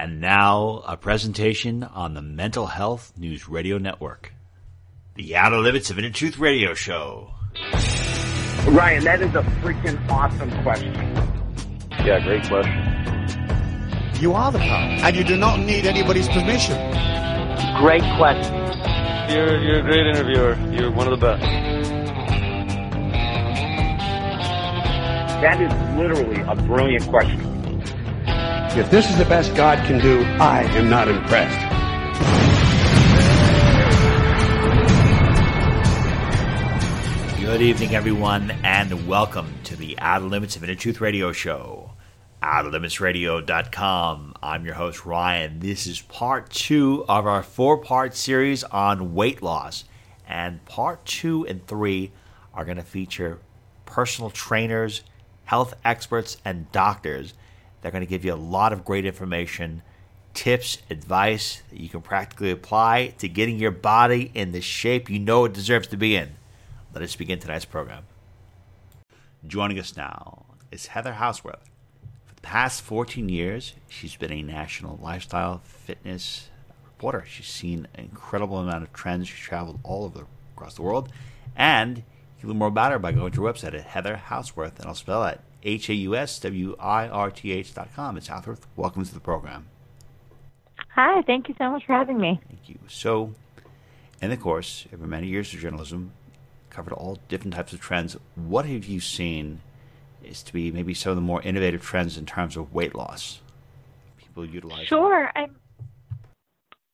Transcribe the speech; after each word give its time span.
And 0.00 0.18
now, 0.18 0.82
a 0.86 0.96
presentation 0.96 1.82
on 1.84 2.14
the 2.14 2.22
Mental 2.22 2.64
Health 2.64 3.12
News 3.18 3.50
Radio 3.50 3.76
Network. 3.76 4.32
The 5.14 5.36
Outer 5.36 5.58
Limits 5.58 5.90
of 5.90 5.98
Inner 5.98 6.08
Truth 6.08 6.38
Radio 6.38 6.72
Show. 6.72 7.32
Ryan, 8.66 9.04
that 9.04 9.20
is 9.20 9.34
a 9.34 9.42
freaking 9.60 10.00
awesome 10.08 10.50
question. 10.62 10.94
Yeah, 12.02 12.18
great 12.24 12.48
question. 12.48 12.72
You 14.22 14.32
are 14.32 14.50
the 14.50 14.60
power, 14.60 14.88
and 15.04 15.14
you 15.14 15.22
do 15.22 15.36
not 15.36 15.60
need 15.60 15.84
anybody's 15.84 16.28
permission. 16.28 16.78
Great 17.76 18.00
question. 18.16 18.54
You're, 19.28 19.62
you're 19.62 19.80
a 19.80 19.82
great 19.82 20.06
interviewer. 20.06 20.56
You're 20.72 20.90
one 20.92 21.12
of 21.12 21.20
the 21.20 21.26
best. 21.26 21.42
That 25.42 25.60
is 25.60 25.98
literally 25.98 26.40
a 26.40 26.54
brilliant 26.56 27.06
question. 27.08 27.49
If 28.76 28.88
this 28.88 29.10
is 29.10 29.18
the 29.18 29.24
best 29.24 29.52
God 29.56 29.84
can 29.84 30.00
do, 30.00 30.22
I 30.38 30.62
am 30.76 30.88
not 30.88 31.08
impressed. 31.08 31.58
Good 37.40 37.62
evening, 37.62 37.96
everyone, 37.96 38.52
and 38.62 39.08
welcome 39.08 39.52
to 39.64 39.74
the 39.74 39.98
Outer 39.98 40.26
Limits 40.26 40.54
of 40.54 40.62
Inner 40.62 40.76
Truth 40.76 41.00
Radio 41.00 41.32
Show. 41.32 41.90
OuterLimitsRadio.com. 42.44 44.34
I'm 44.40 44.64
your 44.64 44.74
host, 44.74 45.04
Ryan. 45.04 45.58
This 45.58 45.88
is 45.88 46.02
part 46.02 46.48
two 46.50 47.04
of 47.08 47.26
our 47.26 47.42
four 47.42 47.76
part 47.76 48.14
series 48.14 48.62
on 48.62 49.16
weight 49.16 49.42
loss. 49.42 49.82
And 50.28 50.64
part 50.64 51.04
two 51.04 51.44
and 51.44 51.66
three 51.66 52.12
are 52.54 52.64
going 52.64 52.76
to 52.76 52.84
feature 52.84 53.40
personal 53.84 54.30
trainers, 54.30 55.02
health 55.46 55.74
experts, 55.84 56.36
and 56.44 56.70
doctors 56.70 57.34
they're 57.80 57.90
going 57.90 58.04
to 58.04 58.10
give 58.10 58.24
you 58.24 58.34
a 58.34 58.36
lot 58.36 58.72
of 58.72 58.84
great 58.84 59.04
information, 59.04 59.82
tips, 60.34 60.78
advice 60.90 61.62
that 61.70 61.80
you 61.80 61.88
can 61.88 62.02
practically 62.02 62.50
apply 62.50 63.14
to 63.18 63.28
getting 63.28 63.58
your 63.58 63.70
body 63.70 64.30
in 64.34 64.52
the 64.52 64.60
shape 64.60 65.08
you 65.08 65.18
know 65.18 65.44
it 65.44 65.52
deserves 65.52 65.88
to 65.88 65.96
be 65.96 66.16
in. 66.16 66.30
Let 66.92 67.02
us 67.02 67.16
begin 67.16 67.38
tonight's 67.38 67.64
program. 67.64 68.04
Joining 69.46 69.78
us 69.78 69.96
now 69.96 70.44
is 70.70 70.86
Heather 70.86 71.16
Hauswirth. 71.18 71.64
For 72.26 72.34
the 72.34 72.40
past 72.42 72.82
14 72.82 73.28
years, 73.28 73.74
she's 73.88 74.16
been 74.16 74.32
a 74.32 74.42
national 74.42 74.98
lifestyle 75.02 75.62
fitness 75.64 76.50
reporter. 76.84 77.24
She's 77.26 77.46
seen 77.46 77.88
an 77.94 78.04
incredible 78.04 78.58
amount 78.58 78.82
of 78.82 78.92
trends. 78.92 79.28
She's 79.28 79.38
traveled 79.38 79.80
all 79.82 80.04
over 80.04 80.26
across 80.54 80.74
the 80.74 80.82
world. 80.82 81.10
And 81.56 81.98
you 81.98 82.02
can 82.40 82.50
learn 82.50 82.58
more 82.58 82.68
about 82.68 82.92
her 82.92 82.98
by 82.98 83.12
going 83.12 83.32
to 83.32 83.42
her 83.42 83.52
website 83.52 83.74
at 83.74 83.82
Heather 83.82 84.20
Hauswirth, 84.28 84.78
and 84.78 84.86
I'll 84.86 84.94
spell 84.94 85.24
it 85.24 85.40
H 85.62 85.88
A 85.88 85.94
U 85.94 86.14
S 86.14 86.38
W 86.40 86.76
I 86.78 87.08
R 87.08 87.30
T 87.30 87.52
H 87.52 87.74
dot 87.74 87.88
com. 87.94 88.16
It's 88.16 88.28
Hauswirth. 88.28 88.62
Welcome 88.76 89.04
to 89.04 89.14
the 89.14 89.20
program. 89.20 89.66
Hi, 90.94 91.22
thank 91.22 91.48
you 91.48 91.54
so 91.58 91.70
much 91.70 91.84
for 91.86 91.92
having 91.92 92.18
me. 92.18 92.40
Thank 92.48 92.68
you. 92.68 92.78
So, 92.88 93.34
in 94.20 94.30
the 94.30 94.36
course, 94.36 94.86
over 94.92 95.06
many 95.06 95.28
years 95.28 95.52
of 95.54 95.60
journalism, 95.60 96.12
covered 96.68 96.92
all 96.92 97.18
different 97.28 97.54
types 97.54 97.72
of 97.72 97.80
trends. 97.80 98.16
What 98.34 98.64
have 98.66 98.86
you 98.86 99.00
seen 99.00 99.60
is 100.24 100.42
to 100.42 100.52
be 100.52 100.70
maybe 100.70 100.94
some 100.94 101.10
of 101.10 101.16
the 101.16 101.22
more 101.22 101.42
innovative 101.42 101.82
trends 101.82 102.16
in 102.16 102.26
terms 102.26 102.56
of 102.56 102.74
weight 102.74 102.94
loss? 102.94 103.40
People 104.18 104.44
utilize. 104.44 104.86
Sure. 104.86 105.30
I'm. 105.34 105.56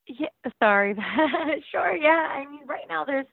Yeah. 0.07 0.29
Sorry. 0.63 0.95
sure. 1.71 1.97
Yeah. 1.97 2.29
I 2.31 2.47
mean, 2.51 2.67
right 2.67 2.85
now 2.89 3.05
there's 3.05 3.27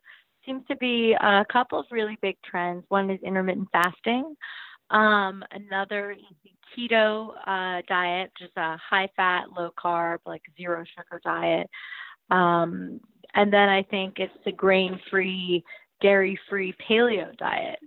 seems 0.46 0.64
to 0.68 0.76
be 0.76 1.16
a 1.20 1.46
couple 1.52 1.80
of 1.80 1.86
really 1.92 2.18
big 2.22 2.36
trends. 2.44 2.84
One 2.90 3.10
is 3.10 3.20
intermittent 3.24 3.70
fasting. 3.72 4.36
Um, 4.94 5.44
another 5.52 6.16
keto 6.78 7.32
uh, 7.48 7.82
diet, 7.88 8.32
just 8.40 8.54
a 8.58 8.78
high 8.78 9.10
fat, 9.16 9.46
low 9.58 9.72
carb, 9.78 10.20
like 10.26 10.44
zero 10.58 10.84
sugar 10.96 11.20
diet. 11.24 11.68
Um, 12.30 13.00
and 13.34 13.52
then 13.52 13.70
I 13.70 13.84
think 13.84 14.16
it's 14.18 14.34
the 14.46 14.52
grain 14.52 15.00
free, 15.10 15.64
dairy 16.02 16.40
free 16.50 16.76
paleo 16.88 17.36
diet. 17.38 17.80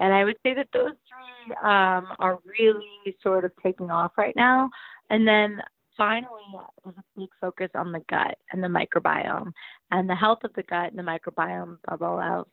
And 0.00 0.12
I 0.12 0.24
would 0.24 0.36
say 0.42 0.54
that 0.54 0.68
those 0.72 0.92
three 1.08 1.54
um, 1.62 2.08
are 2.18 2.38
really 2.44 3.16
sort 3.22 3.44
of 3.44 3.52
taking 3.62 3.90
off 3.90 4.12
right 4.16 4.36
now. 4.36 4.70
And 5.10 5.26
then 5.26 5.60
finally, 5.96 6.28
there's 6.84 6.96
a 6.96 7.20
big 7.20 7.28
focus 7.40 7.70
on 7.74 7.92
the 7.92 8.02
gut 8.08 8.36
and 8.52 8.62
the 8.62 8.68
microbiome. 8.68 9.52
And 9.90 10.08
the 10.08 10.14
health 10.14 10.40
of 10.44 10.52
the 10.54 10.62
gut 10.64 10.92
and 10.92 10.98
the 10.98 11.02
microbiome, 11.02 11.78
all 11.88 12.20
else, 12.20 12.48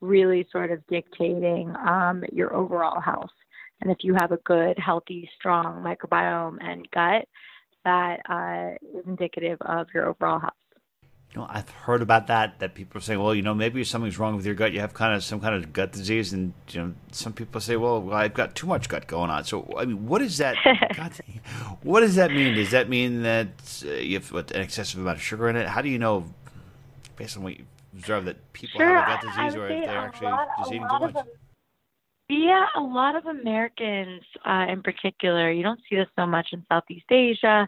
really 0.00 0.46
sort 0.50 0.70
of 0.70 0.86
dictating 0.86 1.74
um, 1.76 2.24
your 2.32 2.54
overall 2.54 3.00
health. 3.00 3.30
And 3.80 3.90
if 3.90 3.98
you 4.02 4.14
have 4.14 4.32
a 4.32 4.38
good, 4.38 4.78
healthy, 4.78 5.30
strong 5.38 5.82
microbiome 5.84 6.58
and 6.60 6.88
gut, 6.90 7.28
that 7.84 8.20
uh, 8.28 8.98
is 8.98 9.06
indicative 9.06 9.58
of 9.62 9.86
your 9.94 10.06
overall 10.06 10.40
health. 10.40 10.52
You 11.34 11.42
know, 11.42 11.46
I've 11.50 11.68
heard 11.68 12.00
about 12.00 12.26
that. 12.28 12.58
That 12.58 12.74
people 12.74 12.98
are 12.98 13.02
saying, 13.02 13.20
well, 13.20 13.34
you 13.34 13.42
know, 13.42 13.54
maybe 13.54 13.84
something's 13.84 14.18
wrong 14.18 14.34
with 14.34 14.46
your 14.46 14.54
gut. 14.54 14.72
You 14.72 14.80
have 14.80 14.94
kind 14.94 15.14
of 15.14 15.22
some 15.22 15.40
kind 15.40 15.54
of 15.54 15.72
gut 15.74 15.92
disease, 15.92 16.32
and 16.32 16.54
you 16.70 16.80
know, 16.80 16.94
some 17.12 17.34
people 17.34 17.60
say, 17.60 17.76
well, 17.76 18.00
well 18.00 18.16
I've 18.16 18.32
got 18.32 18.54
too 18.54 18.66
much 18.66 18.88
gut 18.88 19.06
going 19.06 19.30
on. 19.30 19.44
So, 19.44 19.70
I 19.76 19.84
mean, 19.84 20.06
what 20.06 20.20
does 20.20 20.38
that? 20.38 20.56
What 21.82 22.00
does 22.00 22.16
that 22.16 22.30
mean? 22.30 22.54
Does 22.54 22.70
that 22.72 22.88
mean 22.88 23.22
that 23.22 23.48
uh, 23.86 23.92
you 23.92 24.14
have 24.14 24.32
what, 24.32 24.50
an 24.50 24.60
excessive 24.60 25.00
amount 25.00 25.18
of 25.18 25.22
sugar 25.22 25.48
in 25.48 25.56
it? 25.56 25.68
How 25.68 25.80
do 25.80 25.88
you 25.88 25.98
know, 25.98 26.24
based 27.16 27.36
on 27.36 27.42
what 27.42 27.58
you 27.58 27.64
observe, 27.94 28.24
that 28.24 28.52
people 28.52 28.80
sure, 28.80 28.88
have 28.88 29.20
a 29.20 29.26
gut 29.26 29.34
disease, 29.34 29.54
or 29.54 29.68
if 29.68 29.84
they're 29.84 29.96
actually 29.96 30.26
lot, 30.26 30.48
just 30.58 30.72
eating 30.72 30.88
too 30.88 30.98
much? 30.98 31.14
Them, 31.14 31.26
yeah, 32.28 32.66
a 32.76 32.80
lot 32.80 33.16
of 33.16 33.26
Americans, 33.26 34.22
uh, 34.44 34.66
in 34.68 34.82
particular, 34.82 35.50
you 35.50 35.62
don't 35.62 35.80
see 35.88 35.96
this 35.96 36.08
so 36.16 36.26
much 36.26 36.48
in 36.52 36.64
Southeast 36.68 37.10
Asia, 37.10 37.66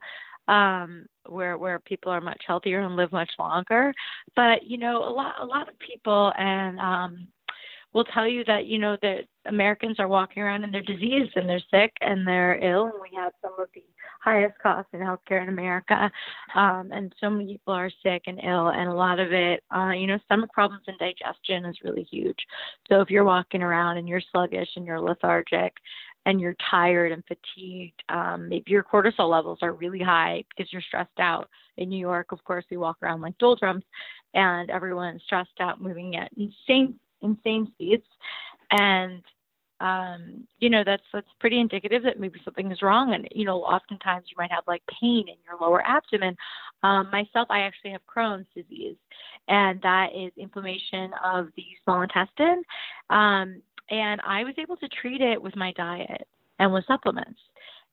um, 0.49 1.07
where 1.27 1.57
where 1.57 1.79
people 1.79 2.13
are 2.13 2.21
much 2.21 2.43
healthier 2.47 2.81
and 2.81 2.97
live 2.97 3.13
much 3.13 3.31
longer. 3.39 3.95
But 4.37 4.65
you 4.65 4.77
know, 4.77 4.99
a 4.99 5.13
lot 5.13 5.35
a 5.41 5.45
lot 5.45 5.69
of 5.69 5.79
people 5.79 6.33
and 6.37 6.79
um, 6.79 7.29
will 7.93 8.05
tell 8.05 8.27
you 8.27 8.45
that 8.45 8.67
you 8.67 8.79
know 8.79 8.97
that 9.03 9.23
Americans 9.47 9.99
are 9.99 10.09
walking 10.09 10.43
around 10.43 10.65
and 10.65 10.73
they're 10.73 10.83
diseased 10.83 11.33
and 11.37 11.49
they're 11.49 11.63
sick 11.71 11.93
and 12.01 12.27
they're 12.27 12.59
ill, 12.63 12.85
and 12.85 12.95
we 13.01 13.17
have 13.17 13.33
some 13.43 13.53
of 13.59 13.69
the 13.75 13.83
highest 14.23 14.59
costs 14.63 14.91
in 14.93 15.01
healthcare 15.01 15.43
in 15.43 15.49
America, 15.49 16.11
um, 16.55 16.91
and 16.93 17.13
so 17.21 17.31
many 17.31 17.53
people 17.53 17.75
are 17.75 17.91
sick 18.03 18.23
and 18.27 18.39
ill, 18.45 18.69
and 18.69 18.89
a 18.89 18.95
lot 18.95 19.19
of 19.19 19.33
it, 19.33 19.63
uh, 19.75 19.91
you 19.91 20.07
know, 20.07 20.19
stomach 20.27 20.53
problems 20.53 20.85
and 20.87 20.99
digestion 20.99 21.65
is 21.65 21.77
really 21.83 22.07
huge. 22.11 22.39
So 22.89 23.01
if 23.01 23.11
you're 23.11 23.25
walking 23.25 23.63
around 23.63 23.97
and 23.97 24.09
you're 24.09 24.23
sluggish 24.31 24.69
and 24.77 24.85
you're 24.85 25.01
lethargic, 25.01 25.73
and 26.27 26.39
you're 26.39 26.57
tired 26.71 27.13
and 27.13 27.25
fatigued, 27.27 28.03
um, 28.11 28.47
maybe 28.49 28.71
your 28.71 28.85
cortisol 28.85 29.31
levels 29.31 29.59
are 29.63 29.73
really 29.73 30.01
high 30.01 30.45
because 30.51 30.71
you're 30.71 30.83
stressed 30.83 31.19
out. 31.19 31.49
In 31.79 31.89
New 31.89 31.99
York, 31.99 32.31
of 32.31 32.45
course, 32.45 32.65
we 32.71 32.77
walk 32.77 32.99
around 33.03 33.23
like 33.23 33.39
doldrums, 33.39 33.85
and 34.35 34.69
everyone's 34.69 35.23
stressed 35.25 35.59
out, 35.61 35.81
moving 35.81 36.17
at 36.17 36.31
insane 36.37 36.95
insane 37.23 37.69
speeds, 37.75 38.05
and 38.71 39.23
um, 39.81 40.47
you 40.59 40.69
know 40.69 40.83
that's 40.85 41.03
that's 41.13 41.27
pretty 41.39 41.59
indicative 41.59 42.03
that 42.03 42.21
maybe 42.21 42.41
something 42.45 42.71
is 42.71 42.83
wrong. 42.83 43.15
And 43.15 43.29
you 43.33 43.45
know, 43.45 43.63
oftentimes 43.63 44.27
you 44.29 44.37
might 44.39 44.53
have 44.53 44.65
like 44.67 44.83
pain 45.01 45.27
in 45.29 45.37
your 45.45 45.59
lower 45.61 45.83
abdomen. 45.87 46.37
Um, 46.83 47.11
myself, 47.11 47.49
I 47.51 47.61
actually 47.61 47.93
have 47.93 48.03
Crohn's 48.07 48.47
disease, 48.55 48.97
and 49.49 49.81
that 49.83 50.09
is 50.15 50.33
inflammation 50.37 51.11
of 51.25 51.49
the 51.57 51.65
small 51.85 52.03
intestine. 52.03 52.63
Um, 53.11 53.63
and 53.91 54.21
I 54.25 54.45
was 54.45 54.55
able 54.59 54.77
to 54.77 54.89
treat 54.89 55.21
it 55.21 55.43
with 55.43 55.57
my 55.57 55.73
diet 55.73 56.27
and 56.59 56.73
with 56.73 56.85
supplements 56.87 57.41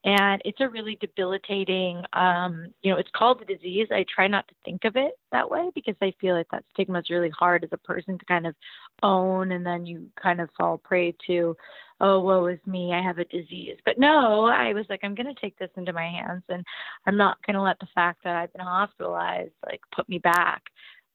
and 0.03 0.41
it's 0.45 0.61
a 0.61 0.69
really 0.69 0.97
debilitating 1.01 2.03
um 2.13 2.67
you 2.81 2.91
know 2.91 2.97
it's 2.97 3.09
called 3.15 3.39
the 3.39 3.53
disease. 3.53 3.87
I 3.91 4.05
try 4.13 4.27
not 4.27 4.47
to 4.47 4.55
think 4.63 4.85
of 4.85 4.95
it 4.95 5.13
that 5.31 5.49
way 5.49 5.69
because 5.75 5.95
i 6.01 6.13
feel 6.21 6.35
like 6.35 6.47
that 6.51 6.63
stigma 6.71 6.99
is 6.99 7.09
really 7.09 7.31
hard 7.31 7.63
as 7.63 7.69
a 7.73 7.77
person 7.77 8.17
to 8.17 8.25
kind 8.25 8.47
of 8.47 8.55
own 9.03 9.51
and 9.51 9.65
then 9.65 9.85
you 9.85 10.07
kind 10.21 10.39
of 10.39 10.49
fall 10.57 10.77
prey 10.77 11.15
to 11.25 11.55
oh 11.99 12.19
woe 12.19 12.45
is 12.47 12.59
me 12.65 12.93
i 12.93 13.01
have 13.01 13.17
a 13.17 13.25
disease. 13.25 13.77
But 13.85 13.97
no 13.97 14.45
i 14.45 14.73
was 14.73 14.85
like 14.89 15.01
i'm 15.03 15.15
going 15.15 15.33
to 15.33 15.41
take 15.41 15.57
this 15.57 15.71
into 15.77 15.93
my 15.93 16.07
hands 16.07 16.43
and 16.49 16.63
i'm 17.05 17.17
not 17.17 17.37
going 17.45 17.55
to 17.55 17.61
let 17.61 17.79
the 17.79 17.87
fact 17.93 18.23
that 18.23 18.35
i've 18.35 18.53
been 18.53 18.65
hospitalized 18.65 19.53
like 19.65 19.81
put 19.95 20.07
me 20.07 20.19
back 20.19 20.63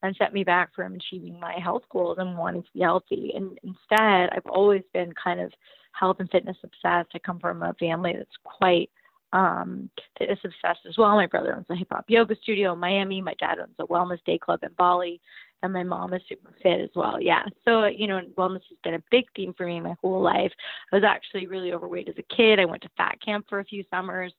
and 0.02 0.16
set 0.16 0.32
me 0.32 0.42
back 0.42 0.74
from 0.74 0.94
achieving 0.94 1.38
my 1.38 1.54
health 1.62 1.84
goals 1.90 2.18
and 2.18 2.36
wanting 2.36 2.62
to 2.62 2.68
be 2.74 2.80
healthy. 2.80 3.32
And 3.36 3.58
instead 3.62 4.30
i've 4.32 4.46
always 4.46 4.82
been 4.92 5.12
kind 5.22 5.40
of 5.40 5.52
health 5.92 6.16
and 6.20 6.30
fitness 6.30 6.56
obsessed. 6.62 7.10
I 7.14 7.18
come 7.18 7.38
from 7.38 7.62
a 7.62 7.74
family 7.74 8.14
that's 8.16 8.30
quite 8.44 8.90
um, 9.32 9.90
fitness 10.18 10.38
obsessed 10.44 10.86
as 10.88 10.98
well. 10.98 11.16
My 11.16 11.26
brother 11.26 11.54
owns 11.54 11.66
a 11.70 11.76
hip 11.76 11.88
hop 11.90 12.04
yoga 12.08 12.36
studio 12.42 12.72
in 12.72 12.78
Miami. 12.78 13.20
My 13.20 13.34
dad 13.38 13.58
owns 13.58 13.74
a 13.78 13.86
wellness 13.86 14.22
day 14.24 14.38
club 14.38 14.60
in 14.62 14.70
Bali. 14.76 15.20
And 15.64 15.72
my 15.72 15.84
mom 15.84 16.12
is 16.12 16.22
super 16.28 16.52
fit 16.60 16.80
as 16.80 16.90
well. 16.96 17.20
Yeah. 17.20 17.44
So, 17.64 17.84
you 17.84 18.08
know, 18.08 18.20
wellness 18.36 18.62
has 18.68 18.78
been 18.82 18.94
a 18.94 19.02
big 19.12 19.26
theme 19.36 19.54
for 19.56 19.64
me 19.64 19.80
my 19.80 19.94
whole 20.00 20.20
life. 20.20 20.50
I 20.92 20.96
was 20.96 21.04
actually 21.04 21.46
really 21.46 21.72
overweight 21.72 22.08
as 22.08 22.16
a 22.18 22.34
kid. 22.34 22.58
I 22.58 22.64
went 22.64 22.82
to 22.82 22.90
fat 22.96 23.18
camp 23.24 23.46
for 23.48 23.60
a 23.60 23.64
few 23.64 23.84
summers. 23.88 24.32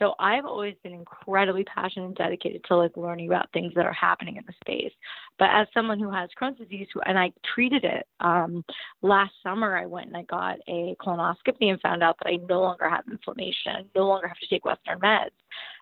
So 0.00 0.14
I've 0.18 0.46
always 0.46 0.74
been 0.82 0.94
incredibly 0.94 1.62
passionate 1.64 2.06
and 2.06 2.14
dedicated 2.14 2.64
to 2.64 2.76
like 2.76 2.96
learning 2.96 3.28
about 3.28 3.52
things 3.52 3.72
that 3.76 3.84
are 3.84 3.92
happening 3.92 4.36
in 4.36 4.44
the 4.46 4.54
space. 4.64 4.92
But 5.38 5.50
as 5.52 5.66
someone 5.74 6.00
who 6.00 6.10
has 6.10 6.30
Crohn's 6.40 6.58
disease, 6.58 6.88
who, 6.92 7.00
and 7.02 7.18
I 7.18 7.32
treated 7.54 7.84
it 7.84 8.06
um, 8.20 8.64
last 9.02 9.32
summer, 9.42 9.76
I 9.76 9.84
went 9.84 10.06
and 10.06 10.16
I 10.16 10.22
got 10.22 10.56
a 10.68 10.96
colonoscopy 11.00 11.70
and 11.70 11.80
found 11.82 12.02
out 12.02 12.16
that 12.22 12.30
I 12.30 12.36
no 12.48 12.62
longer 12.62 12.88
have 12.88 13.04
inflammation, 13.10 13.90
no 13.94 14.06
longer 14.06 14.26
have 14.26 14.38
to 14.38 14.48
take 14.48 14.64
Western 14.64 14.98
meds. 15.00 15.30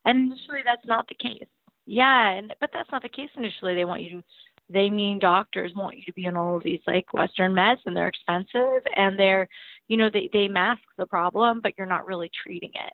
And 0.04 0.32
initially, 0.32 0.62
that's 0.64 0.86
not 0.86 1.06
the 1.08 1.14
case. 1.14 1.48
Yeah, 1.86 2.30
and 2.30 2.54
but 2.60 2.70
that's 2.72 2.90
not 2.90 3.02
the 3.02 3.08
case 3.08 3.30
initially. 3.36 3.74
They 3.74 3.84
want 3.84 4.02
you 4.02 4.10
to 4.10 4.24
they 4.70 4.90
mean 4.90 5.18
doctors 5.18 5.72
want 5.74 5.96
you 5.96 6.04
to 6.04 6.12
be 6.12 6.26
on 6.26 6.36
all 6.36 6.56
of 6.56 6.62
these 6.62 6.80
like 6.86 7.10
western 7.14 7.52
meds 7.54 7.78
and 7.86 7.96
they're 7.96 8.08
expensive 8.08 8.82
and 8.96 9.18
they're 9.18 9.48
you 9.88 9.96
know 9.96 10.10
they 10.12 10.28
they 10.32 10.46
mask 10.46 10.82
the 10.98 11.06
problem 11.06 11.60
but 11.62 11.72
you're 11.78 11.86
not 11.86 12.06
really 12.06 12.30
treating 12.42 12.70
it 12.74 12.92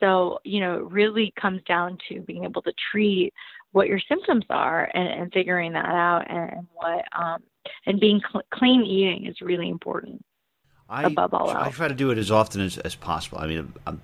so 0.00 0.38
you 0.44 0.60
know 0.60 0.76
it 0.76 0.90
really 0.90 1.32
comes 1.40 1.60
down 1.66 1.98
to 2.08 2.20
being 2.22 2.44
able 2.44 2.62
to 2.62 2.72
treat 2.90 3.32
what 3.72 3.88
your 3.88 4.00
symptoms 4.08 4.44
are 4.50 4.90
and, 4.94 5.08
and 5.08 5.32
figuring 5.32 5.72
that 5.72 5.86
out 5.86 6.24
and, 6.28 6.50
and 6.52 6.66
what 6.74 7.04
um 7.18 7.42
and 7.86 8.00
being 8.00 8.20
cl- 8.30 8.44
clean 8.52 8.82
eating 8.82 9.26
is 9.26 9.40
really 9.40 9.68
important 9.68 10.24
I, 10.88 11.02
above 11.04 11.34
all 11.34 11.50
else. 11.50 11.66
I 11.66 11.70
try 11.70 11.88
to 11.88 11.94
do 11.94 12.10
it 12.10 12.18
as 12.18 12.30
often 12.30 12.60
as, 12.60 12.78
as 12.78 12.94
possible. 12.94 13.38
I 13.38 13.48
mean, 13.48 13.72
um, 13.88 14.00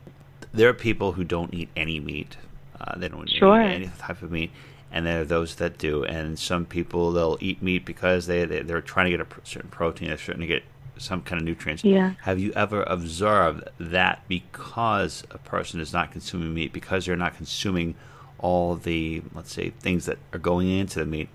there 0.53 0.69
are 0.69 0.75
people 0.75 1.13
who 1.13 1.23
don't 1.23 1.55
eat 1.55 1.69
any 1.77 2.01
meat. 2.01 2.37
Uh, 2.81 2.99
they 2.99 3.09
don't 3.09 3.31
Sure. 3.31 3.63
eat 3.63 3.75
any 3.75 3.91
type 3.99 4.21
of 4.23 4.33
meat, 4.33 4.51
and 4.91 5.07
there 5.07 5.21
are 5.21 5.25
those 5.25 5.55
that 5.57 5.79
do. 5.79 6.05
And 6.05 6.39
some 6.39 6.67
people 6.67 7.13
they'll 7.13 7.39
eat 7.41 7.63
meat 7.63 7.85
because 7.85 8.27
they, 8.27 8.45
they 8.45 8.63
they're 8.63 8.83
trying 8.83 9.11
to 9.13 9.17
get 9.17 9.21
a 9.21 9.27
certain 9.45 9.71
protein, 9.71 10.09
they're 10.09 10.17
trying 10.17 10.41
to 10.41 10.47
get 10.47 10.65
some 11.03 11.23
kind 11.23 11.41
of 11.41 11.47
nutrients. 11.47 11.85
Yeah. 11.85 12.15
Have 12.23 12.39
you 12.39 12.53
ever 12.55 12.83
observed 12.85 13.69
that 13.79 14.23
because 14.29 15.25
a 15.31 15.39
person 15.39 15.81
is 15.81 15.93
not 15.93 16.13
consuming 16.13 16.55
meat, 16.55 16.73
because 16.73 17.07
they're 17.07 17.17
not 17.17 17.37
consuming 17.37 17.95
all 18.39 18.75
the 18.77 19.23
let's 19.35 19.53
say 19.53 19.71
things 19.71 20.07
that 20.07 20.19
are 20.33 20.39
going 20.39 20.69
into 20.69 20.99
the 20.99 21.07
meat, 21.07 21.29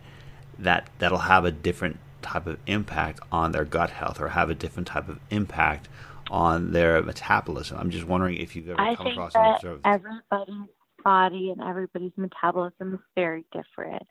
that 0.60 0.90
that'll 1.00 1.20
have 1.20 1.46
a 1.46 1.52
different 1.52 2.00
type 2.22 2.48
of 2.48 2.58
impact 2.68 3.20
on 3.32 3.52
their 3.52 3.66
gut 3.66 3.92
health 3.92 4.20
or 4.20 4.30
have 4.30 4.50
a 4.50 4.56
different 4.56 4.88
type 4.88 5.08
of 5.08 5.20
impact 5.30 5.88
on 6.30 6.72
their 6.74 7.02
metabolism. 7.02 7.78
I'm 7.80 7.90
just 7.90 8.06
wondering 8.06 8.38
if 8.38 8.56
you've 8.56 8.70
ever 8.70 8.82
I 8.82 8.96
come 8.96 9.06
think 9.06 9.16
across 9.16 9.36
and 9.36 9.56
observed. 9.56 9.82
everybody's 9.86 10.70
body 11.04 11.52
and 11.52 11.62
everybody's 11.62 12.12
metabolism 12.18 12.96
is 12.96 13.00
very 13.16 13.46
different. 13.54 14.04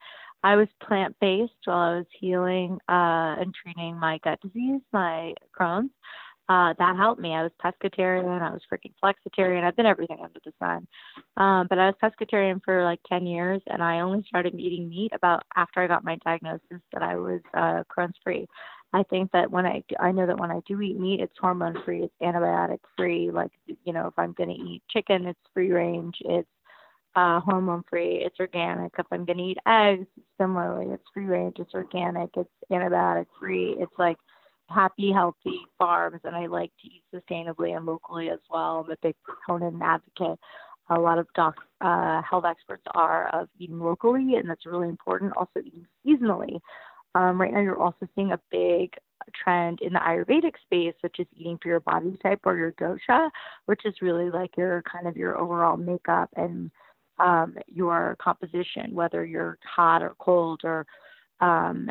I 0.47 0.55
was 0.55 0.69
plant 0.81 1.17
based 1.21 1.55
while 1.65 1.79
I 1.79 1.97
was 1.97 2.07
healing 2.21 2.79
uh, 2.89 3.35
and 3.41 3.53
treating 3.53 3.99
my 3.99 4.21
gut 4.23 4.39
disease, 4.41 4.81
my 4.93 5.35
Crohn's. 5.59 5.91
Uh, 6.49 6.73
that 6.79 6.95
helped 6.95 7.21
me. 7.21 7.35
I 7.35 7.43
was 7.43 7.51
pescatarian. 7.61 8.41
I 8.41 8.53
was 8.53 8.63
freaking 8.73 8.95
flexitarian. 9.03 9.65
I've 9.65 9.75
been 9.75 9.87
everything 9.87 10.19
under 10.23 10.39
the 10.45 10.53
sun. 10.61 10.87
Um, 11.37 11.67
but 11.69 11.81
I 11.81 11.87
was 11.87 11.97
pescatarian 12.01 12.61
for 12.65 12.85
like 12.85 13.01
10 13.09 13.27
years, 13.27 13.61
and 13.67 13.83
I 13.83 13.99
only 13.99 14.25
started 14.29 14.55
eating 14.55 14.89
meat 14.89 15.11
about 15.13 15.43
after 15.57 15.81
I 15.83 15.89
got 15.89 16.05
my 16.05 16.17
diagnosis 16.25 16.81
that 16.93 17.03
I 17.03 17.17
was 17.17 17.41
uh, 17.53 17.83
Crohn's 17.91 18.15
free. 18.23 18.47
I 18.93 19.03
think 19.11 19.33
that 19.33 19.51
when 19.51 19.67
I 19.67 19.83
I 19.99 20.13
know 20.13 20.29
that 20.29 20.39
when 20.39 20.53
I 20.53 20.61
do 20.65 20.81
eat 20.81 20.97
meat, 20.97 21.19
it's 21.19 21.35
hormone 21.41 21.83
free, 21.85 22.05
it's 22.05 22.15
antibiotic 22.23 22.79
free. 22.97 23.33
Like 23.33 23.51
you 23.67 23.93
know, 23.93 24.07
if 24.07 24.15
I'm 24.17 24.33
going 24.35 24.51
to 24.51 24.55
eat 24.55 24.83
chicken, 24.91 25.27
it's 25.27 25.41
free 25.53 25.73
range, 25.73 26.15
it's 26.21 26.49
uh, 27.17 27.41
hormone 27.41 27.83
free, 27.89 28.23
it's 28.25 28.39
organic. 28.39 28.93
If 28.99 29.07
I'm 29.11 29.25
going 29.25 29.39
to 29.39 29.45
eat 29.45 29.59
eggs, 29.67 30.07
similarly, 30.39 30.93
it's 30.93 31.03
free 31.15 31.25
range, 31.25 31.57
it's 31.59 31.73
organic, 31.75 32.31
it's 32.37 32.51
antibiotic 32.71 33.27
free. 33.41 33.75
It's 33.79 33.99
like 33.99 34.19
happy, 34.69 35.13
healthy 35.13 35.61
farms, 35.79 36.21
and 36.25 36.37
I 36.37 36.47
like 36.47 36.73
to 36.83 36.89
eat 36.89 37.03
sustainably 37.15 37.75
and 37.75 37.87
locally 37.87 38.29
as 38.29 38.41
well. 38.51 38.85
I'm 38.85 38.91
a 38.91 38.97
big 39.03 39.15
proponent 39.25 39.75
and 39.75 39.83
advocate. 39.83 40.39
A 40.91 41.01
lot 41.01 41.19
of 41.19 41.27
doc, 41.35 41.55
uh, 41.81 42.21
health 42.23 42.45
experts 42.45 42.85
are 42.95 43.29
of 43.29 43.49
eating 43.59 43.81
locally, 43.81 44.35
and 44.37 44.49
that's 44.49 44.67
really 44.67 44.89
important. 44.89 45.33
Also, 45.37 45.61
eating 45.61 45.87
seasonally. 46.07 46.61
Um, 47.15 47.41
right 47.41 47.53
now, 47.53 47.61
you're 47.61 47.81
also 47.81 48.07
seeing 48.15 48.33
a 48.33 48.41
big 48.51 48.93
trend 49.43 49.81
in 49.81 49.95
the 49.95 49.99
Ayurvedic 50.01 50.53
space, 50.63 50.95
which 51.01 51.19
is 51.19 51.27
eating 51.35 51.59
for 51.63 51.69
your 51.69 51.81
body 51.81 52.17
type 52.23 52.41
or 52.45 52.57
your 52.57 52.73
dosha, 52.73 53.31
which 53.65 53.81
is 53.87 53.95
really 54.03 54.31
like 54.31 54.57
your 54.57 54.83
kind 54.83 55.09
of 55.09 55.17
your 55.17 55.39
overall 55.39 55.79
makeup 55.79 56.29
and 56.37 56.71
um, 57.19 57.57
your 57.67 58.17
composition, 58.21 58.93
whether 58.95 59.25
you're 59.25 59.59
hot 59.65 60.03
or 60.03 60.15
cold 60.19 60.61
or 60.65 60.87
um, 61.41 61.91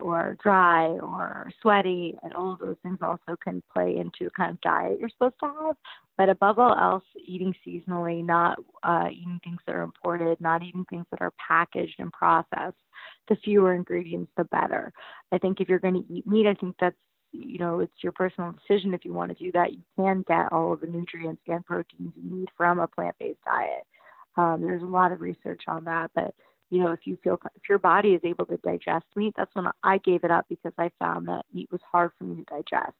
or 0.00 0.36
dry 0.42 0.86
or 0.86 1.50
sweaty, 1.60 2.16
and 2.22 2.32
all 2.32 2.54
of 2.54 2.60
those 2.60 2.76
things 2.82 2.98
also 3.02 3.36
can 3.42 3.62
play 3.72 3.98
into 3.98 4.30
kind 4.30 4.50
of 4.50 4.60
diet 4.62 4.98
you're 4.98 5.10
supposed 5.10 5.34
to 5.40 5.46
have. 5.46 5.76
But 6.16 6.30
above 6.30 6.58
all 6.58 6.74
else, 6.74 7.04
eating 7.26 7.54
seasonally, 7.66 8.24
not 8.24 8.58
uh, 8.82 9.08
eating 9.12 9.38
things 9.44 9.58
that 9.66 9.74
are 9.74 9.82
imported, 9.82 10.40
not 10.40 10.62
eating 10.62 10.86
things 10.88 11.04
that 11.10 11.20
are 11.20 11.32
packaged 11.46 11.96
and 11.98 12.12
processed. 12.12 12.76
The 13.28 13.36
fewer 13.44 13.74
ingredients, 13.74 14.32
the 14.36 14.44
better. 14.44 14.92
I 15.30 15.38
think 15.38 15.60
if 15.60 15.68
you're 15.68 15.78
going 15.78 16.02
to 16.02 16.12
eat 16.12 16.26
meat, 16.26 16.46
I 16.46 16.54
think 16.54 16.76
that's 16.80 16.96
you 17.32 17.58
know 17.58 17.80
it's 17.80 18.02
your 18.02 18.12
personal 18.12 18.52
decision 18.52 18.94
if 18.94 19.04
you 19.04 19.12
want 19.12 19.36
to 19.36 19.44
do 19.44 19.52
that. 19.52 19.72
You 19.72 19.82
can 19.96 20.24
get 20.26 20.52
all 20.52 20.72
of 20.72 20.80
the 20.80 20.86
nutrients 20.86 21.42
and 21.46 21.64
proteins 21.66 22.12
you 22.16 22.38
need 22.38 22.48
from 22.56 22.78
a 22.78 22.86
plant-based 22.86 23.44
diet. 23.44 23.86
Um, 24.36 24.60
there's 24.60 24.82
a 24.82 24.86
lot 24.86 25.12
of 25.12 25.20
research 25.20 25.62
on 25.66 25.84
that, 25.84 26.10
but 26.14 26.34
you 26.70 26.82
know, 26.82 26.92
if 26.92 27.00
you 27.04 27.16
feel 27.22 27.38
if 27.54 27.68
your 27.68 27.78
body 27.78 28.10
is 28.10 28.20
able 28.24 28.44
to 28.46 28.56
digest 28.58 29.06
meat, 29.14 29.34
that's 29.36 29.54
when 29.54 29.66
I 29.82 29.98
gave 29.98 30.24
it 30.24 30.30
up 30.30 30.46
because 30.48 30.72
I 30.78 30.90
found 30.98 31.28
that 31.28 31.44
meat 31.52 31.70
was 31.70 31.80
hard 31.90 32.10
for 32.18 32.24
me 32.24 32.36
to 32.36 32.44
digest. 32.44 32.96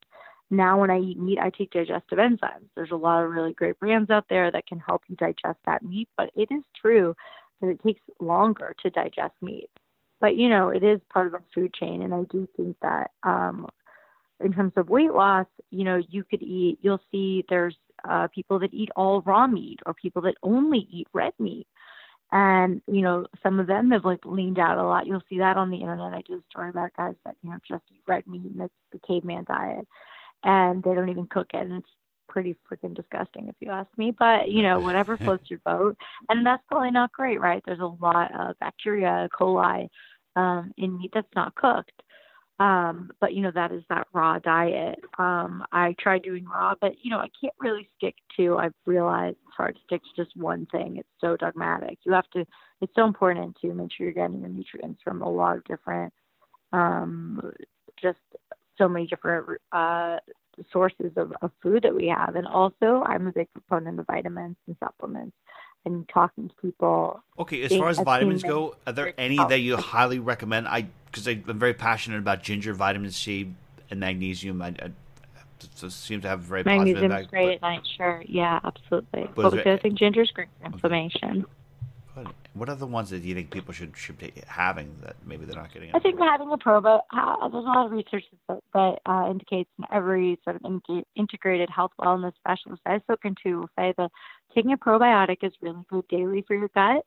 Now, 0.50 0.80
when 0.80 0.90
I 0.90 1.00
eat 1.00 1.18
meat, 1.18 1.38
I 1.40 1.50
take 1.50 1.72
digestive 1.72 2.18
enzymes. 2.18 2.68
There's 2.76 2.92
a 2.92 2.96
lot 2.96 3.24
of 3.24 3.30
really 3.32 3.52
great 3.52 3.78
brands 3.80 4.10
out 4.10 4.26
there 4.30 4.50
that 4.52 4.66
can 4.68 4.78
help 4.78 5.02
you 5.08 5.16
digest 5.16 5.58
that 5.66 5.82
meat, 5.82 6.08
but 6.16 6.30
it 6.36 6.48
is 6.52 6.62
true 6.80 7.16
that 7.60 7.68
it 7.68 7.82
takes 7.82 8.00
longer 8.20 8.74
to 8.82 8.90
digest 8.90 9.34
meat. 9.42 9.68
But 10.20 10.36
you 10.36 10.48
know, 10.48 10.68
it 10.68 10.84
is 10.84 11.00
part 11.12 11.26
of 11.26 11.32
the 11.32 11.40
food 11.52 11.74
chain, 11.74 12.02
and 12.02 12.14
I 12.14 12.22
do 12.30 12.48
think 12.56 12.76
that 12.82 13.10
um, 13.24 13.66
in 14.40 14.52
terms 14.52 14.72
of 14.76 14.88
weight 14.88 15.12
loss, 15.12 15.46
you 15.70 15.84
know, 15.84 16.00
you 16.08 16.24
could 16.24 16.42
eat. 16.42 16.78
You'll 16.80 17.02
see 17.10 17.44
there's 17.48 17.76
uh, 18.08 18.28
people 18.28 18.58
that 18.60 18.74
eat 18.74 18.90
all 18.96 19.22
raw 19.22 19.46
meat, 19.46 19.80
or 19.86 19.94
people 19.94 20.22
that 20.22 20.36
only 20.42 20.88
eat 20.90 21.08
red 21.12 21.32
meat. 21.38 21.66
And 22.32 22.82
you 22.88 23.02
know 23.02 23.26
some 23.42 23.60
of 23.60 23.66
them 23.68 23.90
have 23.92 24.04
like 24.04 24.24
leaned 24.24 24.58
out 24.58 24.78
a 24.78 24.82
lot. 24.82 25.06
You'll 25.06 25.22
see 25.28 25.38
that 25.38 25.56
on 25.56 25.70
the 25.70 25.76
internet. 25.76 26.12
I 26.12 26.22
do 26.22 26.34
a 26.34 26.50
story 26.50 26.70
about 26.70 26.90
guys 26.96 27.14
that 27.24 27.36
you 27.42 27.50
know 27.50 27.58
just 27.66 27.84
eat 27.92 28.02
red 28.06 28.26
meat 28.26 28.42
and 28.42 28.62
it's 28.62 28.74
the 28.92 28.98
caveman 29.06 29.44
diet 29.46 29.86
and 30.44 30.82
they 30.82 30.94
don't 30.94 31.08
even 31.08 31.26
cook 31.26 31.48
it. 31.54 31.60
And 31.60 31.74
it's 31.74 31.88
pretty 32.28 32.56
freaking 32.70 32.94
disgusting 32.94 33.48
if 33.48 33.54
you 33.60 33.70
ask 33.70 33.88
me. 33.96 34.14
But 34.18 34.48
you 34.48 34.62
know 34.62 34.80
whatever 34.80 35.16
floats 35.18 35.48
your 35.48 35.60
boat. 35.64 35.96
And 36.28 36.44
that's 36.44 36.62
probably 36.68 36.90
not 36.90 37.12
great 37.12 37.40
right? 37.40 37.62
There's 37.64 37.80
a 37.80 37.94
lot 38.00 38.32
of 38.38 38.58
bacteria 38.58 39.28
coli 39.38 39.88
um 40.34 40.72
in 40.76 40.98
meat 40.98 41.12
that's 41.14 41.34
not 41.34 41.54
cooked 41.54 42.02
um 42.58 43.10
but 43.20 43.34
you 43.34 43.42
know 43.42 43.50
that 43.54 43.70
is 43.70 43.82
that 43.88 44.06
raw 44.12 44.38
diet. 44.38 44.98
Um 45.18 45.62
i 45.72 45.94
try 45.98 46.18
doing 46.18 46.44
raw 46.46 46.74
but 46.80 46.92
you 47.02 47.10
know 47.10 47.18
i 47.18 47.28
can't 47.40 47.54
really 47.60 47.88
stick 47.98 48.14
to 48.36 48.56
i've 48.56 48.72
realized 48.86 49.36
it's 49.46 49.56
hard 49.56 49.74
to 49.74 49.80
stick 49.84 50.02
to 50.02 50.24
just 50.24 50.36
one 50.36 50.66
thing. 50.66 50.96
It's 50.96 51.08
so 51.20 51.36
dogmatic. 51.36 51.98
You 52.04 52.12
have 52.12 52.28
to 52.30 52.46
it's 52.80 52.94
so 52.94 53.04
important 53.04 53.56
to 53.62 53.74
make 53.74 53.92
sure 53.92 54.06
you're 54.06 54.12
getting 54.14 54.40
your 54.40 54.48
nutrients 54.48 55.00
from 55.02 55.22
a 55.22 55.28
lot 55.30 55.56
of 55.58 55.64
different 55.64 56.12
um 56.72 57.52
just 58.00 58.18
so 58.78 58.88
many 58.88 59.06
different 59.06 59.60
uh 59.72 60.16
sources 60.72 61.12
of, 61.16 61.32
of 61.42 61.50
food 61.62 61.82
that 61.82 61.94
we 61.94 62.06
have. 62.06 62.36
And 62.36 62.46
also 62.46 63.02
i'm 63.06 63.26
a 63.26 63.32
big 63.32 63.48
proponent 63.52 64.00
of 64.00 64.06
vitamins 64.06 64.56
and 64.66 64.76
supplements 64.82 65.36
and 65.86 66.06
talking 66.08 66.48
to 66.48 66.54
people 66.56 67.22
Okay, 67.38 67.62
as 67.62 67.74
far 67.74 67.88
as 67.88 67.98
vitamins 67.98 68.42
go, 68.42 68.76
are 68.86 68.92
there 68.92 69.14
any 69.18 69.36
that 69.36 69.60
you 69.60 69.76
highly 69.76 70.18
recommend? 70.18 70.68
I 70.68 70.86
because 71.06 71.26
I'm 71.28 71.42
very 71.58 71.72
passionate 71.72 72.18
about 72.18 72.42
ginger, 72.42 72.74
vitamin 72.74 73.10
C, 73.10 73.52
and 73.90 74.00
magnesium. 74.00 74.60
I, 74.60 74.68
I 74.68 74.90
it 75.62 75.90
seems 75.92 76.22
to 76.22 76.28
have 76.28 76.40
very 76.40 76.62
positive 76.64 76.84
Magnesium's 76.96 77.04
impact. 77.04 77.30
great 77.30 77.46
but- 77.46 77.54
at 77.54 77.76
night, 77.76 77.88
sure. 77.96 78.22
Yeah, 78.26 78.60
absolutely. 78.62 79.22
But 79.22 79.36
What 79.36 79.38
is 79.38 79.44
was 79.44 79.52
there- 79.54 79.64
the 79.64 79.70
other 79.72 79.80
thing? 79.80 79.96
Ginger's 79.96 80.30
great 80.32 80.48
for 80.60 80.66
inflammation. 80.66 81.46
But 82.16 82.32
what 82.54 82.70
are 82.70 82.74
the 82.74 82.86
ones 82.86 83.10
that 83.10 83.22
you 83.22 83.34
think 83.34 83.50
people 83.50 83.74
should 83.74 83.94
should 83.94 84.18
be 84.18 84.32
having 84.48 84.96
that 85.02 85.16
maybe 85.26 85.44
they're 85.44 85.54
not 85.54 85.72
getting? 85.72 85.90
I 85.94 85.98
think 85.98 86.18
having 86.18 86.50
a 86.50 86.56
probe, 86.56 86.86
uh, 86.86 87.00
there's 87.12 87.64
a 87.64 87.68
lot 87.68 87.84
of 87.84 87.92
research 87.92 88.24
that, 88.48 88.60
that 88.72 88.98
uh, 89.04 89.30
indicates 89.30 89.68
in 89.78 89.84
every 89.92 90.40
sort 90.42 90.56
of 90.56 90.62
in- 90.64 91.04
integrated 91.14 91.68
health 91.68 91.92
wellness 92.00 92.32
specialist 92.36 92.80
I've 92.86 93.02
spoken 93.02 93.34
to 93.44 93.60
will 93.60 93.70
say 93.78 93.92
that 93.98 94.10
taking 94.54 94.72
a 94.72 94.78
probiotic 94.78 95.38
is 95.42 95.52
really 95.60 95.84
good 95.90 96.08
daily 96.08 96.42
for 96.48 96.56
your 96.56 96.70
gut. 96.74 97.04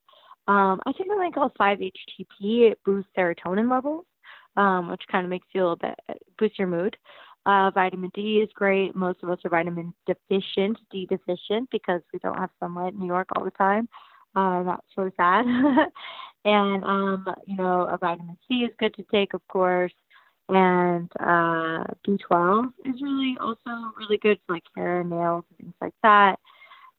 Um, 0.47 0.79
I 0.85 0.91
take 0.91 1.07
something 1.07 1.31
called 1.31 1.53
5-HTP. 1.59 2.71
It 2.71 2.79
boosts 2.85 3.09
serotonin 3.17 3.69
levels, 3.69 4.05
um, 4.57 4.89
which 4.89 5.01
kind 5.11 5.25
of 5.25 5.31
makes 5.31 5.47
you 5.53 5.61
a 5.61 5.63
little 5.63 5.75
bit, 5.75 5.99
boosts 6.37 6.59
your 6.59 6.67
mood. 6.67 6.95
Uh, 7.47 7.71
vitamin 7.71 8.11
D 8.13 8.41
is 8.43 8.49
great. 8.53 8.95
Most 8.95 9.23
of 9.23 9.29
us 9.29 9.39
are 9.43 9.49
vitamin 9.49 9.91
deficient, 10.05 10.77
D 10.91 11.07
deficient, 11.07 11.69
because 11.71 12.01
we 12.13 12.19
don't 12.19 12.37
have 12.37 12.51
sunlight 12.59 12.93
in 12.93 12.99
New 12.99 13.07
York 13.07 13.29
all 13.35 13.43
the 13.43 13.51
time. 13.51 13.89
Uh, 14.35 14.63
that's 14.63 14.87
so 14.95 15.11
sad. 15.17 15.45
and 16.45 16.83
um, 16.83 17.25
you 17.45 17.57
know, 17.57 17.81
a 17.81 17.97
vitamin 17.97 18.37
C 18.47 18.59
is 18.59 18.71
good 18.79 18.93
to 18.95 19.03
take, 19.11 19.33
of 19.33 19.47
course. 19.47 19.93
And 20.49 21.11
uh, 21.19 21.83
B12 22.07 22.73
is 22.85 23.01
really 23.01 23.37
also 23.39 23.91
really 23.97 24.17
good 24.17 24.39
for 24.45 24.53
like 24.53 24.63
hair 24.75 25.01
and 25.01 25.09
nails 25.11 25.43
and 25.49 25.57
things 25.57 25.75
like 25.79 25.93
that. 26.01 26.39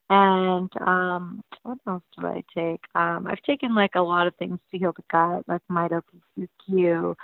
And 0.08 0.70
um, 0.80 1.42
what 1.62 1.78
else 1.86 2.02
do 2.18 2.26
I 2.26 2.42
take? 2.54 2.80
Um, 2.94 3.26
I've 3.28 3.42
taken 3.42 3.74
like 3.74 3.94
a 3.94 4.00
lot 4.00 4.26
of 4.26 4.34
things 4.36 4.58
to 4.70 4.78
heal 4.78 4.92
the 4.94 5.04
gut, 5.10 5.44
like 5.48 5.62
Mito 5.70 6.02
PCQ 6.36 7.14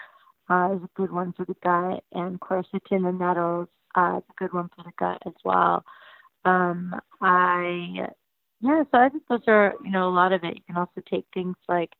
uh, 0.49 0.75
is 0.77 0.83
a 0.83 0.91
good 0.97 1.13
one 1.13 1.33
for 1.33 1.45
the 1.45 1.57
gut, 1.63 2.05
and 2.13 2.41
quercetin 2.41 3.09
and 3.09 3.19
nettles 3.19 3.69
uh, 3.97 4.19
is 4.19 4.25
a 4.31 4.39
good 4.39 4.53
one 4.53 4.71
for 4.75 4.85
the 4.85 4.93
gut 4.99 5.21
as 5.27 5.35
well. 5.45 5.85
Um, 6.45 6.95
I 7.21 8.09
Yeah, 8.61 8.83
so 8.91 8.99
I 8.99 9.09
think 9.09 9.25
those 9.29 9.43
are, 9.47 9.75
you 9.85 9.91
know, 9.91 10.09
a 10.09 10.11
lot 10.11 10.33
of 10.33 10.43
it. 10.45 10.55
You 10.55 10.63
can 10.67 10.77
also 10.77 11.03
take 11.09 11.27
things 11.35 11.57
like, 11.69 11.91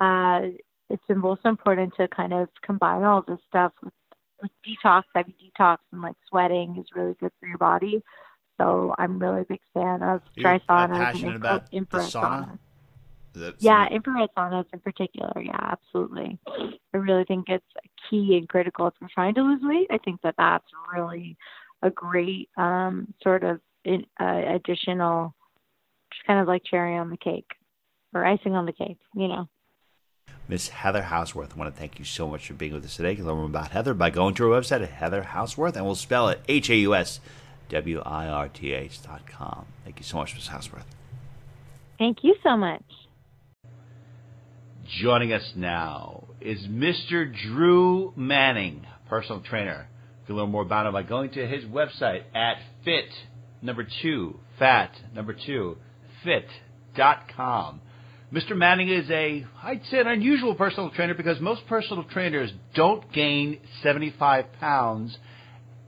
uh, 0.00 0.40
it's 0.88 1.02
also 1.22 1.48
important 1.48 1.94
to 1.96 2.08
kind 2.08 2.32
of 2.32 2.48
combine 2.64 3.02
all 3.02 3.22
this 3.26 3.38
stuff 3.48 3.72
with, 3.82 3.92
with 4.40 4.50
detox, 4.66 5.02
heavy 5.14 5.34
detox, 5.42 5.78
and 5.92 6.00
like 6.00 6.16
sweating 6.28 6.76
is 6.78 6.86
really 6.94 7.14
good 7.20 7.32
for 7.40 7.46
your 7.46 7.58
body. 7.58 8.02
So 8.58 8.94
I'm 8.98 9.18
really 9.18 9.42
a 9.42 9.44
big 9.44 9.60
fan 9.74 10.02
of 10.02 10.20
dry 10.38 10.56
uh, 10.68 10.86
passionate 10.88 11.34
and 11.34 11.36
about 11.36 11.68
infrared 11.72 12.10
sauna? 12.10 12.58
Yeah, 13.58 13.86
infrared 13.88 14.30
saunas 14.36 14.66
in 14.72 14.80
particular. 14.80 15.32
Yeah, 15.40 15.58
absolutely. 15.60 16.38
I 16.46 16.96
really 16.96 17.24
think 17.24 17.48
it's 17.48 17.64
key 18.08 18.36
and 18.36 18.48
critical 18.48 18.86
if 18.88 18.94
you're 19.00 19.10
trying 19.12 19.34
to 19.34 19.42
lose 19.42 19.60
weight. 19.62 19.86
I 19.90 19.98
think 19.98 20.20
that 20.22 20.34
that's 20.36 20.66
really 20.94 21.36
a 21.82 21.90
great 21.90 22.48
um, 22.56 23.12
sort 23.22 23.44
of 23.44 23.60
in, 23.84 24.04
uh, 24.20 24.42
additional, 24.54 25.34
just 26.12 26.26
kind 26.26 26.40
of 26.40 26.46
like 26.48 26.62
cherry 26.64 26.96
on 26.96 27.10
the 27.10 27.16
cake 27.16 27.50
or 28.14 28.24
icing 28.24 28.54
on 28.54 28.66
the 28.66 28.72
cake, 28.72 28.98
you 29.14 29.28
know. 29.28 29.48
Miss 30.48 30.68
Heather 30.68 31.02
Hauswirth, 31.02 31.52
I 31.54 31.56
want 31.56 31.72
to 31.72 31.78
thank 31.78 32.00
you 32.00 32.04
so 32.04 32.26
much 32.26 32.48
for 32.48 32.54
being 32.54 32.72
with 32.72 32.84
us 32.84 32.96
today. 32.96 33.10
You 33.10 33.18
can 33.18 33.26
learn 33.26 33.36
more 33.36 33.46
about 33.46 33.70
Heather 33.70 33.94
by 33.94 34.10
going 34.10 34.34
to 34.34 34.42
her 34.44 34.60
website 34.60 34.82
at 34.82 34.90
Heather 34.90 35.22
Hauswirth, 35.22 35.76
and 35.76 35.84
we'll 35.84 35.94
spell 35.94 36.28
it 36.28 36.40
H 36.48 36.70
A 36.70 36.76
U 36.76 36.94
S 36.94 37.20
W 37.68 38.00
I 38.00 38.26
R 38.26 38.48
T 38.48 38.72
H 38.72 39.00
dot 39.02 39.22
com. 39.28 39.66
Thank 39.84 40.00
you 40.00 40.04
so 40.04 40.16
much, 40.16 40.34
Miss 40.34 40.48
Hauswirth. 40.48 40.82
Thank 41.98 42.24
you 42.24 42.34
so 42.42 42.56
much. 42.56 42.82
Joining 45.00 45.32
us 45.32 45.52
now 45.54 46.24
is 46.40 46.66
Mr. 46.66 47.32
Drew 47.32 48.12
Manning, 48.16 48.84
personal 49.08 49.42
trainer. 49.42 49.86
You 50.22 50.26
can 50.26 50.36
learn 50.36 50.50
more 50.50 50.62
about 50.62 50.86
him 50.86 50.94
by 50.94 51.04
going 51.04 51.30
to 51.32 51.46
his 51.46 51.64
website 51.64 52.22
at 52.34 52.56
fit 52.84 53.04
number 53.62 53.86
two 54.02 54.40
fat 54.58 54.90
number 55.14 55.32
two 55.46 55.76
fit.com. 56.24 57.80
Mr. 58.32 58.56
Manning 58.56 58.88
is 58.88 59.10
a, 59.10 59.44
I'd 59.62 59.84
say, 59.90 59.98
an 59.98 60.06
unusual 60.06 60.54
personal 60.54 60.90
trainer 60.90 61.14
because 61.14 61.40
most 61.40 61.66
personal 61.66 62.04
trainers 62.04 62.52
don't 62.74 63.12
gain 63.12 63.58
75 63.82 64.52
pounds 64.60 65.18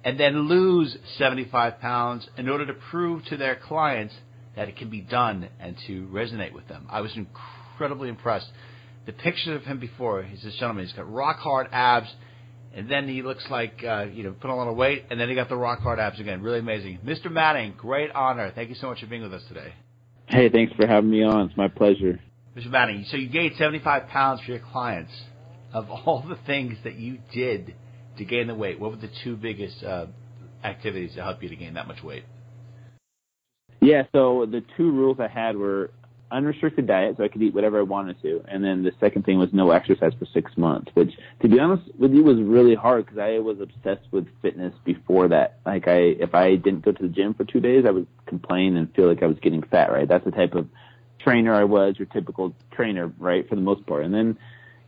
and 0.04 0.18
then 0.18 0.48
lose 0.48 0.96
75 1.18 1.80
pounds 1.80 2.28
in 2.36 2.48
order 2.48 2.66
to 2.66 2.74
prove 2.90 3.24
to 3.26 3.36
their 3.36 3.54
clients 3.54 4.14
that 4.56 4.68
it 4.68 4.76
can 4.76 4.90
be 4.90 5.00
done 5.00 5.48
and 5.60 5.76
to 5.86 6.06
resonate 6.08 6.52
with 6.52 6.66
them. 6.66 6.86
I 6.90 7.00
was 7.00 7.16
incredibly 7.16 8.08
impressed. 8.08 8.48
The 9.06 9.12
picture 9.12 9.54
of 9.54 9.62
him 9.62 9.78
before, 9.78 10.22
he's 10.24 10.42
this 10.42 10.54
gentleman, 10.56 10.84
he's 10.84 10.94
got 10.94 11.10
rock 11.10 11.38
hard 11.38 11.68
abs, 11.72 12.08
and 12.74 12.90
then 12.90 13.08
he 13.08 13.22
looks 13.22 13.44
like, 13.50 13.84
uh, 13.86 14.06
you 14.12 14.24
know, 14.24 14.32
put 14.32 14.50
on 14.50 14.54
a 14.54 14.56
lot 14.56 14.68
of 14.68 14.76
weight, 14.76 15.04
and 15.10 15.20
then 15.20 15.28
he 15.28 15.34
got 15.34 15.48
the 15.48 15.56
rock 15.56 15.80
hard 15.80 15.98
abs 15.98 16.18
again. 16.18 16.42
Really 16.42 16.58
amazing. 16.58 16.98
Mr. 17.04 17.30
Manning, 17.30 17.74
great 17.76 18.10
honor. 18.12 18.50
Thank 18.54 18.68
you 18.68 18.74
so 18.74 18.88
much 18.88 19.00
for 19.00 19.06
being 19.06 19.22
with 19.22 19.34
us 19.34 19.42
today. 19.48 19.72
Hey, 20.28 20.48
thanks 20.48 20.72
for 20.74 20.86
having 20.86 21.10
me 21.10 21.22
on. 21.22 21.48
It's 21.48 21.56
my 21.56 21.68
pleasure. 21.68 22.20
Mr. 22.56 22.70
Manning, 22.70 23.04
so 23.10 23.16
you 23.16 23.28
gained 23.28 23.54
75 23.56 24.08
pounds 24.08 24.40
for 24.42 24.52
your 24.52 24.60
clients. 24.60 25.12
Of 25.72 25.90
all 25.90 26.22
the 26.28 26.38
things 26.46 26.76
that 26.84 26.96
you 26.96 27.18
did 27.32 27.74
to 28.18 28.24
gain 28.24 28.46
the 28.46 28.54
weight, 28.54 28.78
what 28.78 28.90
were 28.90 28.98
the 28.98 29.10
two 29.24 29.36
biggest 29.36 29.82
uh, 29.82 30.06
activities 30.62 31.14
to 31.14 31.22
help 31.22 31.42
you 31.42 31.48
to 31.48 31.56
gain 31.56 31.74
that 31.74 31.88
much 31.88 32.02
weight? 32.02 32.24
Yeah, 33.80 34.02
so 34.12 34.46
the 34.48 34.62
two 34.76 34.92
rules 34.92 35.18
I 35.18 35.28
had 35.28 35.56
were 35.56 35.90
unrestricted 36.32 36.86
diet, 36.86 37.16
so 37.16 37.24
I 37.24 37.28
could 37.28 37.42
eat 37.42 37.54
whatever 37.54 37.78
I 37.78 37.82
wanted 37.82 38.20
to, 38.22 38.42
and 38.48 38.64
then 38.64 38.82
the 38.82 38.92
second 38.98 39.24
thing 39.24 39.38
was 39.38 39.52
no 39.52 39.70
exercise 39.70 40.12
for 40.18 40.26
six 40.26 40.56
months, 40.56 40.90
which, 40.94 41.16
to 41.40 41.48
be 41.48 41.60
honest 41.60 41.82
with 41.98 42.12
you, 42.12 42.24
was 42.24 42.38
really 42.40 42.74
hard 42.74 43.04
because 43.04 43.18
I 43.18 43.38
was 43.38 43.60
obsessed 43.60 44.06
with 44.10 44.26
fitness 44.40 44.74
before 44.84 45.28
that. 45.28 45.58
Like, 45.64 45.86
I 45.86 45.98
if 45.98 46.34
I 46.34 46.56
didn't 46.56 46.84
go 46.84 46.92
to 46.92 47.02
the 47.02 47.08
gym 47.08 47.34
for 47.34 47.44
two 47.44 47.60
days, 47.60 47.84
I 47.86 47.90
would 47.90 48.06
complain 48.26 48.76
and 48.76 48.92
feel 48.94 49.06
like 49.06 49.22
I 49.22 49.26
was 49.26 49.38
getting 49.40 49.62
fat. 49.62 49.92
Right? 49.92 50.08
That's 50.08 50.24
the 50.24 50.30
type 50.30 50.54
of 50.54 50.68
trainer 51.18 51.54
I 51.54 51.64
was, 51.64 51.98
your 51.98 52.06
typical 52.06 52.54
trainer, 52.72 53.12
right, 53.18 53.48
for 53.48 53.54
the 53.54 53.60
most 53.60 53.86
part. 53.86 54.04
And 54.04 54.14
then, 54.14 54.38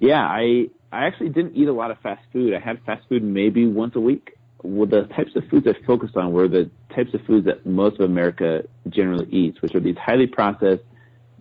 yeah, 0.00 0.22
I 0.22 0.70
I 0.92 1.06
actually 1.06 1.30
didn't 1.30 1.56
eat 1.56 1.68
a 1.68 1.72
lot 1.72 1.90
of 1.90 1.98
fast 1.98 2.22
food. 2.32 2.54
I 2.54 2.60
had 2.60 2.80
fast 2.84 3.08
food 3.08 3.22
maybe 3.22 3.66
once 3.66 3.96
a 3.96 4.00
week. 4.00 4.36
Well, 4.62 4.86
the 4.86 5.02
types 5.02 5.36
of 5.36 5.46
foods 5.48 5.66
I 5.66 5.74
focused 5.86 6.16
on 6.16 6.32
were 6.32 6.48
the 6.48 6.70
types 6.94 7.12
of 7.12 7.20
foods 7.26 7.44
that 7.46 7.66
most 7.66 8.00
of 8.00 8.08
America 8.08 8.64
generally 8.88 9.26
eats, 9.26 9.60
which 9.60 9.74
are 9.74 9.80
these 9.80 9.98
highly 9.98 10.26
processed, 10.26 10.84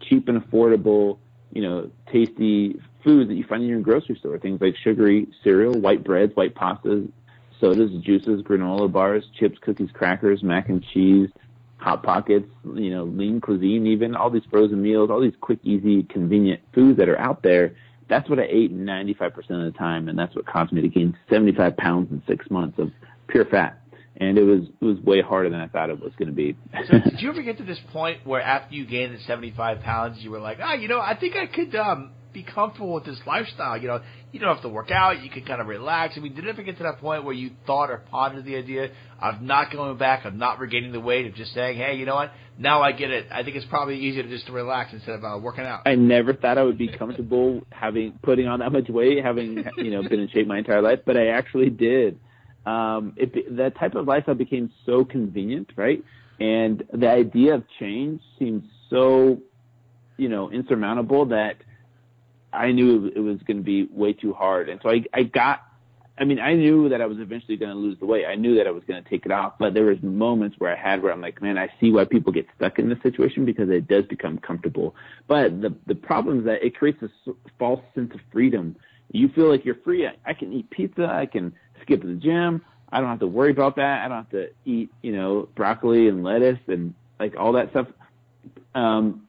cheap 0.03 0.27
and 0.27 0.41
affordable, 0.41 1.17
you 1.51 1.61
know, 1.61 1.89
tasty 2.11 2.79
foods 3.03 3.29
that 3.29 3.35
you 3.35 3.43
find 3.43 3.63
in 3.63 3.69
your 3.69 3.81
grocery 3.81 4.15
store. 4.17 4.37
Things 4.39 4.61
like 4.61 4.75
sugary 4.83 5.27
cereal, 5.43 5.73
white 5.73 6.03
breads, 6.03 6.35
white 6.35 6.55
pastas, 6.55 7.11
sodas, 7.59 7.91
juices, 8.01 8.41
granola 8.41 8.91
bars, 8.91 9.25
chips, 9.37 9.57
cookies, 9.61 9.89
crackers, 9.93 10.43
mac 10.43 10.69
and 10.69 10.83
cheese, 10.93 11.29
hot 11.77 12.03
pockets, 12.03 12.49
you 12.75 12.89
know, 12.89 13.03
lean 13.03 13.41
cuisine, 13.41 13.85
even 13.87 14.15
all 14.15 14.29
these 14.29 14.43
frozen 14.49 14.81
meals, 14.81 15.09
all 15.09 15.21
these 15.21 15.35
quick, 15.41 15.59
easy, 15.63 16.03
convenient 16.03 16.61
foods 16.73 16.97
that 16.97 17.09
are 17.09 17.19
out 17.19 17.43
there. 17.43 17.75
That's 18.07 18.29
what 18.29 18.39
I 18.39 18.47
ate 18.49 18.75
95% 18.75 19.37
of 19.49 19.73
the 19.73 19.77
time, 19.77 20.07
and 20.07 20.17
that's 20.17 20.35
what 20.35 20.45
caused 20.45 20.71
me 20.71 20.81
to 20.81 20.87
gain 20.87 21.17
75 21.29 21.75
pounds 21.77 22.11
in 22.11 22.21
six 22.27 22.49
months 22.49 22.79
of 22.79 22.91
pure 23.27 23.45
fat. 23.45 23.79
And 24.15 24.37
it 24.37 24.43
was 24.43 24.61
it 24.79 24.85
was 24.85 24.99
way 24.99 25.21
harder 25.21 25.49
than 25.49 25.59
I 25.59 25.67
thought 25.67 25.89
it 25.89 25.99
was 25.99 26.13
going 26.17 26.29
to 26.29 26.35
be. 26.35 26.55
So 26.87 26.99
did 26.99 27.13
you 27.19 27.29
ever 27.29 27.41
get 27.41 27.57
to 27.57 27.63
this 27.63 27.79
point 27.91 28.25
where 28.25 28.41
after 28.41 28.75
you 28.75 28.85
gained 28.85 29.15
the 29.15 29.19
75 29.21 29.81
pounds, 29.81 30.19
you 30.21 30.29
were 30.29 30.39
like, 30.39 30.59
ah, 30.61 30.73
you 30.73 30.87
know, 30.87 30.99
I 30.99 31.17
think 31.19 31.35
I 31.35 31.47
could 31.47 31.75
um, 31.75 32.11
be 32.33 32.43
comfortable 32.43 32.93
with 32.93 33.05
this 33.05 33.19
lifestyle. 33.25 33.77
You 33.77 33.87
know, 33.87 34.01
you 34.31 34.39
don't 34.39 34.53
have 34.53 34.63
to 34.63 34.69
work 34.69 34.91
out. 34.91 35.23
You 35.23 35.29
can 35.29 35.45
kind 35.45 35.61
of 35.61 35.67
relax. 35.67 36.15
I 36.17 36.19
mean, 36.19 36.33
did 36.35 36.45
it 36.45 36.49
ever 36.49 36.63
get 36.63 36.77
to 36.77 36.83
that 36.83 36.99
point 36.99 37.23
where 37.23 37.33
you 37.33 37.51
thought 37.65 37.89
or 37.89 38.03
pondered 38.09 38.45
the 38.45 38.55
idea 38.55 38.89
of 39.21 39.41
not 39.41 39.71
going 39.71 39.97
back, 39.97 40.25
of 40.25 40.33
not 40.33 40.59
regaining 40.59 40.91
the 40.91 40.99
weight, 40.99 41.27
of 41.27 41.35
just 41.35 41.53
saying, 41.53 41.77
hey, 41.77 41.95
you 41.95 42.05
know 42.05 42.15
what? 42.15 42.31
Now 42.57 42.81
I 42.81 42.91
get 42.91 43.09
it. 43.09 43.27
I 43.31 43.43
think 43.43 43.55
it's 43.55 43.65
probably 43.65 43.97
easier 43.99 44.23
to 44.23 44.29
just 44.29 44.47
to 44.47 44.51
relax 44.51 44.93
instead 44.93 45.15
of 45.15 45.23
uh, 45.23 45.37
working 45.39 45.65
out. 45.65 45.83
I 45.85 45.95
never 45.95 46.33
thought 46.33 46.57
I 46.57 46.63
would 46.63 46.77
be 46.77 46.87
comfortable 46.87 47.61
having 47.71 48.19
putting 48.21 48.47
on 48.47 48.59
that 48.59 48.71
much 48.71 48.89
weight, 48.89 49.23
having 49.23 49.63
you 49.77 49.91
know 49.91 50.07
been 50.07 50.19
in 50.19 50.29
shape 50.29 50.47
my 50.47 50.59
entire 50.59 50.81
life, 50.81 50.99
but 51.05 51.17
I 51.17 51.27
actually 51.27 51.69
did. 51.69 52.19
Um, 52.65 53.13
it, 53.17 53.57
that 53.57 53.75
type 53.77 53.95
of 53.95 54.07
lifestyle 54.07 54.35
became 54.35 54.71
so 54.85 55.03
convenient, 55.03 55.71
right? 55.75 56.03
And 56.39 56.83
the 56.91 57.09
idea 57.09 57.55
of 57.55 57.63
change 57.79 58.21
seemed 58.39 58.63
so, 58.89 59.41
you 60.17 60.29
know, 60.29 60.51
insurmountable 60.51 61.25
that 61.27 61.57
I 62.51 62.71
knew 62.71 63.11
it 63.13 63.19
was 63.19 63.39
going 63.43 63.57
to 63.57 63.63
be 63.63 63.87
way 63.91 64.13
too 64.13 64.33
hard. 64.33 64.69
And 64.69 64.79
so 64.81 64.89
I, 64.89 65.03
I 65.13 65.23
got, 65.23 65.63
I 66.17 66.25
mean, 66.25 66.39
I 66.39 66.53
knew 66.53 66.89
that 66.89 67.01
I 67.01 67.07
was 67.07 67.17
eventually 67.19 67.57
going 67.57 67.71
to 67.71 67.77
lose 67.77 67.97
the 67.99 68.05
weight. 68.05 68.25
I 68.25 68.35
knew 68.35 68.55
that 68.55 68.67
I 68.67 68.71
was 68.71 68.83
going 68.83 69.03
to 69.03 69.09
take 69.09 69.25
it 69.25 69.31
off, 69.31 69.53
but 69.57 69.73
there 69.73 69.85
was 69.85 70.01
moments 70.03 70.55
where 70.59 70.71
I 70.71 70.79
had 70.79 71.01
where 71.01 71.11
I'm 71.11 71.21
like, 71.21 71.41
man, 71.41 71.57
I 71.57 71.69
see 71.79 71.91
why 71.91 72.05
people 72.05 72.31
get 72.31 72.45
stuck 72.55 72.77
in 72.77 72.87
this 72.87 73.01
situation 73.01 73.45
because 73.45 73.69
it 73.69 73.87
does 73.87 74.05
become 74.05 74.37
comfortable. 74.37 74.95
But 75.27 75.61
the 75.61 75.75
the 75.87 75.95
problem 75.95 76.39
is 76.39 76.45
that 76.45 76.63
it 76.63 76.75
creates 76.75 77.01
a 77.01 77.09
false 77.57 77.81
sense 77.95 78.13
of 78.13 78.19
freedom. 78.31 78.75
You 79.11 79.27
feel 79.29 79.49
like 79.49 79.65
you're 79.65 79.81
free. 79.83 80.05
I, 80.05 80.13
I 80.25 80.33
can 80.33 80.53
eat 80.53 80.69
pizza. 80.69 81.07
I 81.07 81.25
can 81.25 81.53
skip 81.83 82.01
to 82.01 82.07
the 82.07 82.15
gym. 82.15 82.61
I 82.91 82.99
don't 82.99 83.09
have 83.09 83.19
to 83.19 83.27
worry 83.27 83.51
about 83.51 83.77
that. 83.77 84.05
I 84.05 84.07
don't 84.07 84.17
have 84.17 84.29
to 84.31 84.49
eat, 84.65 84.91
you 85.01 85.13
know, 85.13 85.49
broccoli 85.55 86.07
and 86.07 86.23
lettuce 86.23 86.59
and 86.67 86.93
like 87.19 87.35
all 87.35 87.53
that 87.53 87.71
stuff. 87.71 87.87
Um, 88.75 89.27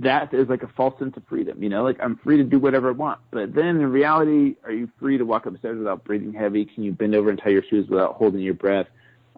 that 0.00 0.32
is 0.32 0.48
like 0.48 0.62
a 0.62 0.68
false 0.68 0.98
sense 0.98 1.16
of 1.16 1.22
freedom, 1.28 1.62
you 1.62 1.68
know, 1.68 1.82
like 1.82 1.98
I'm 2.00 2.16
free 2.16 2.36
to 2.38 2.44
do 2.44 2.58
whatever 2.58 2.88
I 2.88 2.92
want. 2.92 3.20
But 3.30 3.54
then 3.54 3.66
in 3.66 3.90
reality, 3.90 4.56
are 4.64 4.72
you 4.72 4.88
free 4.98 5.18
to 5.18 5.24
walk 5.24 5.46
upstairs 5.46 5.78
without 5.78 6.04
breathing 6.04 6.32
heavy? 6.32 6.64
Can 6.64 6.84
you 6.84 6.92
bend 6.92 7.14
over 7.14 7.30
and 7.30 7.38
tie 7.38 7.50
your 7.50 7.62
shoes 7.68 7.88
without 7.88 8.14
holding 8.14 8.40
your 8.40 8.54
breath? 8.54 8.86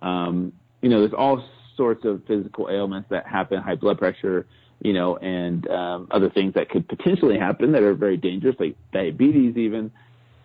Um, 0.02 0.52
you 0.80 0.88
know, 0.88 1.00
there's 1.00 1.12
all 1.12 1.44
sorts 1.76 2.04
of 2.04 2.22
physical 2.26 2.68
ailments 2.70 3.08
that 3.10 3.26
happen, 3.26 3.60
high 3.60 3.74
blood 3.74 3.98
pressure, 3.98 4.46
you 4.80 4.92
know, 4.92 5.16
and 5.16 5.68
um, 5.68 6.08
other 6.10 6.30
things 6.30 6.54
that 6.54 6.68
could 6.68 6.88
potentially 6.88 7.38
happen 7.38 7.72
that 7.72 7.82
are 7.82 7.94
very 7.94 8.16
dangerous, 8.16 8.56
like 8.58 8.76
diabetes 8.92 9.56
even. 9.56 9.90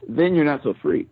Then 0.08 0.34
you're 0.34 0.46
not 0.46 0.64
so 0.64 0.74
free 0.82 1.08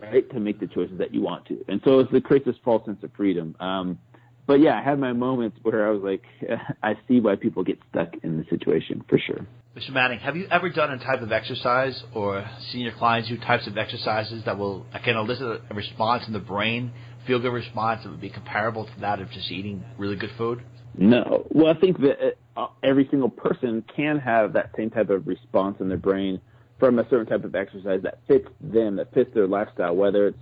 right, 0.00 0.28
to 0.30 0.40
make 0.40 0.60
the 0.60 0.66
choices 0.66 0.98
that 0.98 1.14
you 1.14 1.22
want 1.22 1.46
to. 1.46 1.64
And 1.68 1.80
so 1.84 2.00
it 2.00 2.24
creates 2.24 2.46
this 2.46 2.56
false 2.64 2.84
sense 2.86 3.02
of 3.02 3.10
freedom. 3.16 3.56
Um, 3.60 3.98
but 4.46 4.60
yeah, 4.60 4.78
I 4.78 4.82
had 4.82 4.98
my 4.98 5.12
moments 5.12 5.58
where 5.62 5.86
I 5.86 5.90
was 5.90 6.02
like, 6.02 6.22
I 6.82 6.94
see 7.08 7.20
why 7.20 7.36
people 7.36 7.62
get 7.64 7.78
stuck 7.90 8.08
in 8.22 8.38
the 8.38 8.44
situation 8.50 9.04
for 9.08 9.18
sure. 9.18 9.46
Mr. 9.76 9.90
Manning, 9.90 10.18
have 10.18 10.36
you 10.36 10.46
ever 10.50 10.68
done 10.68 10.90
a 10.90 10.98
type 10.98 11.22
of 11.22 11.32
exercise 11.32 12.02
or 12.14 12.44
seen 12.70 12.82
your 12.82 12.92
clients 12.92 13.30
do 13.30 13.38
types 13.38 13.66
of 13.66 13.78
exercises 13.78 14.44
that 14.44 14.58
will 14.58 14.84
can 15.02 15.16
elicit 15.16 15.62
a 15.70 15.74
response 15.74 16.24
in 16.26 16.34
the 16.34 16.38
brain, 16.38 16.92
feel 17.26 17.38
good 17.38 17.52
response 17.52 18.02
that 18.04 18.10
would 18.10 18.20
be 18.20 18.28
comparable 18.28 18.84
to 18.84 19.00
that 19.00 19.20
of 19.20 19.30
just 19.30 19.50
eating 19.50 19.82
really 19.96 20.16
good 20.16 20.32
food? 20.36 20.62
No. 20.94 21.46
Well, 21.48 21.74
I 21.74 21.80
think 21.80 21.98
that 22.00 22.34
uh, 22.54 22.66
every 22.82 23.08
single 23.10 23.30
person 23.30 23.82
can 23.96 24.18
have 24.18 24.52
that 24.52 24.72
same 24.76 24.90
type 24.90 25.08
of 25.08 25.26
response 25.26 25.78
in 25.80 25.88
their 25.88 25.96
brain 25.96 26.40
from 26.82 26.98
a 26.98 27.08
certain 27.08 27.26
type 27.26 27.44
of 27.44 27.54
exercise 27.54 28.02
that 28.02 28.18
fits 28.26 28.48
them, 28.60 28.96
that 28.96 29.14
fits 29.14 29.32
their 29.34 29.46
lifestyle, 29.46 29.94
whether 29.94 30.26
it's 30.26 30.38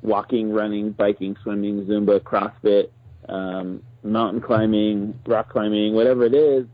walking, 0.00 0.50
running, 0.50 0.90
biking, 0.90 1.36
swimming, 1.42 1.84
Zumba, 1.84 2.18
CrossFit, 2.18 2.88
um, 3.28 3.82
mountain 4.02 4.40
climbing, 4.40 5.20
rock 5.26 5.50
climbing, 5.50 5.92
whatever 5.92 6.24
it 6.24 6.32
is. 6.32 6.64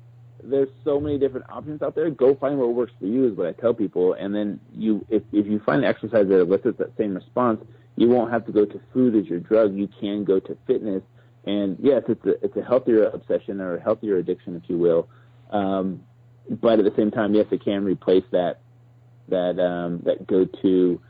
There's 0.45 0.69
so 0.85 1.01
many 1.01 1.19
different 1.19 1.47
options 1.51 1.83
out 1.83 1.97
there. 1.97 2.09
Go 2.11 2.37
find 2.37 2.61
what 2.61 2.75
works 2.75 2.93
for 3.01 3.07
you 3.07 3.27
is 3.27 3.37
what 3.37 3.49
I 3.49 3.53
tell 3.55 3.75
people. 3.75 4.13
And 4.13 4.33
then 4.33 4.61
you, 4.73 5.05
if, 5.11 5.25
if 5.33 5.47
you 5.49 5.61
find 5.67 5.83
an 5.83 5.91
exercise 5.91 6.29
that 6.29 6.39
elicits 6.39 6.79
that 6.79 6.97
same 6.97 7.17
response, 7.17 7.61
you 7.97 8.09
won't 8.09 8.31
have 8.31 8.47
to 8.47 8.53
go 8.53 8.65
to 8.67 8.81
food 8.93 9.17
as 9.17 9.27
your 9.27 9.41
drug. 9.41 9.75
You 9.75 9.89
can 10.01 10.23
go 10.23 10.39
to 10.39 10.57
fitness 10.69 11.03
And 11.45 11.77
yes, 11.81 12.05
it's 12.07 12.25
a 12.25 12.45
it's 12.45 12.57
a 12.57 12.63
healthier 12.63 13.09
obsession 13.09 13.61
or 13.61 13.79
a 13.79 13.81
healthier 13.81 14.19
addiction, 14.19 14.55
if 14.55 14.71
you 14.71 14.79
will. 14.79 15.09
Um, 15.51 16.05
but 16.49 16.79
at 16.79 16.85
the 16.85 16.95
same 16.97 17.11
time, 17.11 17.35
yes, 17.35 17.47
it 17.51 17.65
can 17.65 17.85
replace 17.85 18.25
that 18.31 18.61
that 19.29 19.61
um, 19.61 20.03
that 20.05 20.27
go 20.27 20.47
to 20.63 21.01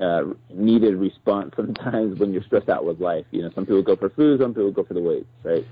uh, 0.00 0.22
needed 0.50 0.96
response 0.96 1.52
sometimes 1.56 2.18
when 2.18 2.32
you're 2.32 2.42
stressed 2.44 2.68
out 2.68 2.84
with 2.84 3.00
life. 3.00 3.26
You 3.30 3.42
know, 3.42 3.50
some 3.54 3.66
people 3.66 3.82
go 3.82 3.96
for 3.96 4.10
food, 4.10 4.40
some 4.40 4.54
people 4.54 4.72
go 4.72 4.84
for 4.84 4.94
the 4.94 5.02
weight, 5.02 5.26
right? 5.42 5.64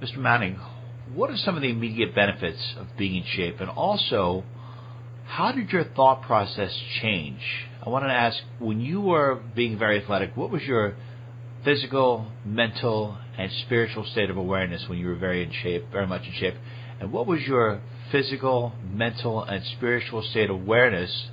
Mr. 0.00 0.18
Manning, 0.18 0.58
what 1.14 1.30
are 1.30 1.36
some 1.36 1.56
of 1.56 1.62
the 1.62 1.70
immediate 1.70 2.14
benefits 2.14 2.74
of 2.78 2.86
being 2.96 3.16
in 3.16 3.24
shape, 3.24 3.60
and 3.60 3.70
also 3.70 4.44
how 5.26 5.52
did 5.52 5.70
your 5.70 5.84
thought 5.84 6.22
process 6.22 6.76
change? 7.00 7.40
I 7.84 7.88
wanted 7.88 8.08
to 8.08 8.14
ask 8.14 8.38
when 8.58 8.80
you 8.80 9.00
were 9.00 9.40
being 9.54 9.78
very 9.78 10.02
athletic, 10.02 10.36
what 10.36 10.50
was 10.50 10.62
your 10.62 10.96
physical, 11.64 12.26
mental, 12.44 13.16
and 13.38 13.50
spiritual 13.64 14.04
state 14.06 14.28
of 14.28 14.36
awareness 14.36 14.88
when 14.88 14.98
you 14.98 15.06
were 15.06 15.14
very 15.14 15.44
in 15.44 15.52
shape, 15.52 15.84
very 15.92 16.06
much 16.06 16.22
in 16.26 16.32
shape? 16.32 16.54
And 17.00 17.12
what 17.12 17.26
was 17.26 17.42
your 17.42 17.80
physical, 18.10 18.72
mental, 18.92 19.42
and 19.42 19.64
spiritual 19.76 20.22
state 20.22 20.50
of 20.50 20.56
awareness 20.56 21.28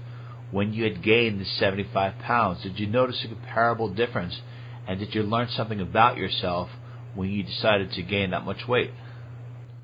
when 0.52 0.74
you 0.74 0.84
had 0.84 1.04
gained 1.04 1.42
the 1.42 1.46
75 1.46 2.20
pounds? 2.20 2.64
Did 2.64 2.80
you 2.80 2.88
notice 2.88 3.24
a 3.26 3.28
comparable 3.28 3.94
difference? 3.94 4.40
And 4.88 5.00
did 5.00 5.14
you 5.14 5.24
learn 5.24 5.50
something 5.50 5.82
about 5.82 6.18
yourself 6.18 6.70
when 7.16 7.30
you 7.30 7.44
decided 7.44 7.92
to 7.94 8.04
gain 8.04 8.32
that 8.32 8.46
much 8.46 8.68
weight? 8.68 8.92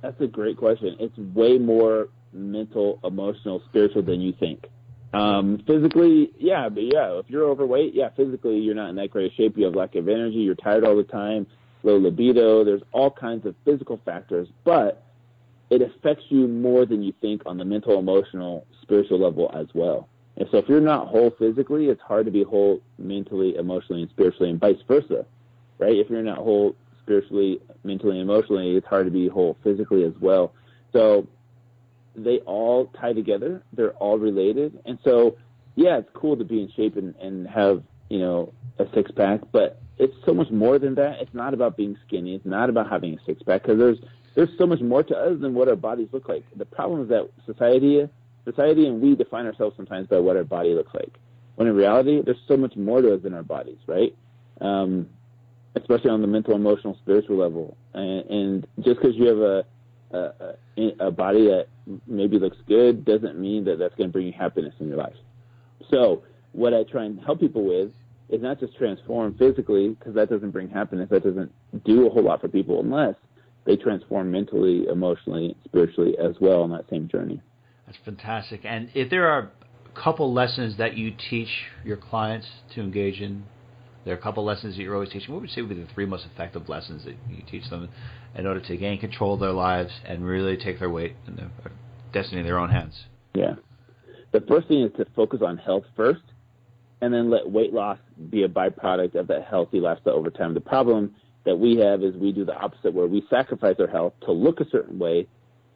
That's 0.01 0.19
a 0.21 0.27
great 0.27 0.57
question. 0.57 0.95
It's 1.00 1.17
way 1.17 1.57
more 1.57 2.09
mental, 2.31 3.00
emotional, 3.03 3.62
spiritual 3.69 4.03
than 4.03 4.21
you 4.21 4.33
think. 4.39 4.65
Um, 5.13 5.63
physically, 5.67 6.31
yeah, 6.39 6.69
but 6.69 6.83
yeah, 6.83 7.19
if 7.19 7.25
you're 7.29 7.47
overweight, 7.47 7.93
yeah, 7.93 8.09
physically 8.15 8.57
you're 8.57 8.75
not 8.75 8.89
in 8.89 8.95
that 8.95 9.12
great 9.12 9.31
shape. 9.38 9.57
You 9.57 9.65
have 9.65 9.75
lack 9.75 9.95
of 9.95 10.09
energy. 10.09 10.38
You're 10.38 10.55
tired 10.55 10.83
all 10.83 10.97
the 10.97 11.03
time. 11.03 11.45
Low 11.83 11.97
libido. 11.97 12.63
There's 12.63 12.81
all 12.91 13.12
kinds 13.12 13.45
of 13.45 13.55
physical 13.63 14.00
factors, 14.03 14.47
but 14.63 15.03
it 15.73 15.81
affects 15.81 16.25
you 16.29 16.47
more 16.47 16.85
than 16.85 17.01
you 17.01 17.13
think 17.19 17.41
on 17.47 17.57
the 17.57 17.65
mental, 17.65 17.97
emotional, 17.97 18.67
spiritual 18.83 19.19
level 19.19 19.51
as 19.55 19.67
well. 19.73 20.07
And 20.37 20.47
so 20.51 20.57
if 20.57 20.69
you're 20.69 20.81
not 20.81 21.07
whole 21.07 21.31
physically, 21.31 21.87
it's 21.87 22.01
hard 22.01 22.25
to 22.25 22.31
be 22.31 22.43
whole 22.43 22.79
mentally, 22.97 23.55
emotionally, 23.55 24.03
and 24.03 24.11
spiritually, 24.11 24.49
and 24.51 24.59
vice 24.59 24.81
versa, 24.87 25.25
right? 25.79 25.95
If 25.95 26.09
you're 26.09 26.21
not 26.21 26.37
whole 26.37 26.75
spiritually, 27.01 27.59
mentally, 27.83 28.19
and 28.19 28.29
emotionally, 28.29 28.75
it's 28.75 28.87
hard 28.87 29.05
to 29.05 29.11
be 29.11 29.27
whole 29.27 29.57
physically 29.63 30.03
as 30.03 30.13
well. 30.19 30.53
So 30.91 31.27
they 32.15 32.37
all 32.39 32.87
tie 32.99 33.13
together. 33.13 33.63
They're 33.73 33.93
all 33.93 34.19
related. 34.19 34.79
And 34.85 34.99
so, 35.03 35.37
yeah, 35.75 35.97
it's 35.97 36.09
cool 36.13 36.37
to 36.37 36.43
be 36.43 36.61
in 36.61 36.71
shape 36.71 36.97
and, 36.97 37.15
and 37.15 37.47
have, 37.47 37.83
you 38.09 38.19
know, 38.19 38.53
a 38.77 38.85
six 38.93 39.11
pack, 39.11 39.41
but 39.51 39.81
it's 39.97 40.15
so 40.25 40.33
much 40.33 40.49
more 40.49 40.79
than 40.79 40.95
that. 40.95 41.21
It's 41.21 41.33
not 41.33 41.53
about 41.53 41.77
being 41.77 41.97
skinny. 42.07 42.35
It's 42.35 42.45
not 42.45 42.69
about 42.69 42.89
having 42.89 43.13
a 43.15 43.25
six 43.25 43.41
pack 43.43 43.63
because 43.63 43.79
there's, 43.79 43.99
there's 44.35 44.49
so 44.57 44.65
much 44.65 44.81
more 44.81 45.03
to 45.03 45.15
us 45.15 45.39
than 45.39 45.53
what 45.53 45.67
our 45.67 45.75
bodies 45.75 46.09
look 46.11 46.27
like. 46.27 46.43
The 46.55 46.65
problem 46.65 47.01
is 47.01 47.09
that 47.09 47.29
society, 47.45 48.07
society 48.45 48.87
and 48.87 49.01
we 49.01 49.15
define 49.15 49.45
ourselves 49.45 49.75
sometimes 49.77 50.07
by 50.07 50.19
what 50.19 50.37
our 50.37 50.43
body 50.43 50.73
looks 50.73 50.93
like. 50.93 51.13
When 51.55 51.67
in 51.67 51.75
reality, 51.75 52.21
there's 52.23 52.41
so 52.47 52.57
much 52.57 52.75
more 52.75 53.01
to 53.01 53.13
us 53.13 53.21
than 53.21 53.33
our 53.33 53.43
bodies, 53.43 53.77
right? 53.85 54.15
Um, 54.59 55.07
especially 55.75 56.09
on 56.09 56.21
the 56.21 56.27
mental, 56.27 56.55
emotional, 56.55 56.97
spiritual 57.01 57.37
level. 57.37 57.77
And, 57.93 58.25
and 58.29 58.67
just 58.83 58.99
because 58.99 59.15
you 59.15 59.27
have 59.27 59.37
a, 59.37 59.65
a, 60.77 61.07
a 61.07 61.11
body 61.11 61.45
that 61.45 61.67
maybe 62.07 62.39
looks 62.39 62.57
good 62.67 63.05
doesn't 63.05 63.39
mean 63.39 63.65
that 63.65 63.77
that's 63.77 63.95
going 63.95 64.09
to 64.09 64.13
bring 64.13 64.27
you 64.27 64.33
happiness 64.33 64.73
in 64.79 64.87
your 64.87 64.97
life. 64.97 65.15
So 65.91 66.23
what 66.53 66.73
I 66.73 66.83
try 66.83 67.05
and 67.05 67.19
help 67.23 67.39
people 67.39 67.65
with 67.65 67.91
is 68.29 68.41
not 68.41 68.59
just 68.59 68.75
transform 68.77 69.35
physically 69.37 69.89
because 69.89 70.15
that 70.15 70.29
doesn't 70.29 70.51
bring 70.51 70.69
happiness. 70.69 71.09
That 71.09 71.23
doesn't 71.23 71.51
do 71.83 72.07
a 72.07 72.09
whole 72.09 72.23
lot 72.23 72.41
for 72.41 72.47
people 72.47 72.79
unless 72.79 73.15
they 73.65 73.75
transform 73.75 74.32
mentally, 74.32 74.88
emotionally, 74.88 75.55
spiritually 75.65 76.15
as 76.17 76.36
well 76.39 76.63
on 76.63 76.72
that 76.72 76.86
same 76.89 77.08
journey. 77.08 77.41
That's 77.86 77.98
fantastic. 78.03 78.62
And 78.63 78.89
if 78.93 79.10
there 79.10 79.29
are 79.29 79.51
a 79.86 80.00
couple 80.00 80.34
lessons 80.34 80.77
that 80.77 80.98
you 80.98 81.13
teach 81.29 81.49
your 81.84 81.97
clients 81.97 82.47
to 82.76 82.82
engage 82.82 83.21
in 83.21 83.45
there 84.06 84.13
are 84.13 84.17
a 84.17 84.21
couple 84.21 84.43
lessons 84.43 84.76
that 84.76 84.84
you're 84.84 84.93
always 84.93 85.10
teaching. 85.10 85.32
What 85.34 85.41
would 85.41 85.49
you 85.49 85.56
say 85.56 85.62
would 85.62 85.69
be 85.69 85.82
the 85.82 85.88
three 85.93 86.06
most 86.06 86.26
effective 86.26 86.67
lessons 86.67 87.06
that 87.06 87.15
you 87.30 87.43
teach 87.49 87.69
them 87.69 87.89
in 88.36 88.45
order 88.45 88.60
to 88.60 88.78
gain 88.78 88.99
control 88.99 89.36
of 89.36 89.39
their 89.39 89.52
lives 89.52 89.91
and 90.06 90.26
really 90.26 90.58
take 90.58 90.80
their 90.80 90.89
weight 90.89 91.15
and 91.26 91.38
their 91.38 91.52
uh, 91.65 91.69
destiny 92.12 92.41
in 92.41 92.45
their 92.45 92.60
own 92.60 92.69
hands? 92.69 93.06
Yeah. 93.34 93.56
The 94.32 94.41
first 94.41 94.67
thing 94.67 94.84
is 94.84 94.91
to 94.97 95.06
focus 95.15 95.41
on 95.45 95.58
health 95.58 95.86
first 95.95 96.23
and 97.02 97.13
then 97.13 97.30
let 97.30 97.49
weight 97.49 97.73
loss 97.73 97.97
be 98.30 98.43
a 98.43 98.49
byproduct 98.49 99.15
of 99.15 99.28
that 99.28 99.45
healthy 99.45 99.80
lifestyle 99.80 100.13
over 100.13 100.30
time. 100.30 100.54
The 100.54 100.62
problem 100.62 101.15
that 101.45 101.58
we 101.58 101.77
have 101.77 102.03
is 102.03 102.15
we 102.15 102.32
do 102.32 102.45
the 102.45 102.56
opposite 102.56 102.93
where 102.93 103.08
we 103.08 103.25
sacrifice 103.29 103.75
our 103.79 103.88
health 103.88 104.13
to 104.21 104.32
look 104.32 104.60
a 104.60 104.69
certain 104.69 104.97
way 104.97 105.27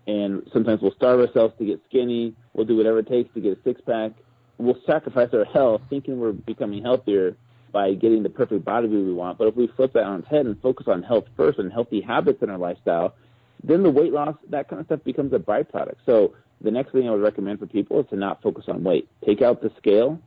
and 0.08 0.50
sometimes 0.54 0.82
we'll 0.82 0.94
starve 0.94 1.20
ourselves 1.20 1.54
to 1.60 1.66
get 1.66 1.82
skinny. 1.90 2.34
We'll 2.54 2.66
do 2.66 2.78
whatever 2.78 3.00
it 3.00 3.08
takes 3.08 3.34
to 3.34 3.42
get 3.42 3.58
a 3.58 3.62
six 3.64 3.82
pack. 3.82 4.14
We'll 4.58 4.80
sacrifice 4.86 5.30
our 5.34 5.44
health 5.46 5.82
thinking 5.90 6.20
we're 6.20 6.32
becoming 6.32 6.82
healthier 6.82 7.36
by 7.74 7.94
getting 7.94 8.24
the 8.24 8.30
perfect 8.30 8.64
body 8.64 8.88
we 8.88 9.14
want. 9.14 9.38
But 9.38 9.50
if 9.50 9.56
we 9.56 9.68
flip 9.68 9.94
that 9.94 10.04
on 10.04 10.20
its 10.20 10.30
head 10.30 10.46
and 10.46 10.60
focus 10.62 10.88
on 10.88 11.04
health 11.04 11.26
first 11.36 11.60
and 11.60 11.72
healthy 11.72 12.00
habits 12.02 12.42
in 12.42 12.50
our 12.50 12.58
lifestyle, 12.58 13.16
then 13.64 13.84
the 13.84 13.90
weight 13.90 14.14
loss, 14.14 14.36
that 14.50 14.70
kind 14.70 14.80
of 14.80 14.86
stuff 14.86 15.04
becomes 15.04 15.34
a 15.34 15.40
byproduct. 15.40 15.98
So 16.06 16.34
the 16.62 16.72
next 16.72 16.94
thing 16.94 17.08
I 17.08 17.12
would 17.12 17.22
recommend 17.22 17.60
for 17.60 17.68
people 17.68 18.00
is 18.00 18.08
to 18.10 18.16
not 18.16 18.42
focus 18.42 18.66
on 18.70 18.84
weight. 18.84 19.10
Take 19.26 19.42
out 19.42 19.62
the 19.62 19.72
scale, 19.78 20.20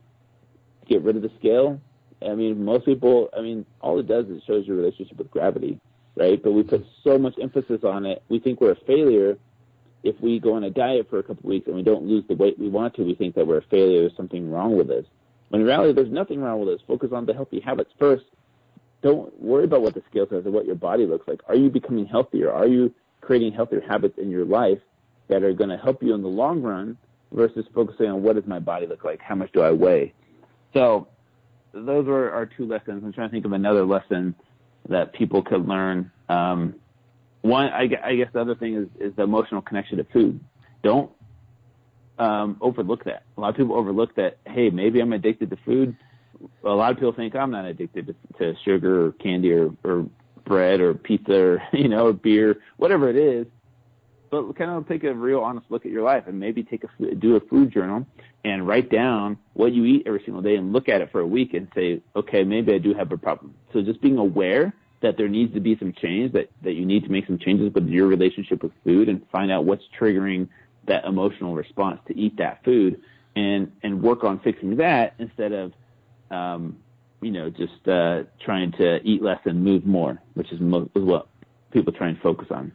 get 0.87 1.01
rid 1.01 1.15
of 1.15 1.23
the 1.23 1.31
scale. 1.39 1.81
I 2.25 2.35
mean, 2.35 2.63
most 2.63 2.85
people, 2.85 3.29
I 3.37 3.41
mean, 3.41 3.65
all 3.81 3.99
it 3.99 4.07
does 4.07 4.27
is 4.27 4.43
shows 4.43 4.67
your 4.67 4.77
relationship 4.77 5.17
with 5.17 5.31
gravity, 5.31 5.79
right? 6.15 6.41
But 6.41 6.51
we 6.51 6.63
put 6.63 6.85
so 7.03 7.17
much 7.17 7.35
emphasis 7.41 7.83
on 7.83 8.05
it. 8.05 8.23
We 8.29 8.39
think 8.39 8.61
we're 8.61 8.71
a 8.71 8.85
failure 8.85 9.37
if 10.03 10.19
we 10.19 10.39
go 10.39 10.55
on 10.55 10.63
a 10.63 10.69
diet 10.69 11.09
for 11.09 11.19
a 11.19 11.23
couple 11.23 11.39
of 11.39 11.45
weeks 11.45 11.67
and 11.67 11.75
we 11.75 11.83
don't 11.83 12.05
lose 12.05 12.23
the 12.27 12.35
weight 12.35 12.57
we 12.59 12.69
want 12.69 12.95
to. 12.95 13.03
We 13.03 13.15
think 13.15 13.35
that 13.35 13.45
we're 13.45 13.59
a 13.59 13.63
failure. 13.63 14.01
There's 14.01 14.17
something 14.17 14.49
wrong 14.49 14.75
with 14.75 14.89
us. 14.89 15.05
When 15.49 15.61
in 15.61 15.67
reality, 15.67 15.93
there's 15.93 16.11
nothing 16.11 16.41
wrong 16.41 16.59
with 16.59 16.69
us. 16.69 16.81
Focus 16.87 17.11
on 17.11 17.25
the 17.25 17.33
healthy 17.33 17.59
habits 17.59 17.91
first. 17.99 18.23
Don't 19.01 19.39
worry 19.41 19.65
about 19.65 19.81
what 19.81 19.93
the 19.93 20.03
scale 20.09 20.27
says 20.29 20.45
or 20.45 20.51
what 20.51 20.65
your 20.65 20.75
body 20.75 21.05
looks 21.05 21.27
like. 21.27 21.41
Are 21.47 21.55
you 21.55 21.69
becoming 21.69 22.05
healthier? 22.05 22.51
Are 22.51 22.67
you 22.67 22.93
creating 23.19 23.53
healthier 23.53 23.81
habits 23.81 24.17
in 24.17 24.29
your 24.29 24.45
life 24.45 24.79
that 25.27 25.43
are 25.43 25.53
going 25.53 25.69
to 25.69 25.77
help 25.77 26.03
you 26.03 26.13
in 26.13 26.21
the 26.21 26.27
long 26.27 26.61
run 26.61 26.97
versus 27.31 27.65
focusing 27.73 28.07
on 28.07 28.23
what 28.23 28.35
does 28.35 28.45
my 28.45 28.59
body 28.59 28.85
look 28.85 29.03
like? 29.03 29.21
How 29.21 29.35
much 29.35 29.51
do 29.51 29.61
I 29.61 29.71
weigh? 29.71 30.13
So 30.73 31.07
those 31.73 32.07
are 32.07 32.31
our 32.31 32.45
two 32.45 32.65
lessons. 32.65 33.03
I'm 33.03 33.13
trying 33.13 33.29
to 33.29 33.31
think 33.31 33.45
of 33.45 33.53
another 33.53 33.85
lesson 33.85 34.35
that 34.89 35.13
people 35.13 35.41
could 35.41 35.67
learn. 35.67 36.11
Um, 36.29 36.75
one, 37.41 37.67
I, 37.67 37.89
I 38.03 38.15
guess 38.15 38.29
the 38.33 38.41
other 38.41 38.55
thing 38.55 38.75
is, 38.75 38.87
is 38.99 39.15
the 39.15 39.23
emotional 39.23 39.61
connection 39.61 39.97
to 39.97 40.03
food. 40.05 40.39
Don't 40.83 41.11
um, 42.19 42.57
overlook 42.61 43.03
that. 43.05 43.23
A 43.37 43.41
lot 43.41 43.49
of 43.49 43.55
people 43.55 43.75
overlook 43.75 44.15
that. 44.15 44.37
Hey, 44.45 44.69
maybe 44.69 44.99
I'm 44.99 45.13
addicted 45.13 45.49
to 45.49 45.57
food. 45.65 45.95
A 46.63 46.69
lot 46.69 46.91
of 46.91 46.97
people 46.97 47.13
think 47.13 47.35
I'm 47.35 47.51
not 47.51 47.65
addicted 47.65 48.07
to, 48.07 48.15
to 48.39 48.59
sugar 48.63 49.07
or 49.07 49.11
candy 49.13 49.51
or, 49.51 49.71
or 49.83 50.07
bread 50.45 50.81
or 50.81 50.93
pizza 50.93 51.35
or 51.35 51.63
you 51.73 51.87
know 51.87 52.13
beer, 52.13 52.57
whatever 52.77 53.09
it 53.09 53.15
is. 53.15 53.47
But 54.31 54.55
kind 54.55 54.71
of 54.71 54.87
take 54.87 55.03
a 55.03 55.13
real 55.13 55.41
honest 55.41 55.65
look 55.69 55.85
at 55.85 55.91
your 55.91 56.03
life 56.03 56.23
and 56.27 56.39
maybe 56.39 56.63
take 56.63 56.85
a 56.85 57.15
do 57.15 57.35
a 57.35 57.41
food 57.41 57.71
journal 57.71 58.07
and 58.45 58.65
write 58.65 58.89
down 58.89 59.37
what 59.53 59.73
you 59.73 59.83
eat 59.85 60.03
every 60.05 60.21
single 60.23 60.41
day 60.41 60.55
and 60.55 60.71
look 60.71 60.87
at 60.87 61.01
it 61.01 61.11
for 61.11 61.19
a 61.19 61.27
week 61.27 61.53
and 61.53 61.67
say, 61.75 62.01
okay, 62.15 62.43
maybe 62.43 62.73
I 62.73 62.77
do 62.77 62.93
have 62.93 63.11
a 63.11 63.17
problem. 63.17 63.53
So 63.73 63.81
just 63.81 64.01
being 64.01 64.17
aware 64.17 64.73
that 65.01 65.17
there 65.17 65.27
needs 65.27 65.53
to 65.53 65.59
be 65.59 65.77
some 65.77 65.93
change, 66.01 66.31
that, 66.33 66.49
that 66.63 66.73
you 66.73 66.85
need 66.85 67.03
to 67.03 67.09
make 67.09 67.27
some 67.27 67.39
changes 67.39 67.73
with 67.73 67.87
your 67.87 68.07
relationship 68.07 68.63
with 68.63 68.71
food 68.83 69.09
and 69.09 69.21
find 69.31 69.51
out 69.51 69.65
what's 69.65 69.83
triggering 69.99 70.47
that 70.87 71.05
emotional 71.05 71.53
response 71.53 71.99
to 72.07 72.17
eat 72.17 72.37
that 72.37 72.63
food 72.63 73.01
and 73.35 73.71
and 73.83 74.01
work 74.01 74.23
on 74.23 74.39
fixing 74.39 74.77
that 74.77 75.13
instead 75.19 75.51
of 75.51 75.73
um, 76.31 76.77
you 77.21 77.31
know 77.31 77.49
just 77.49 77.87
uh, 77.87 78.23
trying 78.43 78.71
to 78.73 78.99
eat 79.03 79.21
less 79.21 79.39
and 79.45 79.63
move 79.63 79.85
more, 79.85 80.21
which 80.35 80.51
is, 80.51 80.59
mo- 80.59 80.89
is 80.95 81.03
what 81.03 81.27
people 81.71 81.93
try 81.93 82.07
and 82.07 82.19
focus 82.21 82.47
on. 82.51 82.71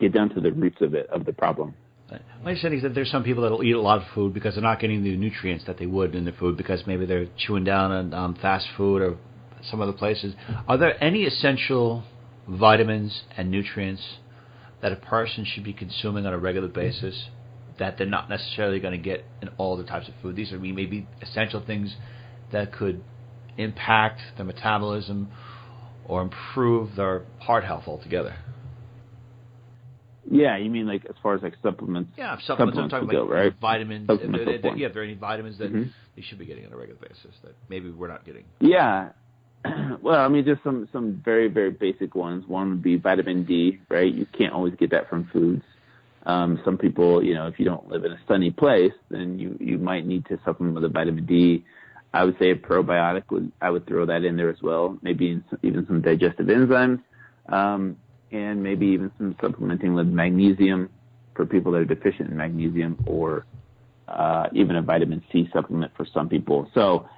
Get 0.00 0.12
down 0.12 0.30
to 0.30 0.40
the 0.40 0.52
roots 0.52 0.80
of 0.80 0.94
it 0.94 1.08
of 1.10 1.24
the 1.24 1.32
problem. 1.32 1.74
My 2.10 2.50
understanding 2.50 2.78
is 2.78 2.84
that 2.84 2.94
there's 2.94 3.10
some 3.10 3.22
people 3.22 3.42
that 3.42 3.50
will 3.50 3.62
eat 3.62 3.74
a 3.74 3.80
lot 3.80 4.00
of 4.00 4.04
food 4.14 4.32
because 4.32 4.54
they're 4.54 4.62
not 4.62 4.80
getting 4.80 5.04
the 5.04 5.14
nutrients 5.16 5.66
that 5.66 5.78
they 5.78 5.84
would 5.84 6.14
in 6.14 6.24
the 6.24 6.32
food 6.32 6.56
because 6.56 6.86
maybe 6.86 7.04
they're 7.04 7.26
chewing 7.36 7.64
down 7.64 7.90
on 7.92 8.14
um, 8.14 8.34
fast 8.40 8.66
food 8.78 9.02
or 9.02 9.18
some 9.70 9.82
other 9.82 9.92
places. 9.92 10.34
Are 10.66 10.78
there 10.78 11.02
any 11.04 11.24
essential 11.24 12.04
vitamins 12.48 13.24
and 13.36 13.50
nutrients 13.50 14.02
that 14.80 14.92
a 14.92 14.96
person 14.96 15.44
should 15.44 15.64
be 15.64 15.72
consuming 15.72 16.24
on 16.26 16.32
a 16.32 16.38
regular 16.38 16.68
basis 16.68 17.28
that 17.78 17.96
they're 17.96 18.06
not 18.06 18.28
necessarily 18.28 18.80
going 18.80 18.92
to 18.92 19.02
get 19.02 19.24
in 19.42 19.48
all 19.56 19.76
the 19.76 19.84
types 19.84 20.08
of 20.08 20.14
food. 20.20 20.36
These 20.36 20.52
are 20.52 20.58
maybe 20.58 21.06
essential 21.22 21.62
things 21.64 21.94
that 22.52 22.72
could 22.72 23.02
impact 23.56 24.20
their 24.36 24.46
metabolism 24.46 25.30
or 26.06 26.22
improve 26.22 26.96
their 26.96 27.24
heart 27.40 27.64
health 27.64 27.84
altogether. 27.86 28.36
Yeah, 30.30 30.56
you 30.58 30.70
mean 30.70 30.86
like 30.86 31.04
as 31.06 31.14
far 31.22 31.34
as 31.34 31.42
like 31.42 31.54
supplements? 31.62 32.10
Yeah, 32.16 32.36
supplements. 32.46 32.46
supplements 32.46 32.78
I'm 32.78 32.90
talking 32.90 33.16
about 33.16 33.28
go, 33.28 33.34
right? 33.34 33.54
vitamins. 33.60 34.08
If 34.10 34.64
yeah, 34.76 34.86
if 34.86 34.92
there 34.92 35.02
are 35.02 35.04
any 35.04 35.14
vitamins 35.14 35.58
that 35.58 35.72
mm-hmm. 35.72 35.90
they 36.16 36.22
should 36.22 36.38
be 36.38 36.46
getting 36.46 36.66
on 36.66 36.72
a 36.72 36.76
regular 36.76 37.00
basis 37.00 37.34
that 37.42 37.54
maybe 37.68 37.90
we're 37.90 38.08
not 38.08 38.26
getting. 38.26 38.44
Yeah, 38.60 39.10
well, 40.02 40.20
I 40.20 40.28
mean, 40.28 40.44
just 40.44 40.62
some 40.62 40.88
some 40.92 41.20
very 41.24 41.48
very 41.48 41.70
basic 41.70 42.14
ones. 42.14 42.46
One 42.46 42.70
would 42.70 42.82
be 42.82 42.96
vitamin 42.96 43.44
D, 43.44 43.80
right? 43.88 44.12
You 44.12 44.26
can't 44.36 44.52
always 44.52 44.74
get 44.74 44.90
that 44.90 45.08
from 45.08 45.28
foods. 45.32 45.62
Um, 46.26 46.60
some 46.64 46.76
people, 46.76 47.24
you 47.24 47.34
know, 47.34 47.46
if 47.46 47.58
you 47.58 47.64
don't 47.64 47.88
live 47.88 48.04
in 48.04 48.12
a 48.12 48.20
sunny 48.28 48.50
place, 48.50 48.92
then 49.10 49.38
you 49.38 49.56
you 49.60 49.78
might 49.78 50.06
need 50.06 50.26
to 50.26 50.38
supplement 50.44 50.74
with 50.74 50.84
a 50.84 50.88
vitamin 50.88 51.26
D. 51.26 51.64
I 52.12 52.24
would 52.24 52.38
say 52.38 52.50
a 52.50 52.56
probiotic 52.56 53.24
would 53.30 53.52
I 53.60 53.70
would 53.70 53.86
throw 53.86 54.06
that 54.06 54.24
in 54.24 54.36
there 54.36 54.50
as 54.50 54.62
well. 54.62 54.98
Maybe 55.02 55.42
even 55.62 55.86
some 55.86 56.02
digestive 56.02 56.46
enzymes, 56.46 57.02
um, 57.48 57.96
and 58.32 58.62
maybe 58.62 58.86
even 58.86 59.10
some 59.18 59.36
supplementing 59.40 59.94
with 59.94 60.06
magnesium 60.06 60.90
for 61.34 61.46
people 61.46 61.72
that 61.72 61.78
are 61.78 61.84
deficient 61.84 62.30
in 62.30 62.36
magnesium, 62.36 63.02
or 63.06 63.46
uh, 64.08 64.48
even 64.52 64.76
a 64.76 64.82
vitamin 64.82 65.22
C 65.32 65.48
supplement 65.52 65.92
for 65.96 66.06
some 66.06 66.28
people. 66.28 66.70
So 66.74 67.08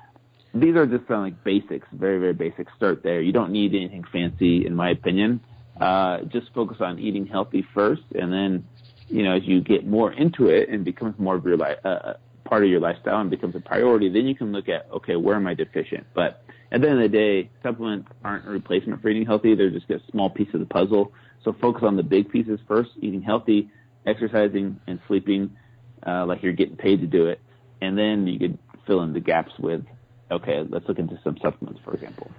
these 0.53 0.75
are 0.77 0.87
just 0.87 1.09
of 1.11 1.21
like 1.21 1.43
basics, 1.45 1.87
very 1.93 2.19
very 2.19 2.35
basic. 2.35 2.69
Start 2.77 3.03
there. 3.03 3.21
You 3.21 3.33
don't 3.33 3.53
need 3.53 3.75
anything 3.75 4.05
fancy, 4.13 4.67
in 4.67 4.75
my 4.75 4.91
opinion. 4.91 5.41
Uh, 5.81 6.23
just 6.25 6.53
focus 6.53 6.79
on 6.81 6.99
eating 6.99 7.27
healthy 7.27 7.67
first, 7.75 8.03
and 8.15 8.33
then 8.33 8.67
you 9.09 9.23
know 9.23 9.35
as 9.35 9.45
you 9.45 9.61
get 9.61 9.87
more 9.87 10.13
into 10.13 10.49
it 10.49 10.69
and 10.69 10.85
becomes 10.85 11.19
more 11.19 11.37
of 11.37 11.45
your 11.45 11.57
life. 11.57 11.79
Uh, 11.85 12.15
part 12.45 12.65
of 12.65 12.69
your 12.69 12.81
lifestyle 12.81 13.21
and 13.21 13.31
becomes 13.31 13.55
a 13.55 13.61
priority, 13.61 14.09
then 14.09 14.27
you 14.27 14.35
can 14.35 14.51
look 14.51 14.69
at, 14.69 14.89
okay, 14.93 15.15
where 15.15 15.37
am 15.37 15.47
I 15.47 15.55
deficient? 15.55 16.05
But 16.15 16.45
at 16.73 16.81
the 16.81 16.89
end 16.89 17.03
of 17.03 17.11
the 17.11 17.17
day, 17.17 17.51
supplements 17.63 18.09
aren't 18.25 18.47
a 18.47 18.51
replacement 18.51 19.03
for 19.03 19.09
eating 19.09 19.27
healthy. 19.27 19.55
They're 19.55 19.71
just 19.71 19.91
a 19.91 20.01
small 20.11 20.31
piece 20.31 20.49
of 20.55 20.61
the 20.61 20.67
puzzle. 20.67 21.13
So 21.45 21.55
focus 21.61 21.83
on 21.85 21.97
the 21.97 22.03
big 22.03 22.31
pieces 22.31 22.61
first, 22.69 22.91
eating 23.01 23.23
healthy, 23.23 23.71
exercising, 24.07 24.79
and 24.87 25.01
sleeping 25.09 25.57
uh, 26.07 26.27
like 26.27 26.43
you're 26.43 26.53
getting 26.53 26.77
paid 26.77 27.01
to 27.01 27.07
do 27.07 27.27
it. 27.27 27.41
And 27.81 27.99
then 27.99 28.27
you 28.27 28.39
could 28.39 28.59
fill 28.87 29.03
in 29.03 29.13
the 29.13 29.21
gaps 29.21 29.53
with, 29.59 29.83
okay, 30.31 30.63
let's 30.69 30.87
look 30.87 30.99
into 30.99 31.19
some 31.25 31.37
supplements, 31.43 31.81
for 31.85 31.95
example. 31.95 32.31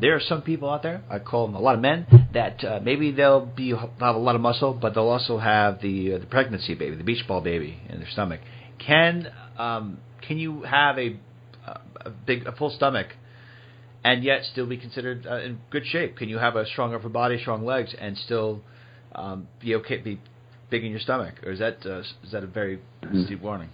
There 0.00 0.16
are 0.16 0.20
some 0.20 0.42
people 0.42 0.70
out 0.70 0.82
there, 0.82 1.02
I 1.10 1.18
call 1.18 1.46
them 1.46 1.54
a 1.54 1.60
lot 1.60 1.74
of 1.74 1.80
men, 1.80 2.06
that 2.32 2.64
uh, 2.64 2.80
maybe 2.82 3.12
they'll 3.12 3.44
be 3.44 3.70
have 3.70 4.16
a 4.16 4.18
lot 4.18 4.34
of 4.34 4.40
muscle, 4.40 4.72
but 4.72 4.94
they'll 4.94 5.08
also 5.08 5.36
have 5.38 5.82
the 5.82 6.14
uh, 6.14 6.18
the 6.18 6.26
pregnancy 6.26 6.74
baby, 6.74 6.96
the 6.96 7.04
beach 7.04 7.26
ball 7.28 7.42
baby 7.42 7.78
in 7.90 7.98
their 7.98 8.08
stomach. 8.10 8.40
Can 8.78 9.30
um, 9.58 9.98
can 10.26 10.38
you 10.38 10.62
have 10.62 10.98
a, 10.98 11.18
a 11.66 12.10
big 12.10 12.46
a 12.46 12.52
full 12.52 12.70
stomach 12.70 13.08
and 14.04 14.24
yet 14.24 14.44
still 14.44 14.66
be 14.66 14.76
considered 14.76 15.26
uh, 15.26 15.36
in 15.36 15.58
good 15.70 15.86
shape? 15.86 16.16
Can 16.16 16.28
you 16.28 16.38
have 16.38 16.56
a 16.56 16.66
strong 16.66 16.94
upper 16.94 17.08
body, 17.08 17.38
strong 17.40 17.64
legs, 17.64 17.94
and 17.98 18.16
still 18.18 18.60
um, 19.14 19.48
be 19.60 19.74
okay, 19.76 19.98
be 19.98 20.20
big 20.70 20.84
in 20.84 20.90
your 20.90 21.00
stomach, 21.00 21.34
or 21.44 21.52
is 21.52 21.58
that 21.58 21.78
uh, 21.84 22.00
is 22.00 22.32
that 22.32 22.44
a 22.44 22.46
very 22.46 22.78
mm-hmm. 23.02 23.24
steep 23.24 23.40
warning? 23.40 23.68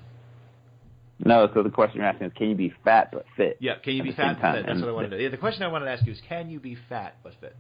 No. 1.25 1.49
So 1.53 1.63
the 1.63 1.71
question 1.71 1.99
you're 1.99 2.07
asking 2.07 2.29
is, 2.29 2.33
can 2.37 2.51
you 2.51 2.55
be 2.55 2.73
fat 2.85 3.11
but 3.13 3.25
fit? 3.37 3.57
Yeah. 3.61 3.75
Can 3.83 3.95
you 3.95 4.03
be 4.03 4.13
fat 4.13 4.39
but 4.41 4.55
fit? 4.55 4.67
That's 4.67 4.81
what 4.81 4.89
I 4.89 4.93
wanted 4.93 5.11
to. 5.11 5.23
Yeah, 5.23 5.31
the 5.31 5.37
question 5.37 5.63
I 5.63 5.69
wanted 5.69 5.87
to 5.87 5.93
ask 5.93 6.07
you 6.07 6.13
is, 6.13 6.21
can 6.29 6.49
you 6.51 6.61
be 6.61 6.77
fat 6.89 7.17
but 7.23 7.35
fit? 7.41 7.57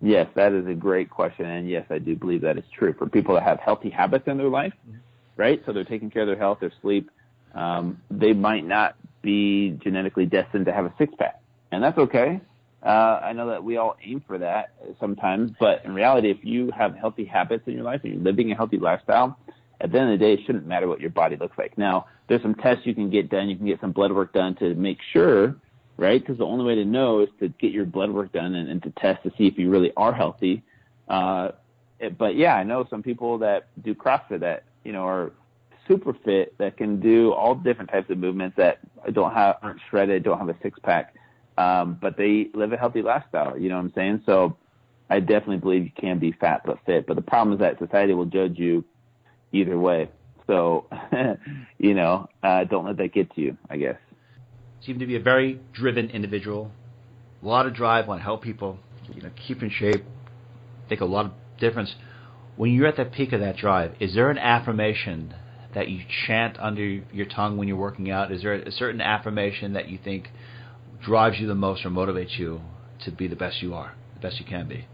Yes, 0.00 0.26
that 0.34 0.52
is 0.52 0.66
a 0.66 0.74
great 0.74 1.10
question, 1.10 1.46
and 1.46 1.70
yes, 1.70 1.86
I 1.88 1.98
do 1.98 2.16
believe 2.16 2.40
that 2.40 2.58
is 2.58 2.64
true 2.76 2.92
for 2.98 3.08
people 3.08 3.36
that 3.36 3.44
have 3.44 3.60
healthy 3.60 3.88
habits 3.88 4.24
in 4.26 4.36
their 4.36 4.48
life. 4.48 4.72
Mm-hmm 4.88 4.98
right? 5.36 5.62
So 5.66 5.72
they're 5.72 5.84
taking 5.84 6.10
care 6.10 6.22
of 6.22 6.28
their 6.28 6.38
health, 6.38 6.58
their 6.60 6.72
sleep. 6.80 7.10
Um, 7.54 8.00
they 8.10 8.32
might 8.32 8.66
not 8.66 8.96
be 9.22 9.78
genetically 9.82 10.26
destined 10.26 10.66
to 10.66 10.72
have 10.72 10.84
a 10.84 10.94
six 10.98 11.12
pack, 11.18 11.40
and 11.72 11.82
that's 11.82 11.98
okay. 11.98 12.40
Uh, 12.84 13.20
I 13.22 13.32
know 13.32 13.48
that 13.48 13.62
we 13.62 13.76
all 13.76 13.96
aim 14.04 14.22
for 14.26 14.38
that 14.38 14.74
sometimes, 15.00 15.52
but 15.58 15.84
in 15.84 15.94
reality, 15.94 16.30
if 16.30 16.44
you 16.44 16.70
have 16.70 16.94
healthy 16.96 17.24
habits 17.24 17.64
in 17.66 17.74
your 17.74 17.84
life 17.84 18.00
and 18.04 18.14
you're 18.14 18.22
living 18.22 18.52
a 18.52 18.56
healthy 18.56 18.78
lifestyle, 18.78 19.38
at 19.80 19.90
the 19.90 19.98
end 19.98 20.12
of 20.12 20.18
the 20.18 20.24
day, 20.24 20.34
it 20.34 20.40
shouldn't 20.46 20.66
matter 20.66 20.86
what 20.86 21.00
your 21.00 21.10
body 21.10 21.36
looks 21.36 21.58
like. 21.58 21.76
Now, 21.76 22.06
there's 22.28 22.42
some 22.42 22.54
tests 22.54 22.86
you 22.86 22.94
can 22.94 23.10
get 23.10 23.28
done. 23.28 23.48
You 23.48 23.56
can 23.56 23.66
get 23.66 23.80
some 23.80 23.90
blood 23.92 24.12
work 24.12 24.32
done 24.32 24.54
to 24.56 24.74
make 24.74 24.98
sure, 25.12 25.56
right? 25.96 26.20
Because 26.20 26.38
the 26.38 26.46
only 26.46 26.64
way 26.64 26.76
to 26.76 26.84
know 26.84 27.20
is 27.20 27.28
to 27.40 27.48
get 27.48 27.72
your 27.72 27.84
blood 27.84 28.10
work 28.10 28.32
done 28.32 28.54
and, 28.54 28.68
and 28.68 28.82
to 28.84 28.90
test 28.90 29.24
to 29.24 29.32
see 29.36 29.46
if 29.48 29.58
you 29.58 29.70
really 29.70 29.92
are 29.96 30.12
healthy. 30.12 30.62
Uh, 31.08 31.50
but 32.18 32.36
yeah, 32.36 32.54
I 32.54 32.62
know 32.62 32.86
some 32.90 33.02
people 33.02 33.38
that 33.38 33.68
do 33.82 33.94
CrossFit 33.94 34.40
that 34.40 34.64
you 34.84 34.92
know, 34.92 35.06
are 35.06 35.32
super 35.88 36.12
fit 36.24 36.56
that 36.58 36.76
can 36.76 37.00
do 37.00 37.32
all 37.32 37.54
different 37.54 37.90
types 37.90 38.10
of 38.10 38.18
movements 38.18 38.56
that 38.56 38.78
don't 39.12 39.32
have 39.32 39.56
aren't 39.62 39.80
shredded, 39.90 40.22
don't 40.22 40.38
have 40.38 40.48
a 40.48 40.56
six 40.62 40.78
pack, 40.80 41.14
um, 41.58 41.98
but 42.00 42.16
they 42.16 42.48
live 42.54 42.72
a 42.72 42.76
healthy 42.76 43.02
lifestyle. 43.02 43.58
You 43.58 43.68
know 43.68 43.76
what 43.76 43.84
I'm 43.84 43.92
saying? 43.94 44.22
So 44.26 44.56
I 45.10 45.20
definitely 45.20 45.58
believe 45.58 45.84
you 45.84 45.92
can 45.98 46.18
be 46.18 46.32
fat 46.32 46.62
but 46.64 46.78
fit. 46.86 47.06
But 47.06 47.16
the 47.16 47.22
problem 47.22 47.54
is 47.54 47.60
that 47.60 47.78
society 47.78 48.14
will 48.14 48.26
judge 48.26 48.58
you 48.58 48.84
either 49.52 49.78
way. 49.78 50.10
So 50.46 50.86
you 51.78 51.94
know, 51.94 52.28
uh, 52.42 52.64
don't 52.64 52.86
let 52.86 52.96
that 52.98 53.12
get 53.12 53.34
to 53.34 53.40
you. 53.40 53.56
I 53.68 53.76
guess. 53.76 53.96
Seem 54.84 54.98
to 54.98 55.06
be 55.06 55.16
a 55.16 55.20
very 55.20 55.60
driven 55.72 56.10
individual, 56.10 56.72
a 57.42 57.46
lot 57.46 57.66
of 57.66 57.74
drive, 57.74 58.08
want 58.08 58.18
to 58.18 58.24
help 58.24 58.42
people, 58.42 58.78
you 59.14 59.22
know, 59.22 59.30
keep 59.46 59.62
in 59.62 59.70
shape, 59.70 60.04
make 60.90 61.00
a 61.00 61.04
lot 61.04 61.26
of 61.26 61.32
difference 61.60 61.94
when 62.56 62.72
you're 62.72 62.86
at 62.86 62.96
the 62.96 63.04
peak 63.04 63.32
of 63.32 63.40
that 63.40 63.56
drive, 63.56 63.94
is 64.00 64.14
there 64.14 64.30
an 64.30 64.38
affirmation 64.38 65.34
that 65.74 65.88
you 65.88 66.04
chant 66.26 66.58
under 66.60 66.84
your 66.84 67.26
tongue 67.26 67.56
when 67.56 67.66
you're 67.66 67.76
working 67.76 68.10
out? 68.10 68.30
Is 68.30 68.42
there 68.42 68.54
a 68.54 68.72
certain 68.72 69.00
affirmation 69.00 69.72
that 69.72 69.88
you 69.88 69.98
think 70.02 70.30
drives 71.02 71.38
you 71.38 71.46
the 71.46 71.54
most 71.54 71.84
or 71.84 71.90
motivates 71.90 72.38
you 72.38 72.60
to 73.04 73.10
be 73.10 73.28
the 73.28 73.36
best 73.36 73.62
you 73.62 73.74
are, 73.74 73.94
the 74.14 74.20
best 74.20 74.38
you 74.38 74.46
can 74.46 74.68
be? 74.68 74.86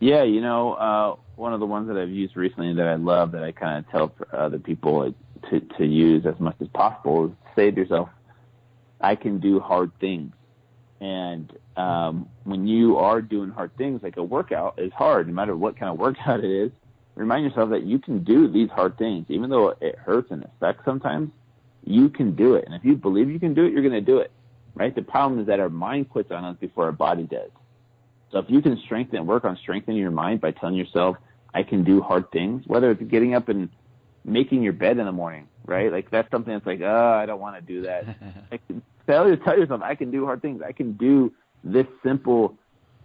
Yeah, 0.00 0.22
you 0.22 0.40
know, 0.40 0.74
uh, 0.74 1.16
one 1.36 1.52
of 1.52 1.60
the 1.60 1.66
ones 1.66 1.88
that 1.88 1.96
I've 1.96 2.10
used 2.10 2.36
recently 2.36 2.74
that 2.74 2.86
I 2.86 2.94
love 2.94 3.32
that 3.32 3.44
I 3.44 3.52
kind 3.52 3.84
of 3.84 3.90
tell 3.90 4.26
other 4.32 4.58
people 4.58 5.14
to 5.50 5.60
to 5.60 5.86
use 5.86 6.26
as 6.26 6.38
much 6.40 6.56
as 6.60 6.68
possible 6.68 7.26
is 7.26 7.32
say 7.54 7.70
to 7.70 7.76
yourself, 7.76 8.08
"I 9.00 9.14
can 9.14 9.40
do 9.40 9.60
hard 9.60 9.90
things." 10.00 10.32
And 11.00 11.52
um, 11.76 12.28
when 12.44 12.66
you 12.66 12.98
are 12.98 13.22
doing 13.22 13.50
hard 13.50 13.74
things, 13.76 14.02
like 14.02 14.16
a 14.16 14.22
workout 14.22 14.78
is 14.78 14.92
hard, 14.92 15.28
no 15.28 15.34
matter 15.34 15.56
what 15.56 15.78
kind 15.78 15.90
of 15.90 15.98
workout 15.98 16.44
it 16.44 16.50
is. 16.50 16.70
Remind 17.16 17.44
yourself 17.44 17.70
that 17.70 17.82
you 17.82 17.98
can 17.98 18.24
do 18.24 18.48
these 18.48 18.70
hard 18.70 18.96
things, 18.96 19.26
even 19.28 19.50
though 19.50 19.74
it 19.80 19.96
hurts 19.98 20.30
and 20.30 20.42
it 20.42 20.50
sucks 20.60 20.82
sometimes. 20.84 21.30
You 21.84 22.08
can 22.08 22.34
do 22.34 22.54
it, 22.54 22.64
and 22.66 22.74
if 22.74 22.84
you 22.84 22.96
believe 22.96 23.30
you 23.30 23.40
can 23.40 23.54
do 23.54 23.64
it, 23.64 23.72
you're 23.72 23.82
going 23.82 23.94
to 23.94 24.00
do 24.00 24.18
it. 24.18 24.30
Right? 24.74 24.94
The 24.94 25.02
problem 25.02 25.40
is 25.40 25.46
that 25.46 25.60
our 25.60 25.68
mind 25.68 26.10
quits 26.10 26.30
on 26.30 26.44
us 26.44 26.56
before 26.60 26.84
our 26.84 26.92
body 26.92 27.24
does. 27.24 27.50
So 28.30 28.38
if 28.38 28.46
you 28.48 28.62
can 28.62 28.78
strengthen, 28.84 29.26
work 29.26 29.44
on 29.44 29.56
strengthening 29.56 29.98
your 29.98 30.12
mind 30.12 30.40
by 30.40 30.52
telling 30.52 30.76
yourself, 30.76 31.16
"I 31.52 31.64
can 31.64 31.82
do 31.82 32.00
hard 32.00 32.30
things," 32.30 32.64
whether 32.66 32.90
it's 32.90 33.02
getting 33.02 33.34
up 33.34 33.48
and 33.48 33.68
making 34.24 34.62
your 34.62 34.72
bed 34.72 34.98
in 34.98 35.06
the 35.06 35.12
morning, 35.12 35.48
right? 35.64 35.90
Like 35.90 36.10
that's 36.10 36.30
something 36.30 36.52
that's 36.52 36.66
like, 36.66 36.80
oh, 36.82 37.18
I 37.20 37.26
don't 37.26 37.40
want 37.40 37.56
to 37.56 37.62
do 37.62 37.82
that. 37.82 38.04
like, 38.50 38.62
tell, 39.06 39.36
tell 39.36 39.58
yourself, 39.58 39.82
I 39.82 39.94
can 39.94 40.10
do 40.10 40.24
hard 40.24 40.42
things. 40.42 40.62
I 40.62 40.72
can 40.72 40.92
do 40.92 41.32
this 41.64 41.86
simple, 42.02 42.56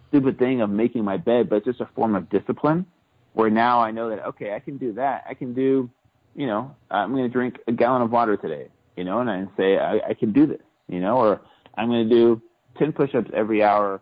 stupid 0.10 0.38
thing 0.38 0.62
of 0.62 0.70
making 0.70 1.04
my 1.04 1.18
bed, 1.18 1.50
but 1.50 1.58
it's 1.58 1.66
just 1.66 1.82
a 1.82 1.90
form 1.96 2.16
of 2.16 2.30
discipline. 2.30 2.86
Where 3.34 3.50
now 3.50 3.82
I 3.82 3.92
know 3.92 4.10
that 4.10 4.26
okay, 4.28 4.54
I 4.54 4.60
can 4.60 4.78
do 4.78 4.94
that. 4.94 5.26
I 5.28 5.34
can 5.34 5.54
do, 5.54 5.90
you 6.36 6.48
know, 6.48 6.76
I'm 6.92 7.12
going 7.12 7.24
to 7.24 7.30
drink 7.30 7.60
a 7.68 7.72
gallon 7.72 8.02
of 8.02 8.12
water 8.12 8.38
today, 8.38 8.68
you 8.96 9.04
know, 9.04 9.20
and 9.20 9.30
I 9.30 9.46
say 9.58 9.78
I, 9.78 10.00
I 10.10 10.14
can 10.14 10.34
do 10.34 10.46
this, 10.46 10.62
you 10.88 11.00
know, 11.00 11.18
or 11.18 11.42
I'm 11.78 11.88
going 11.88 12.08
to 12.08 12.16
do 12.16 12.42
10 12.78 12.92
push-ups 12.92 13.32
every 13.34 13.64
hour 13.64 14.02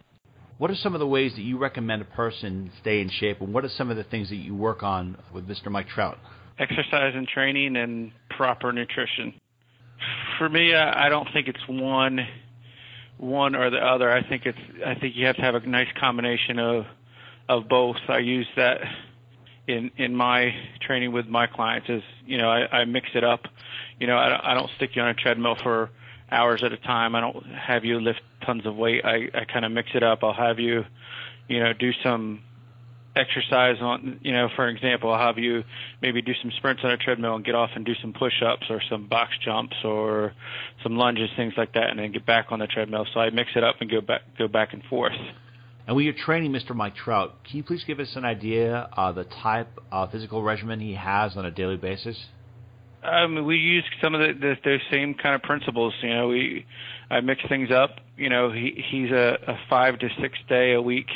What 0.59 0.71
are 0.71 0.77
some 0.77 0.95
of 0.95 1.01
the 1.01 1.07
ways 1.07 1.33
that 1.37 1.43
you 1.43 1.57
recommend 1.57 2.03
a 2.03 2.07
person 2.07 2.71
stay 2.81 3.01
in 3.01 3.09
shape, 3.09 3.41
and 3.41 3.55
what 3.55 3.65
are 3.65 3.71
some 3.71 3.91
of 3.91 3.97
the 3.97 4.05
things 4.05 4.29
that 4.31 4.37
you 4.37 4.55
work 4.55 4.83
on 4.83 5.17
with 5.33 5.47
Mr. 5.49 5.71
Mike 5.71 5.89
Trout? 5.89 6.19
Exercise 6.59 7.13
and 7.15 7.27
training 7.29 7.77
and 7.77 8.13
proper 8.41 8.73
nutrition. 8.73 9.35
For 10.39 10.49
me, 10.49 10.75
I 10.75 11.11
don't 11.11 11.29
think 11.31 11.47
it's 11.47 11.69
one 11.69 12.27
one 13.19 13.55
or 13.55 13.69
the 13.69 13.77
other. 13.77 14.11
I 14.11 14.27
think 14.27 14.47
it's 14.47 14.59
I 14.87 14.95
think 14.95 15.15
you 15.15 15.27
have 15.27 15.37
to 15.37 15.43
have 15.43 15.57
a 15.57 15.61
nice 15.67 15.89
combination 16.01 16.59
of 16.59 16.87
of 17.51 17.69
both. 17.69 17.99
I 18.09 18.21
use 18.21 18.47
that 18.57 18.81
in 19.67 19.91
in 19.99 20.17
my 20.17 20.55
training 20.81 21.13
with 21.13 21.27
my 21.27 21.49
clients 21.49 21.91
is 21.91 22.03
you 22.25 22.39
know 22.39 22.49
I, 22.49 22.79
I 22.79 22.85
mix 22.87 23.09
it 23.15 23.25
up. 23.25 23.43
You 23.99 24.07
know 24.07 24.17
I, 24.17 24.53
I 24.53 24.55
don't 24.55 24.71
stick 24.77 24.97
you 24.97 25.03
on 25.03 25.09
a 25.09 25.15
treadmill 25.15 25.57
for 25.63 25.91
hours 26.33 26.63
at 26.63 26.73
a 26.73 26.79
time. 26.79 27.15
I 27.15 27.21
don't 27.21 27.45
have 27.45 27.85
you 27.85 28.01
lift 28.01 28.23
tons 28.47 28.65
of 28.65 28.75
weight. 28.75 29.05
I 29.05 29.29
I 29.35 29.45
kind 29.45 29.67
of 29.67 29.73
mix 29.73 29.91
it 29.93 30.03
up. 30.03 30.21
I'll 30.25 30.33
have 30.33 30.59
you 30.59 30.87
you 31.47 31.61
know 31.61 31.75
do 31.75 31.93
some 32.03 32.41
exercise 33.17 33.77
on 33.81 34.21
you 34.23 34.33
know 34.33 34.49
for 34.55 34.69
example 34.69 35.13
I'll 35.13 35.27
have 35.27 35.39
you 35.39 35.65
maybe 36.01 36.23
do 36.23 36.33
some 36.41 36.53
sprints 36.59 36.83
on 36.85 36.93
a 36.93 36.97
treadmill 36.97 37.35
and 37.35 37.45
get 37.45 37.55
off 37.57 37.71
and 37.75 37.85
do 37.85 37.95
some 38.01 38.13
push-ups 38.13 38.67
or 38.71 38.81
some 38.89 39.09
box 39.09 39.33
jumps 39.45 39.75
or 39.85 40.33
some 40.83 40.97
lunges 40.97 41.29
things 41.37 41.55
like 41.57 41.73
that 41.75 41.91
and 41.91 41.99
then 41.99 42.13
get 42.13 42.25
back 42.25 42.47
on 42.51 42.61
the 42.61 42.69
treadmill 42.69 43.07
so 43.13 43.21
I 43.21 43.31
mix 43.31 43.51
it 43.57 43.65
up 43.65 43.77
and 43.81 43.91
go 43.91 44.01
back 44.01 44.23
go 44.39 44.47
back 44.47 44.73
and 44.73 44.83
forth 44.85 45.13
and 45.87 45.97
when 45.97 46.05
you're 46.05 46.15
training 46.15 46.53
Mr. 46.53 46.73
Mike 46.73 46.95
Trout, 46.95 47.43
can 47.43 47.57
you 47.57 47.65
please 47.65 47.83
give 47.85 47.99
us 47.99 48.15
an 48.15 48.25
idea 48.25 48.89
of 48.93 49.17
the 49.17 49.25
type 49.25 49.67
of 49.91 50.13
physical 50.13 50.41
regimen 50.41 50.79
he 50.79 50.95
has 50.95 51.37
on 51.37 51.45
a 51.45 51.51
daily 51.51 51.79
basis? 51.79 52.17
Um, 53.03 53.45
we 53.45 53.57
use 53.57 53.83
some 54.01 54.15
of 54.15 54.21
the, 54.21 54.35
the 54.39 54.55
those 54.65 54.81
same 54.91 55.15
kind 55.15 55.35
of 55.35 55.43
principles. 55.43 55.93
You 56.03 56.11
know, 56.11 56.29
we 56.29 56.67
I 57.11 57.21
mix 57.21 57.41
things 57.49 57.71
up. 57.73 57.97
You 58.17 58.29
know, 58.29 58.53
he 58.53 58.85
he's 58.91 59.11
a, 59.11 59.37
a 59.49 59.59
five 59.69 59.99
to 59.99 60.09
six 60.21 60.39
day 60.49 60.75
a 60.75 60.83
week 60.83 61.09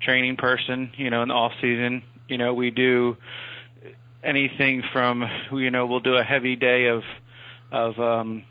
training 0.00 0.36
person. 0.36 0.92
You 0.96 1.10
know, 1.10 1.22
in 1.22 1.28
the 1.28 1.34
off 1.34 1.52
season, 1.60 2.02
you 2.28 2.38
know, 2.38 2.54
we 2.54 2.70
do 2.70 3.16
anything 4.22 4.82
from 4.92 5.24
you 5.52 5.70
know 5.70 5.86
we'll 5.86 6.00
do 6.00 6.14
a 6.14 6.24
heavy 6.24 6.56
day 6.56 6.86
of 6.86 7.02
of 7.72 7.98
um, 7.98 8.44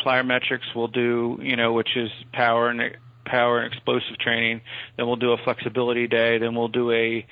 plyometrics. 0.00 0.74
We'll 0.74 0.88
do 0.88 1.38
you 1.42 1.56
know 1.56 1.72
which 1.72 1.96
is 1.96 2.10
power 2.32 2.68
and 2.68 2.96
power 3.24 3.60
and 3.60 3.72
explosive 3.72 4.18
training. 4.18 4.60
Then 4.96 5.06
we'll 5.06 5.16
do 5.16 5.32
a 5.32 5.38
flexibility 5.38 6.06
day. 6.06 6.38
Then 6.38 6.54
we'll 6.54 6.68
do 6.68 6.90
a 6.92 7.26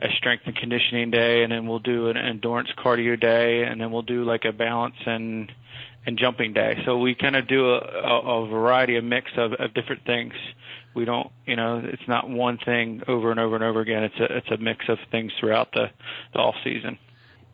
a 0.00 0.08
strength 0.16 0.44
and 0.46 0.54
conditioning 0.54 1.10
day, 1.10 1.42
and 1.42 1.50
then 1.50 1.66
we'll 1.66 1.80
do 1.80 2.08
an 2.08 2.16
endurance 2.16 2.68
cardio 2.78 3.20
day, 3.20 3.64
and 3.64 3.80
then 3.80 3.90
we'll 3.90 4.02
do 4.02 4.24
like 4.24 4.44
a 4.44 4.52
balance 4.52 4.96
and 5.06 5.50
and 6.06 6.18
jumping 6.18 6.52
day. 6.52 6.80
So 6.86 6.98
we 6.98 7.14
kind 7.14 7.36
of 7.36 7.48
do 7.48 7.70
a, 7.70 7.78
a, 7.78 8.44
a 8.44 8.48
variety, 8.48 8.96
of 8.96 9.04
mix 9.04 9.30
of, 9.36 9.52
of 9.54 9.74
different 9.74 10.04
things. 10.06 10.32
We 10.98 11.04
don't, 11.04 11.30
you 11.46 11.54
know, 11.54 11.80
it's 11.84 12.02
not 12.08 12.28
one 12.28 12.58
thing 12.58 13.02
over 13.06 13.30
and 13.30 13.38
over 13.38 13.54
and 13.54 13.62
over 13.62 13.80
again. 13.80 14.02
It's 14.02 14.18
a 14.18 14.36
it's 14.36 14.50
a 14.50 14.56
mix 14.56 14.84
of 14.88 14.98
things 15.12 15.30
throughout 15.38 15.70
the, 15.72 15.86
the 16.32 16.40
off 16.40 16.56
season. 16.64 16.98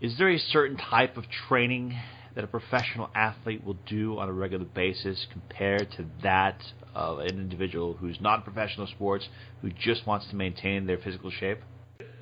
Is 0.00 0.16
there 0.16 0.30
a 0.30 0.38
certain 0.38 0.78
type 0.78 1.18
of 1.18 1.24
training 1.46 1.94
that 2.35 2.42
a 2.42 2.46
professional 2.46 3.11
athlete 3.14 3.62
will 3.62 3.76
do 3.87 4.18
on 4.18 4.30
a 4.30 4.33
regular 4.33 4.64
basis 4.64 5.26
compared 5.30 5.90
to 5.98 6.07
that 6.22 6.57
of 6.94 7.18
an 7.18 7.38
individual 7.38 7.92
who's 7.92 8.18
not 8.18 8.38
in 8.38 8.42
professional 8.50 8.87
sports 8.87 9.28
who 9.61 9.68
just 9.68 10.07
wants 10.07 10.26
to 10.30 10.37
maintain 10.37 10.87
their 10.87 10.96
physical 10.96 11.30
shape? 11.30 11.59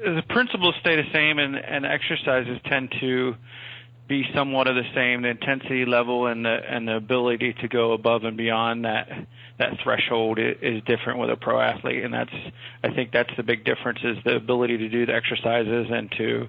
The 0.00 0.22
principles 0.28 0.74
stay 0.80 0.96
the 0.96 1.08
same, 1.12 1.38
and, 1.38 1.54
and 1.54 1.86
exercises 1.86 2.58
tend 2.68 2.92
to 3.00 3.36
be 4.08 4.24
somewhat 4.34 4.66
of 4.66 4.74
the 4.74 4.84
same. 4.94 5.22
The 5.22 5.28
intensity 5.28 5.84
level 5.84 6.26
and 6.26 6.44
the 6.44 6.58
and 6.68 6.86
the 6.88 6.96
ability 6.96 7.54
to 7.60 7.68
go 7.68 7.92
above 7.92 8.24
and 8.24 8.36
beyond 8.36 8.84
that 8.84 9.08
that 9.58 9.78
threshold 9.82 10.38
is 10.38 10.82
different 10.84 11.18
with 11.18 11.30
a 11.30 11.36
pro 11.36 11.60
athlete, 11.60 12.04
and 12.04 12.12
that's 12.12 12.34
I 12.82 12.90
think 12.90 13.12
that's 13.12 13.34
the 13.36 13.42
big 13.42 13.64
difference 13.64 14.00
is 14.02 14.16
the 14.24 14.36
ability 14.36 14.78
to 14.78 14.88
do 14.88 15.06
the 15.06 15.14
exercises 15.14 15.86
and 15.90 16.10
to 16.18 16.48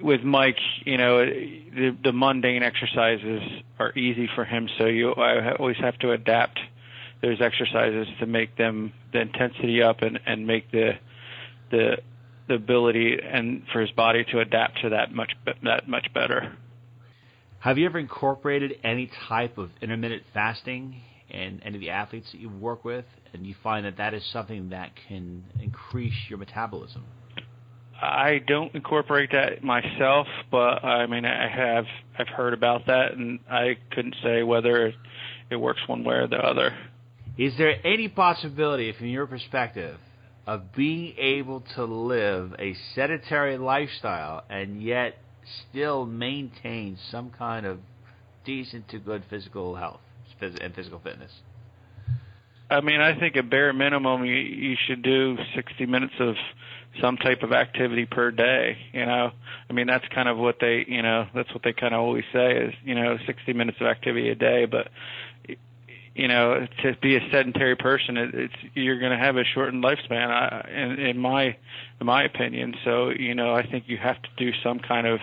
with 0.00 0.22
Mike, 0.22 0.58
you 0.84 0.96
know, 0.96 1.24
the, 1.26 1.96
the 2.02 2.12
mundane 2.12 2.62
exercises 2.62 3.42
are 3.78 3.92
easy 3.96 4.28
for 4.34 4.44
him, 4.44 4.68
so 4.78 4.86
you 4.86 5.12
I 5.12 5.54
always 5.56 5.76
have 5.78 5.98
to 5.98 6.12
adapt 6.12 6.58
those 7.22 7.40
exercises 7.40 8.06
to 8.20 8.26
make 8.26 8.56
them 8.56 8.92
the 9.12 9.20
intensity 9.20 9.82
up 9.82 10.02
and 10.02 10.20
and 10.26 10.46
make 10.46 10.70
the 10.70 10.92
the 11.70 11.98
the 12.48 12.54
ability 12.54 13.16
and 13.22 13.62
for 13.72 13.80
his 13.80 13.90
body 13.92 14.24
to 14.32 14.40
adapt 14.40 14.80
to 14.82 14.90
that 14.90 15.12
much 15.12 15.32
that 15.62 15.88
much 15.88 16.12
better. 16.12 16.56
Have 17.60 17.78
you 17.78 17.86
ever 17.86 17.98
incorporated 17.98 18.78
any 18.84 19.10
type 19.28 19.56
of 19.56 19.70
intermittent 19.80 20.22
fasting 20.34 21.00
in 21.30 21.62
any 21.64 21.76
of 21.76 21.80
the 21.80 21.90
athletes 21.90 22.30
that 22.32 22.40
you 22.40 22.50
work 22.50 22.84
with, 22.84 23.06
and 23.32 23.46
you 23.46 23.54
find 23.62 23.86
that 23.86 23.96
that 23.96 24.12
is 24.12 24.22
something 24.32 24.68
that 24.68 24.90
can 25.08 25.44
increase 25.62 26.14
your 26.28 26.38
metabolism? 26.38 27.04
I 28.00 28.40
don't 28.46 28.74
incorporate 28.74 29.30
that 29.32 29.64
myself, 29.64 30.26
but 30.50 30.84
I 30.84 31.06
mean 31.06 31.24
I 31.24 31.48
have 31.48 31.86
I've 32.18 32.28
heard 32.28 32.52
about 32.52 32.86
that, 32.86 33.12
and 33.12 33.38
I 33.50 33.78
couldn't 33.92 34.16
say 34.22 34.42
whether 34.42 34.92
it 35.50 35.56
works 35.56 35.80
one 35.86 36.04
way 36.04 36.16
or 36.16 36.26
the 36.26 36.36
other. 36.36 36.76
Is 37.38 37.56
there 37.56 37.74
any 37.84 38.08
possibility, 38.08 38.92
from 38.92 39.06
your 39.06 39.26
perspective, 39.26 39.98
of 40.46 40.74
being 40.74 41.14
able 41.18 41.62
to 41.74 41.84
live 41.84 42.54
a 42.58 42.74
sedentary 42.94 43.56
lifestyle 43.56 44.44
and 44.50 44.82
yet 44.82 45.16
still 45.70 46.04
maintain 46.04 46.98
some 47.10 47.30
kind 47.30 47.66
of 47.66 47.78
decent 48.44 48.88
to 48.88 48.98
good 48.98 49.22
physical 49.30 49.74
health 49.76 50.00
and 50.40 50.74
physical 50.74 51.00
fitness? 51.02 51.32
I 52.70 52.80
mean, 52.80 53.00
I 53.00 53.18
think 53.18 53.36
a 53.36 53.42
bare 53.42 53.72
minimum 53.72 54.24
you, 54.24 54.34
you 54.34 54.76
should 54.86 55.02
do 55.02 55.36
60 55.54 55.86
minutes 55.86 56.14
of 56.18 56.34
some 57.00 57.16
type 57.16 57.42
of 57.42 57.52
activity 57.52 58.06
per 58.06 58.30
day. 58.30 58.76
You 58.92 59.06
know, 59.06 59.30
I 59.68 59.72
mean 59.72 59.86
that's 59.86 60.04
kind 60.14 60.28
of 60.28 60.38
what 60.38 60.56
they, 60.60 60.84
you 60.86 61.02
know, 61.02 61.26
that's 61.34 61.52
what 61.52 61.62
they 61.62 61.72
kind 61.72 61.94
of 61.94 62.00
always 62.00 62.24
say 62.32 62.56
is, 62.56 62.74
you 62.84 62.94
know, 62.94 63.16
60 63.26 63.52
minutes 63.52 63.78
of 63.80 63.86
activity 63.86 64.30
a 64.30 64.34
day. 64.34 64.66
But 64.66 64.88
you 66.14 66.28
know, 66.28 66.66
to 66.82 66.96
be 67.02 67.16
a 67.16 67.20
sedentary 67.30 67.76
person, 67.76 68.16
it, 68.16 68.34
it's 68.34 68.54
you're 68.74 69.00
going 69.00 69.12
to 69.12 69.18
have 69.18 69.36
a 69.36 69.44
shortened 69.44 69.82
lifespan, 69.82 70.28
I, 70.28 70.68
in, 70.70 70.98
in 70.98 71.18
my 71.18 71.56
in 72.00 72.06
my 72.06 72.24
opinion. 72.24 72.74
So 72.84 73.10
you 73.10 73.34
know, 73.34 73.54
I 73.54 73.66
think 73.66 73.84
you 73.88 73.96
have 73.98 74.20
to 74.22 74.28
do 74.36 74.52
some 74.62 74.78
kind 74.78 75.06
of 75.06 75.20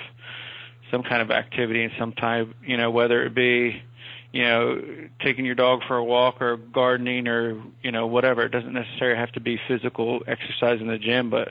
some 0.92 1.04
kind 1.04 1.22
of 1.22 1.32
activity 1.32 1.84
and 1.84 1.94
some 1.98 2.12
type, 2.14 2.50
you 2.66 2.76
know, 2.76 2.92
whether 2.92 3.24
it 3.26 3.34
be 3.34 3.82
you 4.32 4.44
know, 4.44 4.82
taking 5.22 5.46
your 5.46 5.56
dog 5.56 5.82
for 5.88 5.98
a 5.98 6.04
walk 6.04 6.42
or 6.42 6.56
gardening 6.56 7.28
or, 7.28 7.62
you 7.84 7.92
know, 7.92 8.08
whatever. 8.08 8.44
It 8.44 8.52
doesn't 8.52 8.74
necessarily 8.74 9.20
have 9.20 9.32
to 9.34 9.42
be 9.42 9.60
physical 9.68 10.22
exercise 10.26 10.80
in 10.80 10.88
the 10.88 10.98
gym, 10.98 11.30
but 11.30 11.50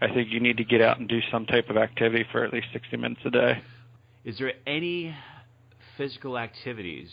I 0.00 0.08
think 0.08 0.30
you 0.30 0.40
need 0.40 0.56
to 0.56 0.64
get 0.64 0.80
out 0.80 0.98
and 0.98 1.08
do 1.08 1.20
some 1.30 1.44
type 1.44 1.68
of 1.68 1.76
activity 1.76 2.24
for 2.32 2.42
at 2.44 2.52
least 2.52 2.68
60 2.72 2.96
minutes 2.96 3.20
a 3.26 3.30
day. 3.30 3.62
Is 4.24 4.38
there 4.38 4.52
any 4.66 5.14
physical 5.98 6.38
activities 6.38 7.10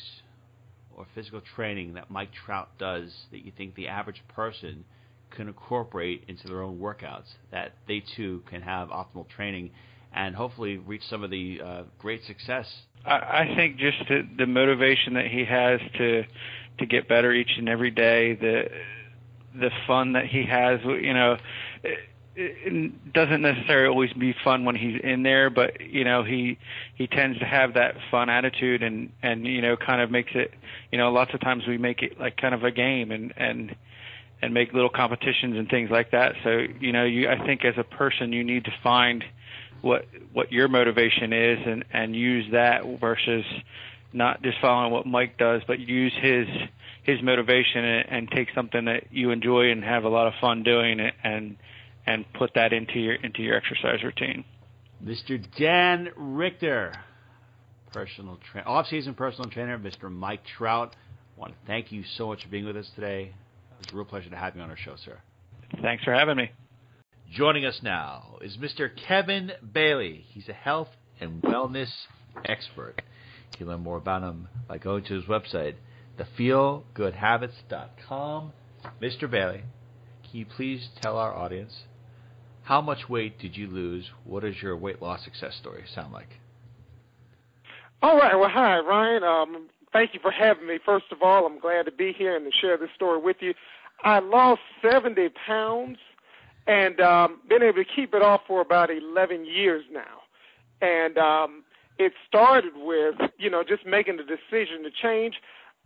or 0.99 1.07
physical 1.15 1.41
training 1.55 1.93
that 1.93 2.11
Mike 2.11 2.29
Trout 2.45 2.69
does 2.77 3.09
that 3.31 3.45
you 3.45 3.51
think 3.57 3.73
the 3.75 3.87
average 3.87 4.21
person 4.27 4.83
can 5.31 5.47
incorporate 5.47 6.25
into 6.27 6.47
their 6.47 6.61
own 6.61 6.77
workouts 6.77 7.33
that 7.51 7.73
they 7.87 8.03
too 8.15 8.43
can 8.49 8.61
have 8.61 8.89
optimal 8.89 9.27
training 9.29 9.71
and 10.13 10.35
hopefully 10.35 10.77
reach 10.77 11.03
some 11.09 11.23
of 11.23 11.29
the 11.29 11.61
uh, 11.63 11.83
great 11.97 12.23
success? 12.25 12.67
I, 13.05 13.11
I 13.11 13.53
think 13.55 13.77
just 13.77 13.97
the, 14.09 14.27
the 14.37 14.45
motivation 14.45 15.13
that 15.13 15.27
he 15.27 15.45
has 15.45 15.79
to 15.97 16.23
to 16.79 16.85
get 16.85 17.07
better 17.09 17.33
each 17.33 17.51
and 17.57 17.69
every 17.69 17.91
day, 17.91 18.35
the 18.35 18.63
the 19.57 19.69
fun 19.87 20.13
that 20.13 20.25
he 20.25 20.45
has, 20.45 20.79
you 20.83 21.13
know. 21.13 21.37
It, 22.41 23.13
doesn't 23.13 23.41
necessarily 23.41 23.89
always 23.89 24.13
be 24.13 24.33
fun 24.45 24.63
when 24.63 24.75
he's 24.75 25.01
in 25.03 25.23
there, 25.23 25.49
but 25.49 25.81
you 25.81 26.05
know 26.05 26.23
he 26.23 26.57
he 26.95 27.05
tends 27.05 27.37
to 27.39 27.45
have 27.45 27.73
that 27.73 27.95
fun 28.09 28.29
attitude 28.29 28.81
and 28.81 29.11
and 29.21 29.45
you 29.45 29.61
know 29.61 29.75
kind 29.75 30.01
of 30.01 30.09
makes 30.09 30.31
it 30.33 30.53
you 30.89 30.97
know 30.97 31.11
lots 31.11 31.33
of 31.33 31.41
times 31.41 31.67
we 31.67 31.77
make 31.77 32.01
it 32.01 32.17
like 32.17 32.37
kind 32.37 32.55
of 32.55 32.63
a 32.63 32.71
game 32.71 33.11
and 33.11 33.33
and 33.35 33.75
and 34.41 34.53
make 34.53 34.71
little 34.71 34.89
competitions 34.89 35.57
and 35.57 35.69
things 35.69 35.89
like 35.91 36.11
that. 36.11 36.35
So 36.43 36.65
you 36.79 36.93
know 36.93 37.03
you 37.03 37.27
I 37.27 37.45
think 37.45 37.65
as 37.65 37.75
a 37.77 37.83
person 37.83 38.31
you 38.31 38.45
need 38.45 38.65
to 38.65 38.73
find 38.81 39.23
what 39.81 40.05
what 40.31 40.51
your 40.51 40.69
motivation 40.69 41.33
is 41.33 41.59
and 41.65 41.83
and 41.91 42.15
use 42.15 42.45
that 42.53 42.85
versus 43.01 43.43
not 44.13 44.41
just 44.41 44.59
following 44.61 44.91
what 44.91 45.05
Mike 45.05 45.37
does, 45.37 45.61
but 45.67 45.79
use 45.79 46.13
his 46.21 46.47
his 47.03 47.21
motivation 47.21 47.83
and, 47.83 48.09
and 48.09 48.31
take 48.31 48.47
something 48.55 48.85
that 48.85 49.11
you 49.11 49.31
enjoy 49.31 49.71
and 49.71 49.83
have 49.83 50.05
a 50.05 50.09
lot 50.09 50.27
of 50.27 50.33
fun 50.39 50.63
doing 50.63 50.99
it 50.99 51.13
and 51.23 51.57
and 52.09 52.25
put 52.33 52.51
that 52.55 52.73
into 52.73 52.99
your 52.99 53.13
into 53.15 53.41
your 53.43 53.55
exercise 53.55 54.03
routine. 54.03 54.43
Mr. 55.03 55.43
Dan 55.57 56.09
Richter, 56.17 56.91
personal 57.93 58.39
tra- 58.51 58.63
off-season 58.63 59.13
personal 59.13 59.51
trainer, 59.51 59.77
Mr. 59.77 60.11
Mike 60.11 60.41
Trout. 60.57 60.95
I 61.37 61.39
want 61.39 61.53
to 61.53 61.59
thank 61.67 61.91
you 61.91 62.03
so 62.17 62.25
much 62.27 62.41
for 62.43 62.49
being 62.49 62.65
with 62.65 62.75
us 62.75 62.89
today. 62.95 63.25
It 63.25 63.35
was 63.85 63.93
a 63.93 63.95
real 63.95 64.05
pleasure 64.05 64.31
to 64.31 64.35
have 64.35 64.55
you 64.55 64.63
on 64.63 64.71
our 64.71 64.77
show, 64.77 64.95
sir. 65.05 65.19
Thanks 65.81 66.03
for 66.03 66.13
having 66.13 66.35
me. 66.35 66.51
Joining 67.31 67.63
us 67.63 67.79
now 67.83 68.39
is 68.41 68.57
Mr. 68.57 68.89
Kevin 69.07 69.51
Bailey. 69.71 70.25
He's 70.29 70.49
a 70.49 70.53
health 70.53 70.89
and 71.21 71.43
wellness 71.43 71.91
expert. 72.45 72.95
You 73.51 73.57
can 73.59 73.67
learn 73.67 73.81
more 73.81 73.97
about 73.97 74.23
him 74.23 74.47
by 74.67 74.79
going 74.79 75.03
to 75.05 75.13
his 75.13 75.25
website, 75.25 75.75
thefeelgoodhabits.com. 76.17 78.51
Mr. 78.99 79.29
Bailey, 79.29 79.61
can 80.23 80.39
you 80.39 80.45
please 80.45 80.89
tell 81.01 81.17
our 81.17 81.35
audience 81.35 81.83
how 82.69 82.79
much 82.79 83.09
weight 83.09 83.39
did 83.39 83.57
you 83.57 83.65
lose? 83.65 84.05
What 84.25 84.43
does 84.43 84.61
your 84.61 84.77
weight 84.77 85.01
loss 85.01 85.23
success 85.23 85.55
story 85.59 85.83
sound 85.95 86.13
like? 86.13 86.29
All 88.03 88.15
right. 88.15 88.35
Well, 88.35 88.47
hi, 88.47 88.77
Ryan. 88.77 89.23
Um, 89.23 89.69
thank 89.91 90.13
you 90.13 90.19
for 90.21 90.29
having 90.29 90.67
me. 90.67 90.77
First 90.85 91.05
of 91.11 91.23
all, 91.23 91.47
I'm 91.47 91.59
glad 91.59 91.87
to 91.87 91.91
be 91.91 92.13
here 92.15 92.35
and 92.35 92.45
to 92.45 92.51
share 92.61 92.77
this 92.77 92.91
story 92.93 93.19
with 93.19 93.37
you. 93.39 93.55
I 94.03 94.19
lost 94.19 94.61
70 94.83 95.29
pounds 95.47 95.97
and 96.67 97.01
um, 97.01 97.39
been 97.49 97.63
able 97.63 97.83
to 97.83 97.89
keep 97.95 98.13
it 98.13 98.21
off 98.21 98.41
for 98.47 98.61
about 98.61 98.91
11 98.91 99.47
years 99.47 99.83
now. 99.91 100.21
And 100.79 101.17
um, 101.17 101.63
it 101.97 102.13
started 102.27 102.73
with, 102.75 103.15
you 103.39 103.49
know, 103.49 103.63
just 103.67 103.83
making 103.83 104.17
the 104.17 104.23
decision 104.23 104.83
to 104.83 104.91
change. 104.91 105.33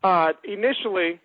Uh, 0.04 0.34
initially, 0.44 1.22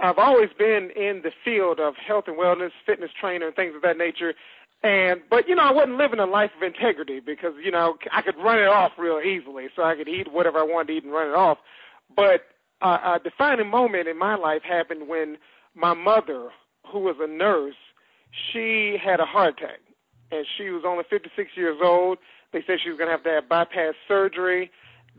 I've 0.00 0.18
always 0.18 0.50
been 0.56 0.90
in 0.94 1.22
the 1.24 1.32
field 1.44 1.80
of 1.80 1.94
health 1.96 2.24
and 2.26 2.38
wellness, 2.38 2.70
fitness 2.86 3.10
trainer, 3.18 3.46
and 3.46 3.56
things 3.56 3.74
of 3.74 3.82
that 3.82 3.96
nature. 3.96 4.34
And 4.82 5.22
but 5.28 5.48
you 5.48 5.56
know 5.56 5.64
I 5.64 5.72
wasn't 5.72 5.98
living 5.98 6.20
a 6.20 6.26
life 6.26 6.50
of 6.56 6.62
integrity 6.62 7.18
because 7.20 7.54
you 7.62 7.70
know 7.70 7.96
I 8.12 8.22
could 8.22 8.36
run 8.36 8.58
it 8.58 8.68
off 8.68 8.92
real 8.96 9.20
easily, 9.20 9.66
so 9.74 9.82
I 9.82 9.96
could 9.96 10.08
eat 10.08 10.32
whatever 10.32 10.58
I 10.58 10.62
wanted 10.62 10.88
to 10.88 10.92
eat 10.98 11.04
and 11.04 11.12
run 11.12 11.28
it 11.28 11.34
off. 11.34 11.58
But 12.14 12.42
uh, 12.80 13.16
a 13.16 13.20
defining 13.22 13.68
moment 13.68 14.08
in 14.08 14.18
my 14.18 14.36
life 14.36 14.62
happened 14.62 15.08
when 15.08 15.36
my 15.74 15.94
mother, 15.94 16.50
who 16.86 17.00
was 17.00 17.16
a 17.20 17.26
nurse, 17.26 17.74
she 18.30 18.96
had 19.02 19.20
a 19.20 19.24
heart 19.24 19.58
attack, 19.58 19.80
and 20.30 20.46
she 20.56 20.70
was 20.70 20.84
only 20.86 21.04
56 21.08 21.50
years 21.56 21.78
old. 21.82 22.18
They 22.52 22.62
said 22.66 22.78
she 22.82 22.90
was 22.90 22.98
going 22.98 23.08
to 23.08 23.12
have 23.12 23.24
to 23.24 23.30
have 23.30 23.48
bypass 23.48 23.94
surgery. 24.06 24.70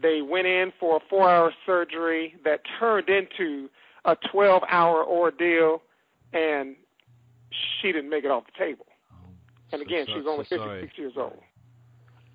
They 0.02 0.22
went 0.22 0.48
in 0.48 0.72
for 0.80 0.98
a 0.98 1.00
four-hour 1.10 1.54
surgery 1.66 2.36
that 2.46 2.62
turned 2.80 3.10
into 3.10 3.70
a 4.06 4.16
12-hour 4.16 5.06
ordeal, 5.06 5.82
and 6.32 6.76
she 7.52 7.92
didn't 7.92 8.10
make 8.10 8.24
it 8.24 8.32
off 8.32 8.46
the 8.46 8.58
table. 8.58 8.86
And 9.72 9.82
again, 9.82 10.06
so, 10.08 10.14
she's 10.14 10.28
only 10.28 10.46
so 10.50 10.58
56 10.58 10.98
years 10.98 11.14
old. 11.18 11.40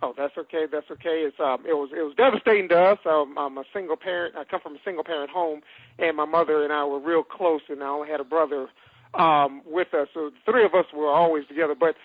Oh, 0.03 0.13
that's 0.17 0.37
okay. 0.37 0.67
That's 0.71 0.91
okay. 0.91 1.25
It's 1.25 1.39
um, 1.41 1.65
it 1.67 1.73
was 1.73 1.91
it 1.97 2.03
was 2.03 2.15
devastating 2.17 2.69
to 2.69 2.79
us. 2.79 2.99
Um, 3.07 3.39
I'm 3.39 3.57
a 3.57 3.65
single 3.73 3.97
parent. 3.97 4.37
I 4.37 4.45
come 4.45 4.61
from 4.61 4.75
a 4.75 4.79
single 4.85 5.05
parent 5.05 5.31
home, 5.31 5.63
and 5.99 6.17
my 6.17 6.27
mother 6.27 6.63
and 6.63 6.73
I 6.73 6.85
were 6.85 6.99
real 6.99 7.23
close, 7.23 7.63
and 7.69 7.83
I 7.83 7.89
only 7.89 8.09
had 8.09 8.21
a 8.21 8.25
brother 8.25 8.69
um, 9.15 9.63
with 9.65 9.95
us. 9.95 10.09
So 10.13 10.31
the 10.31 10.53
three 10.53 10.65
of 10.65 10.75
us 10.75 10.87
were 10.95 11.11
always 11.11 11.47
together. 11.47 11.75
But 11.75 11.97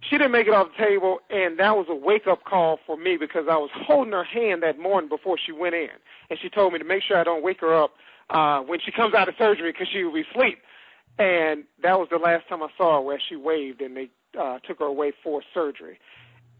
she 0.00 0.16
didn't 0.16 0.32
make 0.32 0.46
it 0.46 0.54
off 0.54 0.68
the 0.76 0.84
table, 0.84 1.18
and 1.30 1.58
that 1.58 1.76
was 1.76 1.86
a 1.88 1.94
wake 1.94 2.26
up 2.26 2.44
call 2.44 2.78
for 2.86 2.96
me 2.96 3.16
because 3.16 3.44
I 3.50 3.56
was 3.56 3.70
holding 3.74 4.12
her 4.12 4.24
hand 4.24 4.62
that 4.62 4.78
morning 4.78 5.08
before 5.08 5.36
she 5.38 5.52
went 5.52 5.74
in, 5.74 5.90
and 6.30 6.38
she 6.40 6.48
told 6.48 6.72
me 6.72 6.78
to 6.78 6.84
make 6.84 7.02
sure 7.02 7.18
I 7.18 7.24
don't 7.24 7.42
wake 7.42 7.60
her 7.60 7.74
up 7.74 7.92
uh, 8.30 8.60
when 8.60 8.80
she 8.80 8.90
comes 8.92 9.14
out 9.14 9.28
of 9.28 9.34
surgery 9.38 9.72
because 9.72 9.88
she 9.92 10.04
will 10.04 10.14
be 10.14 10.24
asleep. 10.30 10.58
And 11.18 11.64
that 11.82 11.98
was 11.98 12.08
the 12.10 12.16
last 12.16 12.48
time 12.48 12.62
I 12.62 12.68
saw 12.78 12.96
her 12.96 13.00
where 13.00 13.20
she 13.20 13.36
waved, 13.36 13.82
and 13.82 13.96
they 13.96 14.08
uh, 14.38 14.58
took 14.60 14.78
her 14.78 14.86
away 14.86 15.12
for 15.22 15.42
surgery. 15.52 15.98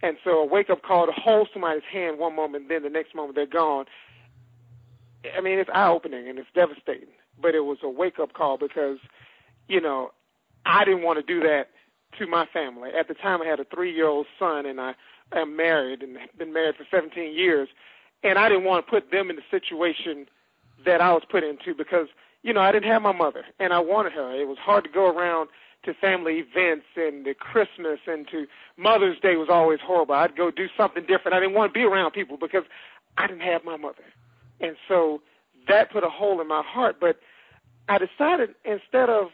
And 0.03 0.17
so 0.25 0.31
a 0.31 0.45
wake 0.45 0.69
up 0.69 0.83
call 0.83 1.07
to 1.07 1.13
hold 1.13 1.49
somebody's 1.53 1.85
hand 1.91 2.19
one 2.19 2.35
moment, 2.35 2.69
then 2.69 2.83
the 2.83 2.91
next 2.91 3.15
moment 3.15 3.37
they're 3.37 3.47
gone. 3.47 3.87
I 5.37 5.41
mean, 5.41 5.59
it's 5.59 5.71
eye 5.73 5.89
opening 5.89 6.29
and 6.29 6.39
it's 6.39 6.49
devastating. 6.55 7.09
But 7.41 7.55
it 7.55 7.65
was 7.65 7.79
a 7.83 7.89
wake 7.89 8.19
up 8.19 8.33
call 8.35 8.59
because, 8.59 8.99
you 9.69 9.81
know, 9.81 10.13
I 10.67 10.85
didn't 10.85 11.03
want 11.03 11.25
to 11.25 11.35
do 11.35 11.47
that 11.47 11.71
to 12.19 12.27
my 12.27 12.47
family. 12.47 12.91
At 12.99 13.09
the 13.09 13.15
time, 13.15 13.43
I 13.43 13.47
had 13.47 13.61
a 13.61 13.65
three 13.65 13.95
year 13.95 14.07
old 14.07 14.27
son, 14.39 14.67
and 14.67 14.81
I 14.81 14.95
am 15.33 15.57
married 15.57 16.03
and 16.03 16.19
been 16.37 16.53
married 16.53 16.77
for 16.77 16.87
17 16.91 17.33
years. 17.33 17.69
And 18.23 18.39
I 18.39 18.49
didn't 18.49 18.65
want 18.65 18.85
to 18.85 18.91
put 18.91 19.11
them 19.11 19.31
in 19.31 19.37
the 19.37 19.43
situation 19.51 20.27
that 20.85 21.01
I 21.01 21.13
was 21.13 21.23
put 21.29 21.43
into 21.45 21.75
because, 21.75 22.09
you 22.43 22.53
know, 22.53 22.61
I 22.61 22.73
didn't 22.73 22.91
have 22.91 23.03
my 23.03 23.13
mother 23.13 23.45
and 23.59 23.73
I 23.73 23.81
wanted 23.81 24.13
her. 24.13 24.33
It 24.33 24.47
was 24.47 24.59
hard 24.59 24.85
to 24.85 24.91
go 24.91 25.09
around 25.09 25.49
to 25.85 25.95
family 25.95 26.38
events 26.38 26.87
and 26.97 27.25
to 27.25 27.35
Christmas 27.35 27.99
and 28.07 28.27
to 28.29 28.47
Mother's 28.77 29.18
Day 29.21 29.37
was 29.37 29.49
always 29.51 29.81
horrible. 29.81 30.14
I'd 30.14 30.37
go 30.37 30.51
do 30.51 30.68
something 30.77 31.05
different. 31.07 31.35
I 31.35 31.40
didn't 31.40 31.55
want 31.55 31.73
to 31.73 31.79
be 31.79 31.85
around 31.85 32.12
people 32.12 32.37
because 32.37 32.64
I 33.16 33.27
didn't 33.27 33.42
have 33.42 33.64
my 33.64 33.77
mother. 33.77 34.05
And 34.61 34.77
so 34.88 35.23
that 35.68 35.90
put 35.90 36.05
a 36.05 36.09
hole 36.09 36.40
in 36.40 36.49
my 36.49 36.62
heart. 36.64 36.97
But 37.01 37.18
I 37.88 37.99
decided 37.99 38.55
instead 38.64 39.11
of 39.11 39.29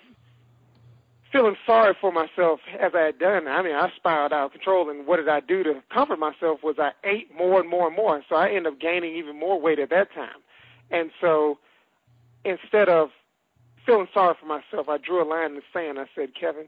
feeling 1.31 1.57
sorry 1.67 1.95
for 2.01 2.11
myself 2.11 2.61
as 2.81 2.93
I 2.95 3.03
had 3.03 3.19
done, 3.19 3.47
I 3.47 3.63
mean, 3.63 3.75
I 3.75 3.91
spiraled 3.97 4.33
out 4.33 4.47
of 4.47 4.53
control. 4.53 4.89
And 4.89 5.07
what 5.07 5.17
did 5.17 5.29
I 5.29 5.41
do 5.41 5.63
to 5.65 5.83
comfort 5.93 6.19
myself 6.19 6.61
was 6.63 6.77
I 6.79 6.93
ate 7.05 7.35
more 7.35 7.61
and 7.61 7.69
more 7.69 7.87
and 7.87 7.97
more. 7.97 8.23
So 8.29 8.37
I 8.37 8.49
ended 8.49 8.73
up 8.73 8.81
gaining 8.81 9.17
even 9.17 9.39
more 9.39 9.61
weight 9.61 9.79
at 9.79 9.91
that 9.91 10.13
time. 10.15 10.41
And 10.91 11.11
so 11.21 11.59
instead 12.45 12.89
of 12.89 13.11
feeling 13.89 14.07
sorry 14.13 14.35
for 14.39 14.47
myself, 14.47 14.89
I 14.89 14.99
drew 14.99 15.23
a 15.23 15.25
line 15.25 15.53
in 15.53 15.55
the 15.55 15.63
sand. 15.73 15.99
I 15.99 16.05
said, 16.15 16.35
Kevin, 16.39 16.67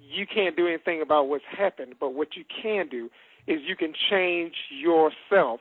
you 0.00 0.26
can't 0.26 0.56
do 0.56 0.66
anything 0.66 1.02
about 1.02 1.28
what's 1.28 1.44
happened, 1.44 1.94
but 2.00 2.14
what 2.14 2.34
you 2.34 2.44
can 2.62 2.88
do 2.88 3.10
is 3.46 3.60
you 3.66 3.76
can 3.76 3.92
change 4.10 4.54
yourself, 4.70 5.60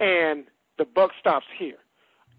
and 0.00 0.44
the 0.78 0.86
buck 0.86 1.10
stops 1.20 1.46
here. 1.58 1.76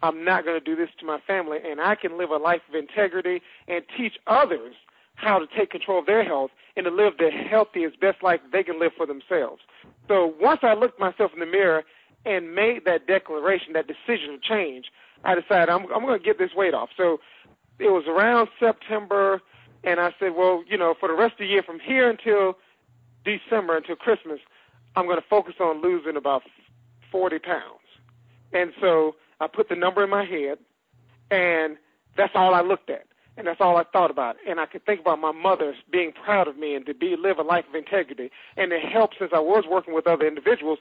I'm 0.02 0.26
not 0.26 0.46
going 0.46 0.60
to 0.60 0.66
do 0.66 0.76
this 0.76 0.90
to 1.00 1.06
my 1.06 1.20
family, 1.28 1.60
and 1.64 1.80
I 1.80 1.94
can 1.94 2.18
live 2.18 2.32
a 2.32 2.38
life 2.38 2.62
of 2.68 2.76
integrity 2.76 3.42
and 3.68 3.84
teach 3.96 4.14
others 4.26 4.74
how 5.16 5.38
to 5.38 5.46
take 5.56 5.70
control 5.70 6.00
of 6.00 6.08
their 6.08 6.24
health 6.24 6.50
and 6.76 6.86
to 6.86 6.92
live 6.92 7.14
the 7.20 7.30
healthiest, 7.30 8.00
best 8.00 8.24
life 8.24 8.40
they 8.52 8.64
can 8.64 8.80
live 8.80 8.94
for 8.98 9.06
themselves. 9.06 9.62
So 10.08 10.34
once 10.42 10.62
I 10.64 10.74
looked 10.74 11.00
myself 11.00 11.32
in 11.34 11.40
the 11.40 11.46
mirror 11.46 11.84
and 12.26 12.56
made 12.56 12.86
that 12.86 13.08
declaration, 13.08 13.74
that 13.74 13.88
decision 13.88 14.36
of 14.36 14.42
change, 14.42 14.86
I 15.24 15.36
decided 15.36 15.70
I'm, 15.70 15.92
I'm 15.94 16.04
going 16.04 16.18
to 16.18 16.24
get 16.24 16.38
this 16.38 16.54
weight 16.56 16.74
off. 16.74 16.90
So 16.96 17.20
it 17.80 17.90
was 17.90 18.06
around 18.08 18.50
September, 18.60 19.42
and 19.84 20.00
I 20.00 20.14
said, 20.20 20.36
well, 20.36 20.64
you 20.68 20.78
know, 20.78 20.96
for 21.00 21.10
the 21.10 21.16
rest 21.16 21.34
of 21.34 21.40
the 21.40 21.48
year, 21.48 21.64
from 21.64 21.80
here 21.80 22.10
until 22.10 22.58
December, 23.26 23.78
until 23.78 23.96
Christmas, 23.96 24.40
I'm 24.96 25.06
going 25.06 25.20
to 25.20 25.28
focus 25.28 25.56
on 25.60 25.82
losing 25.82 26.16
about 26.16 26.44
40 27.12 27.40
pounds. 27.40 27.80
And 28.52 28.74
so 28.80 29.16
I 29.40 29.48
put 29.48 29.70
the 29.70 29.76
number 29.76 30.04
in 30.04 30.10
my 30.10 30.26
head, 30.26 30.60
and 31.32 31.78
that's 32.16 32.34
all 32.36 32.54
I 32.54 32.62
looked 32.62 32.90
at, 32.90 33.06
and 33.38 33.48
that's 33.48 33.60
all 33.60 33.78
I 33.78 33.84
thought 33.84 34.12
about. 34.12 34.36
And 34.48 34.60
I 34.60 34.66
could 34.66 34.86
think 34.86 35.02
about 35.02 35.20
my 35.20 35.32
mother 35.32 35.74
being 35.92 36.12
proud 36.12 36.48
of 36.48 36.58
me 36.58 36.76
and 36.76 36.86
to 36.86 36.94
be 36.94 37.16
live 37.16 37.40
a 37.40 37.44
life 37.44 37.66
of 37.68 37.76
integrity, 37.76 38.30
and 38.56 38.72
to 38.72 38.80
help 38.80 39.12
since 39.18 39.32
I 39.34 39.40
was 39.40 39.66
working 39.70 39.94
with 39.94 40.06
other 40.06 40.28
individuals 40.28 40.80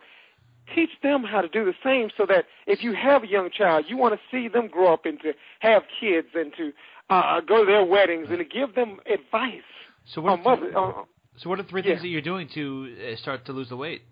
teach 0.75 0.91
them 1.03 1.25
how 1.25 1.41
to 1.41 1.49
do 1.49 1.65
the 1.65 1.75
same 1.85 2.11
so 2.17 2.27
that 2.27 2.47
if 2.67 2.83
you 2.83 2.95
have 2.95 3.25
a 3.25 3.27
young 3.27 3.51
child, 3.51 3.87
you 3.89 3.97
want 3.97 4.15
to 4.15 4.21
see 4.31 4.49
them 4.49 4.69
grow 4.69 4.93
up 4.93 5.05
and 5.05 5.21
to 5.21 5.33
have 5.61 5.83
kids 6.01 6.29
and 6.35 6.53
to 6.57 6.73
uh, 7.11 7.41
go 7.41 7.65
to 7.65 7.71
their 7.71 7.85
weddings 7.85 8.29
and 8.31 8.39
to 8.39 8.45
give 8.45 8.75
them 8.75 8.99
advice. 9.13 9.63
So 10.07 10.21
what? 10.21 10.33
on 10.33 10.41
Are 10.41 10.43
mother, 10.43 10.63
th- 10.67 10.77
uh, 10.77 10.93
so 11.37 11.51
what 11.51 11.61
are 11.61 11.65
three 11.65 11.83
yeah. 11.83 11.93
things 11.93 12.03
that 12.03 12.09
you're 12.09 12.21
doing 12.21 12.49
to 12.55 12.97
uh, 13.13 13.17
start 13.17 13.45
to 13.47 13.53
lose 13.53 13.69
the 13.69 13.77
weight? 13.77 14.03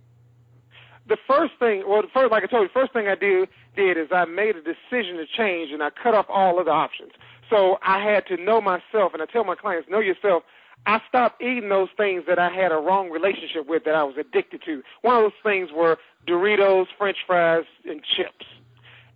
the 1.11 1.19
first 1.27 1.53
thing, 1.59 1.83
well, 1.87 2.03
the 2.03 2.09
first, 2.15 2.31
like 2.31 2.45
I 2.45 2.47
told 2.47 2.63
you, 2.63 2.69
the 2.69 2.81
first 2.81 2.93
thing 2.93 3.09
I 3.09 3.17
do 3.17 3.47
did 3.77 3.99
is 3.99 4.09
I 4.13 4.25
made 4.25 4.55
a 4.57 4.63
decision 4.63 5.17
to 5.17 5.27
change 5.27 5.73
and 5.73 5.83
I 5.83 5.91
cut 5.91 6.15
off 6.15 6.27
all 6.29 6.59
other 6.59 6.71
options. 6.71 7.13
So 7.51 7.79
I 7.83 7.99
had 8.03 8.27
to 8.29 8.37
know 8.37 8.61
myself, 8.61 9.13
and 9.13 9.21
I 9.21 9.27
tell 9.27 9.45
my 9.45 9.57
clients, 9.57 9.89
know 9.91 9.99
yourself. 9.99 10.45
I 10.87 11.01
stopped 11.09 11.43
eating 11.43 11.69
those 11.69 11.89
things 11.97 12.23
that 12.29 12.39
I 12.39 12.49
had 12.49 12.71
a 12.71 12.77
wrong 12.77 13.11
relationship 13.11 13.67
with 13.67 13.85
that 13.85 13.95
I 13.95 14.05
was 14.05 14.15
addicted 14.19 14.63
to. 14.67 14.83
One 15.03 15.17
of 15.17 15.23
those 15.25 15.41
things 15.43 15.71
were 15.75 15.99
Doritos, 16.27 16.87
French 16.99 17.17
fries, 17.27 17.65
and 17.85 18.01
chips. 18.17 18.47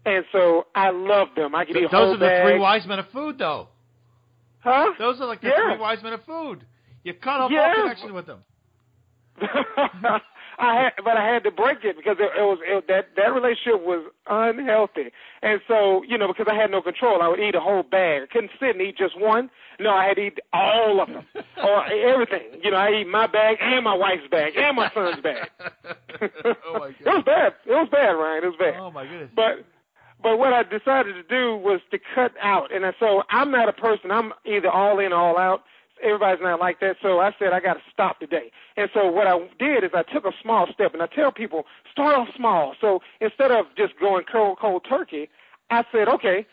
And 0.06 0.24
so 0.32 0.66
I 0.74 0.90
love 0.90 1.28
them. 1.36 1.54
I 1.54 1.64
could 1.64 1.76
eat 1.76 1.84
a 1.84 1.88
Those 1.88 2.14
are 2.14 2.18
the 2.18 2.26
bag. 2.26 2.44
three 2.46 2.58
wise 2.58 2.86
men 2.86 2.98
of 2.98 3.06
food, 3.10 3.38
though. 3.38 3.68
Huh? 4.60 4.92
Those 4.98 5.20
are 5.20 5.26
like 5.26 5.40
the 5.40 5.48
Yeah. 5.48 5.72
three 5.72 5.78
wise 5.80 6.02
men 6.02 6.12
of 6.14 6.24
food. 6.24 6.64
You 7.04 7.14
cut 7.14 7.40
off 7.40 7.50
Yeah. 7.50 7.68
all 7.68 7.82
connection 7.82 8.14
with 8.14 8.26
them. 8.26 8.44
I 10.58 10.74
had, 10.74 10.92
but 11.04 11.16
I 11.16 11.26
had 11.26 11.44
to 11.44 11.50
break 11.50 11.84
it 11.84 11.96
because 11.96 12.16
it, 12.18 12.30
it 12.38 12.42
was 12.42 12.58
it, 12.62 12.86
that 12.88 13.08
that 13.16 13.34
relationship 13.34 13.84
was 13.84 14.04
unhealthy, 14.28 15.10
and 15.42 15.60
so 15.66 16.02
you 16.04 16.16
know 16.16 16.28
because 16.28 16.46
I 16.48 16.54
had 16.54 16.70
no 16.70 16.82
control, 16.82 17.22
I 17.22 17.28
would 17.28 17.40
eat 17.40 17.54
a 17.54 17.60
whole 17.60 17.82
bag. 17.82 18.22
I 18.22 18.26
couldn't 18.26 18.52
sit 18.60 18.70
and 18.70 18.80
eat 18.80 18.96
just 18.96 19.18
one. 19.18 19.50
No, 19.80 19.90
I 19.90 20.06
had 20.06 20.14
to 20.16 20.26
eat 20.26 20.38
all 20.52 21.00
of 21.00 21.08
them 21.08 21.24
or 21.62 21.86
everything. 21.86 22.60
You 22.62 22.70
know, 22.70 22.76
I 22.76 23.00
eat 23.00 23.08
my 23.08 23.26
bag 23.26 23.58
and 23.60 23.84
my 23.84 23.94
wife's 23.94 24.28
bag 24.30 24.56
and 24.56 24.76
my 24.76 24.90
son's 24.94 25.20
bag. 25.20 25.50
oh 26.64 26.78
my 26.78 26.88
it 26.88 27.04
was 27.04 27.24
bad. 27.26 27.54
It 27.66 27.72
was 27.72 27.88
bad, 27.90 28.12
Ryan. 28.12 28.44
It 28.44 28.46
was 28.46 28.56
bad. 28.58 28.74
Oh 28.78 28.90
my 28.90 29.04
goodness. 29.04 29.30
But 29.34 29.64
but 30.22 30.38
what 30.38 30.52
I 30.52 30.62
decided 30.62 31.14
to 31.14 31.22
do 31.22 31.56
was 31.56 31.80
to 31.90 31.98
cut 32.14 32.32
out, 32.40 32.72
and 32.72 32.84
so 32.98 33.24
I'm 33.28 33.50
not 33.50 33.68
a 33.68 33.72
person. 33.72 34.10
I'm 34.10 34.32
either 34.46 34.70
all 34.70 34.98
in 34.98 35.12
or 35.12 35.16
all 35.16 35.38
out. 35.38 35.64
Everybody's 36.02 36.42
not 36.42 36.60
like 36.60 36.80
that. 36.80 36.96
So 37.00 37.20
I 37.20 37.32
said 37.38 37.52
I 37.52 37.60
got 37.60 37.74
to 37.74 37.80
stop 37.92 38.18
today. 38.20 38.50
And 38.76 38.90
so 38.92 39.10
what 39.10 39.26
I 39.26 39.38
did 39.58 39.84
is 39.84 39.90
I 39.94 40.02
took 40.02 40.24
a 40.24 40.32
small 40.42 40.66
step, 40.72 40.92
and 40.92 41.02
I 41.02 41.06
tell 41.06 41.32
people 41.32 41.64
start 41.90 42.14
off 42.14 42.28
small. 42.36 42.74
So 42.80 43.00
instead 43.20 43.50
of 43.50 43.66
just 43.76 43.98
going 44.00 44.24
cold 44.30 44.58
cold 44.60 44.84
turkey, 44.88 45.28
I 45.70 45.84
said 45.92 46.08
okay, 46.08 46.46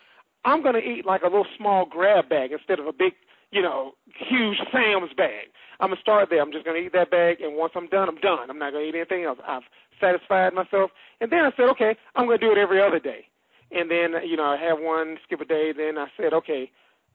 I'm 0.44 0.62
going 0.62 0.74
to 0.74 0.80
eat 0.80 1.04
like 1.06 1.22
a 1.22 1.26
little 1.26 1.46
small 1.56 1.86
grab 1.86 2.28
bag 2.28 2.52
instead 2.52 2.78
of 2.78 2.86
a 2.86 2.92
big, 2.92 3.14
you 3.50 3.62
know, 3.62 3.92
huge 4.16 4.58
Sam's 4.72 5.12
bag. 5.16 5.48
I'm 5.80 5.88
gonna 5.90 6.00
start 6.00 6.30
there. 6.30 6.40
I'm 6.40 6.52
just 6.52 6.64
gonna 6.64 6.78
eat 6.78 6.92
that 6.92 7.10
bag, 7.10 7.40
and 7.40 7.56
once 7.56 7.72
I'm 7.74 7.88
done, 7.88 8.08
I'm 8.08 8.16
done. 8.18 8.48
I'm 8.48 8.58
not 8.58 8.72
gonna 8.72 8.84
eat 8.84 8.94
anything 8.94 9.24
else. 9.24 9.38
I've 9.46 9.64
satisfied 10.00 10.54
myself. 10.54 10.92
And 11.20 11.30
then 11.30 11.40
I 11.40 11.50
said, 11.56 11.68
okay, 11.70 11.96
I'm 12.14 12.26
gonna 12.26 12.38
do 12.38 12.52
it 12.52 12.58
every 12.58 12.80
other 12.80 13.00
day. 13.00 13.26
And 13.72 13.90
then, 13.90 14.14
you 14.24 14.36
know, 14.36 14.44
I 14.44 14.56
have 14.58 14.78
one, 14.78 15.18
skip 15.24 15.40
a 15.40 15.44
day. 15.44 15.72
Then 15.76 15.98
I 15.98 16.06
said, 16.16 16.32
okay, 16.34 16.70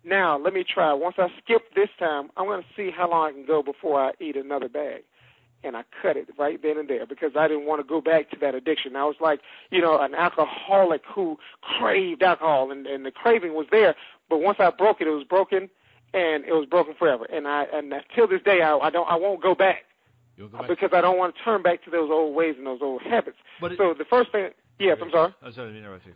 Now 0.08 0.38
let 0.38 0.54
me 0.54 0.64
try. 0.64 0.94
Once 0.94 1.16
I 1.18 1.28
skip 1.44 1.74
this 1.76 1.90
time, 2.00 2.30
I'm 2.38 2.46
going 2.46 2.62
to 2.62 2.68
see 2.76 2.92
how 2.96 3.10
long 3.12 3.28
I 3.30 3.32
can 3.34 3.46
go 3.46 3.62
before 3.62 4.02
I 4.02 4.12
eat 4.22 4.36
another 4.36 4.70
bag. 4.70 5.04
And 5.64 5.76
I 5.76 5.84
cut 6.02 6.16
it 6.16 6.28
right 6.38 6.62
then 6.62 6.78
and 6.78 6.88
there 6.88 7.06
because 7.06 7.32
I 7.36 7.48
didn't 7.48 7.66
want 7.66 7.82
to 7.82 7.88
go 7.88 8.00
back 8.00 8.30
to 8.30 8.38
that 8.40 8.54
addiction. 8.56 8.96
I 8.96 9.04
was 9.06 9.16
like, 9.20 9.42
you 9.72 9.82
know, 9.82 10.00
an 10.00 10.14
alcoholic 10.16 11.02
who 11.14 11.38
craved 11.62 12.22
alcohol, 12.22 12.72
and, 12.72 12.86
and 12.86 13.04
the 13.06 13.12
craving 13.12 13.54
was 13.56 13.66
there. 13.72 13.96
But 14.30 14.38
once 14.38 14.60
I 14.60 14.70
broke 14.70 15.02
it, 15.02 15.08
it 15.08 15.12
was 15.12 15.24
broken, 15.24 15.68
and 16.14 16.46
it 16.46 16.54
was 16.54 16.68
broken 16.70 16.94
forever. 16.98 17.26
And 17.26 17.48
I 17.48 17.64
and 17.74 17.92
till 18.16 18.28
this 18.28 18.42
day, 18.44 18.62
I, 18.62 18.78
I 18.78 18.90
don't, 18.92 19.10
I 19.10 19.16
won't 19.16 19.42
go 19.42 19.56
back 19.56 19.86
go 20.38 20.58
back. 20.60 20.68
because 20.70 20.92
I 20.94 21.02
don't 21.02 21.18
want 21.18 21.36
to 21.36 21.44
turn 21.44 21.64
back 21.64 21.84
to 21.86 21.90
those 21.90 22.12
old 22.12 22.36
ways 22.36 22.54
and 22.58 22.68
those 22.68 22.82
old 22.84 23.02
habits. 23.02 23.38
But 23.60 23.72
it- 23.72 23.78
so 23.80 23.96
the 23.98 24.06
first 24.06 24.32
thing, 24.32 24.52
yes, 24.80 25.00
I'm 25.02 25.10
sorry. 25.10 25.34
I'm 25.42 25.52
sorry 25.54 25.72
to 25.74 25.78
interrupt 25.78 26.06
you. 26.06 26.14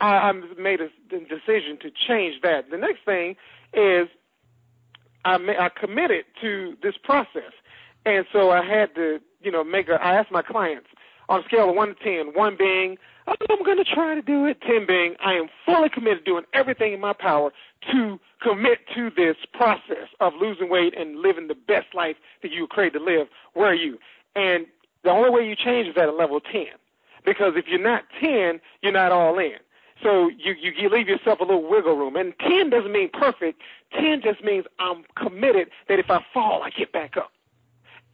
I, 0.00 0.16
I 0.16 0.32
made 0.58 0.80
a 0.80 0.88
decision 1.10 1.78
to 1.82 1.90
change 1.90 2.42
that. 2.42 2.70
The 2.70 2.78
next 2.78 3.04
thing 3.04 3.36
is 3.72 4.08
I 5.24 5.38
ma- 5.38 5.58
I 5.58 5.68
committed 5.68 6.24
to 6.40 6.76
this 6.82 6.94
process, 7.02 7.52
and 8.04 8.26
so 8.32 8.50
I 8.50 8.64
had 8.64 8.94
to 8.94 9.20
you 9.40 9.50
know 9.50 9.64
make 9.64 9.88
a. 9.88 9.94
I 9.94 10.14
asked 10.14 10.30
my 10.30 10.42
clients 10.42 10.88
on 11.28 11.40
a 11.40 11.44
scale 11.44 11.70
of 11.70 11.76
one 11.76 11.88
to 11.88 11.94
ten, 11.94 12.32
one 12.34 12.56
being 12.56 12.98
oh, 13.26 13.34
I'm 13.50 13.64
going 13.64 13.78
to 13.78 13.84
try 13.84 14.14
to 14.14 14.22
do 14.22 14.44
it, 14.46 14.60
ten 14.60 14.86
being 14.86 15.16
I 15.24 15.34
am 15.34 15.48
fully 15.64 15.88
committed 15.88 16.24
to 16.24 16.30
doing 16.30 16.44
everything 16.52 16.92
in 16.92 17.00
my 17.00 17.12
power 17.12 17.52
to 17.92 18.20
commit 18.42 18.78
to 18.94 19.10
this 19.10 19.36
process 19.52 20.08
of 20.20 20.32
losing 20.40 20.68
weight 20.68 20.94
and 20.98 21.20
living 21.20 21.48
the 21.48 21.54
best 21.54 21.94
life 21.94 22.16
that 22.42 22.52
you 22.52 22.62
were 22.62 22.68
created 22.68 22.98
to 22.98 23.04
live. 23.04 23.28
Where 23.54 23.70
are 23.70 23.74
you? 23.74 23.98
And 24.34 24.66
the 25.04 25.10
only 25.10 25.30
way 25.30 25.48
you 25.48 25.56
change 25.56 25.88
is 25.88 25.96
at 25.96 26.08
a 26.08 26.12
level 26.12 26.40
ten, 26.40 26.66
because 27.24 27.54
if 27.56 27.66
you're 27.68 27.82
not 27.82 28.04
ten, 28.20 28.60
you're 28.82 28.92
not 28.92 29.12
all 29.12 29.38
in. 29.38 29.58
So 30.02 30.28
you, 30.28 30.54
you 30.60 30.72
you 30.76 30.88
leave 30.88 31.08
yourself 31.08 31.40
a 31.40 31.44
little 31.44 31.68
wiggle 31.68 31.96
room. 31.96 32.16
And 32.16 32.34
ten 32.38 32.70
doesn't 32.70 32.92
mean 32.92 33.10
perfect. 33.12 33.62
Ten 33.92 34.20
just 34.22 34.44
means 34.44 34.66
I'm 34.78 35.04
committed 35.16 35.70
that 35.88 35.98
if 35.98 36.10
I 36.10 36.24
fall, 36.34 36.62
I 36.62 36.70
get 36.70 36.92
back 36.92 37.16
up. 37.16 37.32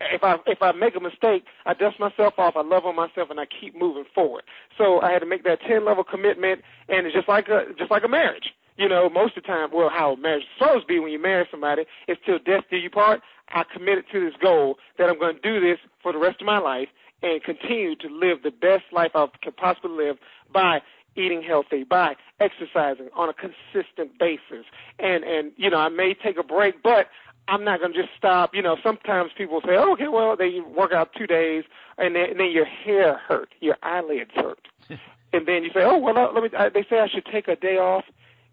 If 0.00 0.24
I 0.24 0.36
if 0.46 0.62
I 0.62 0.72
make 0.72 0.96
a 0.96 1.00
mistake, 1.00 1.44
I 1.66 1.74
dust 1.74 1.98
myself 2.00 2.34
off. 2.38 2.54
I 2.56 2.62
love 2.62 2.84
on 2.84 2.96
myself, 2.96 3.30
and 3.30 3.40
I 3.40 3.46
keep 3.46 3.76
moving 3.76 4.04
forward. 4.14 4.44
So 4.78 5.00
I 5.00 5.12
had 5.12 5.20
to 5.20 5.26
make 5.26 5.44
that 5.44 5.60
ten 5.60 5.84
level 5.84 6.04
commitment, 6.04 6.62
and 6.88 7.06
it's 7.06 7.14
just 7.14 7.28
like 7.28 7.48
a 7.48 7.64
just 7.78 7.90
like 7.90 8.04
a 8.04 8.08
marriage. 8.08 8.54
You 8.76 8.88
know, 8.88 9.10
most 9.10 9.36
of 9.36 9.42
the 9.42 9.46
time, 9.46 9.68
well, 9.72 9.90
how 9.90 10.14
marriage 10.16 10.44
supposed 10.58 10.82
to 10.82 10.86
be 10.86 10.98
when 10.98 11.12
you 11.12 11.20
marry 11.20 11.46
somebody, 11.50 11.84
it's 12.08 12.20
till 12.24 12.38
death 12.38 12.64
do 12.70 12.76
you 12.76 12.90
part. 12.90 13.20
I 13.50 13.64
committed 13.64 14.06
to 14.12 14.20
this 14.24 14.34
goal 14.40 14.78
that 14.98 15.10
I'm 15.10 15.18
going 15.18 15.36
to 15.36 15.42
do 15.42 15.60
this 15.60 15.78
for 16.02 16.12
the 16.12 16.18
rest 16.18 16.40
of 16.40 16.46
my 16.46 16.58
life 16.58 16.88
and 17.22 17.42
continue 17.42 17.94
to 17.96 18.08
live 18.08 18.42
the 18.42 18.50
best 18.50 18.84
life 18.90 19.12
I 19.14 19.26
can 19.42 19.52
possibly 19.52 20.06
live 20.06 20.16
by 20.52 20.80
eating 21.16 21.42
healthy, 21.42 21.84
by 21.84 22.16
exercising 22.40 23.08
on 23.14 23.28
a 23.28 23.34
consistent 23.34 24.18
basis. 24.18 24.66
And 24.98 25.24
and 25.24 25.52
you 25.56 25.70
know, 25.70 25.78
I 25.78 25.88
may 25.88 26.14
take 26.14 26.38
a 26.38 26.42
break, 26.42 26.82
but 26.82 27.08
I'm 27.48 27.64
not 27.64 27.80
going 27.80 27.92
to 27.92 28.02
just 28.02 28.14
stop. 28.16 28.54
You 28.54 28.62
know, 28.62 28.76
sometimes 28.82 29.32
people 29.36 29.60
say, 29.60 29.76
oh, 29.76 29.92
okay, 29.94 30.08
well, 30.08 30.36
they 30.36 30.60
work 30.60 30.92
out 30.92 31.12
two 31.16 31.26
days, 31.26 31.64
and 31.98 32.14
then, 32.14 32.30
and 32.30 32.40
then 32.40 32.50
your 32.50 32.64
hair 32.64 33.14
hurt, 33.16 33.50
your 33.60 33.76
eyelids 33.82 34.30
hurt, 34.34 34.68
and 35.32 35.46
then 35.46 35.64
you 35.64 35.70
say, 35.74 35.82
oh, 35.82 35.98
well, 35.98 36.32
let 36.32 36.42
me. 36.42 36.50
I, 36.56 36.68
they 36.68 36.84
say 36.88 37.00
I 37.00 37.08
should 37.08 37.26
take 37.26 37.48
a 37.48 37.56
day 37.56 37.78
off, 37.78 38.04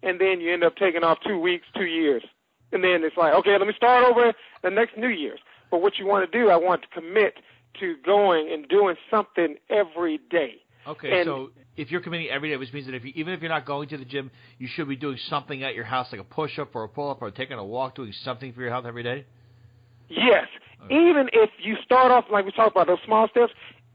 and 0.02 0.20
then 0.20 0.40
you 0.40 0.52
end 0.52 0.64
up 0.64 0.76
taking 0.76 1.04
off 1.04 1.18
two 1.26 1.38
weeks, 1.38 1.66
two 1.74 1.86
years, 1.86 2.24
and 2.72 2.82
then 2.82 3.04
it's 3.04 3.16
like, 3.16 3.34
okay, 3.34 3.56
let 3.58 3.66
me 3.66 3.74
start 3.76 4.04
over 4.04 4.32
the 4.62 4.70
next 4.70 4.96
New 4.96 5.08
Year's. 5.08 5.40
But 5.70 5.82
what 5.82 5.98
you 5.98 6.06
want 6.06 6.30
to 6.30 6.38
do, 6.38 6.50
I 6.50 6.56
want 6.56 6.82
to 6.82 6.88
commit 6.88 7.34
to 7.78 7.96
going 8.04 8.52
and 8.52 8.68
doing 8.68 8.96
something 9.10 9.56
every 9.68 10.18
day. 10.30 10.62
Okay, 10.86 11.18
And- 11.20 11.26
so 11.26 11.50
if 11.76 11.90
you're 11.90 12.00
committing 12.00 12.28
every 12.28 12.50
day, 12.50 12.56
which 12.56 12.72
means 12.72 12.86
that 12.86 12.94
if 12.94 13.04
you, 13.04 13.12
even 13.14 13.32
if 13.34 13.40
you're 13.40 13.50
not 13.50 13.64
going 13.64 13.88
to 13.88 13.98
the 13.98 14.04
gym, 14.04 14.30
you 14.58 14.66
should 14.66 14.88
be 14.88 14.96
doing 14.96 15.16
something 15.28 15.62
at 15.62 15.74
your 15.74 15.84
house, 15.84 16.10
like 16.12 16.20
a 16.20 16.24
push-up 16.24 16.74
or 16.74 16.84
a 16.84 16.88
pull-up 16.88 17.22
or 17.22 17.30
taking 17.30 17.58
a 17.58 17.64
walk, 17.64 17.94
doing 17.94 18.12
something 18.24 18.52
for 18.52 18.60
your 18.60 18.70
health 18.70 18.86
every 18.86 19.02
day. 19.02 19.24
Yes. 20.08 20.46
Even 20.90 21.28
if 21.32 21.50
you 21.58 21.76
start 21.84 22.10
off 22.10 22.24
like 22.30 22.44
we 22.44 22.52
talked 22.52 22.74
about 22.74 22.86
those 22.86 22.98
small 23.04 23.28
steps, 23.28 23.52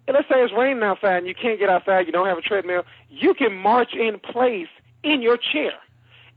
let's 0.08 0.28
say 0.30 0.36
it's 0.44 0.54
raining 0.54 0.84
outside 0.84 1.18
and 1.18 1.28
you 1.28 1.36
can't 1.36 1.60
get 1.60 1.70
outside, 1.70 2.06
you 2.06 2.12
don't 2.12 2.28
have 2.28 2.38
a 2.38 2.42
treadmill, 2.42 2.84
you 3.10 3.34
can 3.34 3.54
march 3.54 3.94
in 3.94 4.20
place 4.20 4.68
in 5.04 5.22
your 5.22 5.38
chair 5.38 5.74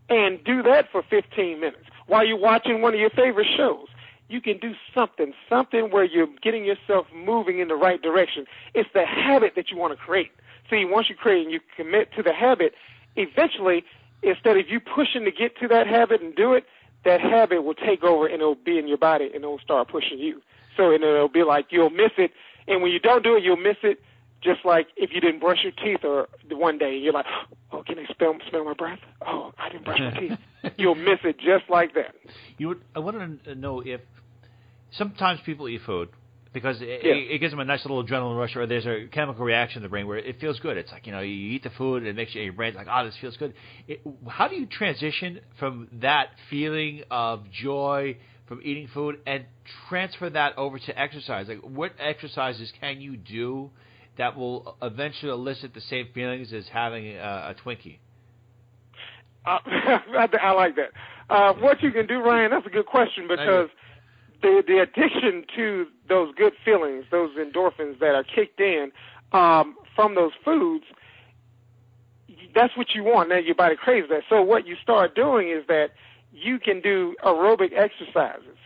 and 0.09 0.43
do 0.45 0.63
that 0.63 0.91
for 0.91 1.03
15 1.11 1.61
minutes 1.61 1.85
while 2.07 2.25
you're 2.27 2.39
watching 2.39 2.81
one 2.81 2.95
of 2.95 3.01
your 3.01 3.11
favorite 3.11 3.47
shows. 3.57 3.88
You 4.29 4.41
can 4.41 4.59
do 4.59 4.75
something, 4.95 5.33
something 5.49 5.91
where 5.91 6.05
you're 6.05 6.29
getting 6.43 6.65
yourself 6.65 7.07
moving 7.15 7.61
in 7.61 7.69
the 7.69 7.77
right 7.77 8.01
direction. 8.01 8.47
It's 8.75 8.89
the 8.93 9.07
habit 9.07 9.55
that 9.57 9.71
you 9.71 9.79
want 9.79 9.93
to 9.93 9.97
create. 9.97 10.31
See, 10.71 10.85
once 10.85 11.09
you 11.09 11.15
create 11.15 11.45
and 11.45 11.53
you 11.53 11.61
commit 11.77 12.13
to 12.15 12.23
the 12.23 12.35
habit, 12.35 12.75
eventually, 13.17 13.85
instead 14.23 14.59
of 14.59 14.69
you 14.69 14.81
pushing 14.81 15.25
to 15.25 15.31
get 15.31 15.59
to 15.61 15.69
that 15.69 15.87
habit 15.87 16.21
and 16.21 16.35
do 16.35 16.53
it, 16.53 16.65
that 17.05 17.21
habit 17.21 17.63
will 17.63 17.75
take 17.75 18.03
over 18.05 18.27
and 18.27 18.35
it'll 18.35 18.55
be 18.55 18.79
in 18.79 18.87
your 18.87 18.99
body 18.99 19.27
and 19.27 19.37
it'll 19.37 19.61
start 19.61 19.89
pushing 19.89 20.19
you. 20.19 20.43
So 20.77 20.91
and 20.91 21.03
it'll 21.03 21.29
be 21.29 21.43
like 21.43 21.67
you'll 21.71 21.91
miss 21.91 22.13
it, 22.19 22.33
and 22.67 22.83
when 22.83 22.93
you 22.93 22.99
don't 22.99 23.25
do 23.25 23.37
it, 23.37 23.43
you'll 23.43 23.57
miss 23.57 23.79
it. 23.83 24.01
Just 24.43 24.65
like 24.65 24.89
if 24.97 25.11
you 25.13 25.21
didn't 25.21 25.41
brush 25.41 25.59
your 25.63 25.73
teeth 25.73 26.05
or 26.05 26.29
the 26.49 26.57
one 26.57 26.79
day 26.79 26.97
you're 26.97 27.13
like, 27.13 27.27
oh, 27.73 27.83
can 27.83 27.99
I 27.99 28.05
smell 28.17 28.37
smell 28.49 28.65
my 28.65 28.75
breath? 28.75 29.01
Oh, 29.27 29.53
I 29.59 29.69
didn't 29.69 29.85
brush 29.85 29.99
my 30.01 30.19
teeth. 30.19 30.39
You'll 30.77 30.95
miss 30.95 31.19
it 31.25 31.39
just 31.39 31.69
like 31.69 31.95
that. 31.95 32.15
You, 32.57 32.69
would, 32.69 32.79
I 32.95 33.01
wanted 33.01 33.45
to 33.45 33.55
know 33.55 33.81
if 33.81 34.01
sometimes 34.93 35.41
people 35.45 35.69
eat 35.69 35.81
food 35.85 36.09
because 36.53 36.81
it, 36.81 36.89
Yeah. 37.05 37.15
it, 37.15 37.35
it 37.35 37.39
gives 37.39 37.53
them 37.53 37.61
a 37.61 37.65
nice 37.65 37.85
little 37.85 38.03
adrenaline 38.05 38.39
rush, 38.39 38.57
or 38.57 38.67
there's 38.67 38.87
a 38.87 39.07
chemical 39.13 39.45
reaction 39.45 39.79
in 39.79 39.83
the 39.83 39.89
brain 39.89 40.07
where 40.07 40.19
it 40.19 40.41
feels 40.41 40.59
good. 40.61 40.77
It's 40.77 40.91
like 40.91 41.07
you 41.07 41.13
know 41.13 41.21
you 41.21 41.53
eat 41.53 41.63
the 41.63 41.71
food, 41.71 41.99
and 41.99 42.07
it 42.07 42.17
makes 42.17 42.35
you, 42.35 42.43
your 42.43 42.53
brain's 42.53 42.77
like, 42.77 42.87
oh, 42.91 43.05
this 43.05 43.15
feels 43.21 43.37
good. 43.37 43.55
It, 43.87 44.01
how 44.29 44.49
do 44.49 44.57
you 44.57 44.67
transition 44.67 45.41
from 45.59 45.89
that 46.01 46.29
feeling 46.49 47.03
of 47.11 47.51
joy 47.51 48.17
from 48.47 48.61
eating 48.63 48.89
food 48.95 49.21
and 49.27 49.45
transfer 49.89 50.31
that 50.31 50.57
over 50.57 50.79
to 50.79 50.99
exercise? 50.99 51.49
Like, 51.49 51.61
what 51.61 51.93
exercises 51.99 52.73
can 52.81 53.01
you 53.01 53.17
do 53.17 53.71
that 54.19 54.37
will 54.37 54.77
eventually 54.83 55.33
elicit 55.33 55.75
the 55.75 55.81
same 55.81 56.09
feelings 56.13 56.53
as 56.53 56.67
having 56.73 57.07
a, 57.17 57.55
a 57.57 57.57
Twinkie? 57.65 57.99
Uh, 59.47 59.59
I, 59.67 60.53
like 60.53 60.77
that. 60.77 60.91
Uh, 61.31 61.55
what 61.55 61.83
you 61.83 61.91
can 61.91 62.07
do, 62.07 62.19
Ryan? 62.19 62.51
That's 62.51 62.67
a 62.67 62.71
good 62.71 62.87
question 62.87 63.27
because 63.29 63.69
the 64.43 64.63
the 64.67 64.79
addiction 64.81 65.45
to 65.57 65.87
those 66.09 66.35
good 66.35 66.53
feelings, 66.65 67.05
those 67.11 67.31
endorphins 67.37 67.99
that 68.01 68.15
are 68.15 68.25
kicked 68.25 68.61
in 68.61 68.91
um, 69.33 69.77
from 69.95 70.15
those 70.15 70.33
foods, 70.45 70.85
that's 72.55 72.77
what 72.77 72.89
you 72.95 73.05
want. 73.05 73.29
Now 73.29 73.39
your 73.39 73.55
body 73.55 73.77
craves 73.77 74.09
that. 74.11 74.23
So 74.29 74.43
what 74.43 74.67
you 74.67 74.77
start 74.83 75.15
doing 75.15 75.51
is 75.51 75.67
that 75.69 75.91
you 76.33 76.59
can 76.59 76.81
do 76.81 77.15
aerobic 77.25 77.73
exercises, 77.73 78.57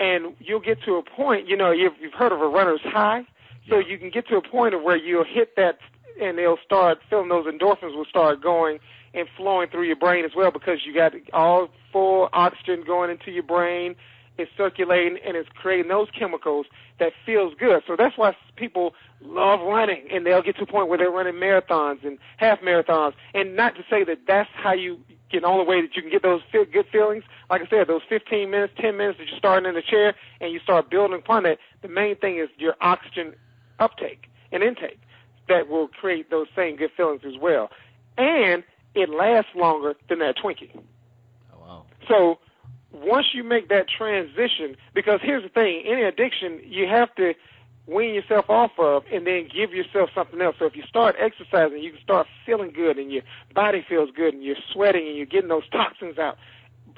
and 0.00 0.34
you'll 0.38 0.60
get 0.60 0.82
to 0.84 0.94
a 0.94 1.02
point. 1.02 1.48
You 1.48 1.56
know, 1.56 1.70
you've, 1.70 1.94
you've 2.00 2.14
heard 2.14 2.32
of 2.32 2.40
a 2.40 2.48
runner's 2.48 2.80
high. 2.82 3.26
So 3.68 3.78
you 3.78 3.98
can 3.98 4.10
get 4.10 4.28
to 4.28 4.36
a 4.36 4.42
point 4.42 4.74
of 4.74 4.82
where 4.82 4.96
you'll 4.96 5.24
hit 5.24 5.56
that, 5.56 5.78
and 6.20 6.38
they'll 6.38 6.58
start 6.64 6.98
feeling 7.08 7.28
those 7.28 7.46
endorphins 7.46 7.94
will 7.96 8.04
start 8.04 8.42
going 8.42 8.78
and 9.14 9.28
flowing 9.36 9.68
through 9.68 9.84
your 9.84 9.96
brain 9.96 10.24
as 10.24 10.32
well 10.36 10.50
because 10.50 10.80
you 10.84 10.92
got 10.92 11.12
all 11.32 11.68
full 11.92 12.28
oxygen 12.32 12.82
going 12.84 13.10
into 13.10 13.30
your 13.30 13.42
brain. 13.42 13.94
It's 14.36 14.50
circulating 14.56 15.18
and 15.24 15.36
it's 15.36 15.48
creating 15.54 15.88
those 15.88 16.08
chemicals 16.18 16.66
that 16.98 17.12
feels 17.24 17.54
good. 17.58 17.82
So 17.86 17.94
that's 17.96 18.18
why 18.18 18.36
people 18.56 18.94
love 19.20 19.60
running, 19.60 20.08
and 20.12 20.26
they'll 20.26 20.42
get 20.42 20.56
to 20.56 20.62
a 20.62 20.66
point 20.66 20.88
where 20.88 20.98
they're 20.98 21.10
running 21.10 21.34
marathons 21.34 22.04
and 22.04 22.18
half 22.36 22.60
marathons. 22.60 23.14
And 23.32 23.56
not 23.56 23.76
to 23.76 23.84
say 23.88 24.04
that 24.04 24.18
that's 24.26 24.50
how 24.52 24.72
you 24.72 24.98
get 25.30 25.42
the 25.42 25.48
only 25.48 25.64
way 25.64 25.80
that 25.80 25.94
you 25.94 26.02
can 26.02 26.10
get 26.10 26.22
those 26.22 26.42
feel, 26.50 26.64
good 26.64 26.86
feelings. 26.90 27.24
Like 27.48 27.62
I 27.62 27.68
said, 27.68 27.86
those 27.86 28.02
15 28.08 28.50
minutes, 28.50 28.72
10 28.80 28.96
minutes 28.96 29.18
that 29.18 29.28
you're 29.28 29.38
starting 29.38 29.68
in 29.68 29.74
the 29.74 29.82
chair 29.82 30.14
and 30.40 30.52
you 30.52 30.58
start 30.60 30.90
building 30.90 31.18
upon 31.18 31.44
that. 31.44 31.58
The 31.82 31.88
main 31.88 32.16
thing 32.16 32.38
is 32.38 32.48
your 32.58 32.74
oxygen 32.80 33.34
uptake 33.78 34.28
and 34.52 34.62
intake 34.62 35.00
that 35.48 35.68
will 35.68 35.88
create 35.88 36.30
those 36.30 36.46
same 36.56 36.76
good 36.76 36.90
feelings 36.96 37.22
as 37.26 37.38
well. 37.40 37.70
And 38.16 38.62
it 38.94 39.10
lasts 39.10 39.50
longer 39.54 39.94
than 40.08 40.20
that 40.20 40.36
Twinkie. 40.36 40.78
Oh 41.52 41.58
wow! 41.60 41.86
So 42.08 42.38
once 42.92 43.26
you 43.34 43.42
make 43.42 43.68
that 43.68 43.86
transition, 43.88 44.76
because 44.94 45.20
here's 45.22 45.42
the 45.42 45.48
thing, 45.48 45.84
any 45.86 46.02
addiction 46.02 46.60
you 46.64 46.86
have 46.86 47.14
to 47.16 47.34
wean 47.86 48.14
yourself 48.14 48.48
off 48.48 48.70
of 48.78 49.04
and 49.12 49.26
then 49.26 49.48
give 49.54 49.72
yourself 49.72 50.10
something 50.14 50.40
else. 50.40 50.56
So 50.58 50.64
if 50.66 50.76
you 50.76 50.84
start 50.88 51.16
exercising, 51.18 51.82
you 51.82 51.92
can 51.92 52.00
start 52.00 52.26
feeling 52.46 52.72
good 52.72 52.98
and 52.98 53.12
your 53.12 53.22
body 53.54 53.84
feels 53.86 54.10
good 54.16 54.32
and 54.32 54.42
you're 54.42 54.56
sweating 54.72 55.06
and 55.06 55.16
you're 55.16 55.26
getting 55.26 55.48
those 55.48 55.68
toxins 55.70 56.18
out. 56.18 56.38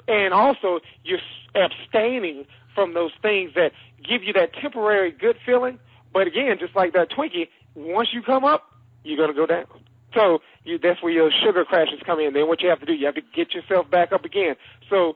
And 0.07 0.33
also 0.33 0.79
you're 1.03 1.19
abstaining 1.55 2.45
from 2.73 2.93
those 2.93 3.11
things 3.21 3.51
that 3.55 3.71
give 4.07 4.23
you 4.23 4.31
that 4.33 4.53
temporary 4.53 5.11
good 5.11 5.37
feeling. 5.45 5.79
But 6.17 6.25
again, 6.25 6.57
just 6.59 6.75
like 6.75 6.93
that 6.93 7.11
Twinkie, 7.11 7.47
once 7.75 8.09
you 8.11 8.23
come 8.23 8.43
up, 8.43 8.71
you're 9.03 9.17
going 9.17 9.29
to 9.29 9.35
go 9.35 9.45
down. 9.45 9.67
So 10.15 10.39
you, 10.63 10.79
that's 10.79 10.99
where 11.03 11.11
your 11.11 11.29
sugar 11.45 11.63
crashes 11.63 11.99
come 12.03 12.19
in. 12.19 12.33
Then 12.33 12.47
what 12.47 12.59
you 12.63 12.69
have 12.69 12.79
to 12.79 12.87
do, 12.87 12.93
you 12.93 13.05
have 13.05 13.13
to 13.13 13.21
get 13.21 13.53
yourself 13.53 13.87
back 13.91 14.11
up 14.11 14.25
again. 14.25 14.55
So 14.89 15.15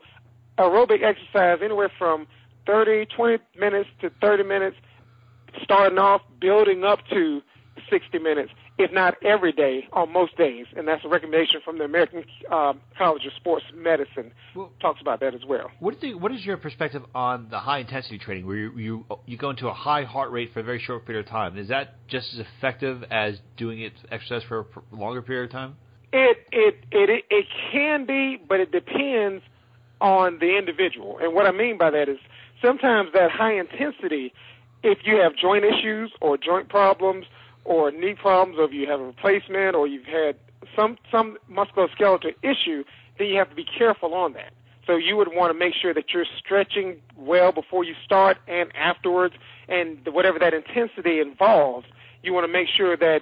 aerobic 0.59 1.01
exercise, 1.01 1.57
anywhere 1.63 1.91
from 1.97 2.27
30, 2.67 3.07
20 3.07 3.39
minutes 3.57 3.89
to 4.01 4.11
30 4.21 4.43
minutes, 4.43 4.77
starting 5.63 5.97
off, 5.97 6.21
building 6.39 6.83
up 6.83 6.99
to 7.09 7.41
60 7.89 8.19
minutes, 8.19 8.51
if 8.77 8.91
not 8.91 9.15
every 9.23 9.51
day, 9.51 9.87
on 9.93 10.11
most 10.11 10.35
days, 10.37 10.65
and 10.75 10.87
that's 10.87 11.03
a 11.05 11.07
recommendation 11.07 11.61
from 11.63 11.77
the 11.77 11.83
American 11.83 12.23
uh, 12.51 12.73
College 12.97 13.25
of 13.25 13.33
Sports 13.33 13.65
Medicine. 13.75 14.31
Well, 14.55 14.71
talks 14.81 15.01
about 15.01 15.19
that 15.19 15.35
as 15.35 15.41
well. 15.47 15.69
What, 15.79 15.99
the, 16.01 16.15
what 16.15 16.31
is 16.31 16.43
your 16.45 16.57
perspective 16.57 17.03
on 17.13 17.47
the 17.49 17.59
high 17.59 17.79
intensity 17.79 18.17
training, 18.17 18.47
where 18.47 18.57
you, 18.57 18.77
you 18.77 19.05
you 19.25 19.37
go 19.37 19.51
into 19.51 19.67
a 19.67 19.73
high 19.73 20.03
heart 20.03 20.31
rate 20.31 20.51
for 20.53 20.61
a 20.61 20.63
very 20.63 20.79
short 20.79 21.05
period 21.05 21.25
of 21.25 21.31
time? 21.31 21.57
Is 21.57 21.67
that 21.67 21.95
just 22.07 22.33
as 22.33 22.39
effective 22.39 23.03
as 23.11 23.39
doing 23.57 23.81
it 23.81 23.93
exercise 24.09 24.43
for 24.47 24.65
a 24.91 24.95
longer 24.95 25.21
period 25.21 25.45
of 25.45 25.51
time? 25.51 25.75
It 26.13 26.37
it 26.51 26.75
it 26.91 27.25
it 27.29 27.45
can 27.71 28.05
be, 28.05 28.41
but 28.47 28.59
it 28.59 28.71
depends 28.71 29.43
on 29.99 30.39
the 30.39 30.57
individual. 30.57 31.19
And 31.21 31.35
what 31.35 31.45
I 31.45 31.51
mean 31.51 31.77
by 31.77 31.91
that 31.91 32.09
is 32.09 32.17
sometimes 32.61 33.09
that 33.13 33.31
high 33.31 33.59
intensity, 33.59 34.33
if 34.81 34.99
you 35.03 35.17
have 35.17 35.35
joint 35.35 35.63
issues 35.63 36.11
or 36.19 36.37
joint 36.37 36.67
problems 36.67 37.25
or 37.63 37.91
knee 37.91 38.15
problems, 38.15 38.57
or 38.59 38.65
if 38.65 38.73
you 38.73 38.87
have 38.87 38.99
a 38.99 39.05
replacement, 39.05 39.75
or 39.75 39.87
you've 39.87 40.05
had 40.05 40.35
some 40.75 40.97
some 41.11 41.37
musculoskeletal 41.49 42.33
issue, 42.41 42.83
then 43.17 43.27
you 43.27 43.37
have 43.37 43.49
to 43.49 43.55
be 43.55 43.65
careful 43.65 44.13
on 44.13 44.33
that. 44.33 44.53
So 44.87 44.95
you 44.95 45.15
would 45.15 45.29
want 45.33 45.53
to 45.53 45.57
make 45.57 45.73
sure 45.75 45.93
that 45.93 46.11
you're 46.13 46.25
stretching 46.39 46.97
well 47.15 47.51
before 47.51 47.83
you 47.83 47.93
start 48.03 48.37
and 48.47 48.75
afterwards, 48.75 49.35
and 49.69 49.99
whatever 50.07 50.39
that 50.39 50.53
intensity 50.53 51.19
involves, 51.19 51.85
you 52.23 52.33
want 52.33 52.45
to 52.45 52.51
make 52.51 52.67
sure 52.67 52.97
that 52.97 53.21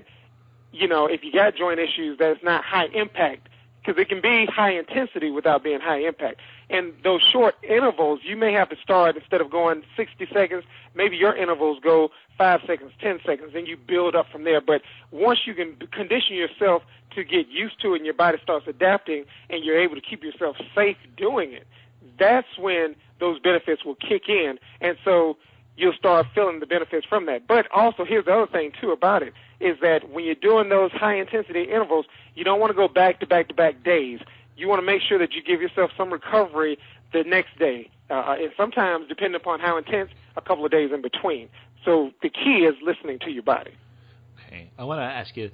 you 0.71 0.87
know 0.87 1.05
if 1.05 1.23
you 1.23 1.31
got 1.31 1.55
joint 1.55 1.79
issues 1.79 2.17
that 2.19 2.31
it's 2.31 2.43
not 2.43 2.63
high 2.63 2.87
impact 2.93 3.48
because 3.81 3.99
it 3.99 4.09
can 4.09 4.21
be 4.21 4.45
high 4.45 4.71
intensity 4.71 5.31
without 5.31 5.63
being 5.63 5.79
high 5.79 5.99
impact. 5.99 6.39
And 6.69 6.93
those 7.03 7.21
short 7.21 7.55
intervals, 7.63 8.19
you 8.23 8.35
may 8.35 8.53
have 8.53 8.69
to 8.69 8.75
start 8.75 9.15
instead 9.15 9.41
of 9.41 9.49
going 9.49 9.83
60 9.95 10.27
seconds, 10.31 10.63
maybe 10.93 11.17
your 11.17 11.35
intervals 11.35 11.79
go 11.81 12.11
five 12.37 12.61
seconds, 12.67 12.91
10 13.01 13.19
seconds, 13.25 13.51
and 13.55 13.67
you 13.67 13.77
build 13.77 14.15
up 14.15 14.27
from 14.31 14.43
there. 14.43 14.61
But 14.61 14.81
once 15.11 15.39
you 15.45 15.53
can 15.53 15.75
condition 15.91 16.35
yourself 16.35 16.83
to 17.15 17.23
get 17.23 17.47
used 17.47 17.81
to 17.81 17.93
it 17.93 17.97
and 17.97 18.05
your 18.05 18.13
body 18.13 18.37
starts 18.43 18.67
adapting 18.67 19.25
and 19.49 19.63
you're 19.63 19.79
able 19.79 19.95
to 19.95 20.01
keep 20.01 20.23
yourself 20.23 20.57
safe 20.75 20.97
doing 21.17 21.53
it, 21.53 21.65
that's 22.17 22.57
when 22.57 22.95
those 23.19 23.39
benefits 23.39 23.83
will 23.83 23.95
kick 23.95 24.29
in. 24.29 24.59
And 24.81 24.97
so 25.03 25.37
you'll 25.79 25.93
start 25.93 26.27
feeling 26.35 26.59
the 26.59 26.65
benefits 26.65 27.05
from 27.07 27.25
that. 27.27 27.47
But 27.47 27.67
also, 27.73 28.03
here's 28.03 28.25
the 28.25 28.33
other 28.33 28.51
thing, 28.51 28.71
too, 28.79 28.91
about 28.91 29.23
it 29.23 29.33
is 29.59 29.77
that 29.81 30.09
when 30.11 30.25
you're 30.25 30.35
doing 30.35 30.69
those 30.69 30.91
high 30.91 31.15
intensity 31.15 31.63
intervals, 31.63 32.05
you 32.35 32.43
don't 32.43 32.59
want 32.59 32.71
to 32.71 32.75
go 32.75 32.87
back 32.87 33.19
to 33.21 33.27
back 33.27 33.47
to 33.47 33.53
back 33.53 33.83
days. 33.83 34.19
You 34.55 34.67
want 34.67 34.79
to 34.79 34.85
make 34.85 35.01
sure 35.01 35.17
that 35.19 35.33
you 35.33 35.41
give 35.41 35.61
yourself 35.61 35.91
some 35.97 36.11
recovery 36.11 36.77
the 37.13 37.23
next 37.23 37.57
day, 37.57 37.89
uh, 38.09 38.35
and 38.37 38.51
sometimes, 38.57 39.07
depending 39.07 39.35
upon 39.35 39.59
how 39.59 39.77
intense, 39.77 40.11
a 40.35 40.41
couple 40.41 40.65
of 40.65 40.71
days 40.71 40.91
in 40.93 41.01
between. 41.01 41.49
So 41.85 42.11
the 42.21 42.29
key 42.29 42.67
is 42.69 42.75
listening 42.83 43.19
to 43.19 43.31
your 43.31 43.43
body. 43.43 43.71
Okay, 44.45 44.69
I 44.77 44.83
want 44.83 44.99
to 44.99 45.03
ask 45.03 45.35
you. 45.35 45.49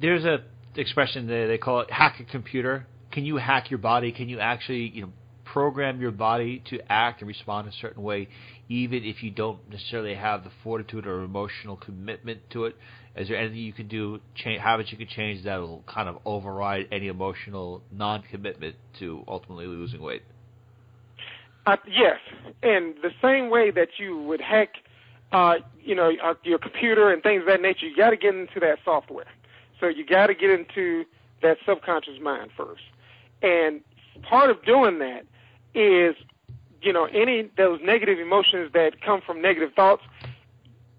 There's 0.00 0.24
a 0.24 0.42
expression 0.76 1.26
that 1.26 1.46
they 1.46 1.58
call 1.58 1.80
it 1.80 1.90
hack 1.90 2.20
a 2.20 2.24
computer. 2.24 2.86
Can 3.12 3.24
you 3.26 3.36
hack 3.36 3.70
your 3.70 3.78
body? 3.78 4.12
Can 4.12 4.28
you 4.28 4.40
actually, 4.40 4.88
you 4.88 5.02
know, 5.02 5.12
program 5.52 6.00
your 6.00 6.10
body 6.10 6.62
to 6.70 6.80
act 6.90 7.20
and 7.20 7.28
respond 7.28 7.68
a 7.68 7.72
certain 7.80 8.02
way, 8.02 8.28
even 8.68 9.04
if 9.04 9.22
you 9.22 9.30
don't 9.30 9.58
necessarily 9.70 10.14
have 10.14 10.44
the 10.44 10.50
fortitude 10.62 11.06
or 11.06 11.22
emotional 11.22 11.76
commitment 11.76 12.40
to 12.50 12.64
it? 12.66 12.76
Is 13.16 13.28
there 13.28 13.36
anything 13.36 13.58
you 13.58 13.72
can 13.72 13.88
do, 13.88 14.20
change, 14.36 14.60
habits 14.60 14.92
you 14.92 14.98
can 14.98 15.08
change 15.08 15.44
that 15.44 15.56
will 15.56 15.82
kind 15.86 16.08
of 16.08 16.18
override 16.24 16.86
any 16.92 17.08
emotional 17.08 17.82
non-commitment 17.90 18.76
to 19.00 19.24
ultimately 19.26 19.66
losing 19.66 20.00
weight? 20.00 20.22
Uh, 21.66 21.76
yes, 21.86 22.18
and 22.62 22.94
the 23.02 23.10
same 23.20 23.50
way 23.50 23.70
that 23.70 23.88
you 23.98 24.22
would 24.22 24.40
hack, 24.40 24.74
uh, 25.32 25.56
you 25.82 25.94
know, 25.94 26.12
uh, 26.22 26.34
your 26.44 26.58
computer 26.58 27.12
and 27.12 27.22
things 27.22 27.42
of 27.42 27.48
that 27.48 27.60
nature, 27.60 27.86
you 27.86 27.96
got 27.96 28.10
to 28.10 28.16
get 28.16 28.34
into 28.34 28.60
that 28.60 28.78
software. 28.84 29.26
So 29.80 29.88
you 29.88 30.06
got 30.06 30.28
to 30.28 30.34
get 30.34 30.50
into 30.50 31.04
that 31.42 31.58
subconscious 31.66 32.20
mind 32.22 32.50
first. 32.56 32.82
And 33.42 33.80
part 34.22 34.50
of 34.50 34.64
doing 34.64 34.98
that 35.00 35.24
is, 35.74 36.16
you 36.82 36.92
know, 36.92 37.04
any 37.06 37.50
those 37.56 37.80
negative 37.82 38.18
emotions 38.18 38.72
that 38.72 39.00
come 39.00 39.20
from 39.20 39.40
negative 39.42 39.72
thoughts 39.74 40.02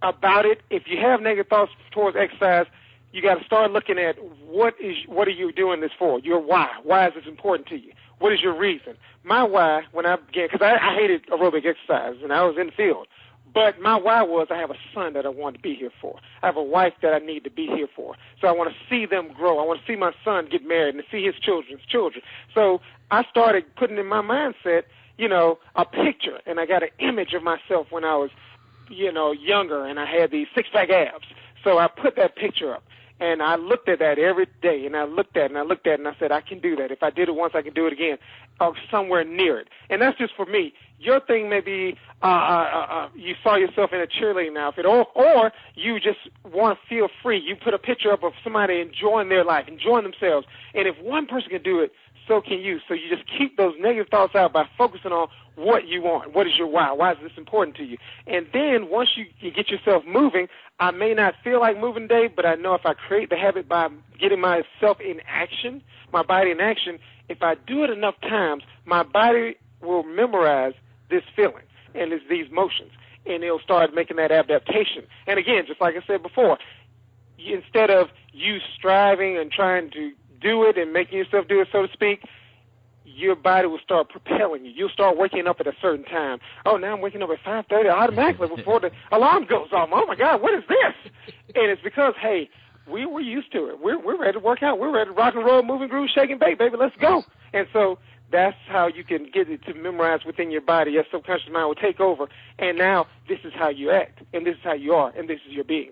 about 0.02 0.46
it. 0.46 0.62
If 0.70 0.84
you 0.88 0.98
have 0.98 1.22
negative 1.22 1.48
thoughts 1.48 1.72
towards 1.92 2.18
exercise, 2.18 2.66
you 3.12 3.22
got 3.22 3.40
to 3.40 3.46
start 3.46 3.72
looking 3.72 3.98
at 3.98 4.16
what 4.46 4.76
is 4.80 4.98
what 5.08 5.28
are 5.28 5.32
you 5.32 5.52
doing 5.52 5.82
this 5.82 5.92
for? 5.98 6.20
Your 6.20 6.40
why. 6.40 6.70
Why 6.84 7.08
is 7.08 7.14
this 7.14 7.26
important 7.28 7.68
to 7.70 7.76
you? 7.78 7.92
What 8.20 8.34
is 8.34 8.42
your 8.42 8.58
reason? 8.58 8.96
My 9.24 9.44
why 9.44 9.84
when 9.92 10.06
I 10.06 10.16
began 10.16 10.48
because 10.52 10.62
I, 10.62 10.78
I 10.78 10.96
hated 10.96 11.26
aerobic 11.28 11.66
exercise 11.66 12.16
and 12.24 12.32
I 12.32 12.44
was 12.44 12.58
in 12.58 12.68
the 12.68 12.72
field. 12.72 13.08
But 13.54 13.82
my 13.82 13.98
why 13.98 14.22
was 14.24 14.48
I 14.50 14.58
have 14.58 14.72
a 14.72 14.78
son 14.94 15.14
that 15.14 15.26
I 15.26 15.30
want 15.30 15.56
to 15.56 15.62
be 15.62 15.76
here 15.76 15.92
for. 16.00 16.20
I 16.42 16.46
have 16.46 16.58
a 16.58 16.64
wife 16.64 16.94
that 17.02 17.14
I 17.14 17.20
need 17.20 17.44
to 17.44 17.50
be 17.50 17.68
here 17.68 17.88
for. 17.94 18.16
So 18.40 18.48
I 18.48 18.52
want 18.52 18.72
to 18.72 18.76
see 18.90 19.06
them 19.06 19.34
grow. 19.34 19.60
I 19.60 19.66
want 19.66 19.82
to 19.82 19.86
see 19.86 19.98
my 19.98 20.14
son 20.24 20.48
get 20.50 20.66
married 20.66 20.96
and 20.96 21.04
see 21.12 21.26
his 21.26 21.36
children's 21.36 21.84
children. 21.88 22.24
So 22.54 22.82
I 23.10 23.24
started 23.26 23.66
putting 23.76 23.98
in 23.98 24.08
my 24.08 24.22
mindset, 24.22 24.84
you 25.18 25.28
know, 25.28 25.60
a 25.76 25.86
picture, 25.86 26.40
and 26.46 26.60
I 26.60 26.66
got 26.66 26.84
an 26.84 26.90
image 27.00 27.34
of 27.34 27.44
myself 27.44 27.88
when 27.90 28.06
I 28.06 28.16
was, 28.16 28.30
you 28.90 29.12
know, 29.12 29.32
younger, 29.32 29.86
and 29.86 30.00
I 30.00 30.06
had 30.06 30.32
these 30.32 30.48
six 30.56 30.70
pack 30.72 30.90
abs. 30.90 31.26
So 31.64 31.78
I 31.78 31.88
put 31.88 32.16
that 32.16 32.36
picture 32.36 32.74
up, 32.74 32.84
and 33.22 33.44
I 33.44 33.56
looked 33.56 33.88
at 33.88 34.00
that 34.00 34.18
every 34.18 34.48
day, 34.64 34.84
and 34.88 34.98
I 34.98 35.04
looked 35.04 35.38
at 35.38 35.44
it, 35.44 35.52
and 35.52 35.58
I 35.58 35.62
looked 35.62 35.86
at 35.86 35.94
it, 35.94 36.00
and 36.00 36.08
I 36.08 36.16
said, 36.20 36.32
I 36.32 36.42
can 36.42 36.60
do 36.60 36.76
that. 36.78 36.92
If 36.92 37.04
I 37.04 37.12
did 37.12 37.30
it 37.30 37.36
once, 37.36 37.54
I 37.56 37.62
can 37.62 37.74
do 37.74 37.86
it 37.86 37.94
again, 37.94 38.18
or 38.60 38.74
somewhere 38.90 39.24
near 39.24 39.60
it. 39.60 39.68
And 39.92 40.02
that's 40.02 40.18
just 40.18 40.36
for 40.36 40.48
me. 40.48 40.74
Your 41.00 41.20
thing 41.20 41.48
may 41.48 41.62
be 41.62 41.98
uh, 42.22 42.26
uh, 42.26 42.30
uh, 42.30 42.94
uh 42.94 43.10
you 43.16 43.34
saw 43.44 43.56
yourself 43.56 43.92
in 43.94 44.02
a 44.02 44.08
cheerleading 44.08 44.58
outfit, 44.58 44.86
or 44.86 45.08
or 45.16 45.52
you 45.76 46.00
just 46.00 46.20
want 46.44 46.78
to 46.78 46.88
feel 46.88 47.10
free. 47.24 47.40
You 47.40 47.56
put 47.56 47.74
a 47.74 47.80
picture 47.80 48.12
up 48.12 48.24
of 48.24 48.34
somebody 48.44 48.82
enjoying 48.82 49.30
their 49.30 49.44
life, 49.44 49.68
enjoying 49.68 50.04
themselves, 50.04 50.46
and 50.76 50.88
if 50.88 50.96
one 51.02 51.26
person 51.26 51.50
can 51.50 51.64
do 51.64 51.80
it, 51.80 51.92
so 52.28 52.42
can 52.42 52.60
you. 52.60 52.80
So 52.88 52.94
you 52.94 53.10
just 53.10 53.28
keep 53.38 53.58
those 53.58 53.74
negative 53.80 54.10
thoughts 54.10 54.36
out 54.36 54.54
by 54.54 54.68
focusing 54.78 55.12
on 55.12 55.28
what 55.56 55.88
you 55.88 56.02
want. 56.02 56.34
What 56.34 56.48
is 56.48 56.54
your 56.58 56.68
why? 56.68 56.92
Why 56.92 57.12
is 57.12 57.18
this 57.22 57.32
important 57.38 57.76
to 57.78 57.84
you? 57.84 57.98
And 58.28 58.48
then 58.54 58.90
once 58.90 59.10
you, 59.16 59.26
you 59.40 59.52
get 59.52 59.70
yourself 59.70 60.04
moving, 60.06 60.48
I 60.80 60.92
may 60.92 61.14
not 61.14 61.36
feel 61.44 61.60
like 61.60 61.80
moving 61.80 62.08
today, 62.08 62.28
but 62.34 62.46
I 62.46 62.56
know 62.56 62.74
if 62.74 62.86
I 62.86 62.94
create 62.94 63.30
the 63.30 63.38
habit 63.38 63.68
by 63.68 63.90
getting 64.20 64.40
myself 64.40 65.00
in 65.00 65.22
action, 65.28 65.82
my 66.12 66.24
body 66.24 66.52
in 66.52 66.60
action, 66.60 67.00
if 67.30 67.42
I 67.42 67.56
do 67.56 67.84
it 67.84 67.90
enough 67.90 68.16
times, 68.22 68.64
my 68.86 69.04
body 69.04 69.56
will 69.82 70.04
memorize 70.04 70.74
this 71.10 71.24
feeling 71.36 71.64
and 71.94 72.14
it's 72.14 72.24
these 72.30 72.50
motions. 72.52 72.92
And 73.26 73.44
it'll 73.44 73.60
start 73.60 73.94
making 73.94 74.18
that 74.18 74.32
adaptation. 74.32 75.06
And 75.28 75.38
again, 75.38 75.66
just 75.68 75.80
like 75.80 75.96
I 75.96 76.06
said 76.08 76.24
before, 76.24 76.58
instead 77.38 77.92
of 77.92 78.10
you 78.32 78.58
striving 78.76 79.38
and 79.38 79.52
trying 79.52 79.92
to 79.92 80.12
do 80.42 80.64
it 80.64 80.78
and 80.78 80.92
making 80.92 81.18
yourself 81.18 81.48
do 81.48 81.62
it, 81.62 81.68
so 81.72 81.86
to 81.86 81.94
speak, 81.94 82.24
your 83.06 83.36
body 83.36 83.68
will 83.68 83.80
start 83.80 84.10
propelling 84.10 84.66
you. 84.66 84.72
You'll 84.72 84.90
start 84.90 85.18
waking 85.18 85.48
up 85.48 85.60
at 85.60 85.68
a 85.68 85.74
certain 85.82 86.06
time. 86.06 86.40
Oh, 86.66 86.78
now 86.78 86.94
I'm 86.94 87.02
waking 87.02 87.22
up 87.22 87.30
at 87.30 87.44
5:30 87.44 87.90
automatically 87.90 88.48
before 88.56 88.80
the 88.80 88.92
alarm 89.12 89.46
goes 89.46 89.70
off. 89.72 89.90
Oh 89.92 90.06
my 90.06 90.16
God, 90.16 90.42
what 90.42 90.54
is 90.54 90.64
this? 90.68 91.12
And 91.56 91.70
it's 91.70 91.82
because 91.82 92.14
hey, 92.20 92.50
we 92.88 93.06
were 93.06 93.22
used 93.22 93.52
to 93.54 93.70
it. 93.70 93.80
We're 93.82 94.00
we're 94.00 94.18
ready 94.18 94.34
to 94.34 94.40
work 94.40 94.64
out. 94.64 94.80
We're 94.80 94.94
ready 94.94 95.10
to 95.10 95.16
rock 95.16 95.36
and 95.36 95.46
roll, 95.46 95.64
moving, 95.64 95.88
groove, 95.88 96.10
shaking, 96.14 96.40
bake, 96.40 96.58
baby. 96.58 96.78
Let's 96.78 96.96
go. 96.98 97.24
And 97.54 97.68
so 97.74 98.00
that's 98.32 98.58
how 98.68 98.88
you 98.88 99.04
can 99.04 99.30
get 99.32 99.50
it 99.50 99.64
to 99.66 99.74
memorize 99.74 100.22
within 100.26 100.52
your 100.52 100.62
body. 100.62 100.92
Your 100.92 101.04
subconscious 101.12 101.50
mind 101.52 101.68
will 101.68 101.76
take 101.76 102.00
over, 102.00 102.28
and 102.60 102.78
now 102.78 103.08
this 103.28 103.40
is 103.44 103.52
how 103.54 103.70
you 103.70 103.92
act, 103.92 104.22
and 104.34 104.46
this 104.46 104.56
is 104.56 104.62
how 104.64 104.74
you 104.74 104.94
are, 104.94 105.12
and 105.18 105.30
this 105.30 105.40
is 105.48 105.54
your 105.54 105.66
being. 105.66 105.92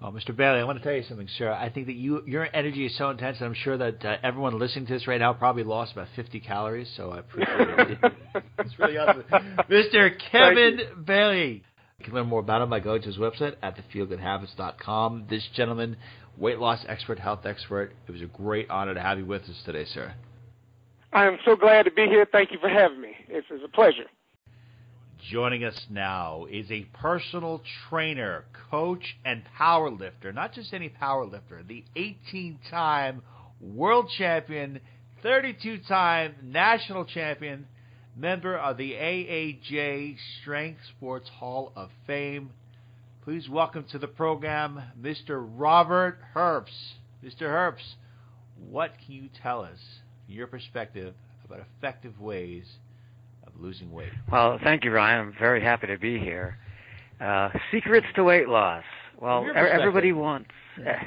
Well, 0.00 0.12
Mr. 0.12 0.34
Bailey, 0.34 0.60
I 0.60 0.64
want 0.64 0.78
to 0.78 0.84
tell 0.84 0.92
you 0.92 1.02
something, 1.02 1.28
sir. 1.38 1.50
I 1.50 1.70
think 1.70 1.86
that 1.86 1.96
you 1.96 2.22
your 2.24 2.48
energy 2.54 2.86
is 2.86 2.96
so 2.96 3.10
intense, 3.10 3.38
and 3.38 3.46
I'm 3.46 3.54
sure 3.54 3.76
that 3.78 4.04
uh, 4.04 4.16
everyone 4.22 4.56
listening 4.56 4.86
to 4.86 4.92
this 4.92 5.08
right 5.08 5.18
now 5.18 5.32
probably 5.32 5.64
lost 5.64 5.92
about 5.92 6.06
50 6.14 6.38
calories. 6.38 6.88
So 6.96 7.10
I 7.10 7.18
appreciate 7.18 7.98
it. 8.02 8.12
it's 8.60 8.78
really 8.78 8.96
awesome, 8.96 9.24
Mr. 9.68 10.10
Kevin 10.30 10.80
Bailey. 11.04 11.64
You 11.98 12.04
can 12.04 12.14
learn 12.14 12.28
more 12.28 12.38
about 12.38 12.62
him 12.62 12.70
by 12.70 12.78
going 12.78 13.02
to 13.02 13.08
his 13.08 13.16
website 13.16 13.56
at 13.60 13.76
thefeelgoodhabits.com. 13.76 15.26
This 15.28 15.44
gentleman, 15.56 15.96
weight 16.36 16.60
loss 16.60 16.84
expert, 16.86 17.18
health 17.18 17.44
expert. 17.44 17.92
It 18.06 18.12
was 18.12 18.22
a 18.22 18.26
great 18.26 18.70
honor 18.70 18.94
to 18.94 19.00
have 19.00 19.18
you 19.18 19.26
with 19.26 19.42
us 19.42 19.62
today, 19.66 19.84
sir. 19.84 20.14
I 21.12 21.26
am 21.26 21.38
so 21.44 21.56
glad 21.56 21.86
to 21.86 21.90
be 21.90 22.06
here. 22.06 22.24
Thank 22.30 22.52
you 22.52 22.58
for 22.60 22.68
having 22.68 23.00
me. 23.00 23.16
It's, 23.28 23.48
it's 23.50 23.64
a 23.64 23.68
pleasure. 23.68 24.04
Joining 25.26 25.64
us 25.64 25.78
now 25.90 26.46
is 26.48 26.70
a 26.70 26.84
personal 26.94 27.60
trainer, 27.90 28.44
coach, 28.70 29.16
and 29.24 29.42
power 29.58 29.90
lifter. 29.90 30.32
Not 30.32 30.54
just 30.54 30.72
any 30.72 30.88
power 30.88 31.26
lifter, 31.26 31.62
the 31.66 31.84
18 31.96 32.60
time 32.70 33.22
world 33.60 34.10
champion, 34.16 34.80
32 35.22 35.78
time 35.88 36.36
national 36.42 37.04
champion, 37.04 37.66
member 38.16 38.56
of 38.56 38.76
the 38.76 38.92
AAU 38.92 40.16
Strength 40.40 40.80
Sports 40.96 41.28
Hall 41.28 41.72
of 41.74 41.90
Fame. 42.06 42.50
Please 43.24 43.48
welcome 43.48 43.84
to 43.90 43.98
the 43.98 44.08
program 44.08 44.80
Mr. 44.98 45.44
Robert 45.56 46.20
Herbst. 46.34 46.94
Mr. 47.24 47.42
Herbst, 47.42 47.96
what 48.70 48.92
can 49.04 49.16
you 49.16 49.28
tell 49.42 49.62
us, 49.62 49.78
from 50.24 50.34
your 50.36 50.46
perspective, 50.46 51.12
about 51.44 51.66
effective 51.76 52.20
ways 52.20 52.64
losing 53.58 53.92
weight? 53.92 54.10
Well, 54.30 54.58
thank 54.62 54.84
you, 54.84 54.90
Ryan. 54.90 55.20
I'm 55.20 55.34
very 55.38 55.62
happy 55.62 55.86
to 55.88 55.98
be 55.98 56.18
here. 56.18 56.56
Uh, 57.20 57.50
secrets 57.72 58.06
to 58.14 58.24
weight 58.24 58.48
loss. 58.48 58.84
Well, 59.20 59.44
From 59.44 59.56
everybody 59.56 60.12
wants 60.12 60.50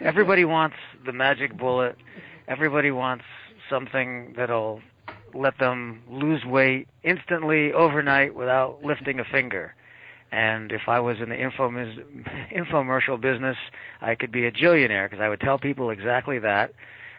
everybody 0.02 0.46
wants 0.46 0.76
the 1.06 1.14
magic 1.14 1.58
bullet. 1.58 1.96
Everybody 2.48 2.92
wants 2.92 3.24
something 3.70 4.34
that'll 4.36 4.82
let 5.34 5.58
them 5.60 6.02
lose 6.10 6.44
weight 6.44 6.88
instantly 7.04 7.72
overnight 7.72 8.36
without 8.36 8.84
lifting 8.84 9.20
a 9.20 9.24
finger. 9.24 9.74
And 10.32 10.72
if 10.72 10.82
I 10.88 11.00
was 11.00 11.18
in 11.22 11.30
the 11.30 11.36
infomis- 11.36 12.04
infomercial 12.56 13.20
business, 13.20 13.58
I 14.02 14.16
could 14.16 14.32
be 14.32 14.46
a 14.46 14.52
jillionaire 14.52 15.10
because 15.10 15.22
I 15.22 15.30
would 15.30 15.42
tell 15.42 15.58
people 15.58 15.90
exactly 15.90 16.40
that. 16.40 16.74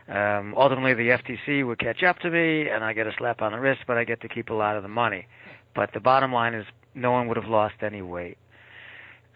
Um, 0.08 0.54
ultimately, 0.56 0.94
the 0.94 1.10
FTC 1.10 1.66
would 1.66 1.78
catch 1.78 2.02
up 2.02 2.18
to 2.20 2.30
me, 2.30 2.68
and 2.68 2.82
I 2.82 2.92
get 2.92 3.06
a 3.06 3.12
slap 3.16 3.40
on 3.40 3.52
the 3.52 3.60
wrist, 3.60 3.82
but 3.86 3.96
I 3.96 4.04
get 4.04 4.20
to 4.22 4.28
keep 4.28 4.50
a 4.50 4.54
lot 4.54 4.76
of 4.76 4.82
the 4.82 4.88
money. 4.88 5.26
But 5.74 5.92
the 5.94 6.00
bottom 6.00 6.32
line 6.32 6.54
is, 6.54 6.66
no 6.94 7.12
one 7.12 7.28
would 7.28 7.36
have 7.36 7.48
lost 7.48 7.76
any 7.82 8.02
weight. 8.02 8.36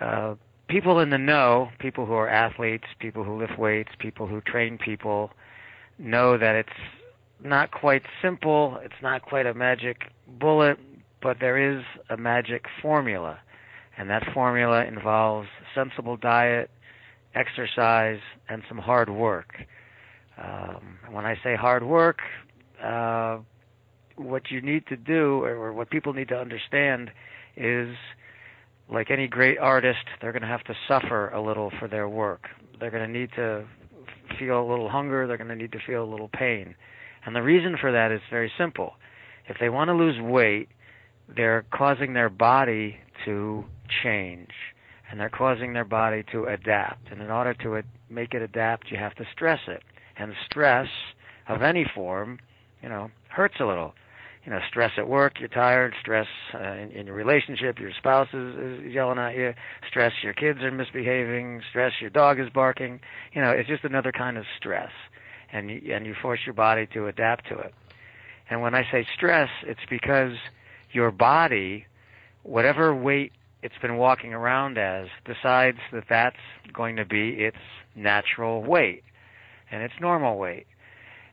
Uh, 0.00 0.34
people 0.68 0.98
in 1.00 1.10
the 1.10 1.18
know, 1.18 1.70
people 1.78 2.04
who 2.04 2.14
are 2.14 2.28
athletes, 2.28 2.84
people 2.98 3.24
who 3.24 3.38
lift 3.38 3.58
weights, 3.58 3.92
people 3.98 4.26
who 4.26 4.40
train 4.40 4.76
people, 4.78 5.30
know 5.98 6.36
that 6.36 6.54
it's 6.54 6.68
not 7.42 7.70
quite 7.70 8.02
simple. 8.20 8.78
It's 8.82 9.00
not 9.02 9.22
quite 9.22 9.46
a 9.46 9.54
magic 9.54 10.12
bullet, 10.38 10.78
but 11.22 11.38
there 11.40 11.58
is 11.58 11.84
a 12.10 12.16
magic 12.16 12.66
formula. 12.82 13.38
And 13.96 14.10
that 14.10 14.24
formula 14.34 14.84
involves 14.84 15.48
sensible 15.74 16.16
diet, 16.16 16.70
exercise, 17.34 18.20
and 18.48 18.62
some 18.68 18.78
hard 18.78 19.08
work. 19.08 19.66
Um, 20.42 20.98
when 21.10 21.24
I 21.24 21.36
say 21.42 21.56
hard 21.56 21.82
work, 21.82 22.18
uh, 22.82 23.38
what 24.16 24.50
you 24.50 24.60
need 24.60 24.86
to 24.88 24.96
do, 24.96 25.42
or 25.44 25.72
what 25.72 25.90
people 25.90 26.12
need 26.12 26.28
to 26.28 26.36
understand, 26.36 27.10
is 27.56 27.94
like 28.90 29.10
any 29.10 29.26
great 29.26 29.58
artist, 29.58 30.04
they're 30.20 30.32
going 30.32 30.42
to 30.42 30.48
have 30.48 30.64
to 30.64 30.74
suffer 30.86 31.28
a 31.30 31.40
little 31.40 31.70
for 31.78 31.88
their 31.88 32.08
work. 32.08 32.44
They're 32.78 32.90
going 32.90 33.10
to 33.10 33.18
need 33.18 33.30
to 33.36 33.64
feel 34.38 34.60
a 34.60 34.66
little 34.68 34.88
hunger. 34.88 35.26
They're 35.26 35.36
going 35.36 35.48
to 35.48 35.56
need 35.56 35.72
to 35.72 35.80
feel 35.86 36.04
a 36.04 36.10
little 36.10 36.28
pain. 36.28 36.74
And 37.24 37.34
the 37.34 37.42
reason 37.42 37.76
for 37.80 37.90
that 37.92 38.12
is 38.12 38.20
very 38.30 38.52
simple. 38.56 38.94
If 39.48 39.56
they 39.58 39.68
want 39.68 39.88
to 39.88 39.94
lose 39.94 40.20
weight, 40.20 40.68
they're 41.34 41.64
causing 41.72 42.12
their 42.14 42.28
body 42.28 42.98
to 43.24 43.64
change. 44.02 44.50
And 45.10 45.20
they're 45.20 45.30
causing 45.30 45.72
their 45.72 45.84
body 45.84 46.24
to 46.32 46.44
adapt. 46.44 47.10
And 47.10 47.20
in 47.20 47.30
order 47.30 47.54
to 47.54 47.82
make 48.10 48.34
it 48.34 48.42
adapt, 48.42 48.90
you 48.90 48.98
have 48.98 49.14
to 49.16 49.24
stress 49.32 49.60
it. 49.68 49.82
And 50.18 50.32
stress 50.44 50.88
of 51.48 51.62
any 51.62 51.84
form, 51.94 52.38
you 52.82 52.88
know, 52.88 53.10
hurts 53.28 53.56
a 53.60 53.64
little. 53.64 53.94
You 54.44 54.52
know, 54.52 54.60
stress 54.68 54.92
at 54.96 55.08
work, 55.08 55.40
you're 55.40 55.48
tired. 55.48 55.94
Stress 56.00 56.28
uh, 56.54 56.58
in, 56.58 56.92
in 56.92 57.06
your 57.06 57.16
relationship, 57.16 57.80
your 57.80 57.90
spouse 57.98 58.28
is, 58.32 58.54
is 58.56 58.92
yelling 58.92 59.18
at 59.18 59.34
you. 59.34 59.54
Stress, 59.88 60.12
your 60.22 60.34
kids 60.34 60.60
are 60.60 60.70
misbehaving. 60.70 61.62
Stress, 61.70 61.92
your 62.00 62.10
dog 62.10 62.38
is 62.38 62.48
barking. 62.50 63.00
You 63.32 63.42
know, 63.42 63.50
it's 63.50 63.68
just 63.68 63.82
another 63.82 64.12
kind 64.12 64.38
of 64.38 64.44
stress, 64.56 64.92
and 65.52 65.68
you, 65.68 65.92
and 65.92 66.06
you 66.06 66.14
force 66.22 66.40
your 66.46 66.54
body 66.54 66.86
to 66.94 67.08
adapt 67.08 67.48
to 67.48 67.58
it. 67.58 67.74
And 68.48 68.62
when 68.62 68.74
I 68.74 68.84
say 68.92 69.04
stress, 69.16 69.50
it's 69.64 69.80
because 69.90 70.34
your 70.92 71.10
body, 71.10 71.86
whatever 72.44 72.94
weight 72.94 73.32
it's 73.62 73.74
been 73.82 73.96
walking 73.96 74.32
around 74.32 74.78
as, 74.78 75.08
decides 75.24 75.78
that 75.92 76.04
that's 76.08 76.36
going 76.72 76.94
to 76.96 77.04
be 77.04 77.30
its 77.30 77.56
natural 77.96 78.62
weight 78.62 79.02
and 79.70 79.82
its 79.82 79.94
normal 80.00 80.38
weight. 80.38 80.66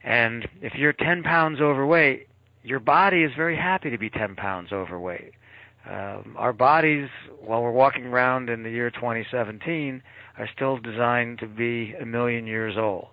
And 0.03 0.47
if 0.61 0.75
you're 0.75 0.93
10 0.93 1.23
pounds 1.23 1.61
overweight, 1.61 2.27
your 2.63 2.79
body 2.79 3.23
is 3.23 3.31
very 3.35 3.55
happy 3.55 3.89
to 3.89 3.97
be 3.97 4.09
10 4.09 4.35
pounds 4.35 4.71
overweight. 4.71 5.33
Um, 5.89 6.35
our 6.37 6.53
bodies, 6.53 7.09
while 7.41 7.61
we're 7.61 7.71
walking 7.71 8.05
around 8.05 8.49
in 8.49 8.63
the 8.63 8.69
year 8.69 8.89
2017, 8.89 10.01
are 10.37 10.49
still 10.55 10.77
designed 10.77 11.39
to 11.39 11.47
be 11.47 11.93
a 11.99 12.05
million 12.05 12.47
years 12.47 12.75
old 12.77 13.09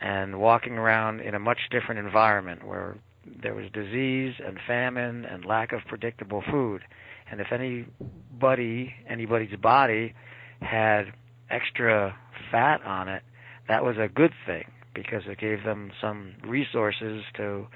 and 0.00 0.40
walking 0.40 0.74
around 0.74 1.20
in 1.20 1.34
a 1.34 1.38
much 1.38 1.58
different 1.70 2.04
environment 2.04 2.66
where 2.66 2.96
there 3.42 3.54
was 3.54 3.70
disease 3.72 4.34
and 4.44 4.58
famine 4.66 5.24
and 5.24 5.44
lack 5.44 5.72
of 5.72 5.80
predictable 5.86 6.42
food. 6.50 6.82
And 7.30 7.40
if 7.40 7.52
anybody, 7.52 8.92
anybody's 9.08 9.56
body 9.56 10.14
had 10.60 11.12
extra 11.48 12.16
fat 12.50 12.82
on 12.84 13.08
it, 13.08 13.22
that 13.68 13.84
was 13.84 13.96
a 13.98 14.08
good 14.08 14.32
thing 14.46 14.64
because 14.94 15.22
it 15.26 15.38
gave 15.38 15.64
them 15.64 15.90
some 16.00 16.34
resources 16.46 17.24
to 17.36 17.66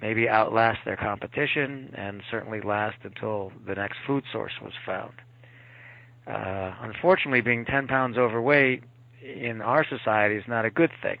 maybe 0.00 0.28
outlast 0.28 0.78
their 0.84 0.96
competition 0.96 1.92
and 1.96 2.22
certainly 2.30 2.60
last 2.60 2.96
until 3.02 3.52
the 3.66 3.74
next 3.74 3.96
food 4.06 4.22
source 4.32 4.52
was 4.62 4.72
found. 4.86 5.12
Uh, 6.26 6.74
unfortunately, 6.82 7.40
being 7.40 7.64
10 7.64 7.88
pounds 7.88 8.16
overweight 8.16 8.84
in 9.22 9.60
our 9.60 9.84
society 9.88 10.36
is 10.36 10.44
not 10.46 10.64
a 10.64 10.70
good 10.70 10.90
thing. 11.02 11.18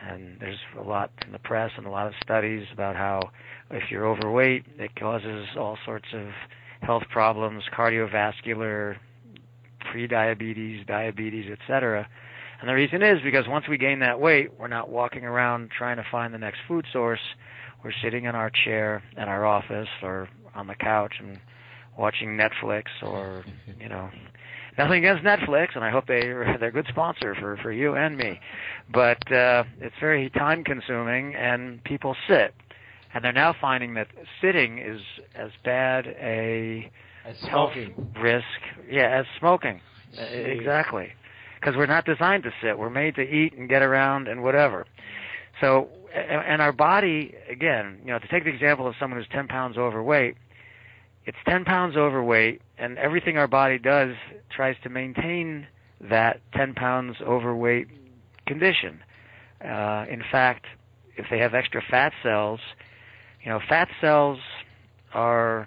And 0.00 0.36
there's 0.38 0.58
a 0.78 0.82
lot 0.82 1.10
in 1.24 1.32
the 1.32 1.38
press 1.38 1.72
and 1.76 1.86
a 1.86 1.90
lot 1.90 2.06
of 2.06 2.12
studies 2.22 2.66
about 2.72 2.96
how 2.96 3.30
if 3.70 3.90
you're 3.90 4.06
overweight, 4.06 4.64
it 4.78 4.94
causes 4.94 5.48
all 5.58 5.78
sorts 5.84 6.06
of 6.12 6.28
health 6.82 7.04
problems, 7.10 7.64
cardiovascular, 7.76 8.96
prediabetes, 9.92 10.86
diabetes, 10.86 11.50
etc. 11.50 12.06
And 12.60 12.68
the 12.68 12.74
reason 12.74 13.02
is 13.02 13.20
because 13.22 13.46
once 13.48 13.66
we 13.68 13.76
gain 13.78 13.98
that 14.00 14.20
weight, 14.20 14.50
we're 14.58 14.68
not 14.68 14.88
walking 14.88 15.24
around 15.24 15.70
trying 15.70 15.96
to 15.96 16.04
find 16.10 16.32
the 16.32 16.38
next 16.38 16.58
food 16.66 16.86
source. 16.92 17.20
We're 17.84 17.92
sitting 18.02 18.24
in 18.24 18.34
our 18.34 18.50
chair 18.50 19.02
at 19.16 19.28
our 19.28 19.44
office 19.44 19.88
or 20.02 20.28
on 20.54 20.66
the 20.66 20.74
couch 20.74 21.14
and 21.20 21.38
watching 21.98 22.36
Netflix 22.36 22.84
or, 23.02 23.44
you 23.80 23.88
know, 23.88 24.10
nothing 24.78 25.04
against 25.04 25.24
Netflix, 25.24 25.74
and 25.74 25.84
I 25.84 25.90
hope 25.90 26.06
they 26.06 26.20
they're 26.60 26.68
a 26.68 26.72
good 26.72 26.86
sponsor 26.88 27.34
for 27.34 27.56
for 27.58 27.72
you 27.72 27.94
and 27.94 28.16
me. 28.16 28.40
But 28.92 29.30
uh, 29.32 29.64
it's 29.80 29.94
very 30.00 30.30
time 30.30 30.64
consuming, 30.64 31.34
and 31.34 31.82
people 31.84 32.16
sit, 32.28 32.54
and 33.14 33.24
they're 33.24 33.32
now 33.32 33.54
finding 33.60 33.94
that 33.94 34.08
sitting 34.40 34.78
is 34.78 35.00
as 35.34 35.50
bad 35.64 36.06
a 36.06 36.90
As 37.24 37.36
health 37.48 37.72
risk, 38.20 38.44
yeah, 38.90 39.18
as 39.18 39.26
smoking. 39.38 39.80
Uh, 40.18 40.22
Exactly, 40.22 41.12
because 41.60 41.76
we're 41.76 41.86
not 41.86 42.04
designed 42.04 42.44
to 42.44 42.52
sit. 42.62 42.78
We're 42.78 42.90
made 42.90 43.16
to 43.16 43.22
eat 43.22 43.54
and 43.54 43.68
get 43.68 43.82
around 43.82 44.28
and 44.28 44.42
whatever. 44.42 44.86
So, 45.60 45.88
and 46.14 46.62
our 46.62 46.72
body, 46.72 47.34
again, 47.48 47.98
you 48.04 48.12
know, 48.12 48.18
to 48.18 48.28
take 48.28 48.44
the 48.44 48.50
example 48.50 48.86
of 48.86 48.94
someone 49.00 49.18
who's 49.18 49.28
10 49.30 49.48
pounds 49.48 49.76
overweight, 49.76 50.36
it's 51.24 51.36
10 51.46 51.64
pounds 51.64 51.96
overweight, 51.96 52.62
and 52.78 52.98
everything 52.98 53.36
our 53.36 53.48
body 53.48 53.78
does 53.78 54.14
tries 54.50 54.76
to 54.84 54.88
maintain 54.88 55.66
that 56.00 56.40
10 56.52 56.74
pounds 56.74 57.16
overweight 57.20 57.88
condition. 58.46 59.00
Uh, 59.62 60.06
in 60.08 60.22
fact, 60.30 60.66
if 61.16 61.26
they 61.30 61.38
have 61.38 61.54
extra 61.54 61.82
fat 61.90 62.12
cells, 62.22 62.60
you 63.42 63.50
know, 63.50 63.60
fat 63.68 63.88
cells 64.00 64.38
are, 65.12 65.66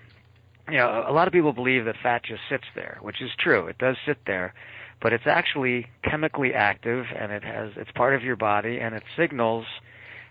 you 0.70 0.78
know, 0.78 1.04
a 1.08 1.12
lot 1.12 1.28
of 1.28 1.34
people 1.34 1.52
believe 1.54 1.86
that 1.86 1.96
fat 2.02 2.24
just 2.24 2.42
sits 2.50 2.66
there, 2.76 2.98
which 3.02 3.22
is 3.22 3.32
true. 3.38 3.68
It 3.68 3.78
does 3.78 3.98
sit 4.06 4.18
there, 4.26 4.54
but 5.02 5.14
it's 5.14 5.28
actually 5.28 5.88
chemically 6.04 6.54
active, 6.54 7.06
and 7.18 7.32
it 7.32 7.44
has, 7.44 7.72
it's 7.76 7.92
part 7.92 8.16
of 8.16 8.24
your 8.24 8.36
body, 8.36 8.80
and 8.80 8.96
it 8.96 9.04
signals, 9.18 9.66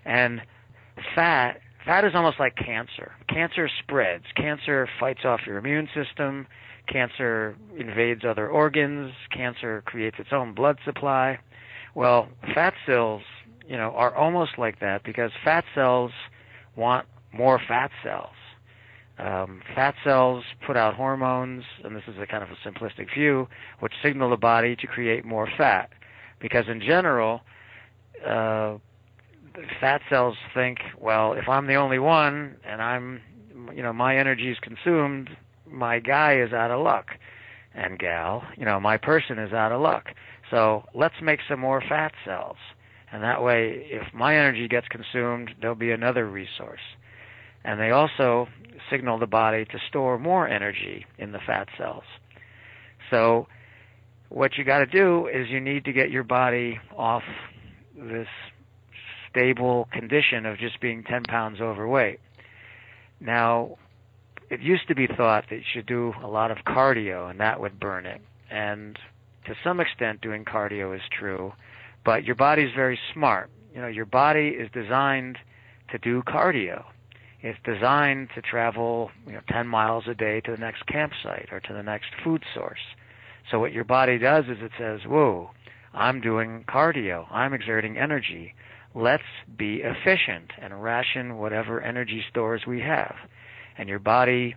and 0.04 0.40
fat 1.14 1.60
Fat 1.88 2.04
is 2.04 2.12
almost 2.14 2.38
like 2.38 2.54
cancer. 2.54 3.12
Cancer 3.30 3.66
spreads. 3.82 4.24
Cancer 4.36 4.86
fights 5.00 5.20
off 5.24 5.40
your 5.46 5.56
immune 5.56 5.88
system. 5.94 6.46
Cancer 6.86 7.56
invades 7.78 8.26
other 8.26 8.46
organs. 8.46 9.12
Cancer 9.34 9.82
creates 9.86 10.16
its 10.18 10.28
own 10.30 10.52
blood 10.52 10.76
supply. 10.84 11.38
Well, 11.94 12.28
fat 12.54 12.74
cells, 12.84 13.22
you 13.66 13.78
know, 13.78 13.94
are 13.96 14.14
almost 14.14 14.58
like 14.58 14.80
that 14.80 15.02
because 15.02 15.30
fat 15.42 15.64
cells 15.74 16.10
want 16.76 17.06
more 17.32 17.58
fat 17.66 17.90
cells. 18.04 18.34
Um, 19.18 19.62
fat 19.74 19.94
cells 20.04 20.44
put 20.64 20.76
out 20.76 20.94
hormones, 20.94 21.64
and 21.84 21.96
this 21.96 22.04
is 22.06 22.14
a 22.20 22.26
kind 22.26 22.42
of 22.44 22.50
a 22.50 22.68
simplistic 22.68 23.12
view, 23.12 23.48
which 23.80 23.92
signal 24.02 24.30
the 24.30 24.36
body 24.36 24.76
to 24.76 24.86
create 24.86 25.24
more 25.24 25.48
fat. 25.56 25.90
Because 26.40 26.68
in 26.68 26.80
general, 26.80 27.40
uh, 28.24 28.76
fat 29.80 30.02
cells 30.08 30.36
think, 30.54 30.78
well, 31.00 31.32
if 31.32 31.48
I'm 31.48 31.66
the 31.66 31.74
only 31.74 31.98
one 31.98 32.56
and 32.64 32.80
I'm, 32.80 33.20
you 33.74 33.82
know, 33.82 33.92
my 33.92 34.16
energy 34.16 34.50
is 34.50 34.58
consumed, 34.60 35.30
my 35.66 35.98
guy 35.98 36.40
is 36.40 36.52
out 36.52 36.70
of 36.70 36.80
luck, 36.80 37.08
and 37.74 37.98
gal, 37.98 38.44
you 38.56 38.64
know, 38.64 38.78
my 38.78 38.96
person 38.96 39.38
is 39.38 39.52
out 39.52 39.72
of 39.72 39.80
luck. 39.80 40.10
So 40.50 40.84
let's 40.94 41.20
make 41.20 41.40
some 41.48 41.60
more 41.60 41.80
fat 41.80 42.12
cells, 42.24 42.56
and 43.12 43.22
that 43.22 43.42
way, 43.42 43.86
if 43.90 44.14
my 44.14 44.36
energy 44.36 44.68
gets 44.68 44.86
consumed, 44.88 45.50
there'll 45.60 45.76
be 45.76 45.90
another 45.90 46.26
resource. 46.28 46.80
And 47.64 47.80
they 47.80 47.90
also 47.90 48.48
signal 48.90 49.18
the 49.18 49.26
body 49.26 49.64
to 49.64 49.78
store 49.88 50.18
more 50.18 50.48
energy 50.48 51.06
in 51.18 51.32
the 51.32 51.38
fat 51.46 51.68
cells. 51.76 52.04
So 53.10 53.46
what 54.28 54.56
you 54.56 54.64
got 54.64 54.78
to 54.78 54.86
do 54.86 55.26
is 55.26 55.48
you 55.48 55.60
need 55.60 55.84
to 55.84 55.92
get 55.92 56.10
your 56.10 56.24
body 56.24 56.78
off 56.96 57.22
this 57.96 58.28
stable 59.30 59.88
condition 59.92 60.46
of 60.46 60.58
just 60.58 60.80
being 60.80 61.02
10 61.02 61.24
pounds 61.24 61.60
overweight. 61.60 62.20
Now, 63.20 63.76
it 64.50 64.60
used 64.60 64.88
to 64.88 64.94
be 64.94 65.06
thought 65.06 65.44
that 65.50 65.56
you 65.56 65.64
should 65.72 65.86
do 65.86 66.12
a 66.22 66.26
lot 66.26 66.50
of 66.50 66.58
cardio 66.66 67.30
and 67.30 67.40
that 67.40 67.60
would 67.60 67.78
burn 67.78 68.06
it. 68.06 68.20
And 68.50 68.98
to 69.46 69.54
some 69.64 69.80
extent 69.80 70.20
doing 70.20 70.44
cardio 70.44 70.94
is 70.94 71.02
true, 71.18 71.52
but 72.04 72.24
your 72.24 72.34
body's 72.34 72.74
very 72.74 72.98
smart. 73.12 73.50
You 73.74 73.80
know, 73.82 73.88
your 73.88 74.06
body 74.06 74.48
is 74.48 74.70
designed 74.72 75.38
to 75.90 75.98
do 75.98 76.22
cardio. 76.22 76.84
It's 77.40 77.58
designed 77.64 78.30
to 78.34 78.42
travel, 78.42 79.10
you 79.26 79.34
know, 79.34 79.40
10 79.48 79.68
miles 79.68 80.04
a 80.08 80.14
day 80.14 80.40
to 80.42 80.50
the 80.50 80.56
next 80.56 80.86
campsite 80.86 81.48
or 81.52 81.60
to 81.60 81.72
the 81.72 81.82
next 81.82 82.08
food 82.24 82.42
source. 82.54 82.80
So 83.50 83.60
what 83.60 83.72
your 83.72 83.84
body 83.84 84.18
does 84.18 84.46
is 84.46 84.58
it 84.60 84.72
says, 84.76 85.06
"Whoa, 85.06 85.50
I'm 85.94 86.20
doing 86.20 86.64
cardio. 86.68 87.26
I'm 87.30 87.54
exerting 87.54 87.96
energy. 87.96 88.54
Let's 88.94 89.22
be 89.56 89.82
efficient 89.82 90.52
and 90.58 90.82
ration 90.82 91.38
whatever 91.38 91.80
energy 91.80 92.24
stores 92.28 92.66
we 92.66 92.80
have." 92.80 93.16
And 93.78 93.88
your 93.88 94.00
body 94.00 94.56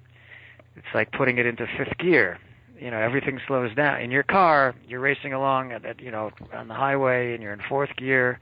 it's 0.76 0.94
like 0.94 1.12
putting 1.12 1.38
it 1.38 1.46
into 1.46 1.68
fifth 1.78 1.98
gear 1.98 2.40
you 2.80 2.90
know 2.90 2.98
everything 2.98 3.40
slows 3.48 3.74
down 3.76 4.02
in 4.02 4.12
your 4.12 4.24
car 4.24 4.74
you're 4.88 5.00
racing 5.00 5.34
along 5.34 5.72
at, 5.72 5.86
at 5.86 6.00
you 6.02 6.12
know 6.12 6.32
on 6.54 6.68
the 6.68 6.74
highway 6.74 7.34
and 7.34 7.44
you're 7.44 7.54
in 7.54 7.62
fourth 7.68 7.96
gear 7.98 8.40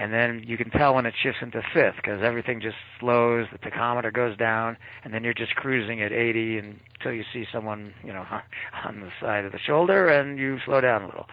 and 0.00 0.14
then 0.14 0.42
you 0.46 0.56
can 0.56 0.70
tell 0.70 0.94
when 0.94 1.04
it 1.04 1.12
shifts 1.22 1.40
into 1.42 1.62
fifth 1.74 1.96
because 1.96 2.22
everything 2.22 2.58
just 2.58 2.76
slows 2.98 3.46
the 3.52 3.58
tachometer 3.58 4.10
goes 4.10 4.34
down 4.38 4.78
and 5.04 5.12
then 5.12 5.22
you're 5.22 5.34
just 5.34 5.54
cruising 5.56 6.00
at 6.00 6.10
80 6.10 6.56
until 6.58 7.12
you 7.12 7.22
see 7.34 7.44
someone 7.52 7.92
you 8.02 8.10
know 8.10 8.24
on 8.86 9.00
the 9.00 9.10
side 9.20 9.44
of 9.44 9.52
the 9.52 9.58
shoulder 9.58 10.08
and 10.08 10.38
you 10.38 10.58
slow 10.64 10.80
down 10.80 11.02
a 11.02 11.06
little. 11.06 11.26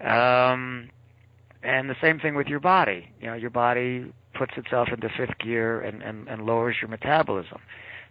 Um 0.00 0.88
and 1.62 1.90
the 1.90 1.96
same 2.00 2.18
thing 2.18 2.34
with 2.34 2.46
your 2.46 2.58
body. 2.60 3.10
You 3.20 3.26
know 3.26 3.34
your 3.34 3.50
body 3.50 4.10
puts 4.32 4.52
itself 4.56 4.88
into 4.90 5.10
fifth 5.10 5.38
gear 5.38 5.82
and 5.82 6.02
and, 6.02 6.26
and 6.26 6.46
lowers 6.46 6.76
your 6.80 6.88
metabolism. 6.88 7.60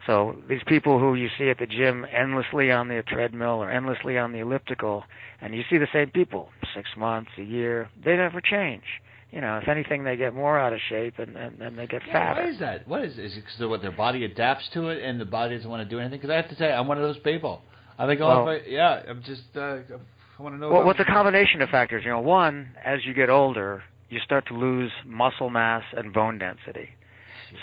So 0.06 0.36
these 0.48 0.62
people 0.68 1.00
who 1.00 1.16
you 1.16 1.30
see 1.36 1.50
at 1.50 1.58
the 1.58 1.66
gym 1.66 2.06
endlessly 2.16 2.72
on 2.72 2.90
the 2.90 3.02
treadmill 3.08 3.62
or 3.64 3.72
endlessly 3.72 4.18
on 4.20 4.32
the 4.32 4.40
elliptical, 4.40 5.04
and 5.42 5.54
you 5.54 5.64
see 5.70 5.78
the 5.78 5.90
same 5.92 6.10
people 6.10 6.50
six 6.74 6.90
months, 6.96 7.32
a 7.38 7.44
year, 7.44 7.90
they 8.02 8.16
never 8.16 8.40
change. 8.40 9.02
You 9.32 9.42
know, 9.42 9.60
if 9.62 9.68
anything, 9.68 10.04
they 10.04 10.16
get 10.16 10.34
more 10.34 10.58
out 10.60 10.74
of 10.74 10.80
shape 10.90 11.20
and 11.20 11.36
and, 11.36 11.62
and 11.62 11.78
they 11.78 11.86
get 11.88 12.02
Yeah, 12.08 12.14
fatter. 12.34 12.42
why 12.42 12.50
is 12.50 12.60
that? 12.60 12.88
What 12.88 13.04
is 13.04 13.14
is 13.18 13.38
it 13.38 13.44
because 13.46 13.70
what 13.70 13.82
their 13.82 13.92
body 13.92 14.26
adapts 14.26 14.68
to 14.74 14.90
it 14.90 15.04
and 15.04 15.20
the 15.22 15.26
body 15.26 15.56
doesn't 15.56 15.70
want 15.70 15.88
to 15.88 15.90
do 15.90 16.00
anything? 16.00 16.18
Because 16.20 16.32
I 16.32 16.36
have 16.36 16.50
to 16.50 16.56
say, 16.56 16.72
I'm 16.72 16.88
one 16.88 16.98
of 16.98 17.04
those 17.04 17.20
people. 17.20 17.62
I 17.98 18.08
think, 18.08 18.22
oh, 18.22 18.28
Well- 18.28 18.50
I, 18.50 18.62
yeah, 18.68 19.04
I'm 19.08 19.22
just, 19.24 19.44
uh, 19.56 19.78
I 20.40 20.42
want 20.42 20.56
to 20.56 20.60
know. 20.60 20.70
Well, 20.72 20.84
what's 20.86 21.00
a 21.00 21.06
combination 21.06 21.62
of 21.62 21.70
factors? 21.70 22.04
You 22.06 22.12
know, 22.12 22.22
one, 22.22 22.70
as 22.84 23.06
you 23.06 23.14
get 23.14 23.30
older, 23.30 23.84
you 24.10 24.20
start 24.22 24.48
to 24.48 24.54
lose 24.56 24.92
muscle 25.06 25.50
mass 25.50 25.84
and 25.96 26.14
bone 26.14 26.40
density. 26.40 26.90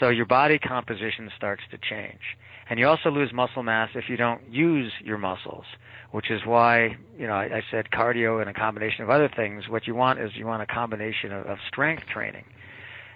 So 0.01 0.11
your 0.11 0.27
body 0.27 0.59
composition 0.59 1.31
starts 1.37 1.63
to 1.71 1.79
change. 1.79 2.21
And 2.69 2.81
you 2.81 2.89
also 2.89 3.11
lose 3.11 3.33
muscle 3.33 3.63
mass 3.63 3.91
if 3.95 4.09
you 4.09 4.17
don't 4.17 4.41
use 4.51 4.93
your 5.05 5.19
muscles, 5.19 5.65
which 6.11 6.31
is 6.31 6.41
why, 6.45 6.97
you 7.17 7.27
know, 7.27 7.35
I, 7.35 7.45
I 7.45 7.63
said 7.71 7.91
cardio 7.93 8.41
and 8.41 8.51
a 8.51 8.55
combination 8.55 9.05
of 9.05 9.11
other 9.11 9.31
things. 9.35 9.69
What 9.69 9.87
you 9.87 9.95
want 9.95 10.19
is 10.19 10.33
you 10.35 10.47
want 10.47 10.63
a 10.63 10.67
combination 10.67 11.33
of, 11.33 11.47
of 11.47 11.59
strength 11.69 12.05
training. 12.13 12.45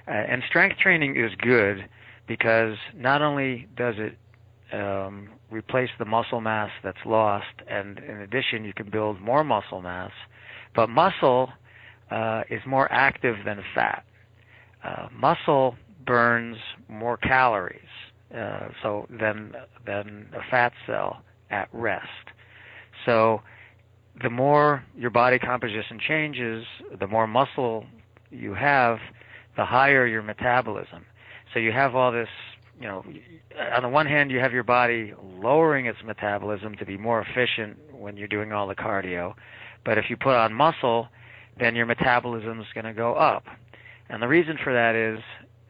Uh, 0.07 0.13
and 0.13 0.43
strength 0.49 0.79
training 0.79 1.17
is 1.17 1.33
good 1.39 1.89
because 2.29 2.77
not 2.95 3.23
only 3.23 3.67
does 3.77 3.97
it 3.99 4.17
um, 4.73 5.31
replace 5.51 5.91
the 5.99 6.05
muscle 6.05 6.41
mass 6.41 6.71
that's 6.85 7.05
lost, 7.05 7.47
and 7.69 7.99
in 7.99 8.19
addition, 8.19 8.65
you 8.65 8.73
can 8.73 8.89
build 8.89 9.21
more 9.21 9.43
muscle 9.43 9.83
mass. 9.83 10.13
But 10.77 10.89
muscle 10.89 11.51
uh, 12.13 12.45
is 12.51 12.61
more 12.67 12.91
active 12.93 13.37
than 13.45 13.61
fat. 13.75 14.05
Uh, 14.85 15.09
muscle 15.13 15.75
burns 16.07 16.57
more 16.89 17.17
calories 17.17 17.81
uh, 18.37 18.69
so 18.83 19.07
than 19.11 19.55
than 19.87 20.29
a 20.35 20.51
fat 20.51 20.73
cell 20.87 21.23
at 21.51 21.69
rest. 21.73 22.07
So 23.05 23.43
the 24.23 24.31
more 24.31 24.85
your 24.97 25.11
body 25.11 25.39
composition 25.39 25.99
changes, 25.99 26.65
the 26.99 27.07
more 27.07 27.27
muscle 27.27 27.87
you 28.31 28.55
have, 28.55 28.99
the 29.57 29.65
higher 29.65 30.07
your 30.07 30.23
metabolism. 30.23 31.05
So 31.53 31.59
you 31.59 31.73
have 31.73 31.95
all 31.95 32.13
this, 32.13 32.29
you 32.81 32.87
know, 32.87 33.05
on 33.75 33.83
the 33.83 33.89
one 33.89 34.07
hand 34.07 34.31
you 34.31 34.39
have 34.39 34.53
your 34.53 34.63
body 34.63 35.15
lowering 35.23 35.87
its 35.87 35.99
metabolism 36.05 36.77
to 36.77 36.87
be 36.87 36.97
more 36.97 37.21
efficient 37.21 37.79
when 37.93 38.17
you're 38.17 38.29
doing 38.29 38.53
all 38.53 38.69
the 38.69 38.75
cardio, 38.75 39.35
but 39.85 39.99
if 39.99 40.09
you 40.09 40.17
put 40.17 40.35
on 40.35 40.53
muscle, 40.53 41.09
then 41.59 41.75
your 41.75 41.87
metabolism 41.87 42.61
is 42.61 42.67
going 42.75 42.85
to 42.85 42.95
go 42.95 43.15
up. 43.15 43.45
And 44.09 44.23
the 44.23 44.29
reason 44.29 44.59
for 44.63 44.73
that 44.73 44.95
is, 44.95 45.21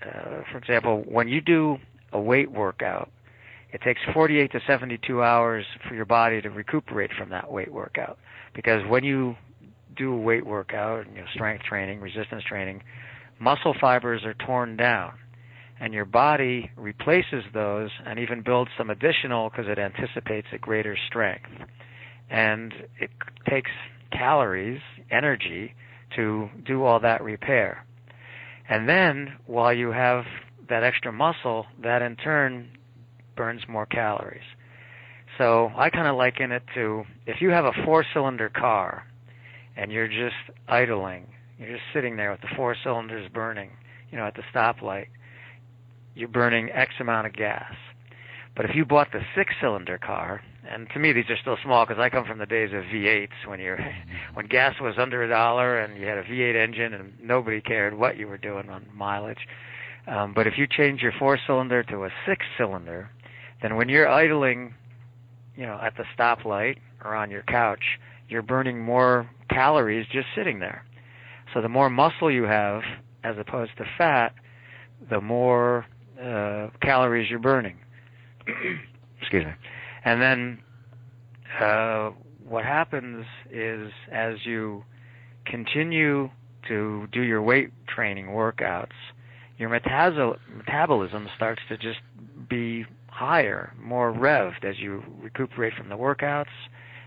uh, 0.03 0.43
for 0.51 0.59
example, 0.59 1.05
when 1.07 1.29
you 1.29 1.41
do 1.41 1.79
a 2.13 2.21
weight 2.21 2.51
workout, 2.51 3.11
it 3.73 3.81
takes 3.83 4.01
48 4.13 4.53
to 4.53 4.61
72 4.67 5.23
hours 5.23 5.65
for 5.89 5.95
your 5.95 6.05
body 6.05 6.41
to 6.43 6.51
recuperate 6.51 7.11
from 7.17 7.31
that 7.31 7.51
weight 7.51 7.73
workout. 7.73 8.19
Because 8.55 8.83
when 8.89 9.05
you 9.05 9.37
do 9.97 10.13
a 10.13 10.17
weight 10.17 10.45
workout, 10.45 11.07
you 11.15 11.21
know, 11.21 11.27
strength 11.35 11.65
training, 11.65 12.01
resistance 12.01 12.43
training, 12.43 12.83
muscle 13.39 13.75
fibers 13.81 14.25
are 14.25 14.35
torn 14.35 14.77
down. 14.77 15.13
And 15.79 15.95
your 15.95 16.05
body 16.05 16.71
replaces 16.77 17.43
those 17.55 17.91
and 18.05 18.19
even 18.19 18.43
builds 18.43 18.71
some 18.77 18.91
additional 18.91 19.49
because 19.49 19.67
it 19.67 19.79
anticipates 19.79 20.49
a 20.53 20.59
greater 20.59 20.97
strength. 21.09 21.49
And 22.29 22.75
it 23.01 23.11
takes 23.49 23.71
calories, 24.13 24.81
energy, 25.11 25.75
to 26.17 26.51
do 26.67 26.85
all 26.85 27.01
that 27.01 27.23
repair. 27.23 27.87
And 28.69 28.89
then, 28.89 29.37
while 29.47 29.73
you 29.73 29.91
have 29.91 30.25
that 30.71 30.83
extra 30.83 31.13
muscle, 31.13 31.67
that 31.83 32.03
in 32.03 32.17
turn 32.17 32.71
burns 33.37 33.63
more 33.69 33.87
calories. 33.87 34.43
So 35.39 35.73
I 35.77 35.91
kind 35.91 36.07
of 36.07 36.17
liken 36.17 36.53
it 36.53 36.63
to 36.75 37.05
if 37.27 37.41
you 37.41 37.51
have 37.51 37.65
a 37.65 37.73
four 37.85 38.05
cylinder 38.13 38.49
car 38.49 39.07
and 39.77 39.93
you're 39.93 40.09
just 40.09 40.35
idling, 40.69 41.27
you're 41.59 41.71
just 41.71 41.85
sitting 41.93 42.17
there 42.17 42.31
with 42.31 42.41
the 42.41 42.55
four 42.57 42.77
cylinders 42.83 43.31
burning, 43.33 43.71
you 44.11 44.19
know, 44.19 44.25
at 44.27 44.35
the 44.35 44.43
stoplight, 44.55 45.07
you're 46.15 46.29
burning 46.29 46.71
X 46.73 46.93
amount 47.01 47.27
of 47.27 47.33
gas. 47.33 47.73
But 48.57 48.65
if 48.65 48.75
you 48.75 48.85
bought 48.85 49.13
the 49.13 49.23
six 49.35 49.55
cylinder 49.61 49.97
car, 49.97 50.43
and 50.69 50.89
to 50.91 50.99
me 50.99 51.13
these 51.13 51.31
are 51.31 51.37
still 51.41 51.57
small 51.63 51.87
because 51.87 52.01
I 52.01 52.11
come 52.11 52.25
from 52.25 52.39
the 52.39 52.47
days 52.47 52.71
of 52.75 52.85
V8s 52.85 53.47
when 53.47 53.61
you're 53.61 53.79
when 54.35 54.47
gas 54.47 54.75
was 54.81 54.97
under 54.99 55.23
a 55.23 55.29
dollar 55.29 55.79
and 55.79 55.99
you 55.99 56.07
had 56.07 56.19
a 56.19 56.25
V8 56.25 56.57
engine 56.57 56.93
and 56.93 57.15
nobody 57.23 57.61
cared 57.61 57.97
what 57.97 58.19
you 58.19 58.27
were 58.27 58.39
doing 58.39 58.69
on 58.69 58.87
mileage. 58.95 59.47
Um, 60.07 60.33
but 60.35 60.47
if 60.47 60.55
you 60.57 60.67
change 60.67 61.03
your 61.03 61.13
four 61.19 61.39
cylinder 61.47 61.83
to 61.85 62.05
a 62.05 62.11
six 62.27 62.45
cylinder, 62.57 63.11
then 63.63 63.77
when 63.77 63.89
you're 63.89 64.09
idling, 64.09 64.75
you 65.57 65.67
know, 65.67 65.79
at 65.83 65.95
the 65.97 66.05
stoplight 66.19 66.79
or 67.05 67.15
on 67.15 67.31
your 67.31 67.43
couch, 67.43 67.83
you're 68.29 68.43
burning 68.43 68.83
more 68.83 69.29
calories 69.51 70.07
just 70.13 70.27
sitting 70.35 70.59
there. 70.59 70.85
So 71.53 71.61
the 71.61 71.69
more 71.69 71.91
muscle 71.91 72.31
you 72.31 72.45
have 72.45 72.83
as 73.25 73.37
opposed 73.39 73.73
to 73.79 73.85
fat, 73.99 74.35
the 75.11 75.21
more 75.21 75.87
uh, 76.23 76.69
calories 76.81 77.29
you're 77.29 77.39
burning. 77.39 77.79
Excuse 79.21 79.45
me. 79.45 79.53
And 80.05 80.21
then 80.23 80.59
uh, 81.61 82.11
what 82.47 82.65
happens 82.65 83.27
is 83.51 83.91
as 84.11 84.37
you 84.45 84.85
continue 85.47 86.31
to 86.69 87.09
do 87.13 87.23
your 87.23 87.43
weight 87.43 87.71
training 87.87 88.27
workouts, 88.27 88.89
your 89.61 89.69
metabolism 89.69 91.29
starts 91.37 91.61
to 91.69 91.77
just 91.77 91.99
be 92.49 92.87
higher, 93.09 93.75
more 93.79 94.11
revved 94.11 94.65
as 94.65 94.79
you 94.79 95.05
recuperate 95.21 95.75
from 95.75 95.91
the 95.91 95.97
workouts 95.97 96.47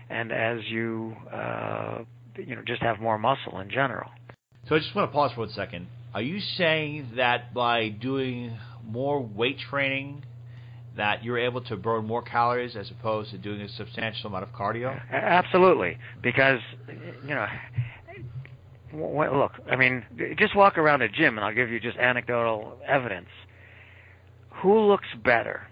and 0.08 0.30
as 0.30 0.60
you 0.66 1.16
uh, 1.32 2.04
you 2.36 2.54
know 2.54 2.62
just 2.64 2.80
have 2.80 3.00
more 3.00 3.18
muscle 3.18 3.58
in 3.58 3.68
general. 3.68 4.08
So 4.68 4.76
I 4.76 4.78
just 4.78 4.94
want 4.94 5.10
to 5.10 5.12
pause 5.12 5.32
for 5.32 5.40
one 5.40 5.50
second. 5.50 5.88
Are 6.14 6.22
you 6.22 6.38
saying 6.56 7.14
that 7.16 7.52
by 7.52 7.88
doing 7.88 8.56
more 8.86 9.20
weight 9.20 9.58
training, 9.58 10.22
that 10.96 11.24
you're 11.24 11.38
able 11.38 11.60
to 11.62 11.76
burn 11.76 12.06
more 12.06 12.22
calories 12.22 12.76
as 12.76 12.88
opposed 12.92 13.32
to 13.32 13.38
doing 13.38 13.62
a 13.62 13.68
substantial 13.70 14.28
amount 14.28 14.44
of 14.44 14.50
cardio? 14.50 14.96
Absolutely, 15.10 15.98
because 16.22 16.60
you 17.26 17.34
know, 17.34 17.46
w- 18.94 19.36
look, 19.36 19.52
I 19.70 19.76
mean, 19.76 20.04
just 20.38 20.54
walk 20.54 20.78
around 20.78 21.02
a 21.02 21.08
gym, 21.08 21.36
and 21.36 21.44
I'll 21.44 21.54
give 21.54 21.70
you 21.70 21.80
just 21.80 21.96
anecdotal 21.98 22.78
evidence. 22.86 23.28
Who 24.62 24.78
looks 24.80 25.08
better? 25.22 25.66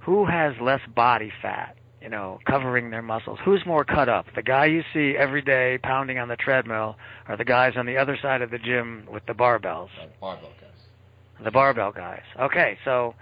Who 0.00 0.24
has 0.24 0.54
less 0.60 0.80
body 0.94 1.32
fat? 1.42 1.76
You 2.00 2.08
know, 2.08 2.38
covering 2.46 2.90
their 2.90 3.02
muscles. 3.02 3.38
Who's 3.44 3.64
more 3.66 3.84
cut 3.84 4.08
up? 4.08 4.26
The 4.34 4.42
guy 4.42 4.66
you 4.66 4.82
see 4.94 5.16
every 5.18 5.42
day 5.42 5.78
pounding 5.82 6.18
on 6.18 6.28
the 6.28 6.36
treadmill, 6.36 6.96
or 7.28 7.36
the 7.36 7.44
guys 7.44 7.74
on 7.76 7.86
the 7.86 7.96
other 7.96 8.16
side 8.20 8.40
of 8.40 8.50
the 8.50 8.58
gym 8.58 9.06
with 9.10 9.26
the 9.26 9.32
barbells? 9.32 9.88
The 10.00 10.08
Barbell 10.20 10.52
guys. 10.60 11.44
The 11.44 11.50
barbell 11.50 11.92
guys. 11.92 12.22
Okay, 12.40 12.78
so 12.84 13.14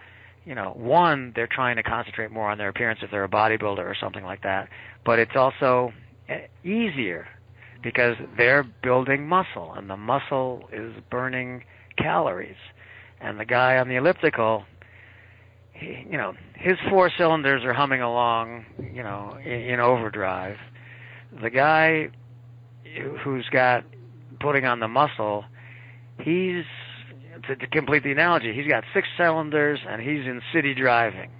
you 0.44 0.54
know, 0.54 0.72
one, 0.76 1.32
they're 1.34 1.48
trying 1.48 1.76
to 1.76 1.82
concentrate 1.82 2.30
more 2.30 2.48
on 2.50 2.56
their 2.56 2.68
appearance 2.68 3.00
if 3.02 3.10
they're 3.10 3.24
a 3.24 3.28
bodybuilder 3.28 3.78
or 3.78 3.96
something 4.00 4.24
like 4.24 4.42
that. 4.42 4.68
But 5.04 5.18
it's 5.18 5.34
also 5.34 5.92
eh, 6.28 6.46
easier 6.62 7.26
because 7.82 8.16
they're 8.36 8.64
building 8.82 9.26
muscle, 9.28 9.72
and 9.74 9.88
the 9.88 9.96
muscle 9.96 10.68
is 10.72 10.92
burning 11.10 11.64
calories. 11.98 12.56
And 13.20 13.40
the 13.40 13.44
guy 13.44 13.78
on 13.78 13.88
the 13.88 13.96
elliptical, 13.96 14.64
he, 15.72 16.06
you 16.10 16.16
know, 16.16 16.34
his 16.54 16.76
four 16.90 17.10
cylinders 17.16 17.64
are 17.64 17.72
humming 17.72 18.02
along, 18.02 18.66
you 18.92 19.02
know, 19.02 19.38
in, 19.44 19.52
in 19.52 19.80
overdrive. 19.80 20.56
the 21.42 21.50
guy 21.50 22.08
who's 23.22 23.46
got 23.50 23.84
putting 24.40 24.64
on 24.64 24.80
the 24.80 24.88
muscle, 24.88 25.44
he's 26.20 26.64
to, 27.46 27.56
to 27.56 27.66
complete 27.66 28.02
the 28.02 28.12
analogy, 28.12 28.52
he's 28.54 28.66
got 28.66 28.84
six 28.94 29.08
cylinders 29.18 29.80
and 29.88 30.00
he's 30.00 30.26
in 30.26 30.40
city 30.52 30.74
driving. 30.74 31.30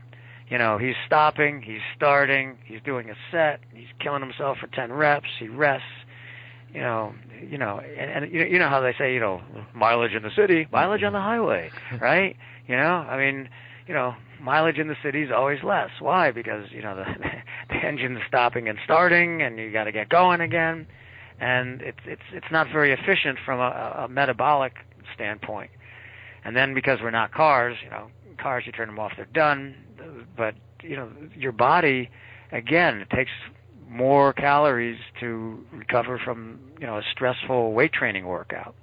You 0.49 0.59
know, 0.59 0.79
he's 0.79 0.95
stopping, 1.07 1.63
he's 1.63 1.81
starting, 1.97 2.59
he's 2.65 2.81
doing 2.85 3.11
a 3.11 3.15
set, 3.33 3.61
he's 3.75 3.89
killing 3.99 4.23
himself 4.23 4.59
for 4.59 4.69
ten 4.69 4.93
reps, 4.93 5.29
he 5.41 5.49
rests. 5.49 5.87
You 6.77 6.83
know, 6.83 7.15
you 7.41 7.57
know, 7.57 7.81
and, 7.81 8.11
and 8.25 8.31
you 8.31 8.41
know, 8.41 8.45
you 8.45 8.59
know 8.59 8.69
how 8.69 8.83
they 8.83 8.95
say, 8.99 9.15
you 9.15 9.21
know, 9.21 9.41
mileage 9.75 10.13
in 10.13 10.23
the 10.23 10.31
city, 10.37 10.69
mileage 10.71 11.03
on 11.03 11.15
the 11.15 11.21
highway, 11.21 11.71
right? 12.03 12.37
You 12.67 12.77
know, 12.77 12.83
I 12.83 13.17
mean, 13.17 13.49
you 13.89 13.95
know, 13.95 14.15
mileage 14.43 14.77
in 14.77 14.87
the 14.87 14.97
city 15.03 15.23
is 15.23 15.31
always 15.35 15.63
less. 15.65 15.89
Why? 16.01 16.33
Because 16.33 16.67
you 16.73 16.83
know 16.83 16.95
the 16.95 17.05
the 17.71 17.77
engine's 17.77 18.19
stopping 18.29 18.69
and 18.69 18.79
starting, 18.85 19.41
and 19.41 19.59
you 19.59 19.73
got 19.73 19.85
to 19.85 19.93
get 19.93 20.11
going 20.11 20.43
again, 20.43 20.87
and 21.41 21.81
it's 21.81 22.01
it's 22.05 22.29
it's 22.35 22.53
not 22.53 22.67
very 22.71 22.93
efficient 22.93 23.39
from 23.43 23.59
a, 23.59 24.05
a 24.05 24.09
metabolic 24.09 24.75
standpoint. 25.15 25.71
And 26.45 26.55
then 26.55 26.75
because 26.75 26.99
we're 27.03 27.11
not 27.11 27.33
cars, 27.33 27.79
you 27.83 27.89
know, 27.89 28.09
cars 28.39 28.65
you 28.67 28.73
turn 28.73 28.89
them 28.89 28.99
off, 28.99 29.13
they're 29.17 29.25
done. 29.25 29.77
But 30.37 30.57
you 30.83 30.97
know, 30.97 31.09
your 31.35 31.53
body, 31.53 32.11
again, 32.53 32.99
it 32.99 33.09
takes 33.09 33.31
more 33.89 34.33
calories 34.33 34.99
to 35.21 35.65
recover 35.73 36.19
from 36.25 36.59
you 36.81 36.87
know 36.87 36.99
a 36.99 37.03
stressful 37.13 37.73
weight 37.73 37.93
training 37.93 38.27
workout. 38.27 38.75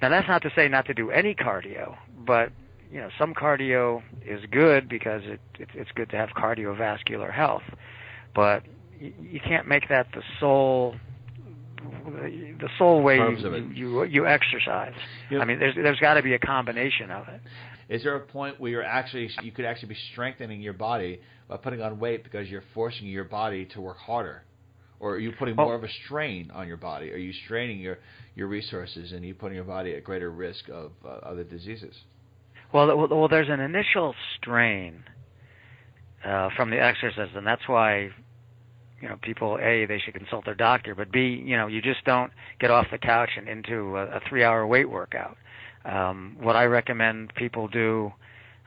Now 0.00 0.08
that's 0.10 0.28
not 0.28 0.42
to 0.42 0.52
say 0.54 0.68
not 0.68 0.86
to 0.86 0.94
do 0.94 1.10
any 1.10 1.34
cardio, 1.34 1.96
but 2.26 2.50
you 2.90 3.00
know 3.00 3.10
some 3.18 3.34
cardio 3.34 4.02
is 4.24 4.40
good 4.50 4.88
because 4.88 5.22
it, 5.24 5.40
it 5.58 5.68
it's 5.74 5.90
good 5.94 6.10
to 6.10 6.16
have 6.16 6.30
cardiovascular 6.30 7.32
health, 7.32 7.62
but 8.34 8.62
you, 8.98 9.12
you 9.20 9.40
can't 9.40 9.66
make 9.66 9.88
that 9.88 10.06
the 10.14 10.22
sole 10.40 10.94
the 12.04 12.68
sole 12.78 13.02
way 13.02 13.16
you, 13.16 13.72
you 13.74 14.04
you 14.04 14.26
exercise. 14.26 14.94
Yeah. 15.30 15.40
I 15.40 15.44
mean, 15.44 15.58
there's 15.58 15.74
there's 15.74 16.00
got 16.00 16.14
to 16.14 16.22
be 16.22 16.34
a 16.34 16.38
combination 16.38 17.10
of 17.10 17.28
it. 17.28 17.40
Is 17.88 18.02
there 18.02 18.16
a 18.16 18.20
point 18.20 18.60
where 18.60 18.70
you're 18.70 18.82
actually 18.82 19.30
you 19.42 19.52
could 19.52 19.64
actually 19.64 19.88
be 19.88 19.98
strengthening 20.12 20.60
your 20.60 20.72
body 20.72 21.20
by 21.48 21.56
putting 21.56 21.82
on 21.82 21.98
weight 21.98 22.24
because 22.24 22.48
you're 22.48 22.64
forcing 22.72 23.06
your 23.06 23.24
body 23.24 23.66
to 23.66 23.80
work 23.80 23.98
harder, 23.98 24.42
or 25.00 25.12
are 25.12 25.18
you 25.18 25.32
putting 25.38 25.56
more 25.56 25.74
of 25.74 25.84
a 25.84 25.88
strain 26.04 26.50
on 26.54 26.66
your 26.66 26.76
body? 26.76 27.12
Are 27.12 27.18
you 27.18 27.32
straining 27.44 27.80
your 27.80 27.98
your 28.34 28.46
resources 28.48 29.12
and 29.12 29.24
you 29.24 29.34
putting 29.34 29.56
your 29.56 29.64
body 29.64 29.94
at 29.94 30.04
greater 30.04 30.30
risk 30.30 30.68
of 30.68 30.92
uh, 31.04 31.08
other 31.08 31.44
diseases? 31.44 31.94
Well, 32.72 32.96
well, 32.96 33.08
well, 33.08 33.28
there's 33.28 33.48
an 33.48 33.60
initial 33.60 34.14
strain 34.36 35.04
uh, 36.24 36.48
from 36.56 36.70
the 36.70 36.82
exercise, 36.82 37.28
and 37.36 37.46
that's 37.46 37.68
why 37.68 38.10
you 39.00 39.08
know 39.08 39.16
people 39.22 39.58
a 39.60 39.84
they 39.86 39.98
should 39.98 40.14
consult 40.14 40.46
their 40.46 40.54
doctor, 40.54 40.94
but 40.94 41.12
b 41.12 41.42
you 41.44 41.56
know 41.56 41.66
you 41.66 41.82
just 41.82 42.04
don't 42.04 42.32
get 42.58 42.70
off 42.70 42.86
the 42.90 42.98
couch 42.98 43.30
and 43.36 43.48
into 43.48 43.96
a, 43.96 44.16
a 44.16 44.20
three-hour 44.28 44.66
weight 44.66 44.88
workout. 44.88 45.36
Um, 45.84 46.36
what 46.40 46.56
I 46.56 46.64
recommend 46.64 47.34
people 47.34 47.68
do 47.68 48.12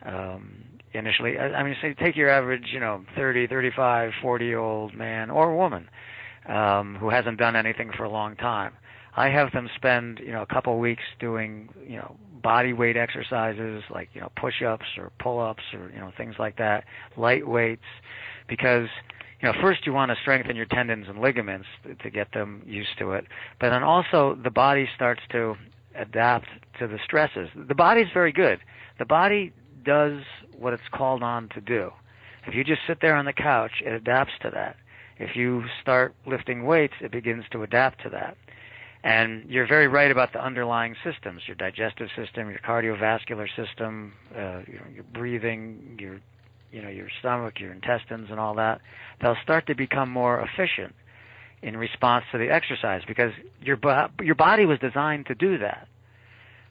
um, 0.06 0.64
initially, 0.94 1.38
I, 1.38 1.48
I 1.48 1.64
mean, 1.64 1.76
say 1.82 1.94
take 1.94 2.16
your 2.16 2.30
average 2.30 2.68
you 2.72 2.80
know 2.80 3.04
30, 3.16 3.48
35, 3.48 4.12
40 4.22 4.46
year 4.46 4.60
old 4.60 4.94
man 4.94 5.30
or 5.30 5.56
woman 5.56 5.90
um, 6.48 6.96
who 7.00 7.10
hasn't 7.10 7.38
done 7.38 7.56
anything 7.56 7.92
for 7.96 8.04
a 8.04 8.10
long 8.10 8.36
time. 8.36 8.74
I 9.16 9.30
have 9.30 9.52
them 9.52 9.68
spend 9.76 10.20
you 10.20 10.32
know 10.32 10.44
a 10.44 10.46
couple 10.46 10.78
weeks 10.80 11.04
doing 11.20 11.70
you 11.88 11.98
know 11.98 12.16
body 12.44 12.74
weight 12.74 12.96
exercises 12.96 13.84
like 13.90 14.10
you 14.14 14.22
know 14.22 14.32
push-ups 14.40 14.86
or 14.98 15.12
pull-ups 15.20 15.64
or 15.74 15.92
you 15.94 16.00
know 16.00 16.12
things 16.18 16.36
like 16.38 16.58
that, 16.58 16.84
light 17.18 17.48
weights, 17.48 17.84
because 18.48 18.88
you 19.42 19.48
know 19.48 19.54
first 19.62 19.86
you 19.86 19.94
want 19.94 20.12
to 20.12 20.18
strengthen 20.22 20.56
your 20.56 20.68
tendons 20.68 21.08
and 21.10 21.20
ligaments 21.20 21.68
to, 21.84 21.96
to 21.96 22.10
get 22.10 22.32
them 22.34 22.62
used 22.66 22.98
to 23.00 23.14
it, 23.14 23.26
but 23.60 23.72
then 23.72 23.84
also 23.84 24.38
the 24.44 24.52
body 24.52 24.88
starts 24.96 25.22
to 25.32 25.56
adapt 25.98 26.48
to 26.80 26.88
the 26.88 27.00
stresses. 27.04 27.50
The 27.56 27.76
body's 27.76 28.08
very 28.14 28.32
good. 28.32 28.60
The 29.00 29.06
body 29.06 29.54
does 29.84 30.22
what 30.58 30.74
it's 30.74 30.88
called 30.92 31.24
on 31.24 31.50
to 31.50 31.62
do. 31.62 31.92
If 32.46 32.56
you 32.56 32.64
just 32.64 32.82
sit 32.88 33.00
there 33.02 33.16
on 33.16 33.26
the 33.26 33.34
couch, 33.34 33.82
it 33.86 33.92
adapts 33.92 34.34
to 34.42 34.50
that. 34.52 34.78
If 35.20 35.36
you 35.36 35.64
start 35.82 36.16
lifting 36.26 36.66
weights, 36.66 36.94
it 37.02 37.12
begins 37.12 37.46
to 37.52 37.64
adapt 37.64 38.04
to 38.04 38.10
that. 38.10 38.38
And 39.04 39.50
you're 39.50 39.68
very 39.68 39.88
right 39.88 40.12
about 40.12 40.34
the 40.34 40.44
underlying 40.44 40.96
systems, 41.04 41.44
your 41.48 41.56
digestive 41.56 42.10
system, 42.16 42.50
your 42.50 42.60
cardiovascular 42.60 43.48
system, 43.56 44.14
uh, 44.36 44.62
your, 44.68 44.88
your 44.94 45.04
breathing, 45.14 45.98
your 46.00 46.20
you 46.72 46.82
know, 46.82 46.90
your 46.90 47.08
stomach, 47.20 47.60
your 47.60 47.72
intestines 47.72 48.28
and 48.30 48.40
all 48.40 48.54
that. 48.56 48.82
They'll 49.22 49.38
start 49.42 49.68
to 49.68 49.76
become 49.76 50.10
more 50.10 50.42
efficient 50.42 50.94
in 51.62 51.76
response 51.76 52.26
to 52.32 52.38
the 52.38 52.50
exercise 52.50 53.02
because 53.08 53.32
your 53.62 53.78
bo- 53.78 54.10
your 54.22 54.36
body 54.36 54.66
was 54.66 54.80
designed 54.80 55.26
to 55.28 55.36
do 55.36 55.58
that. 55.60 55.88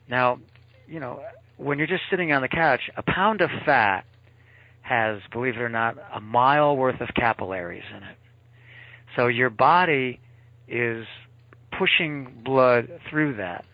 Now, 0.09 0.39
you 0.87 0.99
know, 0.99 1.21
when 1.57 1.77
you're 1.77 1.87
just 1.87 2.03
sitting 2.09 2.31
on 2.31 2.41
the 2.41 2.47
couch, 2.47 2.81
a 2.95 3.03
pound 3.03 3.41
of 3.41 3.49
fat 3.65 4.05
has, 4.81 5.19
believe 5.31 5.55
it 5.55 5.61
or 5.61 5.69
not, 5.69 5.97
a 6.13 6.21
mile 6.21 6.77
worth 6.77 7.01
of 7.01 7.09
capillaries 7.15 7.83
in 7.95 8.03
it. 8.03 8.17
So 9.15 9.27
your 9.27 9.49
body 9.49 10.19
is 10.67 11.05
pushing 11.77 12.41
blood 12.43 12.87
through 13.09 13.37
that. 13.37 13.65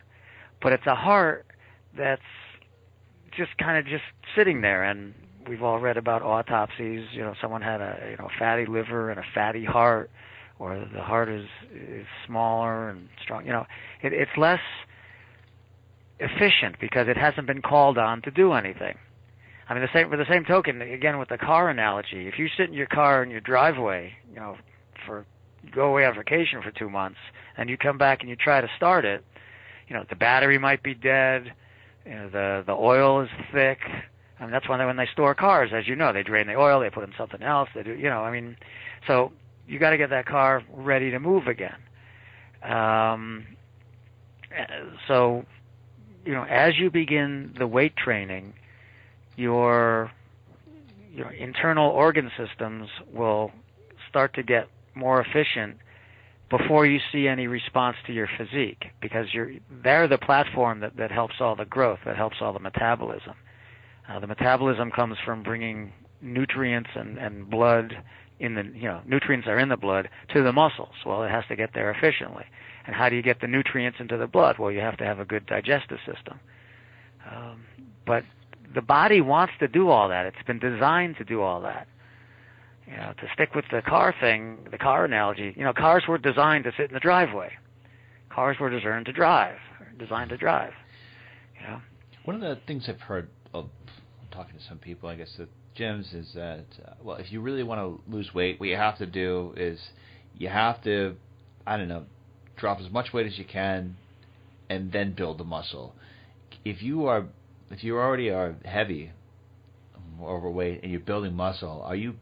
But 0.62 0.74
it's 0.74 0.88
a 0.88 0.96
heart 0.96 1.46
that's 1.96 2.22
just 3.38 3.56
kind 3.58 3.78
of 3.78 3.86
just 3.86 4.04
sitting 4.36 4.62
there 4.62 4.84
and 4.84 5.14
we've 5.48 5.62
all 5.62 5.80
read 5.80 5.98
about 5.98 6.22
autopsies, 6.22 7.06
you 7.12 7.22
know, 7.22 7.34
someone 7.42 7.62
had 7.62 7.82
a, 7.82 7.98
you 8.12 8.18
know, 8.18 8.30
fatty 8.40 8.66
liver 8.66 9.10
and 9.10 9.20
a 9.20 9.24
fatty 9.36 9.66
heart 9.66 10.10
or 10.60 10.86
the 10.94 11.02
heart 11.02 11.30
is 11.30 11.46
is 11.74 12.06
smaller 12.26 12.90
and 12.90 13.10
strong, 13.22 13.46
you 13.46 13.52
know. 13.52 13.66
It 14.02 14.14
it's 14.14 14.38
less 14.38 14.62
efficient 16.20 16.80
because 16.80 17.08
it 17.08 17.18
hasn't 17.18 17.48
been 17.48 17.62
called 17.62 17.98
on 17.98 18.22
to 18.22 18.32
do 18.32 18.54
anything. 18.54 18.98
I 19.68 19.74
mean, 19.74 19.82
the 19.82 19.90
same 19.94 20.10
with 20.10 20.20
the 20.20 20.32
same 20.32 20.46
token, 20.46 20.82
again 20.82 21.20
with 21.20 21.30
the 21.30 21.38
car 21.38 21.70
analogy. 21.70 22.28
If 22.28 22.38
you 22.38 22.48
sit 22.58 22.68
in 22.70 22.74
your 22.74 22.88
car 22.88 23.24
in 23.24 23.30
your 23.30 23.42
driveway, 23.42 24.14
you 24.30 24.36
know, 24.36 24.58
for 25.06 25.26
go 25.74 25.86
away 25.86 26.06
on 26.06 26.16
vacation 26.16 26.62
for 26.62 26.72
two 26.72 26.90
months, 26.90 27.20
and 27.58 27.70
you 27.70 27.78
come 27.78 27.98
back 27.98 28.22
and 28.22 28.30
you 28.30 28.36
try 28.36 28.60
to 28.62 28.68
start 28.76 29.06
it, 29.06 29.24
you 29.88 29.96
know, 29.96 30.04
the 30.10 30.16
battery 30.16 30.58
might 30.58 30.84
be 30.84 30.94
dead, 30.94 31.54
you 32.06 32.12
know, 32.12 32.30
the 32.30 32.64
the 32.66 32.74
oil 32.74 33.22
is 33.22 33.30
thick. 33.54 33.80
I 34.40 34.44
mean, 34.44 34.52
that's 34.52 34.68
when 34.68 34.80
they 34.80 34.86
when 34.86 34.98
they 34.98 35.08
store 35.12 35.34
cars, 35.34 35.72
as 35.74 35.88
you 35.88 35.96
know, 35.96 36.12
they 36.12 36.24
drain 36.24 36.48
the 36.48 36.56
oil, 36.56 36.80
they 36.82 36.90
put 36.90 37.04
in 37.04 37.14
something 37.18 37.42
else, 37.42 37.70
they 37.74 37.84
do, 37.84 37.94
you 37.94 38.10
know, 38.10 38.20
I 38.20 38.32
mean, 38.32 38.58
so 39.08 39.32
you 39.68 39.80
got 39.80 39.92
to 39.92 39.98
get 39.98 40.10
that 40.10 40.26
car 40.26 40.64
ready 40.74 41.12
to 41.12 41.20
move 41.20 41.48
again. 41.48 41.76
Um, 42.64 43.46
so, 45.08 45.46
you 46.26 46.34
know, 46.34 46.44
as 46.44 46.78
you 46.78 46.90
begin 46.90 47.54
the 47.58 47.68
weight 47.68 47.96
training, 47.96 48.54
your 49.36 50.12
your 51.12 51.32
internal 51.32 51.90
organ 51.90 52.32
systems 52.38 52.90
will 53.14 53.52
start 54.10 54.34
to 54.34 54.44
get 54.44 54.68
more 54.96 55.22
efficient 55.22 55.78
before 56.50 56.86
you 56.86 57.00
see 57.12 57.28
any 57.28 57.48
response 57.48 57.98
to 58.06 58.14
your 58.14 58.28
physique 58.38 58.86
because 59.02 59.34
you're 59.34 59.54
they're 59.84 60.08
the 60.08 60.18
platform 60.18 60.80
that, 60.80 60.96
that 60.98 61.12
helps 61.12 61.36
all 61.40 61.56
the 61.56 61.66
growth 61.66 62.00
that 62.06 62.16
helps 62.16 62.38
all 62.42 62.54
the 62.54 62.60
metabolism 62.60 63.34
uh, 64.10 64.20
the 64.20 64.28
metabolism 64.28 64.92
comes 64.92 65.18
from 65.26 65.44
bringing 65.44 65.92
nutrients 66.22 66.90
and, 66.96 67.18
and 67.18 67.50
blood 67.50 67.98
in 68.44 68.56
the 68.56 68.64
you 68.76 68.84
know 68.90 69.02
nutrients 69.08 69.48
are 69.48 69.58
in 69.58 69.70
the 69.70 69.78
blood 69.78 70.10
to 70.34 70.44
the 70.44 70.52
muscles. 70.52 70.94
Well 71.06 71.24
it 71.24 71.32
has 71.32 71.46
to 71.48 71.56
get 71.56 71.72
there 71.74 71.92
efficiently. 71.92 72.44
And 72.86 72.96
how 72.96 73.08
do 73.10 73.16
you 73.16 73.22
get 73.24 73.40
the 73.40 73.48
nutrients 73.48 74.00
into 74.00 74.18
the 74.18 74.28
blood? 74.28 74.58
Well 74.60 74.72
you 74.72 74.82
have 74.82 74.98
to 74.98 75.06
have 75.06 75.20
a 75.20 75.26
good 75.26 75.46
digestive 75.46 76.00
system. 76.06 76.40
Um, 77.32 77.64
but 78.06 78.24
the 78.76 78.82
body 78.82 79.22
wants 79.22 79.54
to 79.60 79.68
do 79.68 79.90
all 79.90 80.10
that. 80.10 80.26
It's 80.26 80.46
been 80.46 80.60
designed 80.60 81.16
to 81.18 81.24
do 81.24 81.42
all 81.42 81.62
that. 81.62 81.88
You 82.86 82.98
know, 82.98 83.14
to 83.18 83.28
stick 83.34 83.56
with 83.56 83.64
the 83.72 83.82
car 83.82 84.14
thing, 84.20 84.68
the 84.70 84.78
car 84.78 85.06
analogy, 85.06 85.54
you 85.56 85.64
know, 85.64 85.72
cars 85.72 86.04
were 86.08 86.18
designed 86.18 86.66
to 86.66 86.72
sit 86.76 86.90
in 86.90 86.94
the 86.94 87.00
driveway. 87.00 87.54
Cars 88.30 88.58
were 88.60 88.70
designed 88.70 89.06
to 89.06 89.14
drive, 89.14 89.58
designed 89.98 90.32
to 90.32 90.38
drive. 90.38 90.74
You 91.62 91.68
know, 91.68 91.82
One 92.26 92.36
of 92.36 92.42
the 92.42 92.60
things 92.68 92.90
I've 92.90 93.00
heard 93.00 93.30
of 93.54 93.70
talking 94.32 94.58
to 94.58 94.64
some 94.68 94.80
people, 94.80 95.08
I 95.08 95.16
guess, 95.16 95.30
at 95.40 95.48
gyms 95.76 96.14
is 96.14 96.34
that, 96.34 96.66
uh, 96.86 96.94
well, 97.02 97.18
if 97.18 97.32
you 97.32 97.42
really 97.42 97.64
want 97.64 97.80
to 97.80 98.12
lose 98.12 98.34
weight, 98.34 98.60
what 98.60 98.70
you 98.70 98.76
have 98.76 98.98
to 98.98 99.06
do 99.06 99.54
is 99.58 99.80
you 100.38 100.50
have 100.50 100.84
to, 100.84 101.16
I 101.66 101.78
don't 101.78 101.88
know, 101.88 102.06
drop 102.56 102.80
as 102.80 102.92
much 102.92 103.14
weight 103.14 103.28
as 103.28 103.38
you 103.38 103.46
can 103.46 103.98
and 104.70 104.92
then 104.92 105.14
build 105.14 105.38
the 105.38 105.44
muscle. 105.44 105.96
If 106.64 106.82
you 106.82 107.06
are, 107.06 107.26
if 107.72 107.84
you 107.84 107.98
already 107.98 108.30
are 108.30 108.56
heavy, 108.66 109.12
overweight, 110.22 110.84
and 110.84 110.92
you're 110.92 111.02
building 111.02 111.34
muscle, 111.34 111.82
are 111.84 111.96
you 111.96 112.16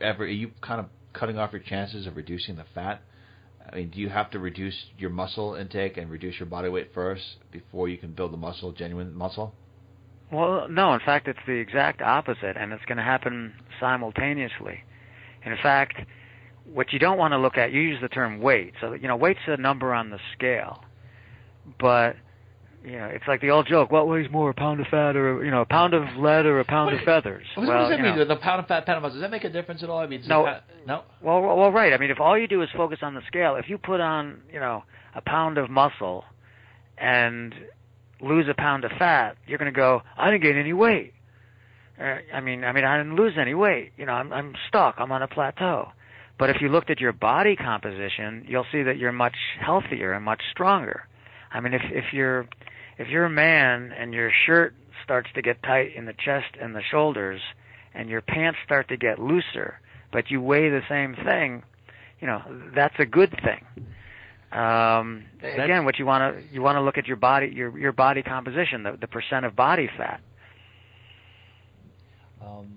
ever, 0.00 0.24
are 0.24 0.28
you 0.28 0.52
kind 0.60 0.80
of 0.80 0.86
cutting 1.12 1.38
off 1.38 1.52
your 1.52 1.62
chances 1.62 2.06
of 2.06 2.16
reducing 2.16 2.56
the 2.56 2.64
fat? 2.74 3.02
I 3.70 3.76
mean, 3.76 3.90
do 3.90 3.98
you 3.98 4.08
have 4.08 4.30
to 4.30 4.38
reduce 4.38 4.76
your 4.96 5.10
muscle 5.10 5.54
intake 5.54 5.96
and 5.96 6.10
reduce 6.10 6.38
your 6.38 6.46
body 6.46 6.68
weight 6.68 6.92
first 6.94 7.36
before 7.50 7.88
you 7.88 7.98
can 7.98 8.12
build 8.12 8.32
the 8.32 8.36
muscle, 8.36 8.72
genuine 8.72 9.14
muscle? 9.14 9.54
Well, 10.32 10.66
no, 10.68 10.92
in 10.94 11.00
fact, 11.00 11.28
it's 11.28 11.38
the 11.46 11.52
exact 11.52 12.02
opposite, 12.02 12.56
and 12.56 12.72
it's 12.72 12.84
going 12.86 12.98
to 12.98 13.04
happen 13.04 13.54
simultaneously. 13.78 14.82
In 15.44 15.56
fact, 15.62 16.00
what 16.72 16.92
you 16.92 16.98
don't 16.98 17.18
want 17.18 17.32
to 17.32 17.38
look 17.38 17.56
at, 17.56 17.72
you 17.72 17.80
use 17.80 18.00
the 18.00 18.08
term 18.08 18.40
weight. 18.40 18.74
So 18.80 18.92
you 18.94 19.06
know, 19.06 19.16
weight's 19.16 19.38
a 19.46 19.56
number 19.56 19.94
on 19.94 20.10
the 20.10 20.18
scale, 20.36 20.82
but 21.78 22.16
you 22.84 22.92
know, 22.98 23.04
it's 23.06 23.26
like 23.28 23.40
the 23.40 23.50
old 23.50 23.68
joke: 23.68 23.92
what 23.92 24.08
weighs 24.08 24.28
more, 24.30 24.50
a 24.50 24.54
pound 24.54 24.80
of 24.80 24.86
fat 24.88 25.14
or 25.16 25.44
you 25.44 25.50
know, 25.52 25.60
a 25.60 25.66
pound 25.66 25.94
of 25.94 26.02
lead 26.16 26.44
or 26.46 26.58
a 26.58 26.64
pound 26.64 26.86
What- 26.86 26.94
of 26.94 27.00
feathers? 27.02 27.46
What 27.54 27.68
well, 27.68 27.78
does 27.82 27.90
that 27.90 28.00
mean? 28.00 28.16
know, 28.16 28.24
The 28.24 28.36
pound 28.36 28.60
of 28.60 28.66
fat, 28.66 28.84
pound 28.84 28.96
of 28.96 29.02
muscle. 29.02 29.14
Does 29.20 29.22
that 29.22 29.30
make 29.30 29.44
a 29.44 29.48
difference 29.50 29.82
at 29.84 29.90
all? 29.90 29.98
I 29.98 30.06
mean, 30.06 30.22
No. 30.26 30.58
no. 30.86 31.02
Well, 31.20 31.40
well, 31.42 31.56
well, 31.56 31.70
right. 31.72 31.92
I 31.92 31.98
mean, 31.98 32.10
if 32.10 32.20
all 32.20 32.36
you 32.36 32.48
do 32.48 32.62
is 32.62 32.68
focus 32.76 32.98
on 33.02 33.14
the 33.14 33.22
scale, 33.28 33.54
if 33.54 33.68
you 33.68 33.78
put 33.78 34.00
on, 34.00 34.40
you 34.52 34.58
know, 34.58 34.82
a 35.14 35.20
pound 35.20 35.56
of 35.58 35.70
muscle 35.70 36.24
and 36.98 37.54
lose 38.20 38.46
a 38.48 38.54
pound 38.54 38.84
of 38.84 38.92
fat, 38.98 39.36
you're 39.46 39.58
going 39.58 39.72
to 39.72 39.76
go, 39.76 40.02
I 40.16 40.30
didn't 40.30 40.42
gain 40.42 40.56
any 40.56 40.72
weight. 40.72 41.12
Uh, 42.00 42.16
I 42.32 42.40
mean, 42.40 42.64
I 42.64 42.72
mean, 42.72 42.84
I 42.84 42.98
didn't 42.98 43.16
lose 43.16 43.34
any 43.38 43.54
weight. 43.54 43.92
You 43.96 44.06
know, 44.06 44.12
I'm, 44.12 44.32
I'm 44.32 44.54
stuck. 44.68 44.96
I'm 44.98 45.12
on 45.12 45.22
a 45.22 45.28
plateau. 45.28 45.88
But 46.38 46.50
if 46.50 46.60
you 46.60 46.68
looked 46.68 46.90
at 46.90 47.00
your 47.00 47.12
body 47.12 47.56
composition, 47.56 48.44
you'll 48.46 48.66
see 48.70 48.82
that 48.82 48.98
you're 48.98 49.12
much 49.12 49.36
healthier 49.58 50.12
and 50.12 50.24
much 50.24 50.42
stronger. 50.50 51.06
I 51.50 51.60
mean, 51.60 51.72
if 51.72 51.82
if 51.86 52.12
you're 52.12 52.46
if 52.98 53.08
you're 53.08 53.24
a 53.24 53.30
man 53.30 53.92
and 53.92 54.12
your 54.12 54.30
shirt 54.44 54.74
starts 55.02 55.30
to 55.34 55.42
get 55.42 55.62
tight 55.62 55.94
in 55.96 56.04
the 56.04 56.12
chest 56.12 56.56
and 56.60 56.74
the 56.74 56.82
shoulders, 56.90 57.40
and 57.94 58.10
your 58.10 58.20
pants 58.20 58.58
start 58.64 58.88
to 58.88 58.96
get 58.98 59.18
looser, 59.18 59.80
but 60.12 60.30
you 60.30 60.42
weigh 60.42 60.68
the 60.68 60.82
same 60.88 61.14
thing, 61.24 61.62
you 62.20 62.26
know, 62.26 62.42
that's 62.74 62.94
a 62.98 63.06
good 63.06 63.30
thing. 63.42 63.64
Um, 64.52 65.24
again, 65.42 65.84
what 65.84 65.98
you 65.98 66.06
want 66.06 66.36
to 66.36 66.54
you 66.54 66.62
want 66.62 66.76
to 66.76 66.80
look 66.82 66.98
at 66.98 67.06
your 67.06 67.16
body 67.16 67.48
your 67.48 67.76
your 67.78 67.92
body 67.92 68.22
composition, 68.22 68.82
the 68.82 68.96
the 69.00 69.06
percent 69.08 69.44
of 69.44 69.56
body 69.56 69.88
fat. 69.96 70.20
Um, 72.40 72.68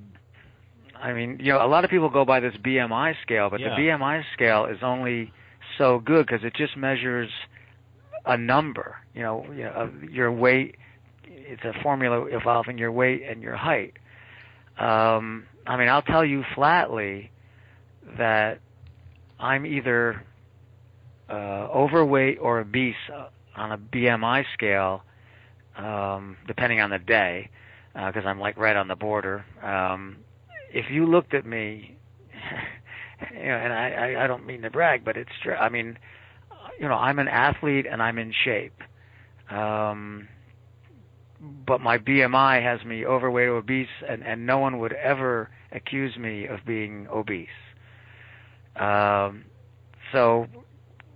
I 1.01 1.13
mean, 1.13 1.37
you 1.39 1.53
know, 1.53 1.63
a 1.63 1.67
lot 1.67 1.83
of 1.83 1.89
people 1.89 2.09
go 2.09 2.25
by 2.25 2.39
this 2.39 2.55
BMI 2.57 3.15
scale, 3.21 3.49
but 3.49 3.59
Yeah. 3.59 3.69
the 3.69 3.81
BMI 3.81 4.23
scale 4.33 4.65
is 4.65 4.79
only 4.81 5.31
so 5.77 5.99
good 5.99 6.25
because 6.25 6.43
it 6.43 6.53
just 6.55 6.75
measures 6.75 7.29
a 8.25 8.37
number. 8.37 8.97
You 9.13 9.21
know, 9.21 9.45
you 9.51 9.63
know, 9.63 9.71
of 9.71 10.03
your 10.03 10.31
weight. 10.31 10.75
It's 11.25 11.63
a 11.63 11.73
formula 11.81 12.25
involving 12.25 12.77
your 12.77 12.91
weight 12.91 13.23
and 13.23 13.41
your 13.41 13.55
height. 13.55 13.93
Um, 14.77 15.45
I 15.67 15.77
mean, 15.77 15.87
I'll 15.89 16.01
tell 16.01 16.25
you 16.25 16.43
flatly 16.55 17.31
that 18.17 18.59
I'm 19.39 19.65
either 19.65 20.23
uh, 21.29 21.67
overweight 21.73 22.37
or 22.41 22.59
obese 22.59 22.95
uh, 23.13 23.27
on 23.55 23.71
a 23.71 23.77
BMI 23.77 24.45
scale, 24.53 25.03
um, 25.77 26.37
depending 26.47 26.79
on 26.81 26.89
the 26.89 26.99
day, 26.99 27.49
because 27.93 28.23
I'm 28.25 28.39
like 28.39 28.57
right 28.57 28.75
on 28.75 28.87
the 28.87 28.95
border. 28.95 29.45
Um, 29.61 30.17
if 30.73 30.89
you 30.89 31.05
looked 31.05 31.33
at 31.33 31.45
me, 31.45 31.97
you 33.33 33.45
know, 33.45 33.55
and 33.55 33.73
I, 33.73 33.89
I, 33.89 34.23
I 34.23 34.27
don't 34.27 34.45
mean 34.45 34.61
to 34.61 34.69
brag, 34.69 35.03
but 35.03 35.17
it's 35.17 35.31
true. 35.43 35.55
I 35.55 35.69
mean, 35.69 35.97
you 36.79 36.87
know, 36.87 36.95
I'm 36.95 37.19
an 37.19 37.27
athlete 37.27 37.85
and 37.89 38.01
I'm 38.01 38.17
in 38.17 38.33
shape. 38.45 38.81
Um, 39.49 40.27
but 41.65 41.81
my 41.81 41.97
BMI 41.97 42.61
has 42.61 42.83
me 42.85 43.05
overweight 43.05 43.47
or 43.47 43.57
obese, 43.57 43.87
and, 44.07 44.23
and 44.23 44.45
no 44.45 44.59
one 44.59 44.79
would 44.79 44.93
ever 44.93 45.49
accuse 45.71 46.17
me 46.17 46.45
of 46.45 46.59
being 46.65 47.07
obese. 47.11 47.47
Um, 48.75 49.45
so 50.11 50.47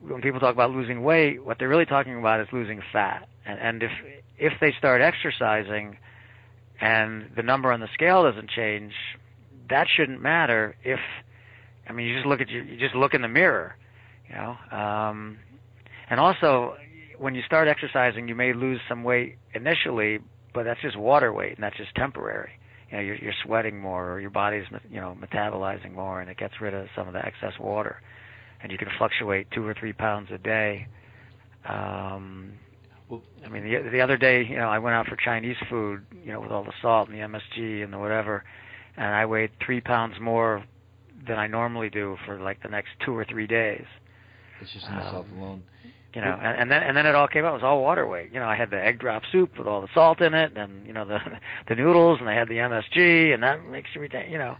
when 0.08 0.22
people 0.22 0.40
talk 0.40 0.54
about 0.54 0.72
losing 0.72 1.04
weight, 1.04 1.44
what 1.44 1.58
they're 1.60 1.70
really 1.70 1.86
talking 1.86 2.18
about 2.18 2.42
is 2.42 2.48
losing 2.52 2.82
fat. 2.92 3.28
And, 3.46 3.60
and 3.60 3.84
if 3.84 3.92
if 4.38 4.54
they 4.60 4.74
start 4.78 5.02
exercising 5.02 5.98
and 6.82 7.30
the 7.36 7.44
number 7.44 7.72
on 7.72 7.80
the 7.80 7.88
scale 7.94 8.24
doesn't 8.24 8.50
change, 8.50 8.94
that 9.70 9.88
shouldn't 9.96 10.22
matter. 10.22 10.76
If 10.84 11.00
I 11.88 11.94
mean, 11.94 12.08
you 12.08 12.16
just 12.16 12.28
look 12.28 12.42
at 12.42 12.50
your, 12.50 12.64
you 12.64 12.78
just 12.78 12.96
look 12.96 13.14
in 13.14 13.22
the 13.22 13.28
mirror, 13.28 13.76
you 14.30 14.36
know. 14.36 14.58
Um, 14.72 15.40
and 16.10 16.20
also, 16.20 16.76
when 17.18 17.36
you 17.36 17.42
start 17.46 17.68
exercising, 17.68 18.28
you 18.28 18.36
may 18.36 18.54
lose 18.54 18.80
some 18.88 19.04
weight 19.04 19.38
initially, 19.54 20.20
but 20.54 20.64
that's 20.64 20.82
just 20.82 20.98
water 20.98 21.32
weight, 21.32 21.56
and 21.56 21.64
that's 21.64 21.78
just 21.78 21.94
temporary. 21.96 22.52
You 22.90 22.98
know, 22.98 23.04
you're, 23.04 23.16
you're 23.16 23.34
sweating 23.44 23.80
more, 23.80 24.12
or 24.12 24.20
your 24.20 24.30
body's 24.30 24.66
you 24.90 25.00
know 25.00 25.18
metabolizing 25.20 25.94
more, 25.94 26.22
and 26.22 26.30
it 26.30 26.38
gets 26.38 26.60
rid 26.62 26.74
of 26.74 26.88
some 26.96 27.08
of 27.08 27.14
the 27.14 27.26
excess 27.26 27.54
water. 27.60 28.02
And 28.64 28.72
you 28.72 28.78
can 28.78 28.88
fluctuate 28.98 29.52
two 29.52 29.68
or 29.68 29.74
three 29.74 29.94
pounds 29.94 30.30
a 30.32 30.38
day. 30.38 30.88
Um, 31.66 32.54
I 33.46 33.50
mean, 33.50 33.64
the 33.64 33.90
the 33.92 34.02
other 34.02 34.18
day, 34.18 34.44
you 34.44 34.56
know, 34.56 34.70
I 34.70 34.80
went 34.80 34.96
out 34.96 35.08
for 35.08 35.16
Chinese 35.18 35.58
food, 35.70 36.06
you 36.24 36.32
know, 36.32 36.40
with 36.40 36.52
all 36.52 36.64
the 36.64 36.74
salt 36.82 37.10
and 37.10 37.18
the 37.18 37.22
MSG 37.22 37.84
and 37.84 37.92
the 37.94 38.00
whatever, 38.00 38.44
and 38.98 39.08
I 39.08 39.26
weighed 39.26 39.52
three 39.64 39.82
pounds 39.82 40.16
more 40.20 40.64
than 41.28 41.38
I 41.38 41.48
normally 41.48 41.90
do 41.90 42.18
for 42.26 42.40
like 42.40 42.64
the 42.64 42.70
next 42.70 42.90
two 43.06 43.16
or 43.16 43.26
three 43.26 43.48
days. 43.48 43.86
it's 44.62 44.72
just 44.74 44.88
in 44.88 44.94
itself 44.96 45.26
alone. 45.38 45.64
You 46.16 46.22
know, 46.22 46.38
and, 46.42 46.62
and 46.62 46.72
then 46.72 46.84
and 46.84 46.96
then 46.96 47.06
it 47.06 47.16
all 47.16 47.28
came 47.28 47.44
out. 47.44 47.52
It 47.52 47.54
was 47.56 47.64
all 47.64 47.82
water 47.82 48.08
weight. 48.08 48.32
You 48.32 48.40
know, 48.40 48.46
I 48.48 48.56
had 48.56 48.70
the 48.70 48.82
egg 48.82 49.00
drop 49.00 49.24
soup 49.32 49.58
with 49.58 49.68
all 49.68 49.82
the 49.82 49.88
salt 49.94 50.22
in 50.22 50.34
it, 50.34 50.56
and 50.56 50.86
you 50.88 50.94
know 50.94 51.06
the 51.06 51.20
the 51.68 51.76
noodles, 51.76 52.20
and 52.20 52.30
I 52.30 52.34
had 52.34 52.48
the 52.48 52.56
MSG, 52.58 53.34
and 53.34 53.44
that 53.44 53.66
makes 53.68 53.90
you 53.94 54.02
retain. 54.02 54.32
You 54.32 54.38
know, 54.38 54.58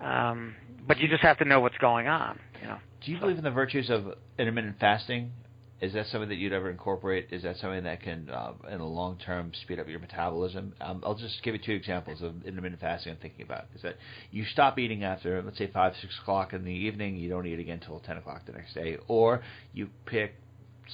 um, 0.00 0.54
but 0.86 0.98
you 0.98 1.08
just 1.08 1.22
have 1.22 1.38
to 1.38 1.44
know 1.44 1.60
what's 1.60 1.78
going 1.78 2.08
on. 2.08 2.38
You 2.60 2.68
know. 2.68 2.78
Do 3.04 3.12
you 3.12 3.18
believe 3.18 3.38
in 3.38 3.44
the 3.44 3.50
virtues 3.50 3.90
of 3.90 4.14
intermittent 4.38 4.78
fasting? 4.78 5.32
Is 5.80 5.94
that 5.94 6.06
something 6.08 6.28
that 6.28 6.34
you'd 6.34 6.52
ever 6.52 6.68
incorporate? 6.68 7.28
Is 7.30 7.42
that 7.44 7.56
something 7.56 7.84
that 7.84 8.02
can, 8.02 8.28
uh, 8.28 8.52
in 8.70 8.78
the 8.78 8.84
long 8.84 9.16
term, 9.16 9.52
speed 9.62 9.80
up 9.80 9.88
your 9.88 9.98
metabolism? 9.98 10.74
Um, 10.80 11.02
I'll 11.06 11.14
just 11.14 11.42
give 11.42 11.54
you 11.54 11.60
two 11.64 11.72
examples 11.72 12.20
of 12.20 12.44
intermittent 12.44 12.82
fasting 12.82 13.12
I'm 13.12 13.18
thinking 13.18 13.46
about. 13.46 13.64
Is 13.74 13.80
that 13.82 13.96
you 14.30 14.44
stop 14.44 14.78
eating 14.78 15.04
after, 15.04 15.42
let's 15.42 15.56
say, 15.56 15.70
5, 15.72 15.94
6 16.02 16.18
o'clock 16.20 16.52
in 16.52 16.64
the 16.64 16.70
evening, 16.70 17.16
you 17.16 17.30
don't 17.30 17.46
eat 17.46 17.58
again 17.58 17.78
until 17.80 17.98
10 18.00 18.18
o'clock 18.18 18.42
the 18.44 18.52
next 18.52 18.74
day. 18.74 18.98
Or 19.08 19.42
you 19.72 19.88
pick, 20.04 20.34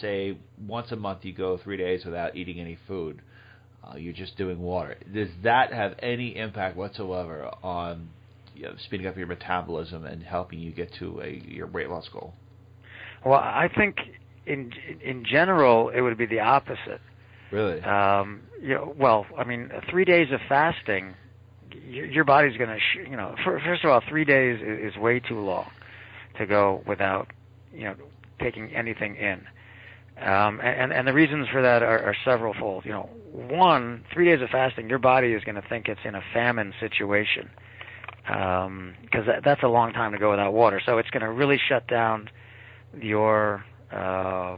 say, 0.01 0.39
once 0.65 0.93
a 0.93 0.97
month 0.97 1.25
you 1.25 1.33
go 1.33 1.59
three 1.59 1.77
days 1.77 2.05
without 2.05 2.37
eating 2.37 2.61
any 2.61 2.79
food. 2.87 3.23
Uh, 3.83 3.97
you're 3.97 4.13
just 4.13 4.37
doing 4.37 4.61
water. 4.61 4.97
Does 5.13 5.29
that 5.43 5.73
have 5.73 5.95
any 6.01 6.37
impact 6.37 6.77
whatsoever 6.77 7.51
on 7.63 8.09
speeding 8.79 9.07
up 9.07 9.17
your 9.17 9.27
metabolism 9.27 10.05
and 10.05 10.23
helping 10.23 10.59
you 10.59 10.73
get 10.73 10.93
to 10.95 11.21
a, 11.21 11.43
your 11.47 11.67
weight 11.67 11.91
loss 11.91 12.09
goal? 12.09 12.35
Well, 13.25 13.41
I 13.41 13.69
think 13.75 13.97
in 14.47 14.73
in 15.03 15.25
general 15.25 15.91
it 15.91 16.01
would 16.01 16.17
be 16.17 16.27
the 16.27 16.41
opposite. 16.41 17.01
Really? 17.51 17.81
Um, 17.83 18.43
you 18.61 18.75
know, 18.75 18.95
well, 18.99 19.27
I 19.39 19.45
mean, 19.45 19.71
three 19.91 20.05
days 20.05 20.33
of 20.33 20.41
fasting, 20.49 21.15
your, 21.89 22.07
your 22.07 22.25
body's 22.25 22.57
going 22.57 22.71
to, 22.71 22.79
sh- 22.79 23.09
you 23.09 23.17
know, 23.17 23.37
fir- 23.45 23.61
first 23.61 23.85
of 23.85 23.91
all, 23.91 24.03
three 24.09 24.25
days 24.25 24.61
is, 24.61 24.93
is 24.95 25.01
way 25.01 25.21
too 25.21 25.39
long 25.41 25.71
to 26.39 26.47
go 26.47 26.83
without, 26.87 27.29
you 27.73 27.85
know, 27.85 27.95
taking 28.41 28.75
anything 28.75 29.17
in. 29.17 29.47
Um, 30.19 30.61
and 30.63 30.93
and 30.93 31.07
the 31.07 31.13
reasons 31.13 31.47
for 31.53 31.61
that 31.61 31.83
are, 31.83 32.03
are 32.03 32.17
severalfold. 32.25 32.85
You 32.85 32.93
know, 32.93 33.11
one, 33.33 34.05
three 34.13 34.25
days 34.25 34.41
of 34.41 34.49
fasting, 34.49 34.89
your 34.89 34.99
body 34.99 35.33
is 35.33 35.45
going 35.45 35.57
to 35.57 35.69
think 35.69 35.89
it's 35.89 36.01
in 36.05 36.15
a 36.15 36.23
famine 36.33 36.73
situation 36.81 37.51
because 38.27 39.27
that, 39.27 39.43
that's 39.45 39.63
a 39.63 39.69
long 39.69 39.93
time 39.93 40.13
to 40.13 40.19
go 40.19 40.31
without 40.31 40.53
water. 40.53 40.81
So 40.85 40.99
it's 40.99 41.11
going 41.11 41.23
to 41.23 41.31
really 41.31 41.61
shut 41.69 41.87
down 41.87 42.29
your 43.01 43.65
uh, 43.93 44.57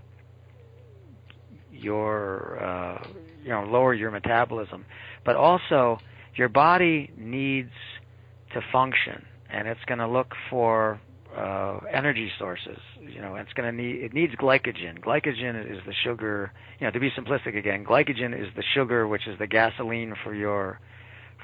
your 1.73 2.63
uh, 2.63 3.07
you 3.43 3.51
know 3.51 3.65
lower 3.65 3.95
your 3.95 4.11
metabolism, 4.11 4.85
but 5.25 5.37
also 5.37 5.99
your 6.35 6.49
body 6.49 7.11
needs 7.17 7.73
to 8.55 8.61
function, 8.73 9.25
and 9.51 9.69
it's 9.69 9.85
going 9.87 9.99
to 9.99 10.09
look 10.09 10.35
for 10.49 11.01
uh, 11.37 11.81
energy 11.93 12.31
sources. 12.39 12.79
You 13.01 13.21
know, 13.21 13.35
it's 13.37 13.53
going 13.53 13.71
to 13.71 13.83
need 13.83 14.03
it 14.03 14.15
needs 14.15 14.35
glycogen. 14.35 14.99
Glycogen 15.01 15.71
is 15.71 15.79
the 15.87 15.95
sugar. 16.05 16.53
You 16.81 16.87
know, 16.87 16.91
to 16.91 17.01
be 17.01 17.11
simplistic 17.11 17.57
again, 17.57 17.85
glycogen 17.85 18.39
is 18.39 18.49
the 18.57 18.65
sugar 18.75 19.07
which 19.07 19.27
is 19.27 19.39
the 19.39 19.47
gasoline 19.47 20.15
for 20.25 20.35
your 20.35 20.81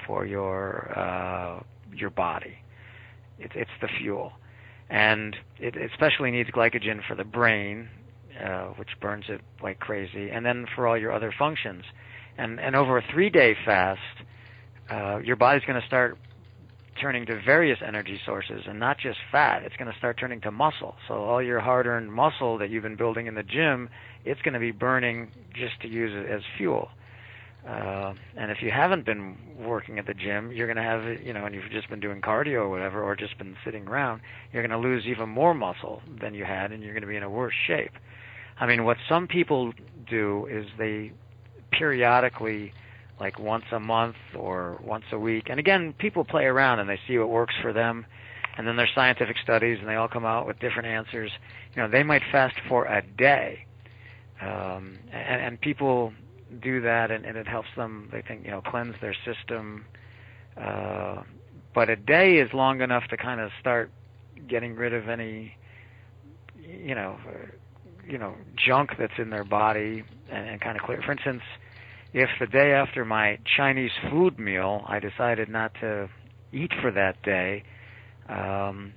for 0.06 0.26
your 0.26 0.92
uh, 0.98 1.62
your 1.98 2.10
body. 2.10 2.58
It's 3.38 3.54
it's 3.56 3.70
the 3.80 3.88
fuel, 3.88 4.32
and 4.88 5.36
it 5.58 5.76
especially 5.76 6.30
needs 6.30 6.50
glycogen 6.50 7.04
for 7.06 7.14
the 7.14 7.24
brain, 7.24 7.88
uh, 8.42 8.66
which 8.76 8.90
burns 9.00 9.24
it 9.28 9.40
like 9.62 9.80
crazy, 9.80 10.30
and 10.30 10.44
then 10.44 10.66
for 10.74 10.86
all 10.86 10.96
your 10.96 11.12
other 11.12 11.32
functions. 11.36 11.84
And 12.38 12.60
and 12.60 12.76
over 12.76 12.98
a 12.98 13.02
three 13.12 13.30
day 13.30 13.56
fast, 13.64 14.00
uh, 14.90 15.18
your 15.18 15.36
body's 15.36 15.64
going 15.64 15.80
to 15.80 15.86
start 15.86 16.18
turning 17.00 17.26
to 17.26 17.40
various 17.44 17.78
energy 17.84 18.20
sources 18.24 18.62
and 18.66 18.78
not 18.78 18.98
just 18.98 19.18
fat. 19.32 19.62
It's 19.64 19.76
going 19.76 19.90
to 19.90 19.98
start 19.98 20.18
turning 20.18 20.40
to 20.42 20.50
muscle. 20.50 20.94
So 21.08 21.14
all 21.14 21.42
your 21.42 21.60
hard-earned 21.60 22.12
muscle 22.12 22.58
that 22.58 22.70
you've 22.70 22.82
been 22.82 22.96
building 22.96 23.26
in 23.26 23.34
the 23.34 23.42
gym, 23.42 23.88
it's 24.24 24.40
going 24.42 24.54
to 24.54 24.60
be 24.60 24.70
burning 24.70 25.30
just 25.54 25.80
to 25.82 25.88
use 25.88 26.12
it 26.14 26.30
as 26.30 26.42
fuel. 26.56 26.88
Uh, 27.66 28.12
and 28.36 28.50
if 28.50 28.60
you 28.60 28.70
haven't 28.70 29.06
been 29.06 29.38
working 29.58 29.98
at 29.98 30.06
the 30.06 30.12
gym, 30.12 30.52
you're 30.52 30.66
going 30.66 30.76
to 30.76 30.82
have, 30.82 31.22
you 31.22 31.32
know, 31.32 31.46
and 31.46 31.54
you've 31.54 31.70
just 31.70 31.88
been 31.88 32.00
doing 32.00 32.20
cardio 32.20 32.60
or 32.62 32.68
whatever, 32.68 33.02
or 33.02 33.16
just 33.16 33.38
been 33.38 33.56
sitting 33.64 33.88
around, 33.88 34.20
you're 34.52 34.66
going 34.66 34.82
to 34.82 34.88
lose 34.88 35.06
even 35.06 35.30
more 35.30 35.54
muscle 35.54 36.02
than 36.20 36.34
you 36.34 36.44
had, 36.44 36.72
and 36.72 36.82
you're 36.82 36.92
going 36.92 37.02
to 37.02 37.08
be 37.08 37.16
in 37.16 37.22
a 37.22 37.30
worse 37.30 37.54
shape. 37.66 37.92
I 38.60 38.66
mean, 38.66 38.84
what 38.84 38.98
some 39.08 39.26
people 39.26 39.72
do 40.08 40.46
is 40.50 40.66
they 40.76 41.12
periodically, 41.72 42.74
like 43.18 43.38
once 43.38 43.64
a 43.72 43.80
month 43.80 44.16
or 44.36 44.78
once 44.84 45.04
a 45.10 45.18
week, 45.18 45.44
and 45.48 45.58
again, 45.58 45.94
people 45.98 46.24
play 46.24 46.44
around 46.44 46.80
and 46.80 46.88
they 46.88 47.00
see 47.08 47.16
what 47.16 47.30
works 47.30 47.54
for 47.62 47.72
them. 47.72 48.04
and 48.56 48.66
then 48.66 48.76
there's 48.76 48.90
scientific 48.94 49.36
studies, 49.42 49.78
and 49.80 49.88
they 49.88 49.96
all 49.96 50.08
come 50.08 50.24
out 50.24 50.46
with 50.46 50.58
different 50.60 50.86
answers. 50.86 51.30
You 51.74 51.82
know, 51.82 51.88
they 51.88 52.02
might 52.02 52.22
fast 52.30 52.54
for 52.68 52.84
a 52.86 53.02
day, 53.02 53.66
um, 54.40 54.98
and, 55.12 55.42
and 55.42 55.60
people 55.60 56.12
do 56.60 56.80
that, 56.82 57.10
and, 57.10 57.24
and 57.24 57.36
it 57.36 57.46
helps 57.46 57.68
them. 57.76 58.08
They 58.12 58.22
think 58.22 58.44
you 58.44 58.50
know 58.50 58.60
cleanse 58.60 58.94
their 59.00 59.14
system. 59.24 59.84
Uh, 60.56 61.22
but 61.74 61.90
a 61.90 61.96
day 61.96 62.36
is 62.36 62.52
long 62.52 62.80
enough 62.80 63.04
to 63.08 63.16
kind 63.16 63.40
of 63.40 63.50
start 63.60 63.90
getting 64.48 64.76
rid 64.76 64.94
of 64.94 65.08
any, 65.08 65.56
you 66.56 66.94
know, 66.94 67.18
uh, 67.26 67.46
you 68.08 68.18
know, 68.18 68.34
junk 68.56 68.90
that's 68.98 69.18
in 69.18 69.30
their 69.30 69.44
body, 69.44 70.04
and, 70.30 70.48
and 70.48 70.60
kind 70.60 70.76
of 70.76 70.84
clear. 70.84 71.02
For 71.02 71.12
instance, 71.12 71.42
if 72.12 72.30
the 72.38 72.46
day 72.46 72.72
after 72.72 73.04
my 73.04 73.38
Chinese 73.56 73.90
food 74.10 74.38
meal 74.38 74.84
I 74.86 75.00
decided 75.00 75.48
not 75.48 75.74
to 75.80 76.08
eat 76.52 76.72
for 76.80 76.92
that 76.92 77.20
day, 77.22 77.64
um, 78.28 78.92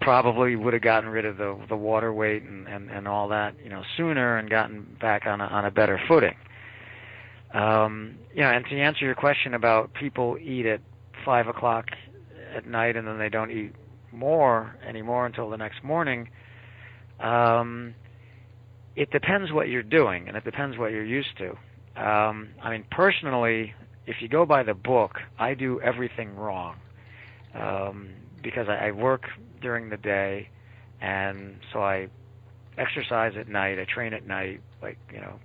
probably 0.00 0.56
would 0.56 0.72
have 0.72 0.82
gotten 0.82 1.08
rid 1.08 1.24
of 1.24 1.36
the 1.36 1.56
the 1.68 1.76
water 1.76 2.12
weight 2.12 2.42
and, 2.42 2.66
and 2.66 2.90
and 2.90 3.06
all 3.06 3.28
that 3.28 3.54
you 3.62 3.70
know 3.70 3.82
sooner 3.96 4.36
and 4.36 4.50
gotten 4.50 4.96
back 5.00 5.26
on 5.26 5.40
a 5.40 5.44
on 5.44 5.64
a 5.64 5.70
better 5.70 6.00
footing. 6.08 6.34
Um, 7.52 8.18
you 8.34 8.42
know, 8.42 8.50
and 8.50 8.64
to 8.66 8.80
answer 8.80 9.04
your 9.04 9.14
question 9.14 9.54
about 9.54 9.92
people 9.94 10.36
eat 10.40 10.66
at 10.66 10.80
five 11.24 11.48
o'clock 11.48 11.86
at 12.54 12.66
night 12.66 12.96
and 12.96 13.06
then 13.06 13.18
they 13.18 13.28
don't 13.28 13.50
eat 13.50 13.74
more 14.10 14.76
anymore 14.86 15.26
until 15.26 15.50
the 15.50 15.56
next 15.56 15.82
morning. 15.84 16.28
Um, 17.20 17.94
it 18.96 19.10
depends 19.10 19.52
what 19.52 19.68
you're 19.68 19.82
doing 19.82 20.28
and 20.28 20.36
it 20.36 20.44
depends 20.44 20.78
what 20.78 20.92
you're 20.92 21.04
used 21.04 21.36
to. 21.38 21.50
Um, 22.02 22.48
I 22.62 22.70
mean, 22.70 22.84
personally, 22.90 23.74
if 24.06 24.16
you 24.20 24.28
go 24.28 24.46
by 24.46 24.62
the 24.62 24.74
book, 24.74 25.12
I 25.38 25.54
do 25.54 25.80
everything 25.80 26.34
wrong 26.36 26.76
um, 27.54 28.10
because 28.42 28.66
I, 28.68 28.88
I 28.88 28.90
work 28.92 29.24
during 29.60 29.90
the 29.90 29.96
day, 29.96 30.48
and 31.00 31.56
so 31.72 31.82
I 31.82 32.08
exercise 32.78 33.34
at 33.38 33.48
night. 33.48 33.78
I 33.78 33.84
train 33.84 34.12
at 34.14 34.26
night, 34.26 34.60
like 34.80 34.98
you 35.12 35.20
know, 35.20 35.38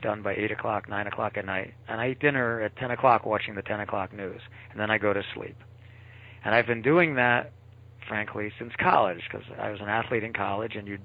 done 0.00 0.22
by 0.22 0.34
eight 0.34 0.50
o'clock, 0.50 0.88
nine 0.88 1.06
o'clock 1.06 1.36
at 1.36 1.44
night, 1.44 1.74
and 1.88 2.00
I 2.00 2.10
eat 2.10 2.20
dinner 2.20 2.60
at 2.60 2.76
ten 2.76 2.90
o'clock, 2.90 3.26
watching 3.26 3.54
the 3.54 3.62
ten 3.62 3.80
o'clock 3.80 4.12
news, 4.12 4.40
and 4.70 4.80
then 4.80 4.90
I 4.90 4.98
go 4.98 5.12
to 5.12 5.22
sleep. 5.34 5.56
And 6.44 6.54
I've 6.54 6.66
been 6.66 6.82
doing 6.82 7.14
that, 7.16 7.52
frankly, 8.08 8.52
since 8.58 8.72
college 8.78 9.20
because 9.30 9.46
I 9.58 9.70
was 9.70 9.80
an 9.80 9.88
athlete 9.88 10.24
in 10.24 10.32
college, 10.32 10.74
and 10.76 10.88
you'd 10.88 11.02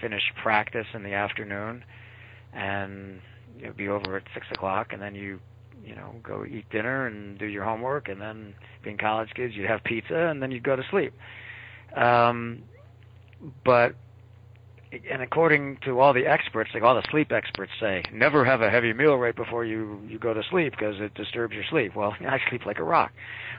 finish 0.00 0.22
practice 0.42 0.86
in 0.94 1.02
the 1.02 1.14
afternoon, 1.14 1.84
and 2.52 3.20
you'd 3.58 3.76
be 3.76 3.88
over 3.88 4.16
at 4.16 4.24
six 4.34 4.46
o'clock, 4.52 4.92
and 4.92 5.02
then 5.02 5.14
you 5.14 5.40
you 5.84 5.94
know 5.94 6.14
go 6.22 6.44
eat 6.44 6.68
dinner 6.70 7.06
and 7.06 7.38
do 7.38 7.46
your 7.46 7.64
homework, 7.64 8.08
and 8.08 8.20
then 8.20 8.54
being 8.82 8.98
college 8.98 9.30
kids, 9.34 9.54
you'd 9.54 9.68
have 9.68 9.82
pizza, 9.84 10.16
and 10.16 10.42
then 10.42 10.50
you'd 10.50 10.62
go 10.62 10.76
to 10.76 10.84
sleep. 10.90 11.12
Um, 11.96 12.62
but 13.64 13.94
and 15.10 15.22
according 15.22 15.78
to 15.84 16.00
all 16.00 16.12
the 16.12 16.26
experts, 16.26 16.70
like 16.72 16.82
all 16.82 16.94
the 16.94 17.06
sleep 17.10 17.32
experts 17.32 17.72
say, 17.80 18.02
never 18.12 18.44
have 18.44 18.62
a 18.62 18.70
heavy 18.70 18.92
meal 18.92 19.16
right 19.16 19.36
before 19.36 19.64
you 19.64 20.00
you 20.08 20.18
go 20.18 20.32
to 20.34 20.42
sleep 20.50 20.72
because 20.72 21.00
it 21.00 21.14
disturbs 21.14 21.54
your 21.54 21.64
sleep. 21.70 21.94
Well, 21.94 22.14
I 22.20 22.38
sleep 22.48 22.66
like 22.66 22.78
a 22.78 22.84
rock. 22.84 23.12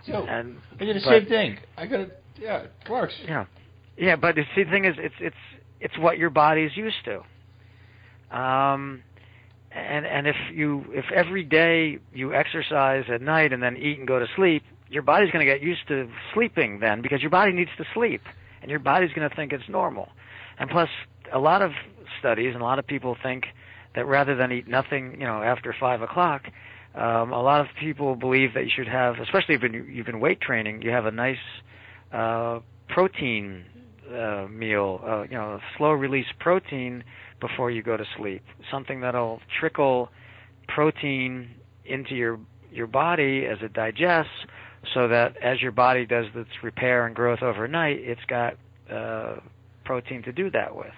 So 0.05 0.25
and 0.25 0.57
I 0.79 0.85
did 0.85 0.95
the 0.95 1.01
but- 1.01 1.09
same 1.09 1.25
thing. 1.27 1.57
I 1.77 1.85
got 1.85 1.99
it. 2.01 2.23
Yeah, 2.37 2.59
it 2.61 2.89
works. 2.89 3.13
Yeah, 3.27 3.45
yeah, 3.97 4.15
but 4.15 4.35
the 4.35 4.43
see, 4.55 4.63
the 4.63 4.71
thing 4.71 4.85
is, 4.85 4.95
it's 4.97 5.15
it's 5.19 5.35
it's 5.79 5.97
what 5.97 6.17
your 6.17 6.29
body's 6.29 6.75
used 6.75 7.03
to. 7.05 8.37
Um, 8.37 9.03
and 9.71 10.05
and 10.05 10.27
if 10.27 10.35
you 10.53 10.85
if 10.89 11.05
every 11.13 11.43
day 11.43 11.99
you 12.13 12.33
exercise 12.33 13.05
at 13.11 13.21
night 13.21 13.53
and 13.53 13.61
then 13.61 13.77
eat 13.77 13.99
and 13.99 14.07
go 14.07 14.19
to 14.19 14.27
sleep, 14.35 14.63
your 14.89 15.03
body's 15.03 15.31
going 15.31 15.45
to 15.45 15.51
get 15.51 15.61
used 15.61 15.87
to 15.89 16.09
sleeping 16.33 16.79
then 16.79 17.01
because 17.01 17.21
your 17.21 17.29
body 17.29 17.51
needs 17.51 17.71
to 17.77 17.85
sleep, 17.93 18.21
and 18.61 18.71
your 18.71 18.79
body's 18.79 19.11
going 19.13 19.29
to 19.29 19.35
think 19.35 19.51
it's 19.53 19.67
normal. 19.67 20.09
And 20.57 20.69
plus, 20.69 20.89
a 21.33 21.39
lot 21.39 21.61
of 21.61 21.71
studies 22.19 22.53
and 22.53 22.61
a 22.61 22.65
lot 22.65 22.79
of 22.79 22.87
people 22.87 23.15
think 23.21 23.45
that 23.95 24.05
rather 24.05 24.35
than 24.35 24.51
eat 24.51 24.67
nothing, 24.67 25.13
you 25.19 25.25
know, 25.25 25.41
after 25.41 25.73
five 25.79 26.01
o'clock, 26.01 26.43
um, 26.95 27.31
a 27.31 27.41
lot 27.41 27.61
of 27.61 27.67
people 27.79 28.15
believe 28.15 28.53
that 28.53 28.63
you 28.63 28.71
should 28.75 28.87
have, 28.87 29.19
especially 29.19 29.55
if 29.55 29.63
you- 29.63 29.83
you've 29.83 30.05
been 30.05 30.19
weight 30.19 30.41
training, 30.41 30.81
you 30.81 30.91
have 30.91 31.05
a 31.05 31.11
nice 31.11 31.39
uh, 32.11 32.59
protein 32.87 33.63
uh, 34.11 34.47
meal, 34.49 34.99
uh, 35.05 35.21
you 35.23 35.37
know, 35.37 35.59
slow 35.77 35.91
release 35.91 36.25
protein 36.39 37.03
before 37.39 37.69
you 37.69 37.83
go 37.83 37.95
to 37.95 38.05
sleep. 38.17 38.43
Something 38.71 39.01
that'll 39.01 39.41
trickle 39.59 40.09
protein 40.67 41.49
into 41.85 42.15
your 42.15 42.39
your 42.71 42.87
body 42.87 43.45
as 43.47 43.57
it 43.61 43.73
digests, 43.73 44.31
so 44.93 45.07
that 45.07 45.35
as 45.37 45.61
your 45.61 45.71
body 45.71 46.05
does 46.05 46.25
its 46.35 46.49
repair 46.63 47.05
and 47.07 47.15
growth 47.15 47.41
overnight, 47.41 47.99
it's 47.99 48.23
got 48.27 48.55
uh, 48.91 49.35
protein 49.85 50.21
to 50.23 50.31
do 50.31 50.49
that 50.51 50.75
with. 50.75 50.93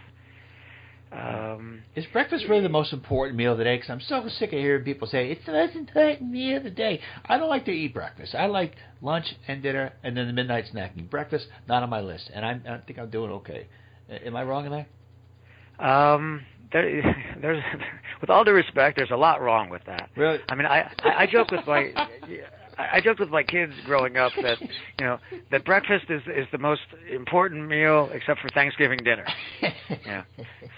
Um, 1.12 1.84
Is 1.96 2.06
breakfast 2.14 2.46
really 2.48 2.62
the 2.62 2.70
most 2.70 2.94
important 2.94 3.38
meal 3.38 3.52
of 3.52 3.58
the 3.58 3.66
day? 3.66 3.76
Because 3.76 3.90
I'm 3.90 4.02
so 4.02 4.28
sick 4.30 4.54
of 4.54 4.60
hearing 4.60 4.86
people 4.86 5.08
say 5.08 5.30
it's 5.30 5.46
the 5.46 5.52
most 5.52 5.76
important 5.76 6.32
meal 6.32 6.58
of 6.58 6.64
the 6.64 6.70
day. 6.70 7.02
I 7.26 7.38
don't 7.38 7.50
like 7.50 7.66
to 7.66 7.72
eat 7.72 7.94
breakfast. 7.94 8.34
I 8.34 8.46
like 8.46 8.76
lunch 9.02 9.26
and 9.48 9.62
dinner, 9.62 9.92
and 10.04 10.16
then 10.16 10.28
the 10.28 10.34
midnight 10.34 10.66
snacking. 10.74 11.10
Breakfast 11.10 11.48
not 11.68 11.84
on 11.84 11.90
my 11.90 12.00
list, 12.00 12.32
and 12.34 12.46
I'm, 12.46 12.64
I 12.68 12.78
think 12.78 12.98
I'm 12.98 13.10
doing 13.10 13.32
okay. 13.32 13.68
Am 14.10 14.36
I 14.36 14.44
wrong 14.44 14.66
in 14.66 14.72
that? 14.72 15.86
Um, 15.86 16.46
there, 16.72 17.36
there's, 17.42 17.64
with 18.22 18.30
all 18.30 18.46
due 18.46 18.52
respect, 18.52 18.98
there's 18.98 19.12
a 19.12 19.18
lot 19.18 19.42
wrong 19.42 19.70
with 19.70 19.84
that. 19.86 20.10
Really? 20.16 20.40
I 20.48 20.56
mean, 20.56 20.66
I, 20.66 20.92
I, 21.00 21.24
I 21.24 21.28
joke 21.28 21.52
with 21.52 21.66
my, 21.68 21.92
I 22.78 22.98
I 22.98 23.02
joked 23.02 23.20
with 23.20 23.30
my 23.30 23.44
kids 23.44 23.74
growing 23.86 24.18
up 24.18 24.32
that, 24.42 24.58
you 25.00 25.06
know, 25.06 25.20
that 25.52 25.66
breakfast 25.66 26.06
is 26.10 26.22
is 26.28 26.48
the 26.52 26.58
most 26.58 26.82
important 27.12 27.68
meal 27.68 28.10
except 28.14 28.40
for 28.40 28.50
Thanksgiving 28.50 29.00
dinner. 29.04 29.26
yeah. 30.06 30.24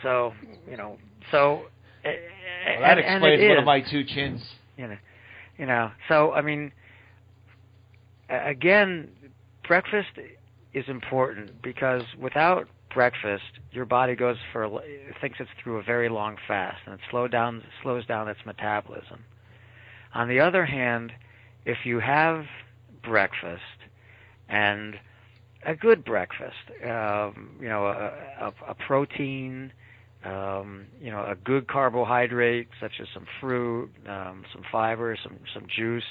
So, 0.01 0.33
you 0.69 0.77
know, 0.77 0.97
so. 1.31 1.63
Well, 2.03 2.81
that 2.81 2.97
and, 2.97 2.99
and 2.99 3.23
explains 3.23 3.41
one 3.41 3.51
is 3.51 3.59
of 3.59 3.65
my 3.65 3.81
two 3.81 4.03
chins. 4.03 4.45
you 4.77 4.87
know, 4.87 4.97
you 5.57 5.65
know. 5.65 5.91
So 6.09 6.33
I 6.33 6.41
mean, 6.41 6.71
again, 8.29 9.09
breakfast 9.67 10.09
is 10.73 10.85
important 10.87 11.61
because 11.61 12.03
without 12.19 12.67
breakfast, 12.93 13.43
your 13.71 13.85
body 13.85 14.15
goes 14.15 14.37
for 14.51 14.63
a 14.63 14.69
l- 14.71 14.81
thinks 15.21 15.39
it's 15.39 15.49
through 15.63 15.77
a 15.77 15.83
very 15.83 16.09
long 16.09 16.35
fast, 16.47 16.79
and 16.85 16.95
it 16.95 16.99
slow 17.09 17.27
down 17.27 17.63
slows 17.81 18.05
down 18.05 18.27
its 18.27 18.39
metabolism. 18.45 19.23
On 20.13 20.27
the 20.27 20.39
other 20.39 20.65
hand, 20.65 21.11
if 21.66 21.86
you 21.86 21.99
have 21.99 22.45
breakfast 23.03 23.61
and 24.49 24.95
a 25.66 25.76
good 25.76 26.03
breakfast, 26.03 26.55
um, 26.84 27.55
you 27.59 27.70
know, 27.70 27.88
a, 27.88 28.11
a, 28.41 28.53
a 28.70 28.76
protein, 28.76 29.72
um, 30.26 30.86
you 31.01 31.11
know, 31.11 31.26
a 31.26 31.36
good 31.36 31.68
carbohydrate 31.68 32.68
such 32.80 32.93
as 33.01 33.07
some 33.14 33.26
fruit, 33.39 33.89
um, 34.07 34.43
some 34.53 34.64
fiber, 34.72 35.18
some 35.22 35.38
some 35.53 35.66
juice. 35.68 36.03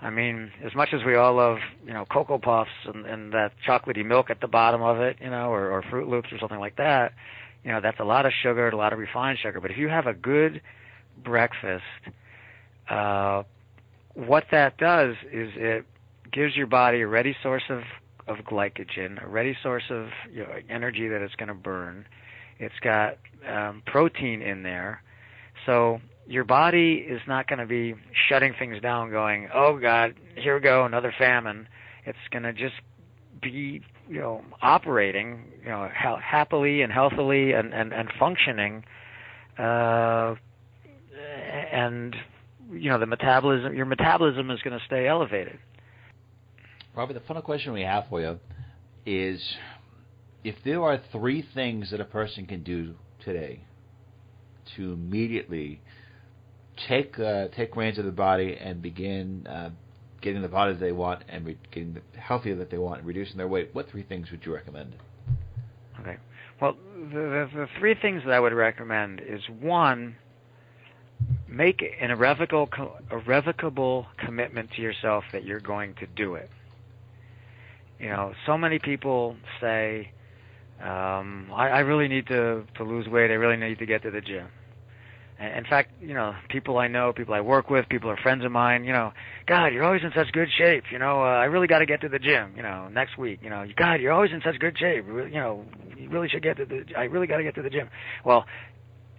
I 0.00 0.10
mean, 0.10 0.52
as 0.62 0.74
much 0.74 0.90
as 0.92 1.04
we 1.04 1.14
all 1.14 1.34
love, 1.34 1.58
you 1.86 1.92
know, 1.92 2.04
cocoa 2.04 2.38
puffs 2.38 2.70
and, 2.84 3.06
and 3.06 3.32
that 3.32 3.52
chocolatey 3.66 4.04
milk 4.04 4.28
at 4.28 4.40
the 4.40 4.46
bottom 4.48 4.82
of 4.82 5.00
it, 5.00 5.16
you 5.20 5.30
know, 5.30 5.50
or, 5.50 5.70
or 5.70 5.82
Froot 5.82 6.06
Loops 6.06 6.28
or 6.32 6.38
something 6.38 6.58
like 6.58 6.76
that, 6.76 7.12
you 7.64 7.72
know, 7.72 7.80
that's 7.80 7.98
a 7.98 8.04
lot 8.04 8.26
of 8.26 8.32
sugar, 8.42 8.68
a 8.68 8.76
lot 8.76 8.92
of 8.92 8.98
refined 8.98 9.38
sugar. 9.38 9.58
But 9.60 9.70
if 9.70 9.78
you 9.78 9.88
have 9.88 10.06
a 10.06 10.12
good 10.12 10.60
breakfast, 11.24 11.82
uh, 12.90 13.42
what 14.16 14.44
that 14.50 14.78
does 14.78 15.14
is 15.30 15.50
it 15.56 15.84
gives 16.32 16.56
your 16.56 16.66
body 16.66 17.02
a 17.02 17.06
ready 17.06 17.36
source 17.42 17.64
of 17.68 17.82
of 18.26 18.38
glycogen, 18.38 19.22
a 19.22 19.28
ready 19.28 19.56
source 19.62 19.84
of 19.88 20.08
you 20.32 20.42
know, 20.42 20.48
energy 20.68 21.06
that 21.06 21.22
it's 21.22 21.36
going 21.36 21.48
to 21.48 21.54
burn. 21.54 22.04
It's 22.58 22.74
got 22.80 23.18
um, 23.48 23.82
protein 23.86 24.42
in 24.42 24.64
there, 24.64 25.00
so 25.64 26.00
your 26.26 26.42
body 26.42 26.94
is 27.08 27.20
not 27.28 27.46
going 27.46 27.60
to 27.60 27.66
be 27.66 27.94
shutting 28.28 28.54
things 28.58 28.80
down, 28.80 29.10
going, 29.10 29.48
"Oh 29.54 29.78
God, 29.78 30.14
here 30.34 30.54
we 30.54 30.60
go, 30.60 30.84
another 30.84 31.14
famine." 31.16 31.68
It's 32.04 32.18
going 32.30 32.44
to 32.44 32.52
just 32.52 32.74
be, 33.42 33.82
you 34.08 34.20
know, 34.20 34.42
operating, 34.62 35.44
you 35.62 35.68
know, 35.68 35.88
ha- 35.94 36.18
happily 36.18 36.82
and 36.82 36.92
healthily 36.92 37.52
and 37.52 37.74
and 37.74 37.92
and 37.92 38.10
functioning, 38.18 38.84
uh, 39.58 40.34
and 41.70 42.16
you 42.70 42.90
know, 42.90 42.98
the 42.98 43.06
metabolism, 43.06 43.74
your 43.74 43.86
metabolism 43.86 44.50
is 44.50 44.60
going 44.62 44.78
to 44.78 44.84
stay 44.86 45.06
elevated. 45.06 45.58
Robert, 46.94 47.14
the 47.14 47.20
final 47.20 47.42
question 47.42 47.72
we 47.72 47.82
have 47.82 48.06
for 48.08 48.20
you 48.20 48.38
is 49.04 49.40
if 50.44 50.56
there 50.64 50.82
are 50.82 51.00
three 51.12 51.46
things 51.54 51.90
that 51.90 52.00
a 52.00 52.04
person 52.04 52.46
can 52.46 52.62
do 52.62 52.94
today 53.24 53.60
to 54.76 54.92
immediately 54.92 55.80
take 56.88 57.18
uh, 57.18 57.48
take 57.48 57.76
reins 57.76 57.98
of 57.98 58.04
the 58.04 58.10
body 58.10 58.56
and 58.60 58.82
begin 58.82 59.46
uh, 59.46 59.70
getting 60.20 60.42
the 60.42 60.48
body 60.48 60.72
that 60.72 60.80
they 60.80 60.92
want 60.92 61.22
and 61.28 61.46
re- 61.46 61.58
getting 61.70 61.94
the 61.94 62.20
healthier 62.20 62.56
that 62.56 62.70
they 62.70 62.78
want 62.78 62.98
and 62.98 63.06
reducing 63.06 63.36
their 63.36 63.48
weight, 63.48 63.70
what 63.72 63.88
three 63.90 64.02
things 64.02 64.30
would 64.30 64.44
you 64.44 64.54
recommend? 64.54 64.94
Okay. 66.00 66.16
Well, 66.60 66.76
the, 67.12 67.18
the, 67.18 67.48
the 67.54 67.66
three 67.78 67.94
things 68.00 68.22
that 68.24 68.32
I 68.32 68.40
would 68.40 68.52
recommend 68.52 69.20
is 69.20 69.40
one, 69.60 70.16
make 71.48 71.82
an 72.00 72.10
irrevocable, 72.10 72.96
irrevocable 73.10 74.06
commitment 74.18 74.70
to 74.72 74.82
yourself 74.82 75.24
that 75.32 75.44
you're 75.44 75.60
going 75.60 75.94
to 75.96 76.06
do 76.06 76.34
it. 76.34 76.50
You 77.98 78.08
know, 78.08 78.34
so 78.44 78.58
many 78.58 78.78
people 78.78 79.36
say, 79.60 80.10
um, 80.80 81.50
I, 81.54 81.68
I 81.68 81.78
really 81.80 82.08
need 82.08 82.26
to 82.26 82.64
to 82.76 82.84
lose 82.84 83.08
weight. 83.08 83.30
I 83.30 83.34
really 83.34 83.56
need 83.56 83.78
to 83.78 83.86
get 83.86 84.02
to 84.02 84.10
the 84.10 84.20
gym. 84.20 84.48
And 85.38 85.64
in 85.64 85.64
fact, 85.64 85.90
you 86.00 86.14
know, 86.14 86.34
people 86.48 86.78
I 86.78 86.88
know, 86.88 87.12
people 87.12 87.34
I 87.34 87.40
work 87.40 87.68
with, 87.68 87.88
people 87.88 88.10
are 88.10 88.16
friends 88.16 88.44
of 88.44 88.52
mine. 88.52 88.84
You 88.84 88.92
know, 88.92 89.12
God, 89.46 89.66
you're 89.66 89.84
always 89.84 90.02
in 90.02 90.12
such 90.14 90.32
good 90.32 90.48
shape. 90.56 90.84
You 90.90 90.98
know, 90.98 91.22
uh, 91.22 91.26
I 91.26 91.44
really 91.44 91.66
got 91.66 91.80
to 91.80 91.86
get 91.86 92.00
to 92.02 92.08
the 92.08 92.18
gym. 92.18 92.52
You 92.56 92.62
know, 92.62 92.88
next 92.88 93.16
week. 93.18 93.40
You 93.42 93.50
know, 93.50 93.66
God, 93.76 94.00
you're 94.00 94.12
always 94.12 94.32
in 94.32 94.42
such 94.42 94.58
good 94.58 94.78
shape. 94.78 95.06
You 95.06 95.30
know, 95.30 95.64
you 95.96 96.08
really 96.10 96.28
should 96.28 96.42
get 96.42 96.56
to 96.58 96.66
the. 96.66 96.84
I 96.96 97.04
really 97.04 97.26
got 97.26 97.38
to 97.38 97.42
get 97.42 97.54
to 97.56 97.62
the 97.62 97.70
gym. 97.70 97.88
Well, 98.24 98.44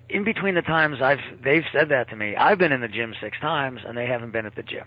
in 0.10 0.24
between 0.24 0.56
the 0.56 0.62
times 0.62 0.98
I've 1.02 1.20
they've 1.44 1.66
said 1.74 1.90
that 1.90 2.10
to 2.10 2.16
me, 2.16 2.36
I've 2.36 2.58
been 2.58 2.72
in 2.72 2.82
the 2.82 2.88
gym 2.88 3.14
six 3.22 3.38
times 3.40 3.82
and 3.86 3.98
they 3.98 4.06
haven't 4.08 4.32
been 4.32 4.46
at 4.46 4.56
the 4.56 4.64
gym. 4.64 4.86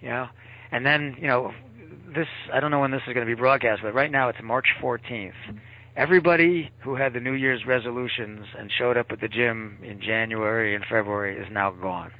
You 0.00 0.08
know, 0.10 0.28
and 0.70 0.86
then 0.86 1.16
you 1.20 1.26
know, 1.26 1.52
this 2.14 2.28
I 2.52 2.60
don't 2.60 2.70
know 2.70 2.80
when 2.80 2.90
this 2.90 3.02
is 3.06 3.14
going 3.14 3.26
to 3.26 3.34
be 3.34 3.38
broadcast, 3.38 3.82
but 3.82 3.94
right 3.94 4.10
now 4.10 4.28
it's 4.28 4.38
March 4.42 4.66
14th. 4.80 5.32
Everybody 5.96 6.70
who 6.84 6.94
had 6.94 7.12
the 7.12 7.20
New 7.20 7.32
Year's 7.32 7.66
resolutions 7.66 8.46
and 8.56 8.70
showed 8.78 8.96
up 8.96 9.06
at 9.10 9.20
the 9.20 9.26
gym 9.26 9.78
in 9.82 10.00
January 10.00 10.76
and 10.76 10.84
February 10.84 11.36
is 11.36 11.46
now 11.50 11.72
gone. 11.72 12.12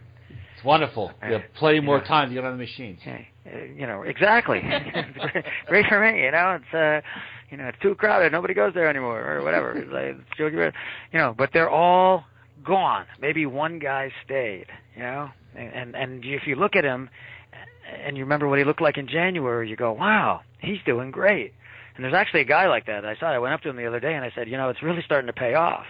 It's 0.57 0.65
wonderful. 0.65 1.13
You 1.25 1.35
have 1.35 1.43
plenty 1.55 1.79
more 1.79 2.01
time 2.01 2.31
to 2.31 2.35
get 2.35 2.45
on 2.45 2.59
the 2.59 2.65
machines. 2.65 2.99
Uh, 3.47 3.59
you 3.77 3.87
know, 3.87 4.03
exactly. 4.03 4.61
Great 5.67 5.87
for 5.87 6.01
me. 6.01 6.25
You 6.25 6.33
know, 6.33 6.59
it's 6.61 6.75
uh, 6.75 7.01
you 7.51 7.57
know, 7.57 7.67
it's 7.67 7.79
too 7.81 7.95
crowded. 7.95 8.33
Nobody 8.33 8.55
goes 8.55 8.75
there 8.75 8.89
anymore, 8.89 9.21
or 9.21 9.43
whatever. 9.43 9.73
It's 9.73 9.91
like, 9.93 10.21
it's 10.21 10.39
joking 10.39 10.59
you 11.13 11.19
know, 11.19 11.35
but 11.37 11.51
they're 11.53 11.71
all 11.71 12.25
gone. 12.65 13.07
Maybe 13.21 13.47
one 13.47 13.79
guy 13.79 14.13
stayed. 14.25 14.67
You 14.97 15.03
know, 15.03 15.31
and 15.55 15.73
and, 15.73 15.97
and 15.97 16.25
if 16.25 16.47
you 16.47 16.57
look 16.57 16.77
at 16.77 16.85
him, 16.85 17.11
and 18.05 18.17
you 18.17 18.25
remember 18.25 18.49
what 18.49 18.59
he 18.59 18.65
looked 18.65 18.83
like 18.83 18.99
in 18.99 19.09
January, 19.09 19.69
you 19.69 19.77
go, 19.77 19.93
wow, 19.93 20.41
he's 20.61 20.79
doing 20.85 21.11
great. 21.11 21.55
And 21.97 22.05
there's 22.05 22.15
actually 22.15 22.43
a 22.43 22.45
guy 22.45 22.69
like 22.69 22.87
that. 22.87 23.05
I 23.05 23.17
saw. 23.17 23.27
I 23.27 23.39
went 23.39 23.55
up 23.55 23.61
to 23.63 23.69
him 23.69 23.77
the 23.77 23.87
other 23.87 24.01
day 24.01 24.15
and 24.15 24.25
I 24.25 24.31
said, 24.35 24.49
you 24.49 24.57
know, 24.57 24.69
it's 24.69 24.83
really 24.83 25.03
starting 25.05 25.27
to 25.27 25.33
pay 25.33 25.55
off. 25.55 25.87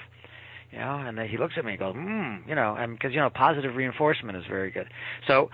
You 0.72 0.78
know, 0.78 0.96
and 0.96 1.18
he 1.20 1.38
looks 1.38 1.54
at 1.56 1.64
me 1.64 1.72
and 1.72 1.78
goes, 1.78 1.94
hmm, 1.94 2.48
you 2.48 2.54
know, 2.54 2.76
and 2.78 2.92
because 2.92 3.12
you 3.12 3.20
know, 3.20 3.30
positive 3.30 3.74
reinforcement 3.74 4.36
is 4.36 4.44
very 4.48 4.70
good. 4.70 4.88
So 5.26 5.50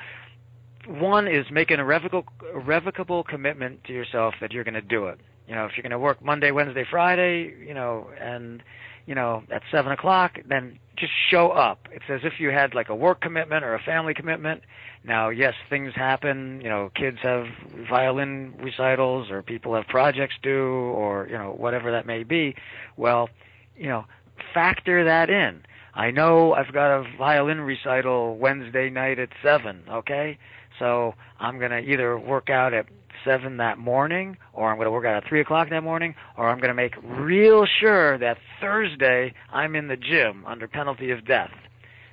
one 0.86 1.28
is 1.28 1.46
make 1.50 1.70
an 1.70 1.80
irrevocable, 1.80 2.24
irrevocable 2.52 3.22
commitment 3.22 3.84
to 3.84 3.92
yourself 3.92 4.34
that 4.40 4.52
you're 4.52 4.64
going 4.64 4.74
to 4.74 4.82
do 4.82 5.06
it. 5.06 5.20
You 5.46 5.54
know, 5.54 5.66
if 5.66 5.72
you're 5.76 5.82
going 5.82 5.90
to 5.90 5.98
work 5.98 6.22
Monday, 6.24 6.50
Wednesday, 6.50 6.84
Friday, 6.90 7.54
you 7.66 7.74
know, 7.74 8.08
and 8.20 8.62
you 9.06 9.14
know 9.14 9.42
at 9.50 9.62
seven 9.70 9.92
o'clock, 9.92 10.38
then 10.48 10.78
just 10.96 11.12
show 11.30 11.50
up. 11.50 11.88
It's 11.92 12.04
as 12.08 12.20
if 12.24 12.40
you 12.40 12.50
had 12.50 12.74
like 12.74 12.88
a 12.88 12.94
work 12.94 13.20
commitment 13.20 13.64
or 13.64 13.74
a 13.74 13.80
family 13.80 14.14
commitment. 14.14 14.62
Now, 15.04 15.28
yes, 15.28 15.54
things 15.68 15.92
happen. 15.94 16.60
You 16.62 16.70
know, 16.70 16.90
kids 16.94 17.18
have 17.22 17.46
violin 17.88 18.54
recitals, 18.58 19.30
or 19.30 19.42
people 19.42 19.74
have 19.74 19.86
projects 19.86 20.34
due, 20.42 20.64
or 20.64 21.26
you 21.28 21.36
know, 21.36 21.54
whatever 21.56 21.90
that 21.92 22.06
may 22.06 22.22
be. 22.22 22.54
Well, 22.96 23.28
you 23.76 23.88
know, 23.88 24.06
factor 24.54 25.04
that 25.04 25.28
in. 25.28 25.62
I 25.94 26.10
know 26.10 26.54
I've 26.54 26.72
got 26.72 26.90
a 26.96 27.04
violin 27.18 27.60
recital 27.60 28.36
Wednesday 28.36 28.90
night 28.90 29.18
at 29.18 29.28
seven. 29.42 29.82
Okay, 29.88 30.38
so 30.78 31.14
I'm 31.38 31.58
going 31.58 31.70
to 31.70 31.78
either 31.80 32.18
work 32.18 32.50
out 32.50 32.72
at 32.72 32.86
seven 33.24 33.58
that 33.58 33.78
morning, 33.78 34.36
or 34.52 34.70
I'm 34.70 34.76
going 34.76 34.86
to 34.86 34.90
work 34.90 35.04
out 35.04 35.16
at 35.16 35.28
three 35.28 35.40
o'clock 35.40 35.70
that 35.70 35.82
morning, 35.82 36.14
or 36.36 36.48
I'm 36.48 36.58
going 36.58 36.68
to 36.68 36.74
make 36.74 36.94
real 37.02 37.66
sure 37.80 38.18
that 38.18 38.38
Thursday 38.60 39.34
I'm 39.52 39.74
in 39.76 39.88
the 39.88 39.96
gym 39.96 40.44
under 40.46 40.68
penalty 40.68 41.10
of 41.10 41.26
death. 41.26 41.52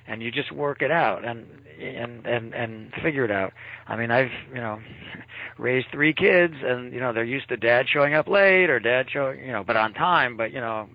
And 0.06 0.22
you 0.22 0.32
just 0.32 0.50
work 0.50 0.82
it 0.82 0.90
out 0.90 1.24
and 1.24 1.46
and 1.80 2.26
and 2.26 2.54
and 2.54 2.92
figure 3.02 3.24
it 3.24 3.30
out. 3.30 3.52
I 3.86 3.96
mean, 3.96 4.10
I've 4.10 4.32
you 4.48 4.60
know 4.60 4.80
raised 5.58 5.86
three 5.92 6.12
kids, 6.12 6.54
and 6.62 6.92
you 6.92 7.00
know 7.00 7.12
they're 7.12 7.24
used 7.24 7.48
to 7.50 7.56
dad 7.56 7.86
showing 7.88 8.14
up 8.14 8.26
late 8.28 8.68
or 8.68 8.80
dad 8.80 9.06
showing 9.12 9.44
you 9.44 9.52
know, 9.52 9.62
but 9.64 9.76
on 9.76 9.94
time. 9.94 10.36
But 10.36 10.52
you 10.52 10.60
know, 10.60 10.88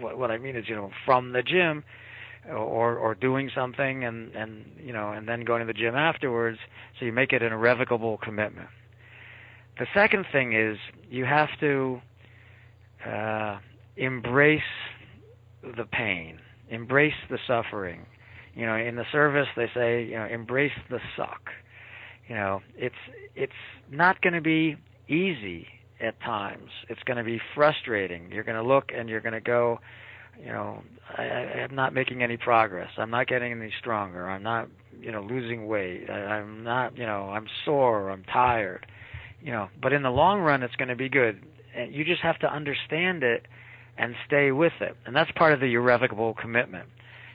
what 0.00 0.18
what 0.18 0.30
I 0.30 0.38
mean 0.38 0.54
is 0.54 0.68
you 0.68 0.74
know 0.76 0.90
from 1.04 1.32
the 1.32 1.42
gym 1.42 1.82
or 2.48 2.96
or 2.96 3.14
doing 3.14 3.50
something 3.54 4.04
and 4.04 4.34
and 4.34 4.64
you 4.82 4.92
know 4.92 5.12
and 5.12 5.28
then 5.28 5.44
going 5.44 5.60
to 5.60 5.66
the 5.66 5.78
gym 5.78 5.94
afterwards 5.94 6.58
so 6.98 7.04
you 7.04 7.12
make 7.12 7.32
it 7.32 7.42
an 7.42 7.52
irrevocable 7.52 8.18
commitment 8.18 8.68
the 9.78 9.86
second 9.94 10.26
thing 10.32 10.54
is 10.54 10.78
you 11.08 11.24
have 11.24 11.48
to 11.60 12.00
uh, 13.06 13.58
embrace 13.96 14.60
the 15.76 15.84
pain 15.84 16.38
embrace 16.70 17.14
the 17.30 17.38
suffering 17.46 18.06
you 18.54 18.66
know 18.66 18.76
in 18.76 18.96
the 18.96 19.04
service 19.12 19.48
they 19.56 19.68
say 19.74 20.04
you 20.04 20.16
know 20.16 20.26
embrace 20.26 20.72
the 20.90 20.98
suck 21.16 21.50
you 22.28 22.34
know 22.34 22.60
it's 22.76 22.94
it's 23.34 23.52
not 23.90 24.20
going 24.22 24.34
to 24.34 24.40
be 24.40 24.76
easy 25.08 25.66
at 26.00 26.20
times 26.20 26.70
it's 26.88 27.02
going 27.04 27.16
to 27.16 27.24
be 27.24 27.40
frustrating 27.54 28.30
you're 28.32 28.44
going 28.44 28.60
to 28.60 28.66
look 28.66 28.90
and 28.96 29.08
you're 29.08 29.20
going 29.20 29.32
to 29.32 29.40
go 29.40 29.78
you 30.40 30.48
know, 30.48 30.82
I, 31.16 31.22
I'm 31.22 31.74
not 31.74 31.94
making 31.94 32.22
any 32.22 32.36
progress. 32.36 32.90
I'm 32.98 33.10
not 33.10 33.26
getting 33.26 33.52
any 33.52 33.72
stronger. 33.78 34.28
I'm 34.28 34.42
not, 34.42 34.68
you 35.00 35.12
know, 35.12 35.22
losing 35.22 35.66
weight. 35.66 36.08
I, 36.10 36.12
I'm 36.12 36.62
not, 36.62 36.96
you 36.96 37.06
know, 37.06 37.30
I'm 37.30 37.46
sore. 37.64 38.10
I'm 38.10 38.24
tired. 38.24 38.86
You 39.42 39.52
know, 39.52 39.68
but 39.80 39.92
in 39.92 40.02
the 40.02 40.10
long 40.10 40.40
run, 40.40 40.62
it's 40.62 40.74
going 40.76 40.88
to 40.88 40.96
be 40.96 41.08
good. 41.08 41.42
And 41.74 41.94
you 41.94 42.04
just 42.04 42.22
have 42.22 42.38
to 42.40 42.52
understand 42.52 43.22
it 43.22 43.46
and 43.98 44.14
stay 44.26 44.50
with 44.50 44.72
it. 44.80 44.96
And 45.06 45.14
that's 45.14 45.30
part 45.32 45.52
of 45.52 45.60
the 45.60 45.74
irrevocable 45.74 46.34
commitment. 46.34 46.88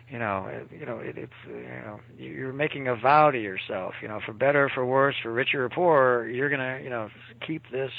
You 0.10 0.20
know, 0.20 0.66
you 0.78 0.86
know, 0.86 0.98
it, 0.98 1.18
it's 1.18 1.32
you 1.48 1.64
know, 1.86 2.00
you're 2.18 2.52
making 2.52 2.88
a 2.88 2.96
vow 2.96 3.32
to 3.32 3.42
yourself. 3.42 3.94
You 4.02 4.10
know, 4.10 4.20
for 4.26 4.34
better, 4.34 4.70
for 4.74 4.86
worse, 4.86 5.16
for 5.24 5.32
richer 5.32 5.64
or 5.64 5.70
poorer, 5.70 6.28
you're 6.28 6.50
gonna, 6.50 6.82
you 6.84 6.90
know, 6.90 7.10
keep 7.46 7.64
this 7.72 7.92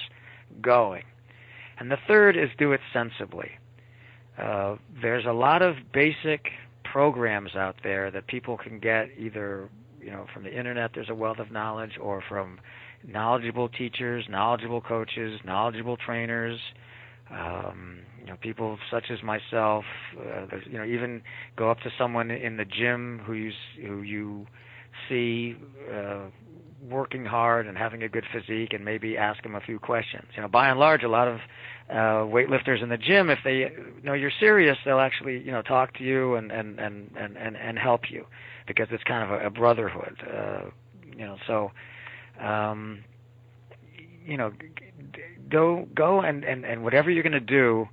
going. 0.60 1.04
And 1.78 1.90
the 1.90 1.96
third 2.06 2.36
is 2.36 2.50
do 2.58 2.72
it 2.72 2.80
sensibly 2.92 3.52
uh, 4.38 4.76
there's 5.00 5.26
a 5.26 5.32
lot 5.32 5.62
of 5.62 5.76
basic 5.92 6.50
programs 6.84 7.54
out 7.54 7.76
there 7.82 8.10
that 8.10 8.26
people 8.26 8.56
can 8.56 8.78
get 8.78 9.08
either 9.18 9.68
you 10.00 10.10
know 10.10 10.26
from 10.32 10.42
the 10.42 10.56
internet 10.56 10.90
there's 10.94 11.08
a 11.08 11.14
wealth 11.14 11.38
of 11.38 11.50
knowledge 11.50 11.92
or 12.00 12.22
from 12.28 12.58
knowledgeable 13.06 13.68
teachers 13.68 14.24
knowledgeable 14.28 14.80
coaches 14.80 15.40
knowledgeable 15.44 15.96
trainers 15.96 16.58
um, 17.30 18.00
you 18.20 18.26
know 18.26 18.36
people 18.40 18.78
such 18.90 19.04
as 19.10 19.22
myself 19.22 19.84
uh, 20.18 20.46
you 20.70 20.78
know 20.78 20.84
even 20.84 21.22
go 21.56 21.70
up 21.70 21.80
to 21.80 21.90
someone 21.98 22.30
in 22.30 22.56
the 22.56 22.64
gym 22.64 23.20
who 23.26 23.32
you 23.32 23.52
who 23.86 24.02
you 24.02 24.46
see 25.08 25.56
uh, 25.92 26.24
working 26.88 27.24
hard 27.24 27.66
and 27.66 27.78
having 27.78 28.02
a 28.02 28.08
good 28.08 28.24
physique 28.32 28.72
and 28.72 28.84
maybe 28.84 29.16
ask 29.16 29.42
them 29.42 29.54
a 29.54 29.60
few 29.60 29.78
questions 29.78 30.26
you 30.34 30.42
know 30.42 30.48
by 30.48 30.68
and 30.68 30.78
large 30.78 31.02
a 31.02 31.08
lot 31.08 31.28
of 31.28 31.38
uh, 31.92 32.24
weightlifters 32.24 32.82
in 32.82 32.88
the 32.88 32.96
gym, 32.96 33.28
if 33.28 33.38
they 33.44 33.70
know 34.02 34.14
you're 34.14 34.32
serious, 34.40 34.78
they'll 34.84 35.00
actually 35.00 35.38
you 35.40 35.52
know 35.52 35.62
talk 35.62 35.92
to 35.98 36.04
you 36.04 36.36
and 36.36 36.50
and 36.50 36.78
and 36.78 37.10
and 37.18 37.36
and, 37.36 37.56
and 37.56 37.78
help 37.78 38.10
you 38.10 38.24
because 38.66 38.86
it's 38.90 39.02
kind 39.04 39.22
of 39.30 39.40
a, 39.40 39.46
a 39.46 39.50
brotherhood. 39.50 40.16
Uh, 40.26 40.70
you 41.16 41.26
know, 41.26 41.36
so 41.46 41.70
um, 42.40 43.04
you 44.24 44.36
know, 44.36 44.52
go 45.50 45.86
go 45.94 46.20
and 46.20 46.44
and 46.44 46.64
and 46.64 46.82
whatever 46.82 47.10
you're 47.10 47.22
going 47.22 47.32
to 47.32 47.40
do, 47.40 47.88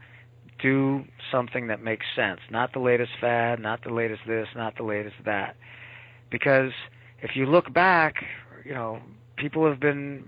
do 0.61 1.03
something 1.31 1.67
that 1.67 1.83
makes 1.83 2.05
sense. 2.15 2.39
Not 2.49 2.73
the 2.73 2.79
latest 2.79 3.11
fad, 3.19 3.59
not 3.59 3.83
the 3.83 3.93
latest 3.93 4.21
this, 4.27 4.47
not 4.55 4.75
the 4.77 4.83
latest 4.83 5.15
that. 5.25 5.55
Because 6.29 6.71
if 7.21 7.35
you 7.35 7.45
look 7.45 7.73
back, 7.73 8.15
you 8.63 8.73
know, 8.73 8.99
people 9.37 9.67
have 9.67 9.79
been 9.79 10.25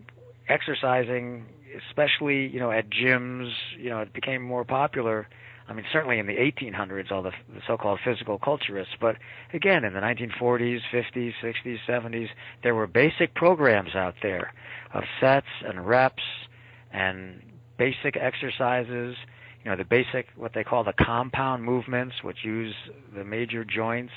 exercising 0.50 1.46
especially 1.90 2.48
you 2.48 2.60
know 2.60 2.72
at 2.72 2.90
gyms, 2.90 3.52
you 3.78 3.90
know 3.90 4.00
it 4.00 4.14
became 4.14 4.42
more 4.42 4.64
popular. 4.64 5.28
I 5.68 5.74
mean, 5.74 5.86
certainly 5.92 6.20
in 6.20 6.28
the 6.28 6.36
1800s, 6.36 7.12
all 7.12 7.22
the, 7.24 7.32
the 7.54 7.62
so-called 7.68 8.00
physical 8.04 8.40
culturists, 8.40 8.96
but 9.00 9.16
again, 9.54 9.84
in 9.84 9.94
the 9.94 10.00
1940s, 10.00 10.80
50s, 10.92 11.32
60s, 11.44 11.78
70s, 11.88 12.28
there 12.64 12.76
were 12.76 12.88
basic 12.88 13.34
programs 13.36 13.96
out 13.96 14.16
there 14.22 14.54
of 14.94 15.04
sets 15.20 15.48
and 15.66 15.88
reps 15.88 16.24
and 16.92 17.42
basic 17.78 18.18
exercises. 18.18 19.16
You 19.64 19.72
know, 19.72 19.78
the 19.78 19.86
basic 19.86 20.28
what 20.36 20.54
they 20.54 20.64
call 20.64 20.84
the 20.84 20.94
compound 20.94 21.64
movements, 21.64 22.16
which 22.24 22.38
use 22.44 22.74
the 23.16 23.24
major 23.24 23.64
joints. 23.64 24.14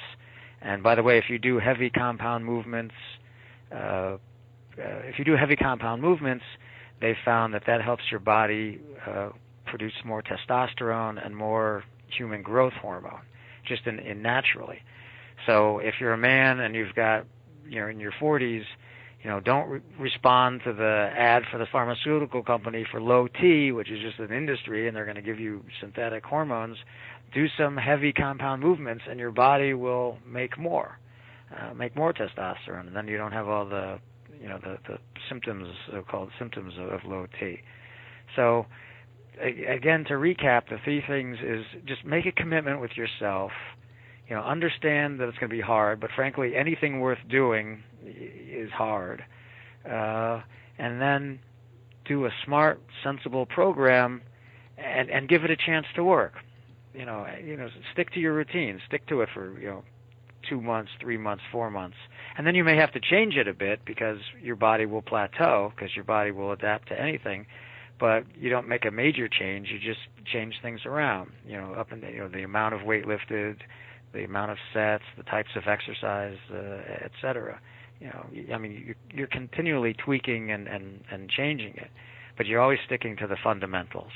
And 0.62 0.82
by 0.82 0.94
the 0.94 1.02
way, 1.02 1.18
if 1.18 1.24
you 1.28 1.38
do 1.38 1.58
heavy 1.58 1.90
compound 1.90 2.44
movements, 2.44 2.94
uh, 3.70 3.76
uh, 3.76 4.16
if 4.76 5.18
you 5.18 5.24
do 5.24 5.36
heavy 5.36 5.56
compound 5.56 6.02
movements, 6.02 6.44
they 7.00 7.16
found 7.24 7.54
that 7.54 7.64
that 7.66 7.82
helps 7.82 8.02
your 8.10 8.20
body 8.20 8.80
uh, 9.06 9.28
produce 9.76 10.04
more 10.04 10.22
testosterone 10.22 11.24
and 11.24 11.36
more 11.36 11.82
human 12.16 12.42
growth 12.42 12.74
hormone, 12.74 13.22
just 13.66 13.88
in, 13.88 13.98
in 13.98 14.22
naturally. 14.22 14.78
So 15.46 15.80
if 15.80 15.94
you're 15.98 16.12
a 16.12 16.16
man 16.16 16.60
and 16.60 16.76
you've 16.76 16.94
got, 16.94 17.24
you 17.68 17.80
know, 17.80 17.88
in 17.88 17.98
your 17.98 18.12
40s, 18.12 18.62
you 19.24 19.30
know, 19.30 19.40
don't 19.40 19.68
re- 19.68 19.80
respond 19.98 20.60
to 20.62 20.72
the 20.72 21.10
ad 21.16 21.42
for 21.50 21.58
the 21.58 21.66
pharmaceutical 21.66 22.44
company 22.44 22.86
for 22.88 23.00
low 23.00 23.26
T, 23.26 23.72
which 23.72 23.90
is 23.90 23.98
just 24.00 24.20
an 24.20 24.32
industry, 24.32 24.86
and 24.86 24.96
they're 24.96 25.06
going 25.06 25.16
to 25.16 25.22
give 25.22 25.40
you 25.40 25.64
synthetic 25.80 26.24
hormones. 26.24 26.76
Do 27.32 27.48
some 27.58 27.76
heavy 27.76 28.12
compound 28.12 28.62
movements, 28.62 29.02
and 29.10 29.18
your 29.18 29.32
body 29.32 29.74
will 29.74 30.18
make 30.24 30.56
more, 30.56 31.00
uh, 31.50 31.74
make 31.74 31.96
more 31.96 32.12
testosterone, 32.12 32.86
and 32.86 32.94
then 32.94 33.08
you 33.08 33.16
don't 33.16 33.32
have 33.32 33.48
all 33.48 33.66
the 33.66 33.98
you 34.40 34.48
know 34.48 34.58
the 34.62 34.78
the 34.86 34.98
symptoms 35.28 35.66
so 35.90 36.04
called 36.08 36.30
symptoms 36.38 36.74
of, 36.78 36.90
of 36.90 37.00
low 37.04 37.26
T. 37.40 37.58
So 38.36 38.66
again, 39.40 40.04
to 40.04 40.14
recap, 40.14 40.68
the 40.68 40.78
three 40.84 41.02
things 41.06 41.38
is 41.42 41.64
just 41.86 42.04
make 42.04 42.26
a 42.26 42.32
commitment 42.32 42.80
with 42.80 42.92
yourself. 42.96 43.52
You 44.28 44.36
know, 44.36 44.42
understand 44.42 45.20
that 45.20 45.28
it's 45.28 45.38
going 45.38 45.50
to 45.50 45.56
be 45.56 45.60
hard, 45.60 46.00
but 46.00 46.10
frankly, 46.16 46.56
anything 46.56 47.00
worth 47.00 47.18
doing 47.28 47.82
is 48.02 48.70
hard. 48.70 49.22
Uh, 49.88 50.40
and 50.78 51.00
then 51.00 51.40
do 52.06 52.24
a 52.26 52.30
smart, 52.44 52.80
sensible 53.02 53.46
program, 53.46 54.22
and 54.78 55.10
and 55.10 55.28
give 55.28 55.44
it 55.44 55.50
a 55.50 55.56
chance 55.56 55.86
to 55.94 56.04
work. 56.04 56.34
You 56.94 57.04
know, 57.04 57.26
you 57.42 57.56
know, 57.56 57.68
stick 57.92 58.12
to 58.12 58.20
your 58.20 58.32
routine. 58.34 58.80
Stick 58.86 59.06
to 59.08 59.20
it 59.20 59.28
for 59.34 59.58
you 59.58 59.68
know 59.68 59.84
two 60.48 60.60
months, 60.60 60.90
three 61.00 61.18
months, 61.18 61.42
four 61.52 61.70
months, 61.70 61.96
and 62.36 62.46
then 62.46 62.54
you 62.54 62.64
may 62.64 62.76
have 62.76 62.92
to 62.92 63.00
change 63.00 63.36
it 63.36 63.46
a 63.46 63.54
bit 63.54 63.84
because 63.84 64.18
your 64.42 64.56
body 64.56 64.86
will 64.86 65.02
plateau 65.02 65.72
because 65.74 65.94
your 65.94 66.04
body 66.04 66.30
will 66.30 66.52
adapt 66.52 66.88
to 66.88 67.00
anything 67.00 67.46
but 67.98 68.24
you 68.38 68.50
don't 68.50 68.68
make 68.68 68.84
a 68.84 68.90
major 68.90 69.28
change. 69.28 69.68
You 69.70 69.78
just 69.78 70.00
change 70.32 70.54
things 70.62 70.80
around. 70.84 71.30
You 71.46 71.56
know, 71.56 71.74
up 71.74 71.92
in 71.92 72.00
the, 72.00 72.08
you 72.08 72.18
know 72.18 72.28
the 72.28 72.42
amount 72.42 72.74
of 72.74 72.82
weight 72.82 73.06
lifted, 73.06 73.62
the 74.12 74.24
amount 74.24 74.50
of 74.50 74.58
sets, 74.72 75.04
the 75.16 75.22
types 75.24 75.50
of 75.56 75.64
exercise, 75.66 76.36
uh, 76.52 77.04
et 77.04 77.12
cetera. 77.20 77.60
You 78.00 78.08
know, 78.08 78.54
I 78.54 78.58
mean, 78.58 78.94
you're 79.12 79.28
continually 79.28 79.94
tweaking 79.94 80.50
and 80.50 80.66
and 80.66 81.02
and 81.10 81.28
changing 81.30 81.74
it, 81.76 81.90
but 82.36 82.46
you're 82.46 82.60
always 82.60 82.80
sticking 82.86 83.16
to 83.18 83.26
the 83.26 83.36
fundamentals. 83.42 84.12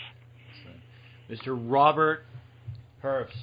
Mr. 1.31 1.49
Robert 1.49 2.25
Herbst, 3.05 3.37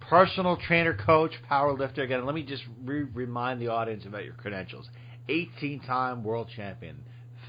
personal 0.00 0.56
trainer, 0.56 0.92
coach, 0.94 1.32
power 1.48 1.72
lifter. 1.72 2.02
Again, 2.02 2.26
let 2.26 2.34
me 2.34 2.42
just 2.42 2.64
re- 2.84 3.06
remind 3.14 3.60
the 3.60 3.68
audience 3.68 4.04
about 4.04 4.24
your 4.24 4.34
credentials. 4.34 4.86
18-time 5.28 6.24
world 6.24 6.48
champion, 6.54 7.02